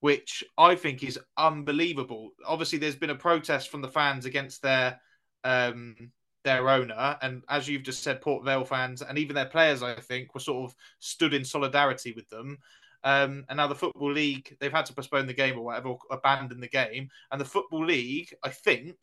which 0.00 0.42
I 0.56 0.74
think 0.74 1.02
is 1.02 1.18
unbelievable. 1.36 2.30
Obviously, 2.46 2.78
there's 2.78 2.96
been 2.96 3.10
a 3.10 3.14
protest 3.14 3.68
from 3.68 3.82
the 3.82 3.88
fans 3.88 4.24
against 4.24 4.62
their 4.62 5.00
um, 5.44 5.94
their 6.42 6.68
owner, 6.68 7.18
and 7.22 7.42
as 7.48 7.68
you've 7.68 7.82
just 7.82 8.02
said, 8.02 8.20
Port 8.20 8.44
Vale 8.44 8.64
fans 8.64 9.02
and 9.02 9.18
even 9.18 9.34
their 9.34 9.46
players, 9.46 9.82
I 9.82 9.94
think, 9.94 10.32
were 10.32 10.40
sort 10.40 10.70
of 10.70 10.76
stood 11.00 11.34
in 11.34 11.44
solidarity 11.44 12.12
with 12.12 12.28
them. 12.30 12.58
Um, 13.06 13.44
and 13.48 13.58
now 13.58 13.68
the 13.68 13.74
Football 13.76 14.12
League, 14.12 14.56
they've 14.58 14.72
had 14.72 14.84
to 14.86 14.92
postpone 14.92 15.28
the 15.28 15.32
game 15.32 15.56
or 15.56 15.64
whatever, 15.64 15.90
or 15.90 15.98
abandon 16.10 16.58
the 16.58 16.66
game. 16.66 17.08
And 17.30 17.40
the 17.40 17.44
Football 17.44 17.86
League, 17.86 18.34
I 18.42 18.48
think, 18.48 18.96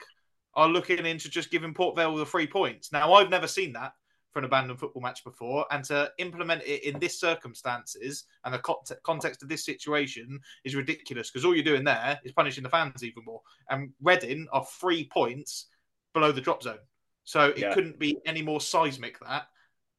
are 0.55 0.67
looking 0.67 1.05
into 1.05 1.29
just 1.29 1.49
giving 1.49 1.73
Port 1.73 1.95
Vale 1.95 2.17
the 2.17 2.25
three 2.25 2.45
points. 2.45 2.91
Now, 2.91 3.13
I've 3.13 3.29
never 3.29 3.47
seen 3.47 3.71
that 3.73 3.93
for 4.33 4.39
an 4.39 4.45
abandoned 4.45 4.79
football 4.79 5.01
match 5.01 5.23
before, 5.23 5.65
and 5.71 5.85
to 5.85 6.11
implement 6.17 6.63
it 6.63 6.83
in 6.83 6.99
this 6.99 7.17
circumstances 7.17 8.25
and 8.43 8.53
the 8.53 8.97
context 9.03 9.41
of 9.41 9.47
this 9.47 9.63
situation 9.63 10.37
is 10.65 10.75
ridiculous 10.75 11.31
because 11.31 11.45
all 11.45 11.55
you're 11.55 11.63
doing 11.63 11.85
there 11.85 12.19
is 12.25 12.33
punishing 12.33 12.63
the 12.63 12.69
fans 12.69 13.05
even 13.05 13.23
more. 13.23 13.41
And 13.69 13.91
Reading 14.01 14.47
are 14.51 14.65
three 14.81 15.07
points 15.07 15.67
below 16.13 16.33
the 16.33 16.41
drop 16.41 16.61
zone, 16.61 16.79
so 17.23 17.49
it 17.49 17.59
yeah. 17.59 17.73
couldn't 17.73 17.99
be 17.99 18.17
any 18.25 18.41
more 18.41 18.59
seismic 18.59 19.17
that. 19.21 19.45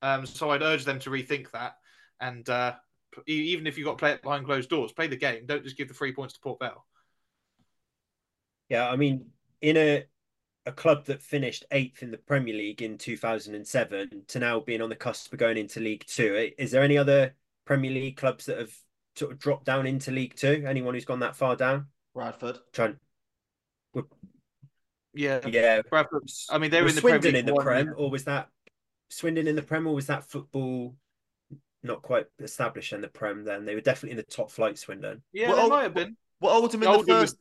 Um, 0.03 0.27
so 0.27 0.51
I'd 0.51 0.63
urge 0.63 0.85
them 0.85 0.99
to 0.99 1.11
rethink 1.11 1.51
that 1.53 1.77
and 2.21 2.49
uh, 2.49 2.75
even 3.27 3.67
if 3.67 3.77
you've 3.77 3.87
got 3.87 3.93
to 3.93 3.99
play 3.99 4.13
it 4.13 4.23
behind 4.23 4.47
closed 4.47 4.71
doors, 4.71 4.93
play 4.93 5.07
the 5.07 5.17
game. 5.17 5.47
Don't 5.47 5.65
just 5.65 5.77
give 5.77 5.89
the 5.89 5.95
three 5.95 6.13
points 6.13 6.35
to 6.35 6.41
Port 6.41 6.59
Vale. 6.61 6.85
Yeah, 8.69 8.89
I 8.89 8.97
mean, 8.97 9.27
in 9.61 9.77
a 9.77 10.05
a 10.67 10.73
club 10.73 11.05
that 11.07 11.23
finished 11.23 11.65
eighth 11.71 12.03
in 12.03 12.11
the 12.11 12.17
Premier 12.17 12.55
League 12.55 12.81
in 12.81 12.97
2007 12.97 14.23
to 14.29 14.39
now 14.39 14.61
being 14.61 14.81
on 14.81 14.89
the 14.89 14.97
cusp 14.97 15.33
of 15.33 15.39
going 15.39 15.59
into 15.59 15.81
League 15.81 16.05
Two, 16.07 16.51
is 16.57 16.71
there 16.71 16.83
any 16.83 16.97
other 16.97 17.35
Premier 17.65 17.91
League 17.91 18.17
clubs 18.17 18.47
that 18.47 18.59
have 18.59 18.75
sort 19.17 19.33
of 19.33 19.39
dropped 19.39 19.67
down 19.67 19.87
into 19.87 20.11
League 20.11 20.35
Two? 20.37 20.65
Anyone 20.67 20.95
who's 20.95 21.05
gone 21.05 21.21
that 21.21 21.37
far 21.37 21.57
down? 21.57 21.89
Bradford. 22.15 22.59
Trying. 22.73 22.99
Yeah, 25.15 25.47
yeah. 25.47 25.83
Bradford. 25.89 26.29
I 26.51 26.59
mean, 26.59 26.71
they 26.71 26.83
were 26.83 26.89
in 26.89 26.95
the 26.95 27.01
Swindon 27.01 27.21
Premier 27.21 27.41
in 27.41 27.47
the 27.47 27.55
Prem, 27.55 27.95
or 27.97 28.11
was 28.11 28.25
that 28.25 28.49
Swindon 29.11 29.47
in 29.47 29.57
the 29.57 29.63
Prem, 29.63 29.87
or 29.87 29.95
was 29.95 30.07
that 30.07 30.25
football? 30.25 30.97
Not 31.85 32.03
quite 32.03 32.27
established 32.41 32.93
in 32.93 33.01
the 33.01 33.09
Prem 33.09 33.45
then. 33.45 33.65
They 33.65 33.75
were 33.75 33.81
definitely 33.81 34.13
in 34.13 34.17
the 34.17 34.23
top 34.23 34.51
flight, 34.51 34.79
Swindon. 34.79 35.23
Yeah, 35.33 35.51
well, 35.51 35.63
they 35.63 35.69
might 35.69 35.83
have 35.83 35.95
been. 35.95 36.17
Well, 36.41 36.55
Oldham 36.55 36.83
in 36.83 36.89
Oldham 36.89 37.07
the 37.07 37.13
first. 37.13 37.35
Was... 37.35 37.41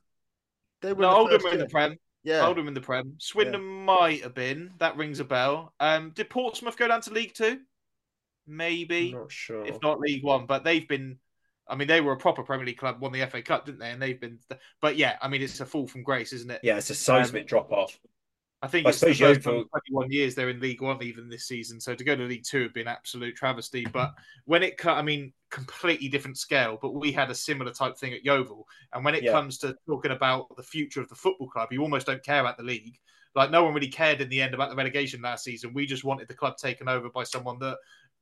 They 0.82 0.94
were 0.94 1.02
no, 1.02 1.16
Oldham 1.16 1.42
were 1.42 1.52
in 1.52 1.60
the 1.60 1.68
Prem. 1.68 1.98
Yeah. 2.24 2.46
Oldham 2.46 2.68
in 2.68 2.74
the 2.74 2.82
Prem. 2.82 3.16
Swindon 3.18 3.62
yeah. 3.62 3.68
might 3.68 4.24
have 4.24 4.34
been. 4.34 4.72
That 4.80 4.98
rings 4.98 5.20
a 5.20 5.24
bell. 5.24 5.74
Um, 5.80 6.12
did 6.12 6.30
Portsmouth 6.30 6.78
go 6.78 6.88
down 6.88 7.02
to 7.02 7.14
League 7.14 7.34
Two? 7.34 7.60
Maybe. 8.48 9.10
I'm 9.14 9.22
not 9.22 9.32
sure. 9.32 9.66
If 9.66 9.82
not 9.82 10.00
League 10.00 10.24
One, 10.24 10.46
but 10.46 10.64
they've 10.64 10.88
been. 10.88 11.18
I 11.68 11.76
mean, 11.76 11.88
they 11.88 12.02
were 12.02 12.12
a 12.12 12.18
proper 12.18 12.44
Premier 12.44 12.66
League 12.66 12.78
club, 12.78 13.00
won 13.00 13.14
the 13.14 13.26
FA 13.26 13.42
Cup, 13.42 13.66
didn't 13.66 13.80
they? 13.80 13.92
And 13.92 14.02
they've 14.02 14.20
been. 14.20 14.40
But 14.82 14.98
yeah, 14.98 15.16
I 15.22 15.30
mean, 15.30 15.42
it's 15.42 15.62
a 15.62 15.66
fall 15.66 15.88
from 15.88 16.04
grace, 16.04 16.34
isn't 16.34 16.52
it? 16.52 16.60
Yeah, 16.62 16.78
it's 16.78 16.90
a 16.90 16.96
seismic 16.96 17.44
um, 17.44 17.48
drop 17.48 17.72
off. 17.72 17.98
I 18.64 18.68
think 18.68 18.88
I 18.88 18.92
it's 18.92 19.02
the 19.02 19.14
first 19.14 19.44
time 19.44 19.66
21 19.90 20.10
years 20.10 20.36
they're 20.36 20.50
in 20.50 20.62
League 20.62 20.82
One 20.82 21.04
even 21.04 21.28
this 21.28 21.46
season. 21.46 21.82
So 21.82 21.94
to 21.94 22.04
go 22.04 22.16
to 22.16 22.24
League 22.24 22.46
Two 22.46 22.62
would 22.64 22.74
be 22.74 22.80
an 22.80 22.88
absolute 22.88 23.36
travesty. 23.36 23.86
But 23.92 24.14
when 24.46 24.64
it 24.64 24.78
cut, 24.78 24.98
I 24.98 25.02
mean, 25.02 25.34
completely 25.52 26.08
different 26.08 26.38
scale. 26.38 26.80
But 26.82 26.96
we 26.96 27.12
had 27.12 27.30
a 27.30 27.36
similar 27.36 27.74
type 27.74 27.98
thing 27.98 28.14
at 28.14 28.24
Yeovil. 28.24 28.66
And 28.94 29.04
when 29.04 29.16
it 29.16 29.24
yeah. 29.24 29.34
comes 29.34 29.58
to 29.60 29.76
talking 29.86 30.12
about 30.12 30.56
the 30.56 30.64
future 30.64 31.02
of 31.02 31.10
the 31.10 31.16
football 31.16 31.50
club, 31.50 31.74
you 31.74 31.82
almost 31.82 32.08
don't 32.08 32.24
care 32.24 32.40
about 32.40 32.56
the 32.56 32.64
league. 32.64 32.98
Like 33.36 33.52
no 33.52 33.66
one 33.66 33.74
really 33.74 33.90
cared 33.90 34.22
in 34.22 34.30
the 34.30 34.42
end 34.42 34.54
about 34.54 34.70
the 34.70 34.78
relegation 34.78 35.22
last 35.22 35.44
season. 35.44 35.74
We 35.74 35.86
just 35.86 36.06
wanted 36.06 36.30
the 36.30 36.34
club 36.34 36.56
taken 36.56 36.88
over 36.88 37.10
by 37.10 37.24
someone 37.24 37.60
that 37.60 37.78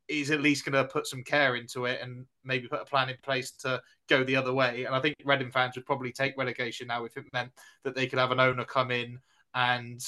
is 0.08 0.32
at 0.32 0.42
least 0.42 0.66
going 0.66 0.74
to 0.74 0.92
put 0.92 1.06
some 1.06 1.24
care 1.24 1.56
into 1.56 1.86
it 1.86 2.02
and 2.02 2.26
maybe 2.44 2.68
put 2.68 2.82
a 2.82 2.86
plan 2.86 3.10
in 3.10 3.18
place 3.22 3.52
to 3.52 3.80
go 4.10 4.24
the 4.24 4.36
other 4.36 4.54
way. 4.54 4.86
And 4.86 4.96
I 4.96 5.02
think 5.02 5.16
Reading 5.24 5.52
fans 5.52 5.76
would 5.76 5.86
probably 5.86 6.12
take 6.12 6.36
relegation 6.36 6.88
now 6.88 7.06
if 7.06 7.16
it 7.16 7.26
meant 7.32 7.52
that 7.84 7.96
they 7.96 8.08
could 8.08 8.18
have 8.18 8.32
an 8.32 8.40
owner 8.40 8.66
come 8.66 8.90
in 8.90 9.20
and 9.54 10.02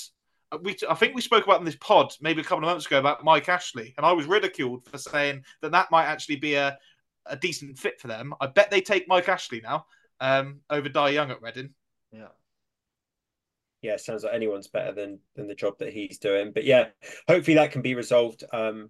we 0.61 0.75
I 0.89 0.95
think 0.95 1.15
we 1.15 1.21
spoke 1.21 1.45
about 1.45 1.59
in 1.59 1.65
this 1.65 1.75
pod 1.75 2.13
maybe 2.21 2.41
a 2.41 2.43
couple 2.43 2.63
of 2.63 2.71
months 2.71 2.85
ago 2.85 2.99
about 2.99 3.23
Mike 3.23 3.49
Ashley, 3.49 3.93
and 3.97 4.05
I 4.05 4.11
was 4.11 4.25
ridiculed 4.25 4.85
for 4.85 4.97
saying 4.97 5.43
that 5.61 5.71
that 5.71 5.91
might 5.91 6.05
actually 6.05 6.37
be 6.37 6.55
a, 6.55 6.77
a 7.25 7.35
decent 7.35 7.77
fit 7.77 7.99
for 7.99 8.07
them. 8.07 8.33
I 8.39 8.47
bet 8.47 8.71
they 8.71 8.81
take 8.81 9.07
Mike 9.07 9.29
Ashley 9.29 9.61
now 9.61 9.85
um, 10.19 10.61
over 10.69 10.89
Dai 10.89 11.09
Young 11.09 11.31
at 11.31 11.41
Reading. 11.41 11.71
Yeah. 12.11 12.27
Yeah, 13.81 13.97
sounds 13.97 14.23
like 14.23 14.33
anyone's 14.33 14.67
better 14.67 14.93
than 14.93 15.19
than 15.35 15.47
the 15.47 15.55
job 15.55 15.77
that 15.79 15.91
he's 15.91 16.17
doing. 16.17 16.51
But 16.53 16.63
yeah, 16.63 16.87
hopefully 17.27 17.55
that 17.55 17.71
can 17.71 17.81
be 17.81 17.95
resolved. 17.95 18.43
Um, 18.53 18.89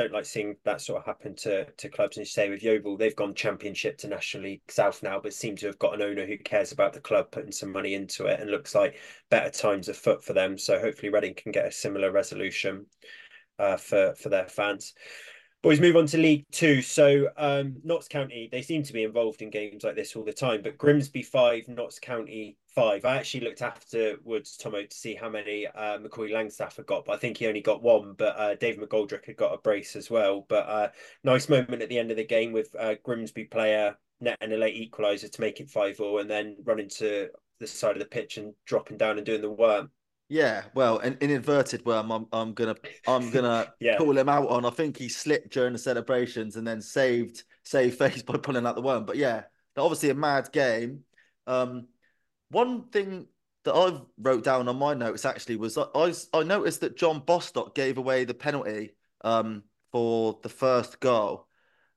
don't 0.00 0.12
like 0.12 0.24
seeing 0.24 0.56
that 0.64 0.80
sort 0.80 0.98
of 0.98 1.06
happen 1.06 1.34
to 1.36 1.64
to 1.64 1.88
clubs. 1.88 2.16
And 2.16 2.24
you 2.24 2.30
say 2.30 2.48
with 2.48 2.62
Yeovil, 2.62 2.96
they've 2.96 3.14
gone 3.14 3.34
Championship 3.34 3.98
to 3.98 4.08
National 4.08 4.44
League 4.44 4.62
South 4.68 5.02
now, 5.02 5.20
but 5.20 5.34
seem 5.34 5.56
to 5.56 5.66
have 5.66 5.78
got 5.78 5.94
an 5.94 6.02
owner 6.02 6.26
who 6.26 6.38
cares 6.38 6.72
about 6.72 6.92
the 6.92 7.00
club, 7.00 7.30
putting 7.30 7.52
some 7.52 7.72
money 7.72 7.94
into 7.94 8.26
it, 8.26 8.40
and 8.40 8.50
looks 8.50 8.74
like 8.74 8.96
better 9.30 9.50
times 9.50 9.88
afoot 9.88 10.24
for 10.24 10.32
them. 10.32 10.56
So 10.56 10.78
hopefully 10.78 11.12
Reading 11.12 11.34
can 11.34 11.52
get 11.52 11.66
a 11.66 11.72
similar 11.72 12.10
resolution 12.10 12.86
uh, 13.58 13.76
for 13.76 14.14
for 14.14 14.30
their 14.30 14.46
fans. 14.46 14.94
Boys, 15.62 15.78
move 15.78 15.94
on 15.94 16.06
to 16.06 16.16
League 16.16 16.46
Two. 16.52 16.80
So, 16.80 17.28
um, 17.36 17.76
Notts 17.84 18.08
County, 18.08 18.48
they 18.50 18.62
seem 18.62 18.82
to 18.82 18.94
be 18.94 19.02
involved 19.02 19.42
in 19.42 19.50
games 19.50 19.84
like 19.84 19.94
this 19.94 20.16
all 20.16 20.24
the 20.24 20.32
time, 20.32 20.62
but 20.62 20.78
Grimsby 20.78 21.22
five, 21.22 21.68
Notts 21.68 21.98
County 21.98 22.56
five. 22.74 23.04
I 23.04 23.16
actually 23.16 23.44
looked 23.44 23.60
afterwards, 23.60 24.56
Tomo, 24.56 24.84
to 24.84 24.96
see 24.96 25.14
how 25.14 25.28
many 25.28 25.66
uh, 25.66 25.98
Macaulay 25.98 26.30
Langstaff 26.30 26.76
had 26.76 26.86
got, 26.86 27.04
but 27.04 27.12
I 27.12 27.18
think 27.18 27.36
he 27.36 27.46
only 27.46 27.60
got 27.60 27.82
one. 27.82 28.14
But 28.16 28.38
uh, 28.38 28.54
Dave 28.54 28.78
McGoldrick 28.78 29.26
had 29.26 29.36
got 29.36 29.52
a 29.52 29.58
brace 29.58 29.96
as 29.96 30.10
well. 30.10 30.46
But 30.48 30.66
uh, 30.66 30.88
nice 31.24 31.50
moment 31.50 31.82
at 31.82 31.90
the 31.90 31.98
end 31.98 32.10
of 32.10 32.16
the 32.16 32.24
game 32.24 32.52
with 32.52 32.74
uh, 32.78 32.94
Grimsby 33.04 33.44
player 33.44 33.98
netting 34.22 34.52
a 34.52 34.56
late 34.56 34.90
equaliser 34.90 35.30
to 35.30 35.40
make 35.42 35.60
it 35.60 35.68
5 35.68 35.96
0 35.96 36.18
and 36.18 36.30
then 36.30 36.56
running 36.64 36.88
to 36.88 37.28
the 37.58 37.66
side 37.66 37.96
of 37.96 37.98
the 37.98 38.06
pitch 38.06 38.38
and 38.38 38.54
dropping 38.64 38.96
down 38.96 39.18
and 39.18 39.26
doing 39.26 39.42
the 39.42 39.50
worm. 39.50 39.90
Yeah, 40.32 40.62
well, 40.74 40.98
in, 40.98 41.18
in 41.20 41.30
inverted 41.30 41.84
worm, 41.84 42.12
I'm 42.12 42.26
I'm 42.32 42.54
gonna 42.54 42.76
I'm 43.08 43.30
gonna 43.30 43.74
yeah. 43.80 43.98
call 43.98 44.16
him 44.16 44.28
out 44.28 44.48
on. 44.48 44.64
I 44.64 44.70
think 44.70 44.96
he 44.96 45.08
slipped 45.08 45.52
during 45.52 45.72
the 45.72 45.78
celebrations 45.78 46.54
and 46.54 46.64
then 46.64 46.80
saved 46.80 47.42
saved 47.64 47.98
face 47.98 48.22
by 48.28 48.36
pulling 48.36 48.64
out 48.64 48.76
the 48.76 48.80
worm. 48.80 49.04
But 49.04 49.16
yeah, 49.16 49.42
obviously 49.76 50.10
a 50.10 50.14
mad 50.14 50.52
game. 50.52 51.00
Um, 51.48 51.88
one 52.48 52.90
thing 52.90 53.26
that 53.64 53.74
I 53.74 54.00
wrote 54.18 54.44
down 54.44 54.68
on 54.68 54.76
my 54.76 54.94
notes 54.94 55.24
actually 55.24 55.56
was 55.56 55.76
I 55.76 55.86
I, 55.96 56.14
I 56.32 56.42
noticed 56.44 56.82
that 56.82 56.96
John 56.96 57.18
Bostock 57.26 57.74
gave 57.74 57.98
away 57.98 58.22
the 58.24 58.32
penalty 58.32 58.94
um 59.22 59.64
for 59.90 60.38
the 60.44 60.48
first 60.48 61.00
goal. 61.00 61.48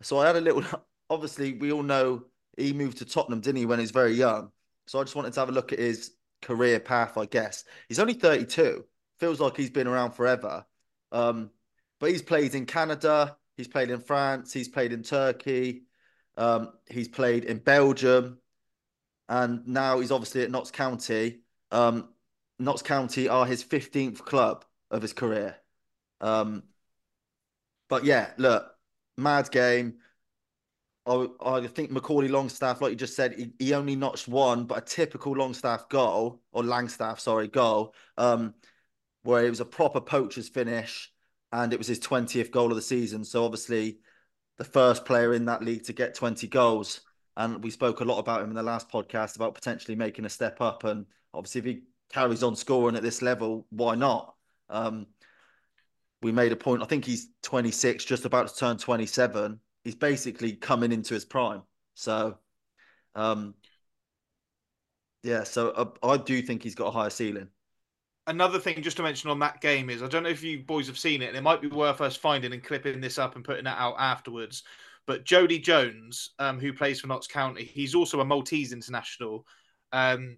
So 0.02 0.18
I 0.18 0.26
had 0.26 0.38
a 0.38 0.42
little. 0.42 0.64
Obviously, 1.12 1.54
we 1.54 1.72
all 1.72 1.84
know 1.84 2.24
he 2.58 2.74
moved 2.74 2.98
to 2.98 3.06
Tottenham, 3.06 3.42
didn't 3.42 3.58
he, 3.58 3.68
when 3.68 3.78
he's 3.78 3.92
very 3.92 4.14
young? 4.14 4.50
So 4.88 5.00
I 5.00 5.04
just 5.04 5.16
wanted 5.16 5.34
to 5.34 5.40
have 5.40 5.50
a 5.50 5.52
look 5.52 5.72
at 5.72 5.78
his 5.78 6.16
career 6.44 6.80
path, 6.80 7.18
I 7.18 7.26
guess. 7.26 7.64
He's 7.88 8.00
only 8.00 8.14
32. 8.14 8.86
Feels 9.20 9.40
like 9.40 9.58
he's 9.58 9.70
been 9.72 9.88
around 9.88 10.12
forever. 10.12 10.66
Um, 11.12 11.52
but 12.00 12.12
he's 12.12 12.22
played 12.22 12.54
in 12.54 12.66
Canada, 12.66 13.38
he's 13.56 13.68
played 13.68 13.90
in 13.90 14.00
France, 14.00 14.52
he's 14.52 14.68
played 14.68 14.92
in 14.92 15.04
Turkey, 15.04 15.84
um, 16.38 16.74
he's 16.90 17.08
played 17.08 17.46
in 17.46 17.60
Belgium, 17.60 18.40
and 19.30 19.66
now 19.68 20.00
he's 20.00 20.12
obviously 20.12 20.44
at 20.44 20.52
Notts 20.52 20.72
County. 20.72 21.40
Um, 21.72 22.10
Notts 22.60 22.82
County 22.82 23.30
are 23.30 23.46
his 23.46 23.64
15th 23.64 24.20
club 24.20 24.66
of 24.92 25.02
his 25.02 25.14
career. 25.14 25.56
Um, 26.20 26.64
but 27.90 28.04
yeah, 28.04 28.32
look, 28.38 28.70
mad 29.18 29.52
game. 29.52 30.00
I, 31.06 31.28
I 31.42 31.68
think 31.68 31.92
Macaulay 31.92 32.30
Longstaff, 32.30 32.82
like 32.82 32.92
you 32.92 32.96
just 32.96 33.16
said, 33.16 33.34
he, 33.34 33.52
he 33.60 33.74
only 33.74 33.96
notched 33.96 34.28
one, 34.28 34.66
but 34.66 34.78
a 34.78 34.82
typical 34.82 35.34
Longstaff 35.34 35.90
goal 35.90 36.42
or 36.52 36.64
Langstaff, 36.64 37.20
sorry, 37.20 37.48
goal, 37.48 37.94
um, 38.18 38.54
where 39.24 39.46
it 39.46 39.50
was 39.50 39.60
a 39.60 39.66
proper 39.66 40.00
poacher's 40.00 40.50
finish, 40.50 41.12
and 41.52 41.74
it 41.74 41.78
was 41.78 41.88
his 41.88 42.00
twentieth 42.00 42.52
goal 42.52 42.70
of 42.70 42.76
the 42.76 42.82
season. 42.82 43.24
So 43.24 43.44
obviously, 43.44 44.00
the 44.58 44.64
first 44.64 45.06
player 45.06 45.34
in 45.34 45.46
that 45.46 45.64
league 45.64 45.84
to 45.86 45.94
get 45.94 46.16
twenty 46.16 46.48
goals, 46.48 47.02
and 47.36 47.64
we 47.64 47.70
spoke 47.70 48.00
a 48.00 48.06
lot 48.06 48.20
about 48.20 48.42
him 48.42 48.50
in 48.50 48.56
the 48.56 48.64
last 48.64 48.90
podcast 48.90 49.36
about 49.36 49.56
potentially 49.56 49.96
making 49.96 50.26
a 50.26 50.30
step 50.30 50.62
up, 50.62 50.84
and 50.86 51.06
obviously 51.34 51.60
if 51.60 51.66
he 51.66 51.82
carries 52.12 52.44
on 52.44 52.56
scoring 52.56 52.96
at 52.96 53.04
this 53.04 53.22
level, 53.22 53.66
why 53.72 53.96
not? 53.96 54.36
Um, 54.70 55.08
we 56.22 56.32
made 56.32 56.54
a 56.54 56.56
point. 56.56 56.82
I 56.82 56.86
think 56.86 57.04
he's 57.04 57.28
26, 57.42 58.06
just 58.06 58.26
about 58.26 58.48
to 58.48 58.56
turn 58.56 58.78
27 58.78 59.60
he's 59.84 59.96
basically 59.96 60.54
coming 60.54 60.92
into 60.92 61.14
his 61.14 61.26
prime. 61.26 61.64
So, 61.94 62.38
um, 63.16 63.54
yeah, 65.24 65.44
so 65.44 65.70
uh, 65.70 65.90
I 66.04 66.18
do 66.18 66.42
think 66.42 66.64
he's 66.64 66.76
got 66.76 66.88
a 66.88 66.92
higher 66.92 67.10
ceiling. 67.10 67.48
Another 68.26 68.60
thing 68.60 68.82
just 68.82 68.98
to 68.98 69.04
mention 69.04 69.30
on 69.30 69.40
that 69.40 69.60
game 69.60 69.90
is 69.90 70.02
I 70.02 70.08
don't 70.08 70.24
know 70.24 70.30
if 70.30 70.44
you 70.44 70.64
boys 70.64 70.88
have 70.88 70.98
seen 70.98 71.22
it, 71.22 71.28
and 71.28 71.38
it 71.38 71.44
might 71.44 71.62
be 71.62 71.68
worth 71.68 72.02
us 72.02 72.16
finding 72.16 72.54
and 72.54 72.64
clipping 72.64 73.02
this 73.02 73.18
up 73.18 73.36
and 73.36 73.44
putting 73.44 73.66
it 73.66 73.76
out 73.76 73.96
afterwards. 74.00 74.64
But 75.06 75.26
Jodi 75.26 75.60
Jones, 75.60 76.32
um, 76.40 76.60
who 76.60 76.72
plays 76.72 77.02
for 77.02 77.08
Notts 77.08 77.28
County, 77.28 77.66
he's 77.66 77.94
also 77.94 78.22
a 78.22 78.26
Maltese 78.26 78.72
international. 78.72 79.46
Um, 79.92 80.38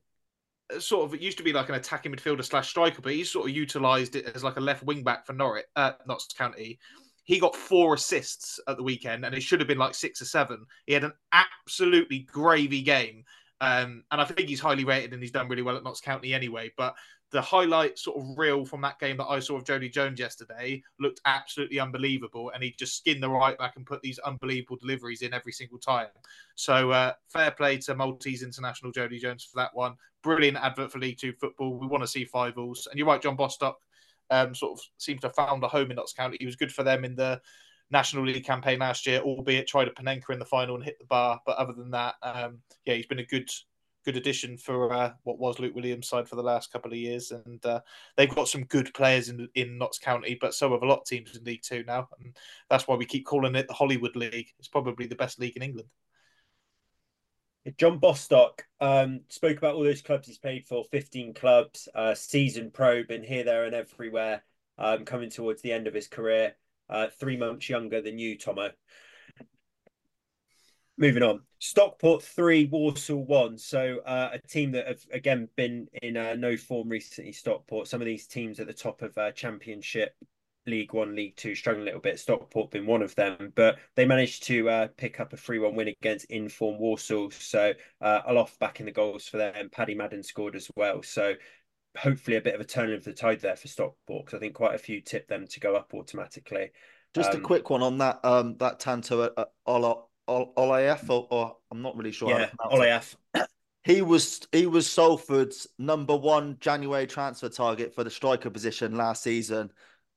sort 0.79 1.05
of 1.05 1.13
it 1.13 1.21
used 1.21 1.37
to 1.37 1.43
be 1.43 1.53
like 1.53 1.69
an 1.69 1.75
attacking 1.75 2.11
midfielder 2.11 2.43
slash 2.43 2.69
striker, 2.69 3.01
but 3.01 3.13
he's 3.13 3.31
sort 3.31 3.47
of 3.49 3.55
utilised 3.55 4.15
it 4.15 4.25
as 4.33 4.43
like 4.43 4.57
a 4.57 4.61
left 4.61 4.83
wing 4.83 5.03
back 5.03 5.25
for 5.25 5.33
Norwich, 5.33 5.65
uh, 5.75 5.91
Notts 6.07 6.33
County. 6.33 6.79
He 7.25 7.39
got 7.39 7.55
four 7.55 7.95
assists 7.95 8.59
at 8.67 8.77
the 8.77 8.83
weekend, 8.83 9.25
and 9.25 9.35
it 9.35 9.43
should 9.43 9.59
have 9.59 9.67
been 9.67 9.77
like 9.77 9.95
six 9.95 10.21
or 10.21 10.25
seven. 10.25 10.65
He 10.85 10.93
had 10.93 11.03
an 11.03 11.13
absolutely 11.33 12.19
gravy 12.19 12.81
game, 12.81 13.25
um, 13.61 14.03
and 14.11 14.21
I 14.21 14.25
think 14.25 14.47
he's 14.47 14.59
highly 14.59 14.85
rated, 14.85 15.13
and 15.13 15.21
he's 15.21 15.31
done 15.31 15.49
really 15.49 15.63
well 15.63 15.75
at 15.75 15.83
Notts 15.83 16.01
County 16.01 16.33
anyway. 16.33 16.71
But 16.77 16.95
the 17.31 17.41
highlight 17.41 17.97
sort 17.97 18.17
of 18.17 18.37
reel 18.37 18.63
from 18.63 18.81
that 18.81 18.99
game 18.99 19.17
that 19.17 19.25
I 19.25 19.39
saw 19.39 19.57
of 19.57 19.65
Jodi 19.65 19.89
Jones 19.89 20.19
yesterday 20.19 20.83
looked 20.99 21.19
absolutely 21.25 21.79
unbelievable, 21.79 22.51
and 22.53 22.63
he 22.63 22.75
just 22.77 22.97
skinned 22.97 23.23
the 23.23 23.29
right 23.29 23.57
back 23.57 23.73
and 23.75 23.85
put 23.85 24.01
these 24.01 24.19
unbelievable 24.19 24.77
deliveries 24.77 25.21
in 25.21 25.33
every 25.33 25.51
single 25.51 25.79
time. 25.79 26.07
So 26.55 26.91
uh, 26.91 27.13
fair 27.27 27.51
play 27.51 27.77
to 27.79 27.95
Maltese 27.95 28.43
international 28.43 28.91
Jodi 28.91 29.19
Jones 29.19 29.43
for 29.43 29.57
that 29.57 29.71
one. 29.73 29.95
Brilliant 30.21 30.57
advert 30.57 30.91
for 30.91 30.99
League 30.99 31.17
Two 31.17 31.33
football. 31.33 31.77
We 31.77 31.87
want 31.87 32.03
to 32.03 32.07
see 32.07 32.23
five 32.23 32.57
alls, 32.57 32.87
and 32.89 32.97
you're 32.99 33.07
right, 33.07 33.21
John 33.21 33.35
Bostock 33.35 33.79
um, 34.29 34.55
sort 34.55 34.73
of 34.73 34.85
seems 34.97 35.21
to 35.21 35.27
have 35.27 35.35
found 35.35 35.63
a 35.63 35.67
home 35.67 35.89
in 35.91 35.95
Notts 35.95 36.13
County. 36.13 36.37
He 36.39 36.45
was 36.45 36.55
good 36.55 36.71
for 36.71 36.83
them 36.83 37.05
in 37.05 37.15
the 37.15 37.41
National 37.91 38.25
League 38.25 38.45
campaign 38.45 38.79
last 38.79 39.05
year, 39.05 39.19
albeit 39.19 39.67
tried 39.67 39.87
a 39.87 39.91
Panenka 39.91 40.31
in 40.31 40.39
the 40.39 40.45
final 40.45 40.75
and 40.75 40.83
hit 40.83 40.97
the 40.99 41.05
bar. 41.05 41.39
But 41.45 41.57
other 41.57 41.73
than 41.73 41.91
that, 41.91 42.15
um, 42.23 42.59
yeah, 42.85 42.95
he's 42.95 43.05
been 43.05 43.19
a 43.19 43.25
good 43.25 43.49
good 44.05 44.17
addition 44.17 44.55
for 44.55 44.93
uh, 44.93 45.11
what 45.23 45.39
was 45.39 45.57
Luke 45.57 45.73
Williams' 45.73 46.07
side 46.07 46.29
for 46.29 46.35
the 46.35 46.43
last 46.43 46.71
couple 46.71 46.91
of 46.91 46.97
years, 46.97 47.31
and 47.31 47.65
uh, 47.65 47.81
they've 48.15 48.33
got 48.33 48.47
some 48.47 48.63
good 48.65 48.93
players 48.93 49.29
in 49.29 49.47
in 49.55 49.77
Notts 49.77 49.99
County, 49.99 50.37
but 50.39 50.53
so 50.53 50.71
have 50.71 50.83
a 50.83 50.85
lot 50.85 50.99
of 50.99 51.05
teams 51.05 51.35
in 51.35 51.43
League 51.43 51.63
Two 51.63 51.83
now, 51.85 52.07
and 52.19 52.35
that's 52.69 52.87
why 52.87 52.95
we 52.95 53.05
keep 53.05 53.25
calling 53.25 53.55
it 53.55 53.67
the 53.67 53.73
Hollywood 53.73 54.15
League. 54.15 54.49
It's 54.59 54.67
probably 54.67 55.07
the 55.07 55.15
best 55.15 55.39
league 55.39 55.55
in 55.55 55.63
England. 55.63 55.89
John 57.77 57.97
Bostock 57.97 58.65
um, 58.79 59.21
spoke 59.29 59.57
about 59.57 59.75
all 59.75 59.83
those 59.83 60.01
clubs 60.01 60.27
he's 60.27 60.37
played 60.37 60.67
for, 60.67 60.83
15 60.91 61.33
clubs, 61.33 61.89
uh, 61.95 62.13
season 62.13 62.69
pro, 62.71 63.03
been 63.03 63.23
here, 63.23 63.43
there, 63.43 63.65
and 63.65 63.73
everywhere, 63.73 64.43
um, 64.77 65.05
coming 65.05 65.29
towards 65.29 65.61
the 65.61 65.71
end 65.71 65.87
of 65.87 65.93
his 65.93 66.07
career, 66.07 66.55
uh, 66.89 67.07
three 67.19 67.37
months 67.37 67.67
younger 67.67 68.01
than 68.01 68.19
you, 68.19 68.37
Tomo. 68.37 68.69
Moving 70.97 71.23
on, 71.23 71.41
Stockport 71.59 72.23
three, 72.23 72.67
Walsall 72.67 73.25
one. 73.25 73.57
So 73.57 73.99
uh, 74.05 74.29
a 74.33 74.47
team 74.47 74.71
that 74.71 74.87
have 74.87 75.01
again 75.11 75.49
been 75.57 75.89
in 76.01 76.15
uh, 76.15 76.35
no 76.35 76.55
form 76.55 76.87
recently. 76.87 77.33
Stockport. 77.33 77.89
Some 77.89 78.01
of 78.01 78.05
these 78.05 78.27
teams 78.27 78.61
at 78.61 78.67
the 78.67 78.73
top 78.73 79.01
of 79.01 79.17
uh, 79.17 79.33
Championship, 79.33 80.15
League 80.67 80.93
One, 80.93 81.15
League 81.15 81.35
Two, 81.35 81.55
struggling 81.55 81.83
a 81.83 81.85
little 81.85 82.01
bit. 82.01 82.19
Stockport 82.19 82.71
been 82.71 82.85
one 82.85 83.01
of 83.01 83.15
them, 83.15 83.53
but 83.55 83.77
they 83.95 84.05
managed 84.05 84.43
to 84.43 84.69
uh, 84.69 84.87
pick 84.97 85.19
up 85.19 85.33
a 85.33 85.37
three-one 85.37 85.75
win 85.75 85.87
against 85.87 86.25
inform 86.25 86.79
Walsall. 86.79 87.31
So 87.31 87.73
uh, 88.01 88.21
Olaofe 88.23 88.57
back 88.59 88.79
in 88.79 88.85
the 88.85 88.91
goals 88.91 89.27
for 89.27 89.37
them. 89.37 89.69
Paddy 89.71 89.95
Madden 89.95 90.23
scored 90.23 90.55
as 90.55 90.69
well. 90.75 91.03
So 91.03 91.33
hopefully 91.97 92.37
a 92.37 92.41
bit 92.41 92.55
of 92.55 92.61
a 92.61 92.65
turn 92.65 92.93
of 92.93 93.03
the 93.03 93.13
tide 93.13 93.41
there 93.41 93.55
for 93.55 93.67
Stockport 93.67 94.25
because 94.25 94.37
I 94.37 94.39
think 94.39 94.53
quite 94.53 94.75
a 94.75 94.79
few 94.79 95.01
tipped 95.01 95.29
them 95.29 95.47
to 95.47 95.59
go 95.59 95.75
up 95.75 95.93
automatically. 95.93 96.71
Just 97.13 97.31
um, 97.31 97.37
a 97.37 97.41
quick 97.41 97.69
one 97.69 97.81
on 97.81 97.97
that 97.99 98.19
um 98.23 98.57
that 98.57 98.79
Tanto 98.79 99.21
uh, 99.21 99.45
Olaofe, 99.67 101.09
or, 101.09 101.27
or, 101.29 101.57
I'm 101.71 101.81
not 101.81 101.95
really 101.95 102.11
sure. 102.11 102.29
Yeah, 102.29 102.49
Olaofe. 102.59 103.15
He 103.85 104.01
was 104.01 104.41
he 104.51 104.65
was 104.65 104.89
Salford's 104.89 105.67
number 105.77 106.17
one 106.17 106.57
January 106.59 107.05
transfer 107.05 107.49
target 107.49 107.93
for 107.93 108.03
the 108.03 108.09
striker 108.09 108.49
position 108.49 108.95
last 108.95 109.21
season. 109.21 109.69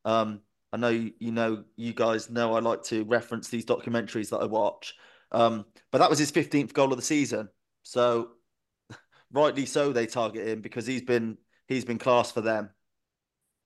Um, 0.09 0.40
I 0.72 0.78
know 0.78 0.89
you, 0.89 1.12
know 1.20 1.64
you 1.76 1.93
guys 1.93 2.30
know 2.30 2.55
I 2.55 2.60
like 2.60 2.82
to 2.85 3.05
reference 3.05 3.48
these 3.48 3.66
documentaries 3.66 4.30
that 4.30 4.39
I 4.39 4.47
watch. 4.47 4.94
Um, 5.32 5.66
but 5.93 5.98
that 5.98 6.09
was 6.09 6.18
his 6.18 6.32
15th 6.32 6.72
goal 6.72 6.90
of 6.93 6.97
the 6.97 7.05
season. 7.05 7.51
So 7.82 8.30
rightly 9.32 9.66
so 9.66 9.93
they 9.93 10.06
target 10.06 10.48
him 10.48 10.62
because 10.62 10.86
he's 10.86 11.02
been 11.02 11.36
he's 11.66 11.85
been 11.85 11.98
class 11.98 12.32
for 12.32 12.40
them. 12.40 12.70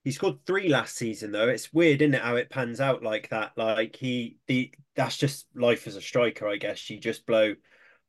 He 0.02 0.10
scored 0.10 0.44
three 0.44 0.68
last 0.68 0.96
season 0.96 1.30
though. 1.30 1.48
It's 1.48 1.72
weird, 1.72 2.02
isn't 2.02 2.14
it, 2.14 2.22
how 2.22 2.34
it 2.34 2.50
pans 2.50 2.80
out 2.80 3.04
like 3.04 3.28
that? 3.28 3.52
Like 3.56 3.94
he 3.94 4.38
the 4.48 4.74
that's 4.96 5.16
just 5.16 5.46
life 5.54 5.86
as 5.86 5.94
a 5.94 6.00
striker, 6.00 6.48
I 6.48 6.56
guess. 6.56 6.90
You 6.90 6.98
just 6.98 7.24
blow 7.24 7.54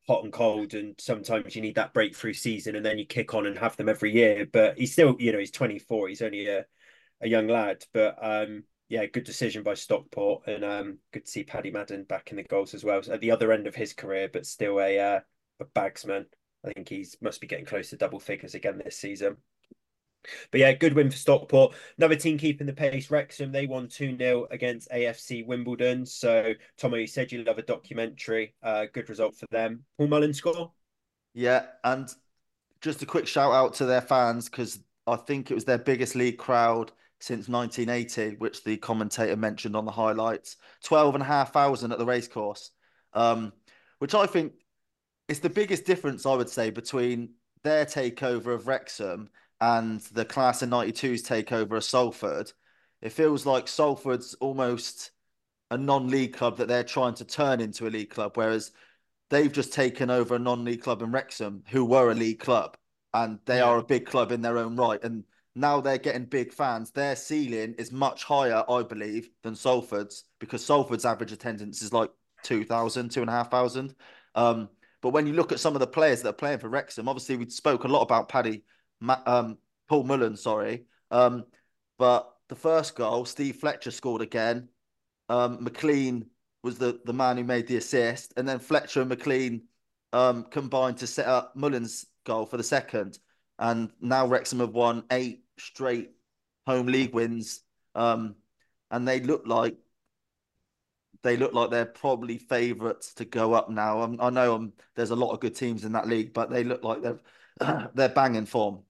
hot 0.07 0.23
and 0.23 0.33
cold, 0.33 0.73
and 0.73 0.95
sometimes 0.99 1.55
you 1.55 1.61
need 1.61 1.75
that 1.75 1.93
breakthrough 1.93 2.33
season, 2.33 2.75
and 2.75 2.83
then 2.83 2.97
you 2.97 3.05
kick 3.05 3.35
on 3.35 3.45
and 3.45 3.59
have 3.59 3.77
them 3.77 3.89
every 3.89 4.11
year. 4.11 4.47
But 4.51 4.79
he's 4.79 4.91
still, 4.93 5.15
you 5.19 5.31
know, 5.31 5.37
he's 5.37 5.51
24. 5.51 6.07
He's 6.07 6.23
only 6.23 6.47
a 6.47 6.65
a 7.23 7.29
young 7.29 7.47
lad, 7.47 7.85
but 7.93 8.17
um, 8.21 8.63
yeah, 8.89 9.05
good 9.05 9.23
decision 9.23 9.63
by 9.63 9.73
Stockport, 9.73 10.45
and 10.47 10.63
um, 10.63 10.97
good 11.11 11.25
to 11.25 11.31
see 11.31 11.43
Paddy 11.43 11.71
Madden 11.71 12.03
back 12.03 12.29
in 12.31 12.37
the 12.37 12.43
goals 12.43 12.73
as 12.73 12.83
well. 12.83 13.01
So 13.01 13.13
at 13.13 13.21
the 13.21 13.31
other 13.31 13.51
end 13.51 13.65
of 13.65 13.75
his 13.75 13.93
career, 13.93 14.29
but 14.31 14.45
still 14.45 14.79
a 14.79 14.99
uh, 14.99 15.19
a 15.59 15.65
bagsman. 15.65 16.25
I 16.65 16.71
think 16.71 16.89
he's 16.89 17.17
must 17.21 17.41
be 17.41 17.47
getting 17.47 17.65
close 17.65 17.89
to 17.89 17.97
double 17.97 18.19
figures 18.19 18.55
again 18.55 18.81
this 18.83 18.97
season. 18.97 19.37
But 20.51 20.61
yeah, 20.61 20.71
good 20.73 20.93
win 20.93 21.11
for 21.11 21.17
Stockport. 21.17 21.75
Another 21.97 22.15
team 22.15 22.37
keeping 22.37 22.67
the 22.67 22.73
pace, 22.73 23.11
Wrexham. 23.11 23.51
They 23.51 23.67
won 23.67 23.89
2 23.89 24.17
0 24.17 24.47
against 24.51 24.89
AFC 24.89 25.45
Wimbledon. 25.45 26.05
So, 26.05 26.53
Tomo, 26.77 26.95
you 26.95 27.07
said 27.07 27.31
you 27.31 27.43
love 27.43 27.57
a 27.57 27.63
documentary. 27.63 28.55
Uh, 28.63 28.85
good 28.93 29.09
result 29.09 29.35
for 29.35 29.47
them. 29.51 29.83
Paul 29.97 30.07
Mullin 30.07 30.33
score? 30.33 30.71
Yeah. 31.33 31.65
And 31.83 32.07
just 32.79 33.01
a 33.01 33.05
quick 33.05 33.27
shout 33.27 33.51
out 33.51 33.73
to 33.75 33.85
their 33.85 34.01
fans 34.01 34.49
because 34.49 34.79
I 35.07 35.17
think 35.17 35.51
it 35.51 35.55
was 35.55 35.65
their 35.65 35.77
biggest 35.77 36.15
league 36.15 36.37
crowd 36.37 36.91
since 37.23 37.47
1980, 37.47 38.35
which 38.35 38.65
the 38.65 38.75
commentator 38.75 39.37
mentioned 39.37 39.77
on 39.77 39.85
the 39.85 39.91
highlights. 39.91 40.57
12,500 40.83 41.93
at 41.93 41.97
the 41.97 42.05
racecourse, 42.05 42.71
um, 43.13 43.53
which 43.99 44.13
I 44.13 44.25
think 44.25 44.51
is 45.29 45.39
the 45.39 45.49
biggest 45.49 45.85
difference, 45.85 46.25
I 46.25 46.35
would 46.35 46.49
say, 46.49 46.69
between 46.69 47.35
their 47.63 47.85
takeover 47.85 48.47
of 48.47 48.67
Wrexham 48.67 49.29
and 49.61 50.01
the 50.11 50.25
class 50.25 50.63
of 50.63 50.69
92's 50.69 51.23
takeover 51.23 51.77
of 51.77 51.85
Salford, 51.85 52.51
it 53.01 53.13
feels 53.13 53.45
like 53.45 53.69
Salford's 53.69 54.33
almost 54.41 55.11
a 55.71 55.77
non-league 55.77 56.33
club 56.33 56.57
that 56.57 56.67
they're 56.67 56.83
trying 56.83 57.13
to 57.13 57.25
turn 57.25 57.61
into 57.61 57.87
a 57.87 57.89
league 57.89 58.09
club, 58.09 58.33
whereas 58.35 58.73
they've 59.29 59.53
just 59.53 59.71
taken 59.71 60.09
over 60.09 60.35
a 60.35 60.39
non-league 60.39 60.81
club 60.81 61.01
in 61.01 61.13
Wrexham, 61.13 61.63
who 61.69 61.85
were 61.85 62.11
a 62.11 62.15
league 62.15 62.39
club, 62.39 62.75
and 63.13 63.39
they 63.45 63.59
yeah. 63.59 63.63
are 63.63 63.77
a 63.77 63.83
big 63.83 64.05
club 64.05 64.33
in 64.33 64.41
their 64.41 64.57
own 64.57 64.75
right. 64.75 65.01
And 65.01 65.23
now 65.55 65.81
they're 65.81 65.97
getting 65.97 66.25
big 66.25 66.51
fans. 66.51 66.91
Their 66.91 67.15
ceiling 67.15 67.75
is 67.77 67.91
much 67.91 68.23
higher, 68.23 68.63
I 68.69 68.83
believe, 68.83 69.29
than 69.43 69.55
Salford's 69.55 70.25
because 70.39 70.65
Salford's 70.65 71.05
average 71.05 71.31
attendance 71.31 71.81
is 71.81 71.93
like 71.93 72.09
2,000, 72.43 73.09
2,500. 73.09 73.95
Um, 74.35 74.69
but 75.01 75.09
when 75.09 75.27
you 75.27 75.33
look 75.33 75.51
at 75.51 75.59
some 75.59 75.75
of 75.75 75.79
the 75.79 75.87
players 75.87 76.21
that 76.21 76.29
are 76.29 76.33
playing 76.33 76.59
for 76.59 76.69
Wrexham, 76.69 77.07
obviously 77.07 77.37
we 77.37 77.49
spoke 77.49 77.83
a 77.83 77.87
lot 77.87 78.01
about 78.01 78.29
Paddy 78.29 78.63
um, 79.25 79.57
Paul 79.87 80.03
Mullin, 80.03 80.37
sorry. 80.37 80.85
Um, 81.11 81.45
but 81.97 82.33
the 82.49 82.55
first 82.55 82.95
goal, 82.95 83.25
Steve 83.25 83.57
Fletcher 83.57 83.91
scored 83.91 84.21
again. 84.21 84.69
Um, 85.29 85.65
McClean 85.65 86.25
was 86.63 86.77
the, 86.77 86.99
the 87.05 87.13
man 87.13 87.37
who 87.37 87.43
made 87.43 87.67
the 87.67 87.77
assist, 87.77 88.33
and 88.37 88.47
then 88.47 88.59
Fletcher 88.59 89.01
and 89.01 89.11
McClean 89.11 89.61
um, 90.13 90.45
combined 90.45 90.97
to 90.97 91.07
set 91.07 91.27
up 91.27 91.55
Mullin's 91.55 92.05
goal 92.25 92.45
for 92.45 92.57
the 92.57 92.63
second. 92.63 93.19
And 93.59 93.91
now 94.01 94.25
Wrexham 94.25 94.59
have 94.59 94.73
won 94.73 95.03
eight 95.11 95.42
straight 95.57 96.11
home 96.65 96.87
league 96.87 97.13
wins, 97.13 97.61
um, 97.95 98.35
and 98.91 99.07
they 99.07 99.19
look 99.19 99.47
like 99.47 99.77
they 101.23 101.37
look 101.37 101.53
like 101.53 101.69
they're 101.71 101.85
probably 101.85 102.37
favourites 102.37 103.13
to 103.15 103.25
go 103.25 103.53
up 103.53 103.69
now. 103.69 104.01
Um, 104.01 104.17
I 104.19 104.29
know 104.29 104.55
um, 104.55 104.73
there's 104.95 105.11
a 105.11 105.15
lot 105.15 105.31
of 105.31 105.39
good 105.39 105.55
teams 105.55 105.85
in 105.85 105.93
that 105.93 106.07
league, 106.07 106.33
but 106.33 106.49
they 106.49 106.63
look 106.63 106.83
like 106.83 107.01
they're 107.01 107.19
they're 107.93 108.09
banging 108.09 108.45
form. 108.45 108.83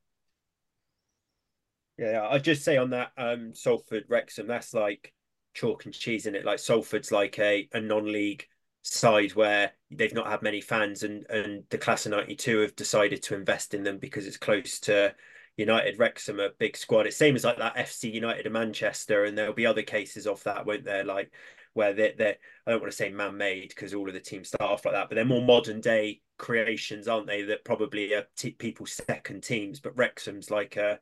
Yeah, 1.97 2.27
I'd 2.29 2.43
just 2.43 2.63
say 2.63 2.77
on 2.77 2.89
that 2.91 3.11
um 3.17 3.53
Salford 3.53 4.05
Wrexham, 4.09 4.47
that's 4.47 4.73
like 4.73 5.13
chalk 5.53 5.85
and 5.85 5.93
cheese 5.93 6.25
in 6.25 6.35
it. 6.35 6.45
Like 6.45 6.59
Salford's 6.59 7.11
like 7.11 7.37
a, 7.39 7.67
a 7.73 7.79
non-league 7.79 8.47
side 8.81 9.33
where 9.35 9.71
they've 9.91 10.13
not 10.13 10.27
had 10.27 10.41
many 10.41 10.59
fans 10.61 11.03
and 11.03 11.25
and 11.29 11.63
the 11.69 11.77
class 11.77 12.05
of 12.05 12.11
92 12.11 12.59
have 12.59 12.75
decided 12.75 13.21
to 13.23 13.35
invest 13.35 13.73
in 13.73 13.83
them 13.83 13.97
because 13.99 14.25
it's 14.27 14.37
close 14.37 14.79
to 14.81 15.13
United 15.57 15.99
Wrexham 15.99 16.39
a 16.39 16.49
big 16.57 16.75
squad. 16.75 17.07
It's 17.07 17.17
same 17.17 17.35
as 17.35 17.43
like 17.43 17.57
that 17.57 17.75
FC 17.75 18.11
United 18.11 18.45
of 18.45 18.51
Manchester 18.51 19.25
and 19.25 19.37
there'll 19.37 19.53
be 19.53 19.65
other 19.65 19.83
cases 19.83 20.25
of 20.25 20.43
that, 20.43 20.65
won't 20.65 20.83
there? 20.83 21.03
Like 21.03 21.31
where 21.73 21.93
they're, 21.93 22.13
they're 22.17 22.37
I 22.65 22.71
don't 22.71 22.81
want 22.81 22.91
to 22.91 22.97
say 22.97 23.09
man-made 23.09 23.69
because 23.69 23.93
all 23.93 24.07
of 24.07 24.13
the 24.13 24.19
teams 24.19 24.49
start 24.49 24.71
off 24.71 24.85
like 24.85 24.93
that, 24.93 25.09
but 25.09 25.15
they're 25.15 25.25
more 25.25 25.45
modern 25.45 25.81
day 25.81 26.21
creations, 26.37 27.07
aren't 27.07 27.27
they? 27.27 27.43
That 27.43 27.65
probably 27.65 28.13
are 28.13 28.25
t- 28.35 28.51
people's 28.51 28.93
second 28.93 29.43
teams, 29.43 29.79
but 29.79 29.95
Wrexham's 29.97 30.49
like 30.49 30.75
a 30.75 30.99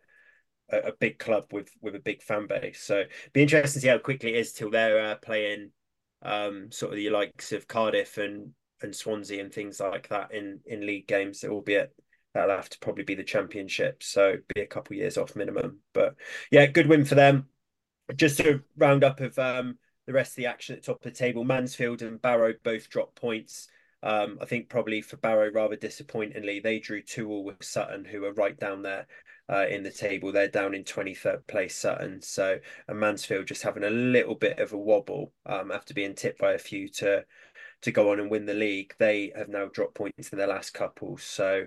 a, 0.71 0.93
big 0.99 1.19
club 1.19 1.45
with 1.51 1.69
with 1.81 1.95
a 1.95 1.99
big 1.99 2.21
fan 2.21 2.47
base. 2.47 2.81
So 2.81 3.03
be 3.33 3.41
interesting 3.41 3.79
to 3.79 3.81
see 3.81 3.87
how 3.89 3.97
quickly 3.97 4.33
it 4.33 4.39
is 4.39 4.53
till 4.53 4.69
they're 4.69 5.11
uh, 5.11 5.15
playing 5.15 5.71
um, 6.21 6.71
sort 6.71 6.93
of 6.93 6.97
the 6.97 7.09
likes 7.09 7.51
of 7.51 7.67
Cardiff 7.67 8.17
and 8.17 8.51
and 8.81 8.95
Swansea 8.95 9.41
and 9.41 9.53
things 9.53 9.79
like 9.79 10.09
that 10.09 10.33
in 10.33 10.59
in 10.65 10.85
league 10.85 11.07
games. 11.07 11.43
Albeit 11.43 11.93
that'll 12.33 12.55
have 12.55 12.69
to 12.69 12.79
probably 12.79 13.03
be 13.03 13.15
the 13.15 13.23
championship, 13.23 14.03
so 14.03 14.37
be 14.53 14.61
a 14.61 14.67
couple 14.67 14.95
years 14.95 15.17
off 15.17 15.35
minimum. 15.35 15.79
But 15.93 16.15
yeah, 16.51 16.65
good 16.67 16.87
win 16.87 17.05
for 17.05 17.15
them. 17.15 17.47
Just 18.15 18.37
to 18.37 18.61
round 18.77 19.03
up 19.03 19.19
of 19.21 19.37
um, 19.39 19.77
the 20.07 20.13
rest 20.13 20.31
of 20.31 20.35
the 20.37 20.47
action 20.47 20.75
at 20.75 20.81
the 20.81 20.85
top 20.85 20.97
of 20.97 21.11
the 21.11 21.17
table, 21.17 21.43
Mansfield 21.43 22.01
and 22.01 22.21
Barrow 22.21 22.53
both 22.63 22.89
dropped 22.89 23.15
points. 23.15 23.67
Um, 24.03 24.39
I 24.41 24.45
think 24.45 24.67
probably 24.67 25.01
for 25.01 25.17
Barrow, 25.17 25.51
rather 25.51 25.75
disappointingly, 25.75 26.59
they 26.59 26.79
drew 26.79 27.01
two 27.01 27.29
all 27.29 27.43
with 27.43 27.63
Sutton, 27.63 28.03
who 28.03 28.25
are 28.25 28.33
right 28.33 28.59
down 28.59 28.81
there 28.81 29.05
uh, 29.47 29.65
in 29.69 29.83
the 29.83 29.91
table. 29.91 30.31
They're 30.31 30.47
down 30.47 30.73
in 30.73 30.83
23rd 30.83 31.45
place, 31.47 31.75
Sutton. 31.75 32.21
So, 32.21 32.59
and 32.87 32.99
Mansfield 32.99 33.47
just 33.47 33.63
having 33.63 33.83
a 33.83 33.89
little 33.89 34.35
bit 34.35 34.59
of 34.59 34.73
a 34.73 34.77
wobble 34.77 35.33
um, 35.45 35.71
after 35.71 35.93
being 35.93 36.15
tipped 36.15 36.39
by 36.39 36.53
a 36.53 36.59
few 36.59 36.87
to 36.89 37.25
to 37.81 37.91
go 37.91 38.11
on 38.11 38.19
and 38.19 38.29
win 38.29 38.45
the 38.45 38.53
league. 38.53 38.93
They 38.99 39.31
have 39.35 39.49
now 39.49 39.65
dropped 39.65 39.95
points 39.95 40.29
in 40.29 40.37
their 40.37 40.47
last 40.47 40.71
couple. 40.73 41.17
So, 41.17 41.65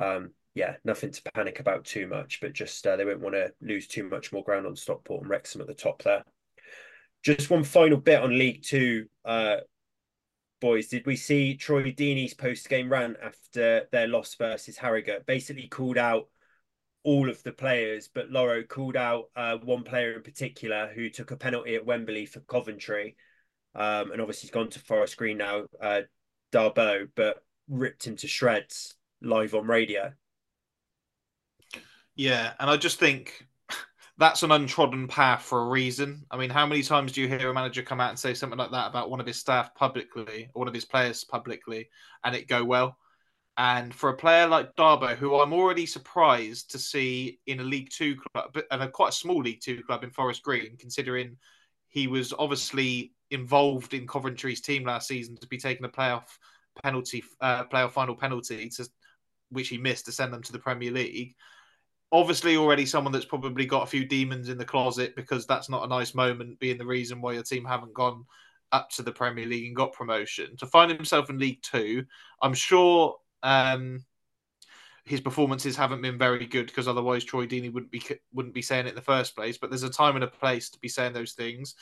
um, 0.00 0.30
yeah, 0.54 0.76
nothing 0.84 1.10
to 1.10 1.22
panic 1.34 1.60
about 1.60 1.84
too 1.84 2.06
much, 2.06 2.40
but 2.40 2.54
just 2.54 2.86
uh, 2.86 2.96
they 2.96 3.04
won't 3.04 3.20
want 3.20 3.34
to 3.34 3.52
lose 3.60 3.86
too 3.86 4.08
much 4.08 4.32
more 4.32 4.42
ground 4.42 4.66
on 4.66 4.74
Stockport 4.74 5.22
and 5.22 5.30
Wrexham 5.30 5.60
at 5.60 5.66
the 5.66 5.74
top 5.74 6.02
there. 6.02 6.24
Just 7.22 7.50
one 7.50 7.62
final 7.62 7.98
bit 7.98 8.22
on 8.22 8.38
League 8.38 8.62
Two, 8.62 9.06
uh, 9.24 9.56
boys. 10.60 10.88
Did 10.88 11.04
we 11.04 11.16
see 11.16 11.56
Troy 11.56 11.92
Deeney's 11.92 12.32
post 12.32 12.68
game 12.68 12.90
rant 12.90 13.18
after 13.22 13.86
their 13.92 14.08
loss 14.08 14.34
versus 14.36 14.78
Harrogate? 14.78 15.26
Basically 15.26 15.68
called 15.68 15.98
out 15.98 16.28
all 17.04 17.28
of 17.28 17.42
the 17.42 17.52
players, 17.52 18.08
but 18.12 18.30
Lawro 18.30 18.66
called 18.66 18.96
out 18.96 19.26
uh, 19.36 19.58
one 19.58 19.82
player 19.84 20.14
in 20.14 20.22
particular 20.22 20.90
who 20.94 21.10
took 21.10 21.30
a 21.32 21.36
penalty 21.36 21.74
at 21.74 21.84
Wembley 21.84 22.24
for 22.24 22.40
Coventry. 22.40 23.16
Um, 23.74 24.10
and 24.10 24.22
obviously 24.22 24.46
he's 24.46 24.52
gone 24.52 24.70
to 24.70 24.80
Forest 24.80 25.18
Green 25.18 25.36
now, 25.36 25.66
uh, 25.82 26.00
Dabo, 26.50 27.08
but 27.14 27.44
ripped 27.68 28.06
him 28.06 28.16
to 28.16 28.26
shreds 28.26 28.94
live 29.26 29.54
on 29.54 29.66
radio. 29.66 30.12
Yeah, 32.14 32.54
and 32.58 32.70
I 32.70 32.76
just 32.76 32.98
think 32.98 33.46
that's 34.18 34.42
an 34.42 34.50
untrodden 34.50 35.06
path 35.06 35.42
for 35.42 35.60
a 35.60 35.68
reason. 35.68 36.24
I 36.30 36.38
mean, 36.38 36.50
how 36.50 36.66
many 36.66 36.82
times 36.82 37.12
do 37.12 37.20
you 37.20 37.28
hear 37.28 37.50
a 37.50 37.54
manager 37.54 37.82
come 37.82 38.00
out 38.00 38.10
and 38.10 38.18
say 38.18 38.32
something 38.32 38.58
like 38.58 38.70
that 38.70 38.88
about 38.88 39.10
one 39.10 39.20
of 39.20 39.26
his 39.26 39.36
staff 39.36 39.74
publicly 39.74 40.48
or 40.54 40.60
one 40.60 40.68
of 40.68 40.74
his 40.74 40.86
players 40.86 41.24
publicly 41.24 41.90
and 42.24 42.34
it 42.34 42.48
go 42.48 42.64
well? 42.64 42.96
And 43.58 43.94
for 43.94 44.10
a 44.10 44.16
player 44.16 44.46
like 44.46 44.76
Dabo, 44.76 45.16
who 45.16 45.38
I'm 45.40 45.52
already 45.52 45.86
surprised 45.86 46.70
to 46.70 46.78
see 46.78 47.40
in 47.46 47.60
a 47.60 47.64
League 47.64 47.90
Two 47.90 48.16
club, 48.16 48.56
and 48.70 48.82
a 48.82 48.88
quite 48.88 49.10
a 49.10 49.12
small 49.12 49.38
League 49.38 49.60
Two 49.62 49.82
club 49.82 50.04
in 50.04 50.10
Forest 50.10 50.42
Green, 50.42 50.76
considering 50.78 51.36
he 51.88 52.06
was 52.06 52.34
obviously 52.38 53.12
involved 53.30 53.94
in 53.94 54.06
Coventry's 54.06 54.60
team 54.60 54.84
last 54.84 55.08
season 55.08 55.36
to 55.38 55.46
be 55.46 55.56
taking 55.56 55.86
a 55.86 55.88
playoff 55.88 56.24
penalty, 56.82 57.24
uh, 57.40 57.64
playoff 57.64 57.92
final 57.92 58.14
penalty, 58.14 58.68
to, 58.68 58.86
which 59.50 59.68
he 59.68 59.78
missed 59.78 60.06
to 60.06 60.12
send 60.12 60.32
them 60.32 60.42
to 60.42 60.52
the 60.52 60.58
Premier 60.58 60.90
League 60.90 61.34
obviously 62.12 62.56
already 62.56 62.86
someone 62.86 63.12
that's 63.12 63.24
probably 63.24 63.66
got 63.66 63.82
a 63.82 63.86
few 63.86 64.04
demons 64.04 64.48
in 64.48 64.58
the 64.58 64.64
closet 64.64 65.14
because 65.16 65.46
that's 65.46 65.68
not 65.68 65.84
a 65.84 65.88
nice 65.88 66.14
moment 66.14 66.58
being 66.58 66.78
the 66.78 66.86
reason 66.86 67.20
why 67.20 67.32
your 67.32 67.42
team 67.42 67.64
haven't 67.64 67.94
gone 67.94 68.24
up 68.72 68.90
to 68.90 69.02
the 69.02 69.12
Premier 69.12 69.46
League 69.46 69.66
and 69.66 69.76
got 69.76 69.92
promotion. 69.92 70.56
To 70.58 70.66
find 70.66 70.90
himself 70.90 71.30
in 71.30 71.38
League 71.38 71.62
Two, 71.62 72.04
I'm 72.42 72.54
sure 72.54 73.16
um, 73.42 74.04
his 75.04 75.20
performances 75.20 75.76
haven't 75.76 76.02
been 76.02 76.18
very 76.18 76.46
good 76.46 76.66
because 76.66 76.88
otherwise 76.88 77.24
Troy 77.24 77.46
Deeney 77.46 77.72
wouldn't 77.72 77.92
be 77.92 78.02
wouldn't 78.32 78.54
be 78.54 78.62
saying 78.62 78.86
it 78.86 78.90
in 78.90 78.94
the 78.94 79.02
first 79.02 79.34
place. 79.34 79.58
But 79.58 79.70
there's 79.70 79.82
a 79.82 79.90
time 79.90 80.14
and 80.14 80.24
a 80.24 80.28
place 80.28 80.70
to 80.70 80.78
be 80.78 80.88
saying 80.88 81.12
those 81.12 81.32
things, 81.32 81.74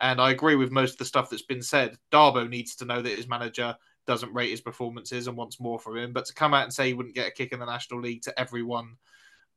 and 0.00 0.20
I 0.20 0.30
agree 0.30 0.56
with 0.56 0.70
most 0.70 0.92
of 0.92 0.98
the 0.98 1.04
stuff 1.04 1.30
that's 1.30 1.42
been 1.42 1.62
said. 1.62 1.96
Dabo 2.12 2.48
needs 2.48 2.76
to 2.76 2.84
know 2.84 3.02
that 3.02 3.16
his 3.16 3.28
manager 3.28 3.76
doesn't 4.06 4.34
rate 4.34 4.50
his 4.50 4.60
performances 4.60 5.26
and 5.26 5.36
wants 5.36 5.60
more 5.60 5.78
from 5.78 5.96
him. 5.96 6.12
But 6.12 6.26
to 6.26 6.34
come 6.34 6.54
out 6.54 6.64
and 6.64 6.72
say 6.72 6.88
he 6.88 6.94
wouldn't 6.94 7.14
get 7.14 7.28
a 7.28 7.32
kick 7.32 7.52
in 7.52 7.60
the 7.60 7.66
National 7.66 8.00
League 8.00 8.22
to 8.22 8.40
everyone 8.40 8.96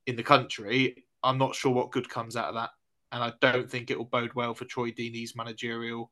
in 0.05 0.15
the 0.15 0.23
country, 0.23 1.05
I'm 1.23 1.37
not 1.37 1.55
sure 1.55 1.73
what 1.73 1.91
good 1.91 2.09
comes 2.09 2.35
out 2.35 2.49
of 2.49 2.55
that. 2.55 2.69
And 3.11 3.23
I 3.23 3.33
don't 3.41 3.69
think 3.69 3.89
it 3.89 3.97
will 3.97 4.05
bode 4.05 4.33
well 4.33 4.53
for 4.53 4.65
Troy 4.65 4.91
Deeney's 4.91 5.35
managerial 5.35 6.11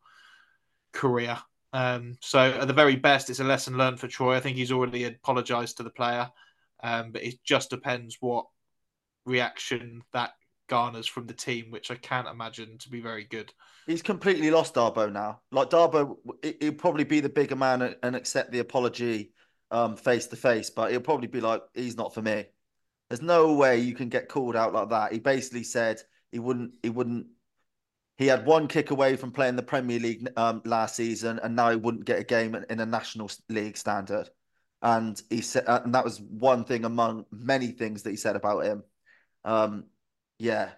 career. 0.93 1.37
Um, 1.73 2.17
so 2.21 2.39
at 2.39 2.67
the 2.67 2.73
very 2.73 2.95
best, 2.95 3.29
it's 3.29 3.39
a 3.39 3.43
lesson 3.43 3.77
learned 3.77 3.99
for 3.99 4.07
Troy. 4.07 4.35
I 4.35 4.39
think 4.39 4.57
he's 4.57 4.71
already 4.71 5.05
apologised 5.05 5.77
to 5.77 5.83
the 5.83 5.89
player, 5.89 6.29
um, 6.83 7.11
but 7.11 7.23
it 7.23 7.43
just 7.43 7.69
depends 7.71 8.17
what 8.19 8.45
reaction 9.25 10.01
that 10.13 10.33
garners 10.67 11.07
from 11.07 11.27
the 11.27 11.33
team, 11.33 11.65
which 11.69 11.91
I 11.91 11.95
can't 11.95 12.27
imagine 12.27 12.77
to 12.79 12.89
be 12.89 13.01
very 13.01 13.25
good. 13.25 13.53
He's 13.85 14.01
completely 14.01 14.49
lost 14.51 14.75
Dabo 14.75 15.11
now. 15.11 15.41
Like 15.51 15.69
Dabo, 15.69 16.17
he'll 16.59 16.73
probably 16.73 17.03
be 17.03 17.19
the 17.19 17.29
bigger 17.29 17.55
man 17.55 17.95
and 18.01 18.15
accept 18.15 18.51
the 18.51 18.59
apology 18.59 19.33
face 19.97 20.27
to 20.27 20.35
face, 20.35 20.69
but 20.69 20.91
he'll 20.91 21.01
probably 21.01 21.27
be 21.27 21.41
like, 21.41 21.63
"He's 21.73 21.97
not 21.97 22.13
for 22.13 22.21
me." 22.21 22.45
There's 23.09 23.21
no 23.21 23.53
way 23.53 23.79
you 23.79 23.95
can 23.95 24.09
get 24.09 24.29
called 24.29 24.55
out 24.55 24.73
like 24.73 24.89
that. 24.89 25.11
He 25.11 25.19
basically 25.19 25.63
said 25.63 26.01
he 26.31 26.39
wouldn't. 26.39 26.75
He 26.83 26.89
wouldn't. 26.89 27.27
He 28.17 28.27
had 28.27 28.45
one 28.45 28.67
kick 28.67 28.91
away 28.91 29.15
from 29.15 29.31
playing 29.31 29.55
the 29.55 29.63
Premier 29.63 29.99
League 29.99 30.29
um, 30.37 30.61
last 30.65 30.95
season, 30.95 31.39
and 31.41 31.55
now 31.55 31.71
he 31.71 31.75
wouldn't 31.75 32.05
get 32.05 32.19
a 32.19 32.23
game 32.23 32.55
in 32.55 32.79
a 32.79 32.85
National 32.85 33.29
League 33.49 33.77
standard. 33.77 34.29
And 34.83 35.19
he 35.29 35.41
said, 35.41 35.63
and 35.67 35.95
that 35.95 36.03
was 36.03 36.21
one 36.21 36.65
thing 36.65 36.85
among 36.85 37.25
many 37.31 37.67
things 37.67 38.03
that 38.03 38.11
he 38.11 38.17
said 38.17 38.35
about 38.35 38.65
him. 38.65 38.83
Um, 39.45 39.85
yeah, 40.39 40.71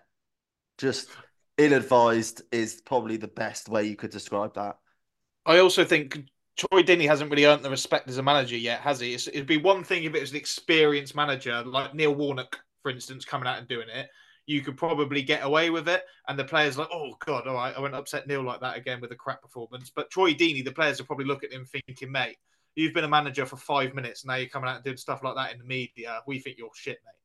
just 0.77 1.09
ill-advised 1.57 2.41
is 2.51 2.81
probably 2.85 3.17
the 3.17 3.27
best 3.27 3.69
way 3.69 3.85
you 3.85 3.95
could 3.95 4.11
describe 4.11 4.53
that. 4.55 4.77
I 5.45 5.59
also 5.59 5.85
think 5.85 6.19
Troy 6.57 6.83
Deeney 6.83 7.07
hasn't 7.07 7.29
really 7.29 7.45
earned 7.45 7.63
the 7.63 7.69
respect 7.69 8.09
as 8.09 8.17
a 8.17 8.23
manager 8.23 8.57
yet, 8.57 8.81
has 8.81 8.99
he? 8.99 9.13
It'd 9.13 9.47
be 9.47 9.57
one 9.57 9.83
thing 9.83 10.03
if 10.03 10.15
it 10.15 10.21
was 10.21 10.31
an 10.31 10.37
experienced 10.37 11.15
manager 11.15 11.63
like 11.65 11.93
Neil 11.93 12.15
Warnock, 12.15 12.59
for 12.81 12.91
instance, 12.91 13.25
coming 13.25 13.47
out 13.47 13.59
and 13.59 13.67
doing 13.67 13.89
it. 13.93 14.07
You 14.47 14.61
could 14.61 14.77
probably 14.77 15.23
get 15.23 15.43
away 15.43 15.71
with 15.71 15.87
it, 15.89 16.03
and 16.27 16.37
the 16.37 16.43
players 16.43 16.77
like, 16.77 16.89
oh 16.93 17.15
god, 17.25 17.47
all 17.47 17.55
right, 17.55 17.73
I 17.75 17.79
won't 17.79 17.95
upset 17.95 18.27
Neil 18.27 18.43
like 18.43 18.61
that 18.61 18.77
again 18.77 19.01
with 19.01 19.11
a 19.11 19.15
crap 19.15 19.41
performance. 19.41 19.91
But 19.95 20.11
Troy 20.11 20.33
Deeney, 20.33 20.63
the 20.63 20.71
players 20.71 20.99
will 20.99 21.07
probably 21.07 21.25
look 21.25 21.43
at 21.43 21.51
him 21.51 21.65
thinking, 21.65 22.11
mate, 22.11 22.37
you've 22.75 22.93
been 22.93 23.05
a 23.05 23.09
manager 23.09 23.45
for 23.45 23.57
five 23.57 23.95
minutes, 23.95 24.23
now 24.23 24.35
you're 24.35 24.49
coming 24.49 24.69
out 24.69 24.75
and 24.75 24.83
doing 24.83 24.97
stuff 24.97 25.23
like 25.23 25.35
that 25.35 25.51
in 25.51 25.57
the 25.57 25.65
media. 25.65 26.21
We 26.27 26.39
think 26.39 26.57
you're 26.57 26.69
shit, 26.75 26.99
mate, 27.03 27.24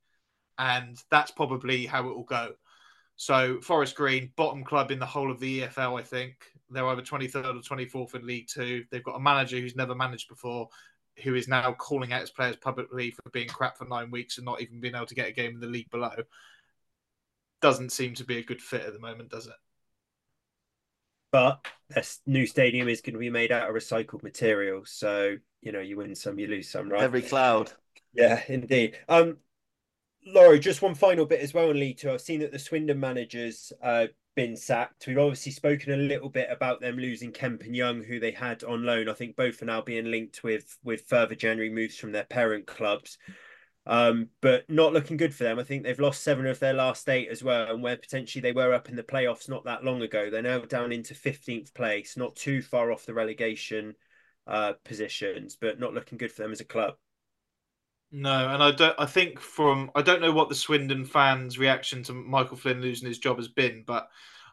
and 0.61 1.03
that's 1.11 1.31
probably 1.31 1.87
how 1.87 2.07
it 2.07 2.15
will 2.15 2.23
go. 2.23 2.53
So 3.16 3.61
Forest 3.61 3.97
Green, 3.97 4.31
bottom 4.37 4.62
club 4.62 4.91
in 4.91 4.99
the 4.99 5.07
whole 5.07 5.31
of 5.31 5.41
the 5.41 5.62
EFL, 5.62 5.99
I 5.99 6.03
think. 6.03 6.35
They're 6.69 6.87
either 6.87 7.03
23rd 7.03 7.57
or 7.57 7.77
24th 7.77 8.15
in 8.15 8.27
League 8.27 8.47
Two. 8.47 8.85
They've 8.91 9.03
got 9.03 9.16
a 9.16 9.20
manager 9.20 9.59
who's 9.59 9.74
never 9.74 9.95
managed 9.95 10.28
before, 10.28 10.69
who 11.24 11.35
is 11.35 11.49
now 11.49 11.73
calling 11.73 12.12
out 12.12 12.20
his 12.20 12.31
players 12.31 12.57
publicly 12.57 13.11
for 13.11 13.28
being 13.31 13.49
crap 13.49 13.78
for 13.78 13.87
nine 13.87 14.11
weeks 14.11 14.37
and 14.37 14.45
not 14.45 14.61
even 14.61 14.81
being 14.81 14.95
able 14.95 15.07
to 15.07 15.15
get 15.15 15.28
a 15.28 15.32
game 15.32 15.55
in 15.55 15.61
the 15.61 15.66
league 15.66 15.91
below. 15.91 16.15
Doesn't 17.62 17.91
seem 17.91 18.15
to 18.15 18.24
be 18.24 18.37
a 18.37 18.45
good 18.45 18.61
fit 18.61 18.82
at 18.82 18.93
the 18.93 19.01
moment, 19.01 19.31
does 19.31 19.47
it? 19.47 19.55
But 21.32 21.65
this 21.89 22.20
new 22.27 22.47
stadium 22.47 22.89
is 22.89 23.01
going 23.01 23.15
to 23.15 23.20
be 23.20 23.31
made 23.31 23.51
out 23.51 23.69
of 23.69 23.74
recycled 23.74 24.23
material, 24.23 24.82
so 24.85 25.37
you 25.62 25.73
know 25.73 25.81
you 25.81 25.97
win 25.97 26.15
some, 26.15 26.39
you 26.39 26.49
lose 26.49 26.69
some, 26.69 26.91
right? 26.91 27.03
Every 27.03 27.23
cloud. 27.23 27.73
Yeah, 28.12 28.43
indeed. 28.49 28.99
Um, 29.09 29.39
Laurie, 30.26 30.59
just 30.59 30.82
one 30.82 30.94
final 30.94 31.26
bit 31.26 31.40
as 31.40 31.55
well 31.55 31.70
in 31.70 31.80
League. 31.80 32.05
I've 32.05 32.20
seen 32.20 32.40
that 32.40 32.52
the 32.52 32.59
Swindon 32.59 33.01
managers 33.01 33.72
uh, 33.82 34.06
been 34.36 34.56
sacked. 34.56 35.06
We've 35.06 35.18
obviously 35.18 35.52
spoken 35.52 35.92
a 35.92 35.97
little 35.97 36.28
bit 36.28 36.48
about 36.51 36.80
them 36.80 36.97
losing 36.97 37.32
Kemp 37.32 37.62
and 37.62 37.74
Young, 37.74 38.02
who 38.02 38.20
they 38.20 38.30
had 38.30 38.62
on 38.64 38.84
loan. 38.84 39.09
I 39.09 39.14
think 39.14 39.36
both 39.36 39.62
are 39.62 39.66
now 39.66 39.80
being 39.80 40.10
linked 40.10 40.44
with 40.44 40.78
with 40.84 41.06
further 41.09 41.34
January 41.34 41.70
moves 41.70 41.97
from 41.97 42.12
their 42.12 42.24
parent 42.24 42.66
clubs. 42.66 43.18
Um, 43.86 44.28
but 44.42 44.68
not 44.68 44.92
looking 44.92 45.16
good 45.16 45.34
for 45.34 45.44
them. 45.44 45.59
I 45.59 45.64
think 45.64 45.82
they've 45.82 45.98
lost 45.98 46.22
seven 46.22 46.47
of 46.47 46.60
their 46.60 46.74
last 46.74 47.09
eight 47.09 47.28
as 47.30 47.42
well, 47.42 47.72
and 47.72 47.82
where 47.82 47.97
potentially 47.97 48.42
they 48.42 48.52
were 48.52 48.74
up 48.74 48.90
in 48.90 48.97
the 48.97 49.02
playoffs 49.02 49.48
not 49.48 49.64
that 49.64 49.84
long 49.84 50.02
ago, 50.02 50.28
they're 50.30 50.42
now 50.42 50.60
down 50.60 50.92
into 50.92 51.14
fifteenth 51.14 51.72
place, 51.72 52.16
not 52.16 52.36
too 52.36 52.60
far 52.60 52.92
off 52.92 53.06
the 53.06 53.14
relegation 53.14 53.94
uh, 54.47 54.74
positions, 54.84 55.56
but 55.59 55.80
not 55.80 55.94
looking 55.94 56.18
good 56.18 56.30
for 56.30 56.42
them 56.42 56.52
as 56.52 56.60
a 56.60 56.64
club. 56.64 56.94
No, 58.12 58.49
and 58.49 58.62
I 58.62 58.73
don't. 58.73 58.95
I 58.99 59.07
think 59.07 59.39
from 59.39 59.91
I 59.95 60.03
don't 60.03 60.20
know 60.20 60.32
what 60.32 60.49
the 60.49 60.55
Swindon 60.55 61.05
fans' 61.05 61.59
reaction 61.59 62.03
to 62.05 62.12
Michael 62.12 62.57
Flynn 62.57 62.81
losing 62.81 63.07
his 63.07 63.19
job 63.20 63.37
has 63.37 63.47
been, 63.49 63.85
but 63.87 64.09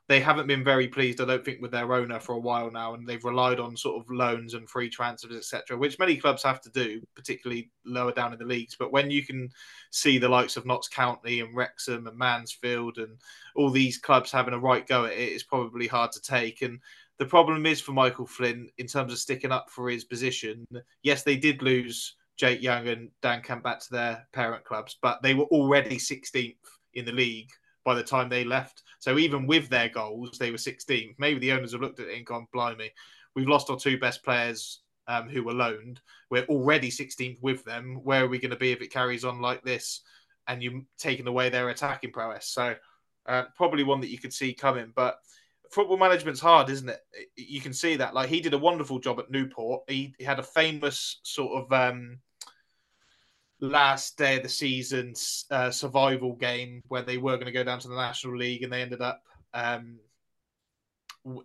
they 0.08 0.20
haven't 0.20 0.48
been 0.48 0.64
very 0.64 0.88
pleased. 0.88 1.20
I 1.20 1.26
don't 1.26 1.44
think 1.44 1.62
with 1.62 1.72
their 1.72 1.92
owner 1.92 2.20
for 2.20 2.34
a 2.34 2.40
while 2.40 2.70
now, 2.72 2.94
and 2.94 3.08
they've 3.08 3.24
relied 3.24 3.60
on 3.60 3.76
sort 3.76 4.00
of 4.00 4.10
loans 4.12 4.54
and 4.54 4.70
free 4.70 4.90
transfers, 4.90 5.36
etc., 5.36 5.76
which 5.76 5.98
many 5.98 6.18
clubs 6.18 6.44
have 6.44 6.62
to 6.62 6.70
do, 6.70 7.02
particularly 7.16 7.72
lower 7.84 8.12
down 8.12 8.32
in 8.32 8.40
the 8.40 8.46
leagues. 8.46 8.76
But 8.78 8.92
when 8.92 9.10
you 9.10 9.26
can 9.26 9.50
see 9.90 10.18
the 10.20 10.30
likes 10.30 10.56
of 10.56 10.66
Notts 10.66 10.88
County 10.88 11.42
and 11.42 11.56
Wrexham 11.56 12.08
and 12.08 12.18
Mansfield 12.18 13.00
and 13.00 13.18
all 13.56 13.72
these 13.72 13.98
clubs 13.98 14.32
having 14.32 14.54
a 14.54 14.60
right 14.60 14.88
go 14.88 15.06
at 15.06 15.14
it, 15.14 15.20
it's 15.20 15.44
probably 15.44 15.88
hard 15.88 16.12
to 16.14 16.22
take. 16.22 16.62
And 16.62 16.80
the 17.18 17.26
problem 17.26 17.66
is 17.66 17.82
for 17.82 17.92
Michael 17.92 18.28
Flynn 18.28 18.70
in 18.78 18.86
terms 18.86 19.12
of 19.12 19.20
sticking 19.20 19.52
up 19.52 19.70
for 19.70 19.90
his 19.90 20.06
position. 20.06 20.66
Yes, 21.02 21.24
they 21.24 21.36
did 21.36 21.64
lose 21.64 22.16
Jake 22.38 22.62
Young 22.62 22.88
and 22.88 23.10
Dan 23.22 23.42
Kemp 23.42 23.64
back 23.64 23.80
to 23.82 23.92
their 23.92 24.28
parent 24.32 24.64
clubs, 24.64 24.98
but 25.02 25.22
they 25.22 25.34
were 25.34 25.46
already 25.46 25.98
16th 25.98 26.56
in 26.94 27.06
the 27.06 27.12
league 27.12 27.50
by 27.84 27.96
the 27.96 28.04
time 28.04 28.30
they 28.30 28.44
left. 28.44 28.84
So 29.00 29.18
even 29.18 29.48
with 29.48 29.70
their 29.70 29.90
goals, 29.90 30.38
they 30.38 30.52
were 30.52 30.58
16th. 30.58 31.16
Maybe 31.18 31.40
the 31.40 31.52
owners 31.52 31.72
have 31.72 31.82
looked 31.82 32.00
at 32.00 32.08
it 32.08 32.18
and 32.18 32.26
gone, 32.26 32.48
blimey, 32.54 32.92
we've 33.36 33.48
lost 33.48 33.70
our 33.70 33.78
two 33.78 33.98
best 33.98 34.24
players 34.24 34.82
um, 35.08 35.30
who 35.30 35.44
were 35.44 35.54
loaned. 35.54 36.02
We're 36.30 36.46
already 36.46 36.90
16th 36.90 37.42
with 37.42 37.64
them. 37.64 38.02
Where 38.04 38.26
are 38.26 38.28
we 38.28 38.40
going 38.40 38.52
to 38.52 38.58
be 38.58 38.72
if 38.72 38.82
it 38.82 38.92
carries 38.92 39.24
on 39.24 39.42
like 39.42 39.64
this 39.64 40.02
and 40.48 40.62
you're 40.62 40.82
taking 40.98 41.28
away 41.28 41.50
their 41.50 41.70
attacking 41.70 42.12
prowess? 42.12 42.48
So 42.48 42.76
uh, 43.28 43.44
probably 43.56 43.84
one 43.84 44.02
that 44.02 44.10
you 44.10 44.20
could 44.20 44.34
see 44.34 44.54
coming. 44.54 44.92
But 44.96 45.20
football 45.72 45.98
management's 45.98 46.42
hard, 46.42 46.70
isn't 46.70 46.90
it? 46.90 47.00
You 47.36 47.62
can 47.62 47.74
see 47.74 47.96
that. 47.96 48.14
Like 48.14 48.30
he 48.30 48.42
did 48.42 48.54
a 48.54 48.58
wonderful 48.58 49.00
job 49.00 49.20
at 49.20 49.32
Newport. 49.32 49.84
He, 49.88 50.14
he 50.18 50.24
had 50.24 50.40
a 50.40 50.44
famous 50.44 51.20
sort 51.24 51.64
of 51.64 51.72
um, 51.72 52.20
last 53.60 54.18
day 54.18 54.38
of 54.38 54.44
the 54.44 54.50
season 54.50 55.14
uh, 55.52 55.72
survival 55.72 56.34
game 56.34 56.84
where 56.88 57.02
they 57.02 57.18
were 57.18 57.36
going 57.36 57.48
to 57.48 57.52
go 57.52 57.64
down 57.64 57.80
to 57.80 57.88
the 57.88 57.96
National 57.96 58.38
League 58.38 58.64
and 58.64 58.72
they 58.72 58.82
ended 58.82 59.02
up 59.02 59.22
um, 59.54 59.98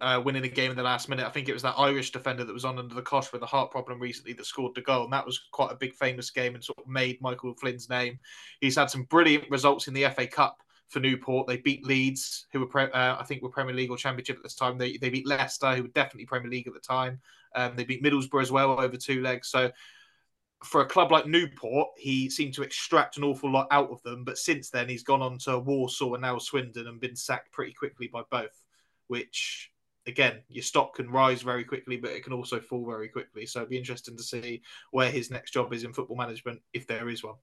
uh, 0.00 0.20
winning 0.24 0.44
a 0.44 0.48
game 0.48 0.70
in 0.70 0.76
the 0.76 0.82
last 0.82 1.08
minute. 1.08 1.26
I 1.26 1.30
think 1.30 1.48
it 1.48 1.54
was 1.54 1.62
that 1.62 1.78
Irish 1.78 2.12
defender 2.12 2.44
that 2.44 2.52
was 2.52 2.64
on 2.64 2.78
under 2.78 2.94
the 2.94 3.02
cosh 3.02 3.32
with 3.32 3.42
a 3.42 3.46
heart 3.46 3.70
problem 3.70 3.98
recently 3.98 4.32
that 4.34 4.46
scored 4.46 4.74
the 4.74 4.82
goal, 4.82 5.04
and 5.04 5.12
that 5.12 5.26
was 5.26 5.40
quite 5.52 5.72
a 5.72 5.76
big 5.76 5.94
famous 5.94 6.30
game 6.30 6.54
and 6.54 6.62
sort 6.62 6.78
of 6.78 6.86
made 6.86 7.20
Michael 7.20 7.54
Flynn's 7.54 7.88
name. 7.88 8.18
He's 8.60 8.76
had 8.76 8.90
some 8.90 9.04
brilliant 9.04 9.50
results 9.50 9.88
in 9.88 9.94
the 9.94 10.08
FA 10.10 10.26
Cup 10.26 10.58
for 10.88 11.00
Newport. 11.00 11.46
They 11.46 11.56
beat 11.56 11.84
Leeds, 11.84 12.46
who 12.52 12.60
were 12.60 12.66
pre- 12.66 12.92
uh, 12.92 13.16
I 13.18 13.24
think 13.26 13.42
were 13.42 13.48
Premier 13.48 13.74
League 13.74 13.90
or 13.90 13.96
Championship 13.96 14.36
at 14.36 14.42
this 14.42 14.54
time. 14.54 14.78
They 14.78 14.96
they 14.98 15.10
beat 15.10 15.26
Leicester, 15.26 15.74
who 15.74 15.82
were 15.82 15.88
definitely 15.88 16.26
Premier 16.26 16.50
League 16.50 16.68
at 16.68 16.74
the 16.74 16.80
time. 16.80 17.20
Um, 17.54 17.74
they 17.76 17.84
beat 17.84 18.02
Middlesbrough 18.02 18.42
as 18.42 18.52
well 18.52 18.78
over 18.80 18.96
two 18.96 19.22
legs. 19.22 19.48
So 19.48 19.70
for 20.64 20.80
a 20.80 20.86
club 20.86 21.10
like 21.10 21.26
Newport, 21.26 21.88
he 21.96 22.30
seemed 22.30 22.54
to 22.54 22.62
extract 22.62 23.16
an 23.16 23.24
awful 23.24 23.50
lot 23.50 23.68
out 23.70 23.90
of 23.90 24.02
them. 24.02 24.24
But 24.24 24.38
since 24.38 24.70
then, 24.70 24.88
he's 24.88 25.02
gone 25.02 25.22
on 25.22 25.38
to 25.38 25.58
Walsall 25.58 26.14
and 26.14 26.22
now 26.22 26.38
Swindon 26.38 26.86
and 26.86 27.00
been 27.00 27.16
sacked 27.16 27.52
pretty 27.52 27.72
quickly 27.72 28.08
by 28.08 28.22
both, 28.30 28.60
which 29.08 29.70
again, 30.06 30.42
your 30.48 30.62
stock 30.62 30.96
can 30.96 31.10
rise 31.10 31.42
very 31.42 31.64
quickly, 31.64 31.96
but 31.96 32.10
it 32.10 32.24
can 32.24 32.32
also 32.32 32.60
fall 32.60 32.84
very 32.84 33.08
quickly. 33.08 33.46
So 33.46 33.60
it'd 33.60 33.70
be 33.70 33.78
interesting 33.78 34.16
to 34.16 34.22
see 34.22 34.62
where 34.90 35.10
his 35.10 35.30
next 35.30 35.52
job 35.52 35.72
is 35.72 35.84
in 35.84 35.92
football 35.92 36.16
management, 36.16 36.60
if 36.72 36.86
there 36.86 37.08
is 37.08 37.22
one. 37.22 37.36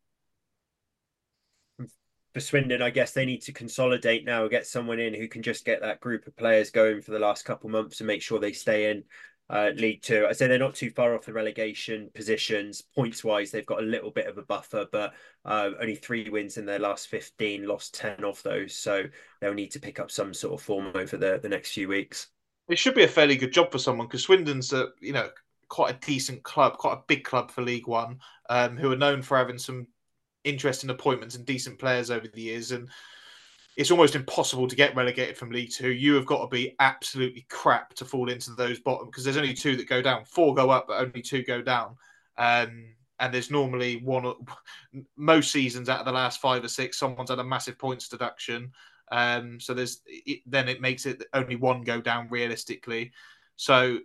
For 2.34 2.40
Swindon, 2.42 2.82
I 2.82 2.92
guess 2.92 3.12
they 3.12 3.26
need 3.26 3.42
to 3.44 3.54
consolidate 3.54 4.24
now, 4.24 4.48
get 4.48 4.68
someone 4.68 5.00
in 5.00 5.16
who 5.16 5.28
can 5.28 5.42
just 5.42 5.66
get 5.66 5.82
that 5.82 6.00
group 6.00 6.28
of 6.28 6.38
players 6.38 6.70
going 6.70 7.02
for 7.02 7.12
the 7.12 7.20
last 7.20 7.44
couple 7.44 7.70
months 7.70 8.02
and 8.02 8.08
make 8.08 8.22
sure 8.22 8.40
they 8.40 8.52
stay 8.52 8.92
in 8.92 9.04
uh, 9.50 9.72
League 9.76 10.02
Two. 10.02 10.26
I 10.30 10.34
say 10.34 10.48
they're 10.48 10.60
not 10.60 10.76
too 10.76 10.90
far 10.90 11.16
off 11.16 11.26
the 11.26 11.34
relegation 11.34 12.10
positions. 12.14 12.82
Points 12.82 13.24
wise, 13.24 13.52
they've 13.52 13.66
got 13.66 13.82
a 13.82 13.86
little 13.86 14.12
bit 14.12 14.28
of 14.28 14.38
a 14.38 14.44
buffer, 14.44 14.86
but 14.92 15.14
uh, 15.46 15.72
only 15.80 15.96
three 15.96 16.30
wins 16.30 16.58
in 16.58 16.66
their 16.66 16.80
last 16.80 17.08
15, 17.08 17.68
lost 17.68 17.96
10 17.96 18.24
of 18.24 18.42
those. 18.44 18.76
So 18.76 19.04
they'll 19.42 19.54
need 19.54 19.72
to 19.72 19.80
pick 19.80 20.00
up 20.00 20.12
some 20.12 20.34
sort 20.34 20.54
of 20.54 20.66
form 20.66 20.92
over 20.96 21.18
the, 21.18 21.40
the 21.42 21.50
next 21.50 21.72
few 21.72 21.88
weeks 21.88 22.28
it 22.70 22.78
should 22.78 22.94
be 22.94 23.04
a 23.04 23.08
fairly 23.08 23.36
good 23.36 23.52
job 23.52 23.72
for 23.72 23.80
someone 23.80 24.08
because 24.08 24.24
Swindon's 24.24 24.72
a 24.74 24.90
you 25.02 25.12
know 25.12 25.30
quite 25.68 25.96
a 25.96 26.06
decent 26.06 26.44
club, 26.44 26.78
quite 26.78 26.94
a 26.94 27.04
big 27.08 27.24
club 27.24 27.52
for 27.52 27.62
League 27.62 27.88
One, 27.88 28.20
um, 28.50 28.78
who 28.78 28.92
are 28.92 28.98
known 28.98 29.22
for 29.22 29.38
having 29.38 29.58
some 29.58 29.88
interesting 30.44 30.90
appointments 30.90 31.36
and 31.36 31.46
decent 31.46 31.80
players 31.80 32.10
over 32.10 32.28
the 32.28 32.42
years, 32.42 32.72
and 32.72 32.90
it's 33.80 33.92
almost 33.92 34.14
impossible 34.14 34.68
to 34.68 34.76
get 34.76 34.94
relegated 34.94 35.38
from 35.38 35.52
League 35.52 35.72
Two. 35.72 35.94
You 35.94 36.16
have 36.16 36.26
got 36.26 36.42
to 36.42 36.48
be 36.48 36.76
absolutely 36.82 37.46
crap 37.48 37.94
to 37.94 38.04
fall 38.04 38.30
into 38.30 38.52
those 38.52 38.78
bottom 38.78 39.06
because 39.06 39.24
there's 39.24 39.38
only 39.38 39.54
two 39.54 39.78
that 39.78 39.88
go 39.88 40.02
down. 40.02 40.26
Four 40.26 40.54
go 40.54 40.70
up, 40.70 40.90
but 40.90 41.00
only 41.00 41.22
two 41.22 41.44
go 41.44 41.62
down. 41.62 41.96
Um, 42.38 42.88
and 43.22 43.34
there's 43.34 43.50
normally 43.50 44.02
one 44.04 44.34
most 45.16 45.54
seasons 45.54 45.88
out 45.88 46.02
of 46.02 46.06
the 46.06 46.12
last 46.12 46.42
five 46.42 46.62
or 46.62 46.68
six, 46.68 47.00
someone's 47.00 47.30
had 47.30 47.40
a 47.40 47.44
massive 47.44 47.80
points 47.80 48.10
deduction. 48.10 48.74
Um, 49.14 49.62
so 49.62 49.74
there's 49.74 50.02
it, 50.06 50.42
then 50.46 50.68
it 50.68 50.82
makes 50.82 51.06
it 51.06 51.24
only 51.34 51.56
one 51.56 51.84
go 51.84 52.02
down 52.02 52.28
realistically. 52.30 53.14
So 53.56 54.00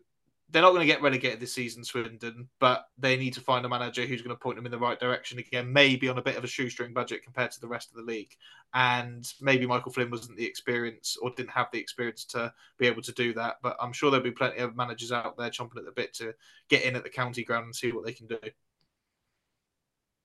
they're 0.50 0.62
not 0.62 0.70
going 0.70 0.80
to 0.80 0.86
get 0.86 1.02
relegated 1.02 1.40
this 1.40 1.54
season, 1.54 1.84
Swindon, 1.84 2.48
but 2.60 2.86
they 2.98 3.16
need 3.16 3.32
to 3.34 3.40
find 3.40 3.64
a 3.64 3.68
manager 3.68 4.06
who's 4.06 4.22
going 4.22 4.36
to 4.36 4.40
point 4.40 4.56
them 4.56 4.66
in 4.66 4.72
the 4.72 4.78
right 4.78 5.00
direction 5.00 5.38
again, 5.38 5.72
maybe 5.72 6.08
on 6.08 6.18
a 6.18 6.22
bit 6.22 6.36
of 6.36 6.44
a 6.44 6.48
shoestring 6.48 6.92
budget 6.92 7.24
compared 7.24 7.50
to 7.52 7.60
the 7.60 7.66
rest 7.66 7.90
of 7.90 7.96
the 7.96 8.02
league. 8.02 8.36
And 8.74 9.26
maybe 9.40 9.66
Michael 9.66 9.92
Flynn 9.92 10.10
wasn't 10.10 10.36
the 10.36 10.46
experience 10.46 11.16
or 11.20 11.30
didn't 11.30 11.50
have 11.50 11.68
the 11.72 11.80
experience 11.80 12.24
to 12.26 12.52
be 12.78 12.86
able 12.86 13.02
to 13.02 13.12
do 13.12 13.32
that. 13.34 13.56
But 13.62 13.76
I'm 13.80 13.92
sure 13.92 14.10
there'll 14.10 14.24
be 14.24 14.32
plenty 14.32 14.58
of 14.58 14.76
managers 14.76 15.12
out 15.12 15.36
there 15.36 15.50
chomping 15.50 15.78
at 15.78 15.86
the 15.86 15.92
bit 15.92 16.12
to 16.14 16.34
get 16.68 16.84
in 16.84 16.94
at 16.94 17.04
the 17.04 17.10
county 17.10 17.42
ground 17.42 17.64
and 17.64 17.74
see 17.74 17.92
what 17.92 18.04
they 18.04 18.12
can 18.12 18.26
do. 18.26 18.38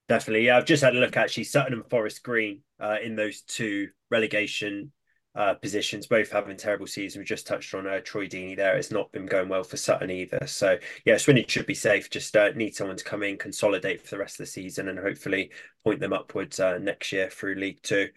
Definitely, 0.09 0.47
yeah. 0.47 0.57
I've 0.57 0.65
just 0.65 0.83
had 0.83 0.95
a 0.95 0.99
look 0.99 1.15
actually. 1.15 1.43
Sutton 1.43 1.73
and 1.73 1.89
Forest 1.89 2.23
Green 2.23 2.61
uh, 2.79 2.97
in 3.01 3.15
those 3.15 3.41
two 3.41 3.89
relegation 4.09 4.91
uh, 5.39 5.53
positions, 5.53 6.05
both 6.05 6.29
having 6.29 6.57
terrible 6.57 6.85
seasons. 6.85 7.17
We 7.17 7.23
just 7.23 7.47
touched 7.47 7.73
on 7.73 7.87
uh, 7.87 8.01
Troy 8.03 8.27
Deeney 8.27 8.57
there. 8.57 8.75
It's 8.75 8.91
not 8.91 9.09
been 9.13 9.25
going 9.25 9.47
well 9.47 9.63
for 9.63 9.77
Sutton 9.77 10.11
either. 10.11 10.45
So 10.45 10.77
yeah, 11.05 11.15
Swindon 11.15 11.45
should 11.47 11.65
be 11.65 11.73
safe. 11.73 12.09
Just 12.09 12.35
uh, 12.35 12.51
need 12.51 12.75
someone 12.75 12.97
to 12.97 13.03
come 13.05 13.23
in, 13.23 13.37
consolidate 13.37 14.01
for 14.01 14.09
the 14.09 14.19
rest 14.19 14.35
of 14.35 14.45
the 14.45 14.51
season, 14.51 14.89
and 14.89 14.99
hopefully 14.99 15.51
point 15.85 16.01
them 16.01 16.11
upwards 16.11 16.59
uh, 16.59 16.77
next 16.77 17.13
year 17.13 17.29
through 17.29 17.55
League 17.55 17.81
Two. 17.81 18.09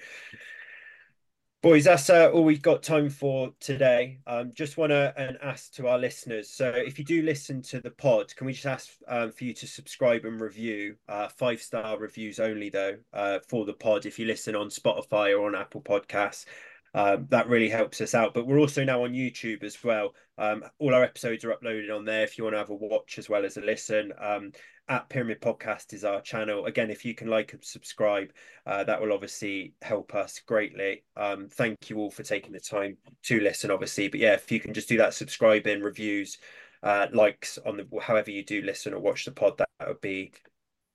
Boys, 1.62 1.84
that's 1.84 2.10
uh, 2.10 2.28
all 2.32 2.42
we've 2.42 2.60
got 2.60 2.82
time 2.82 3.08
for 3.08 3.52
today. 3.60 4.18
Um, 4.26 4.50
just 4.52 4.76
want 4.76 4.90
to 4.90 5.14
and 5.16 5.38
ask 5.40 5.72
to 5.74 5.86
our 5.86 5.98
listeners. 5.98 6.50
So, 6.50 6.70
if 6.70 6.98
you 6.98 7.04
do 7.04 7.22
listen 7.22 7.62
to 7.62 7.80
the 7.80 7.92
pod, 7.92 8.34
can 8.34 8.48
we 8.48 8.52
just 8.52 8.66
ask 8.66 8.90
um, 9.06 9.30
for 9.30 9.44
you 9.44 9.54
to 9.54 9.68
subscribe 9.68 10.24
and 10.24 10.40
review? 10.40 10.96
Uh, 11.08 11.28
five 11.28 11.62
star 11.62 11.96
reviews 12.00 12.40
only, 12.40 12.68
though, 12.68 12.96
uh, 13.12 13.38
for 13.48 13.64
the 13.64 13.74
pod. 13.74 14.06
If 14.06 14.18
you 14.18 14.26
listen 14.26 14.56
on 14.56 14.70
Spotify 14.70 15.38
or 15.38 15.46
on 15.46 15.54
Apple 15.54 15.82
Podcasts, 15.82 16.46
um, 16.94 17.26
that 17.30 17.48
really 17.48 17.68
helps 17.68 18.00
us 18.00 18.14
out. 18.14 18.34
But 18.34 18.46
we're 18.46 18.60
also 18.60 18.84
now 18.84 19.04
on 19.04 19.12
YouTube 19.12 19.62
as 19.62 19.82
well. 19.82 20.14
Um, 20.38 20.64
all 20.78 20.94
our 20.94 21.04
episodes 21.04 21.44
are 21.44 21.54
uploaded 21.54 21.94
on 21.94 22.04
there 22.04 22.22
if 22.22 22.36
you 22.36 22.44
want 22.44 22.54
to 22.54 22.58
have 22.58 22.70
a 22.70 22.74
watch 22.74 23.18
as 23.18 23.28
well 23.28 23.44
as 23.44 23.56
a 23.56 23.60
listen. 23.60 24.12
Um, 24.18 24.52
at 24.88 25.08
Pyramid 25.08 25.40
Podcast 25.40 25.94
is 25.94 26.04
our 26.04 26.20
channel. 26.20 26.66
Again, 26.66 26.90
if 26.90 27.04
you 27.04 27.14
can 27.14 27.28
like 27.28 27.52
and 27.52 27.64
subscribe, 27.64 28.32
uh, 28.66 28.84
that 28.84 29.00
will 29.00 29.12
obviously 29.12 29.74
help 29.80 30.14
us 30.14 30.40
greatly. 30.40 31.04
Um, 31.16 31.48
thank 31.48 31.88
you 31.88 31.98
all 31.98 32.10
for 32.10 32.24
taking 32.24 32.52
the 32.52 32.60
time 32.60 32.96
to 33.24 33.40
listen, 33.40 33.70
obviously. 33.70 34.08
But 34.08 34.20
yeah, 34.20 34.34
if 34.34 34.50
you 34.50 34.60
can 34.60 34.74
just 34.74 34.88
do 34.88 34.98
that, 34.98 35.14
subscribing, 35.14 35.82
reviews, 35.82 36.38
uh, 36.82 37.06
likes 37.12 37.58
on 37.64 37.76
the 37.76 37.86
however 38.00 38.30
you 38.30 38.44
do 38.44 38.60
listen 38.60 38.92
or 38.92 38.98
watch 38.98 39.24
the 39.24 39.30
pod, 39.30 39.58
that, 39.58 39.68
would 39.86 40.00
be 40.00 40.32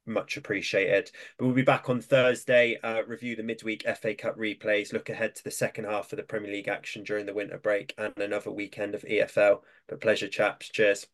much 0.08 0.38
appreciated. 0.38 1.12
But 1.38 1.46
we'll 1.46 1.56
be 1.56 1.62
back 1.62 1.90
on 1.90 2.02
Thursday, 2.02 2.78
uh, 2.84 3.04
review 3.06 3.36
the 3.36 3.44
midweek 3.44 3.84
FA 3.98 4.16
Cup 4.16 4.38
replays, 4.38 4.94
look 4.94 5.10
ahead 5.10 5.36
to 5.36 5.44
the 5.44 5.52
second 5.52 5.86
half 5.86 6.12
of 6.12 6.18
the 6.18 6.24
Premier 6.24 6.52
League 6.52 6.68
action 6.68 7.04
during 7.04 7.26
the 7.26 7.34
winter 7.34 7.58
break, 7.58 7.94
and 7.98 8.18
another 8.18 8.52
weekend 8.52 8.96
of 8.96 9.04
EFL. 9.04 9.62
But 9.88 10.02
pleasure, 10.02 10.28
chaps. 10.28 10.70
Cheers. 10.70 11.08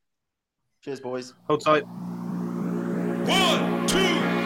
Cheers, 0.81 0.99
boys. 0.99 1.33
Hold 1.47 1.63
tight. 1.63 1.83
One, 3.25 3.87
two, 3.87 4.42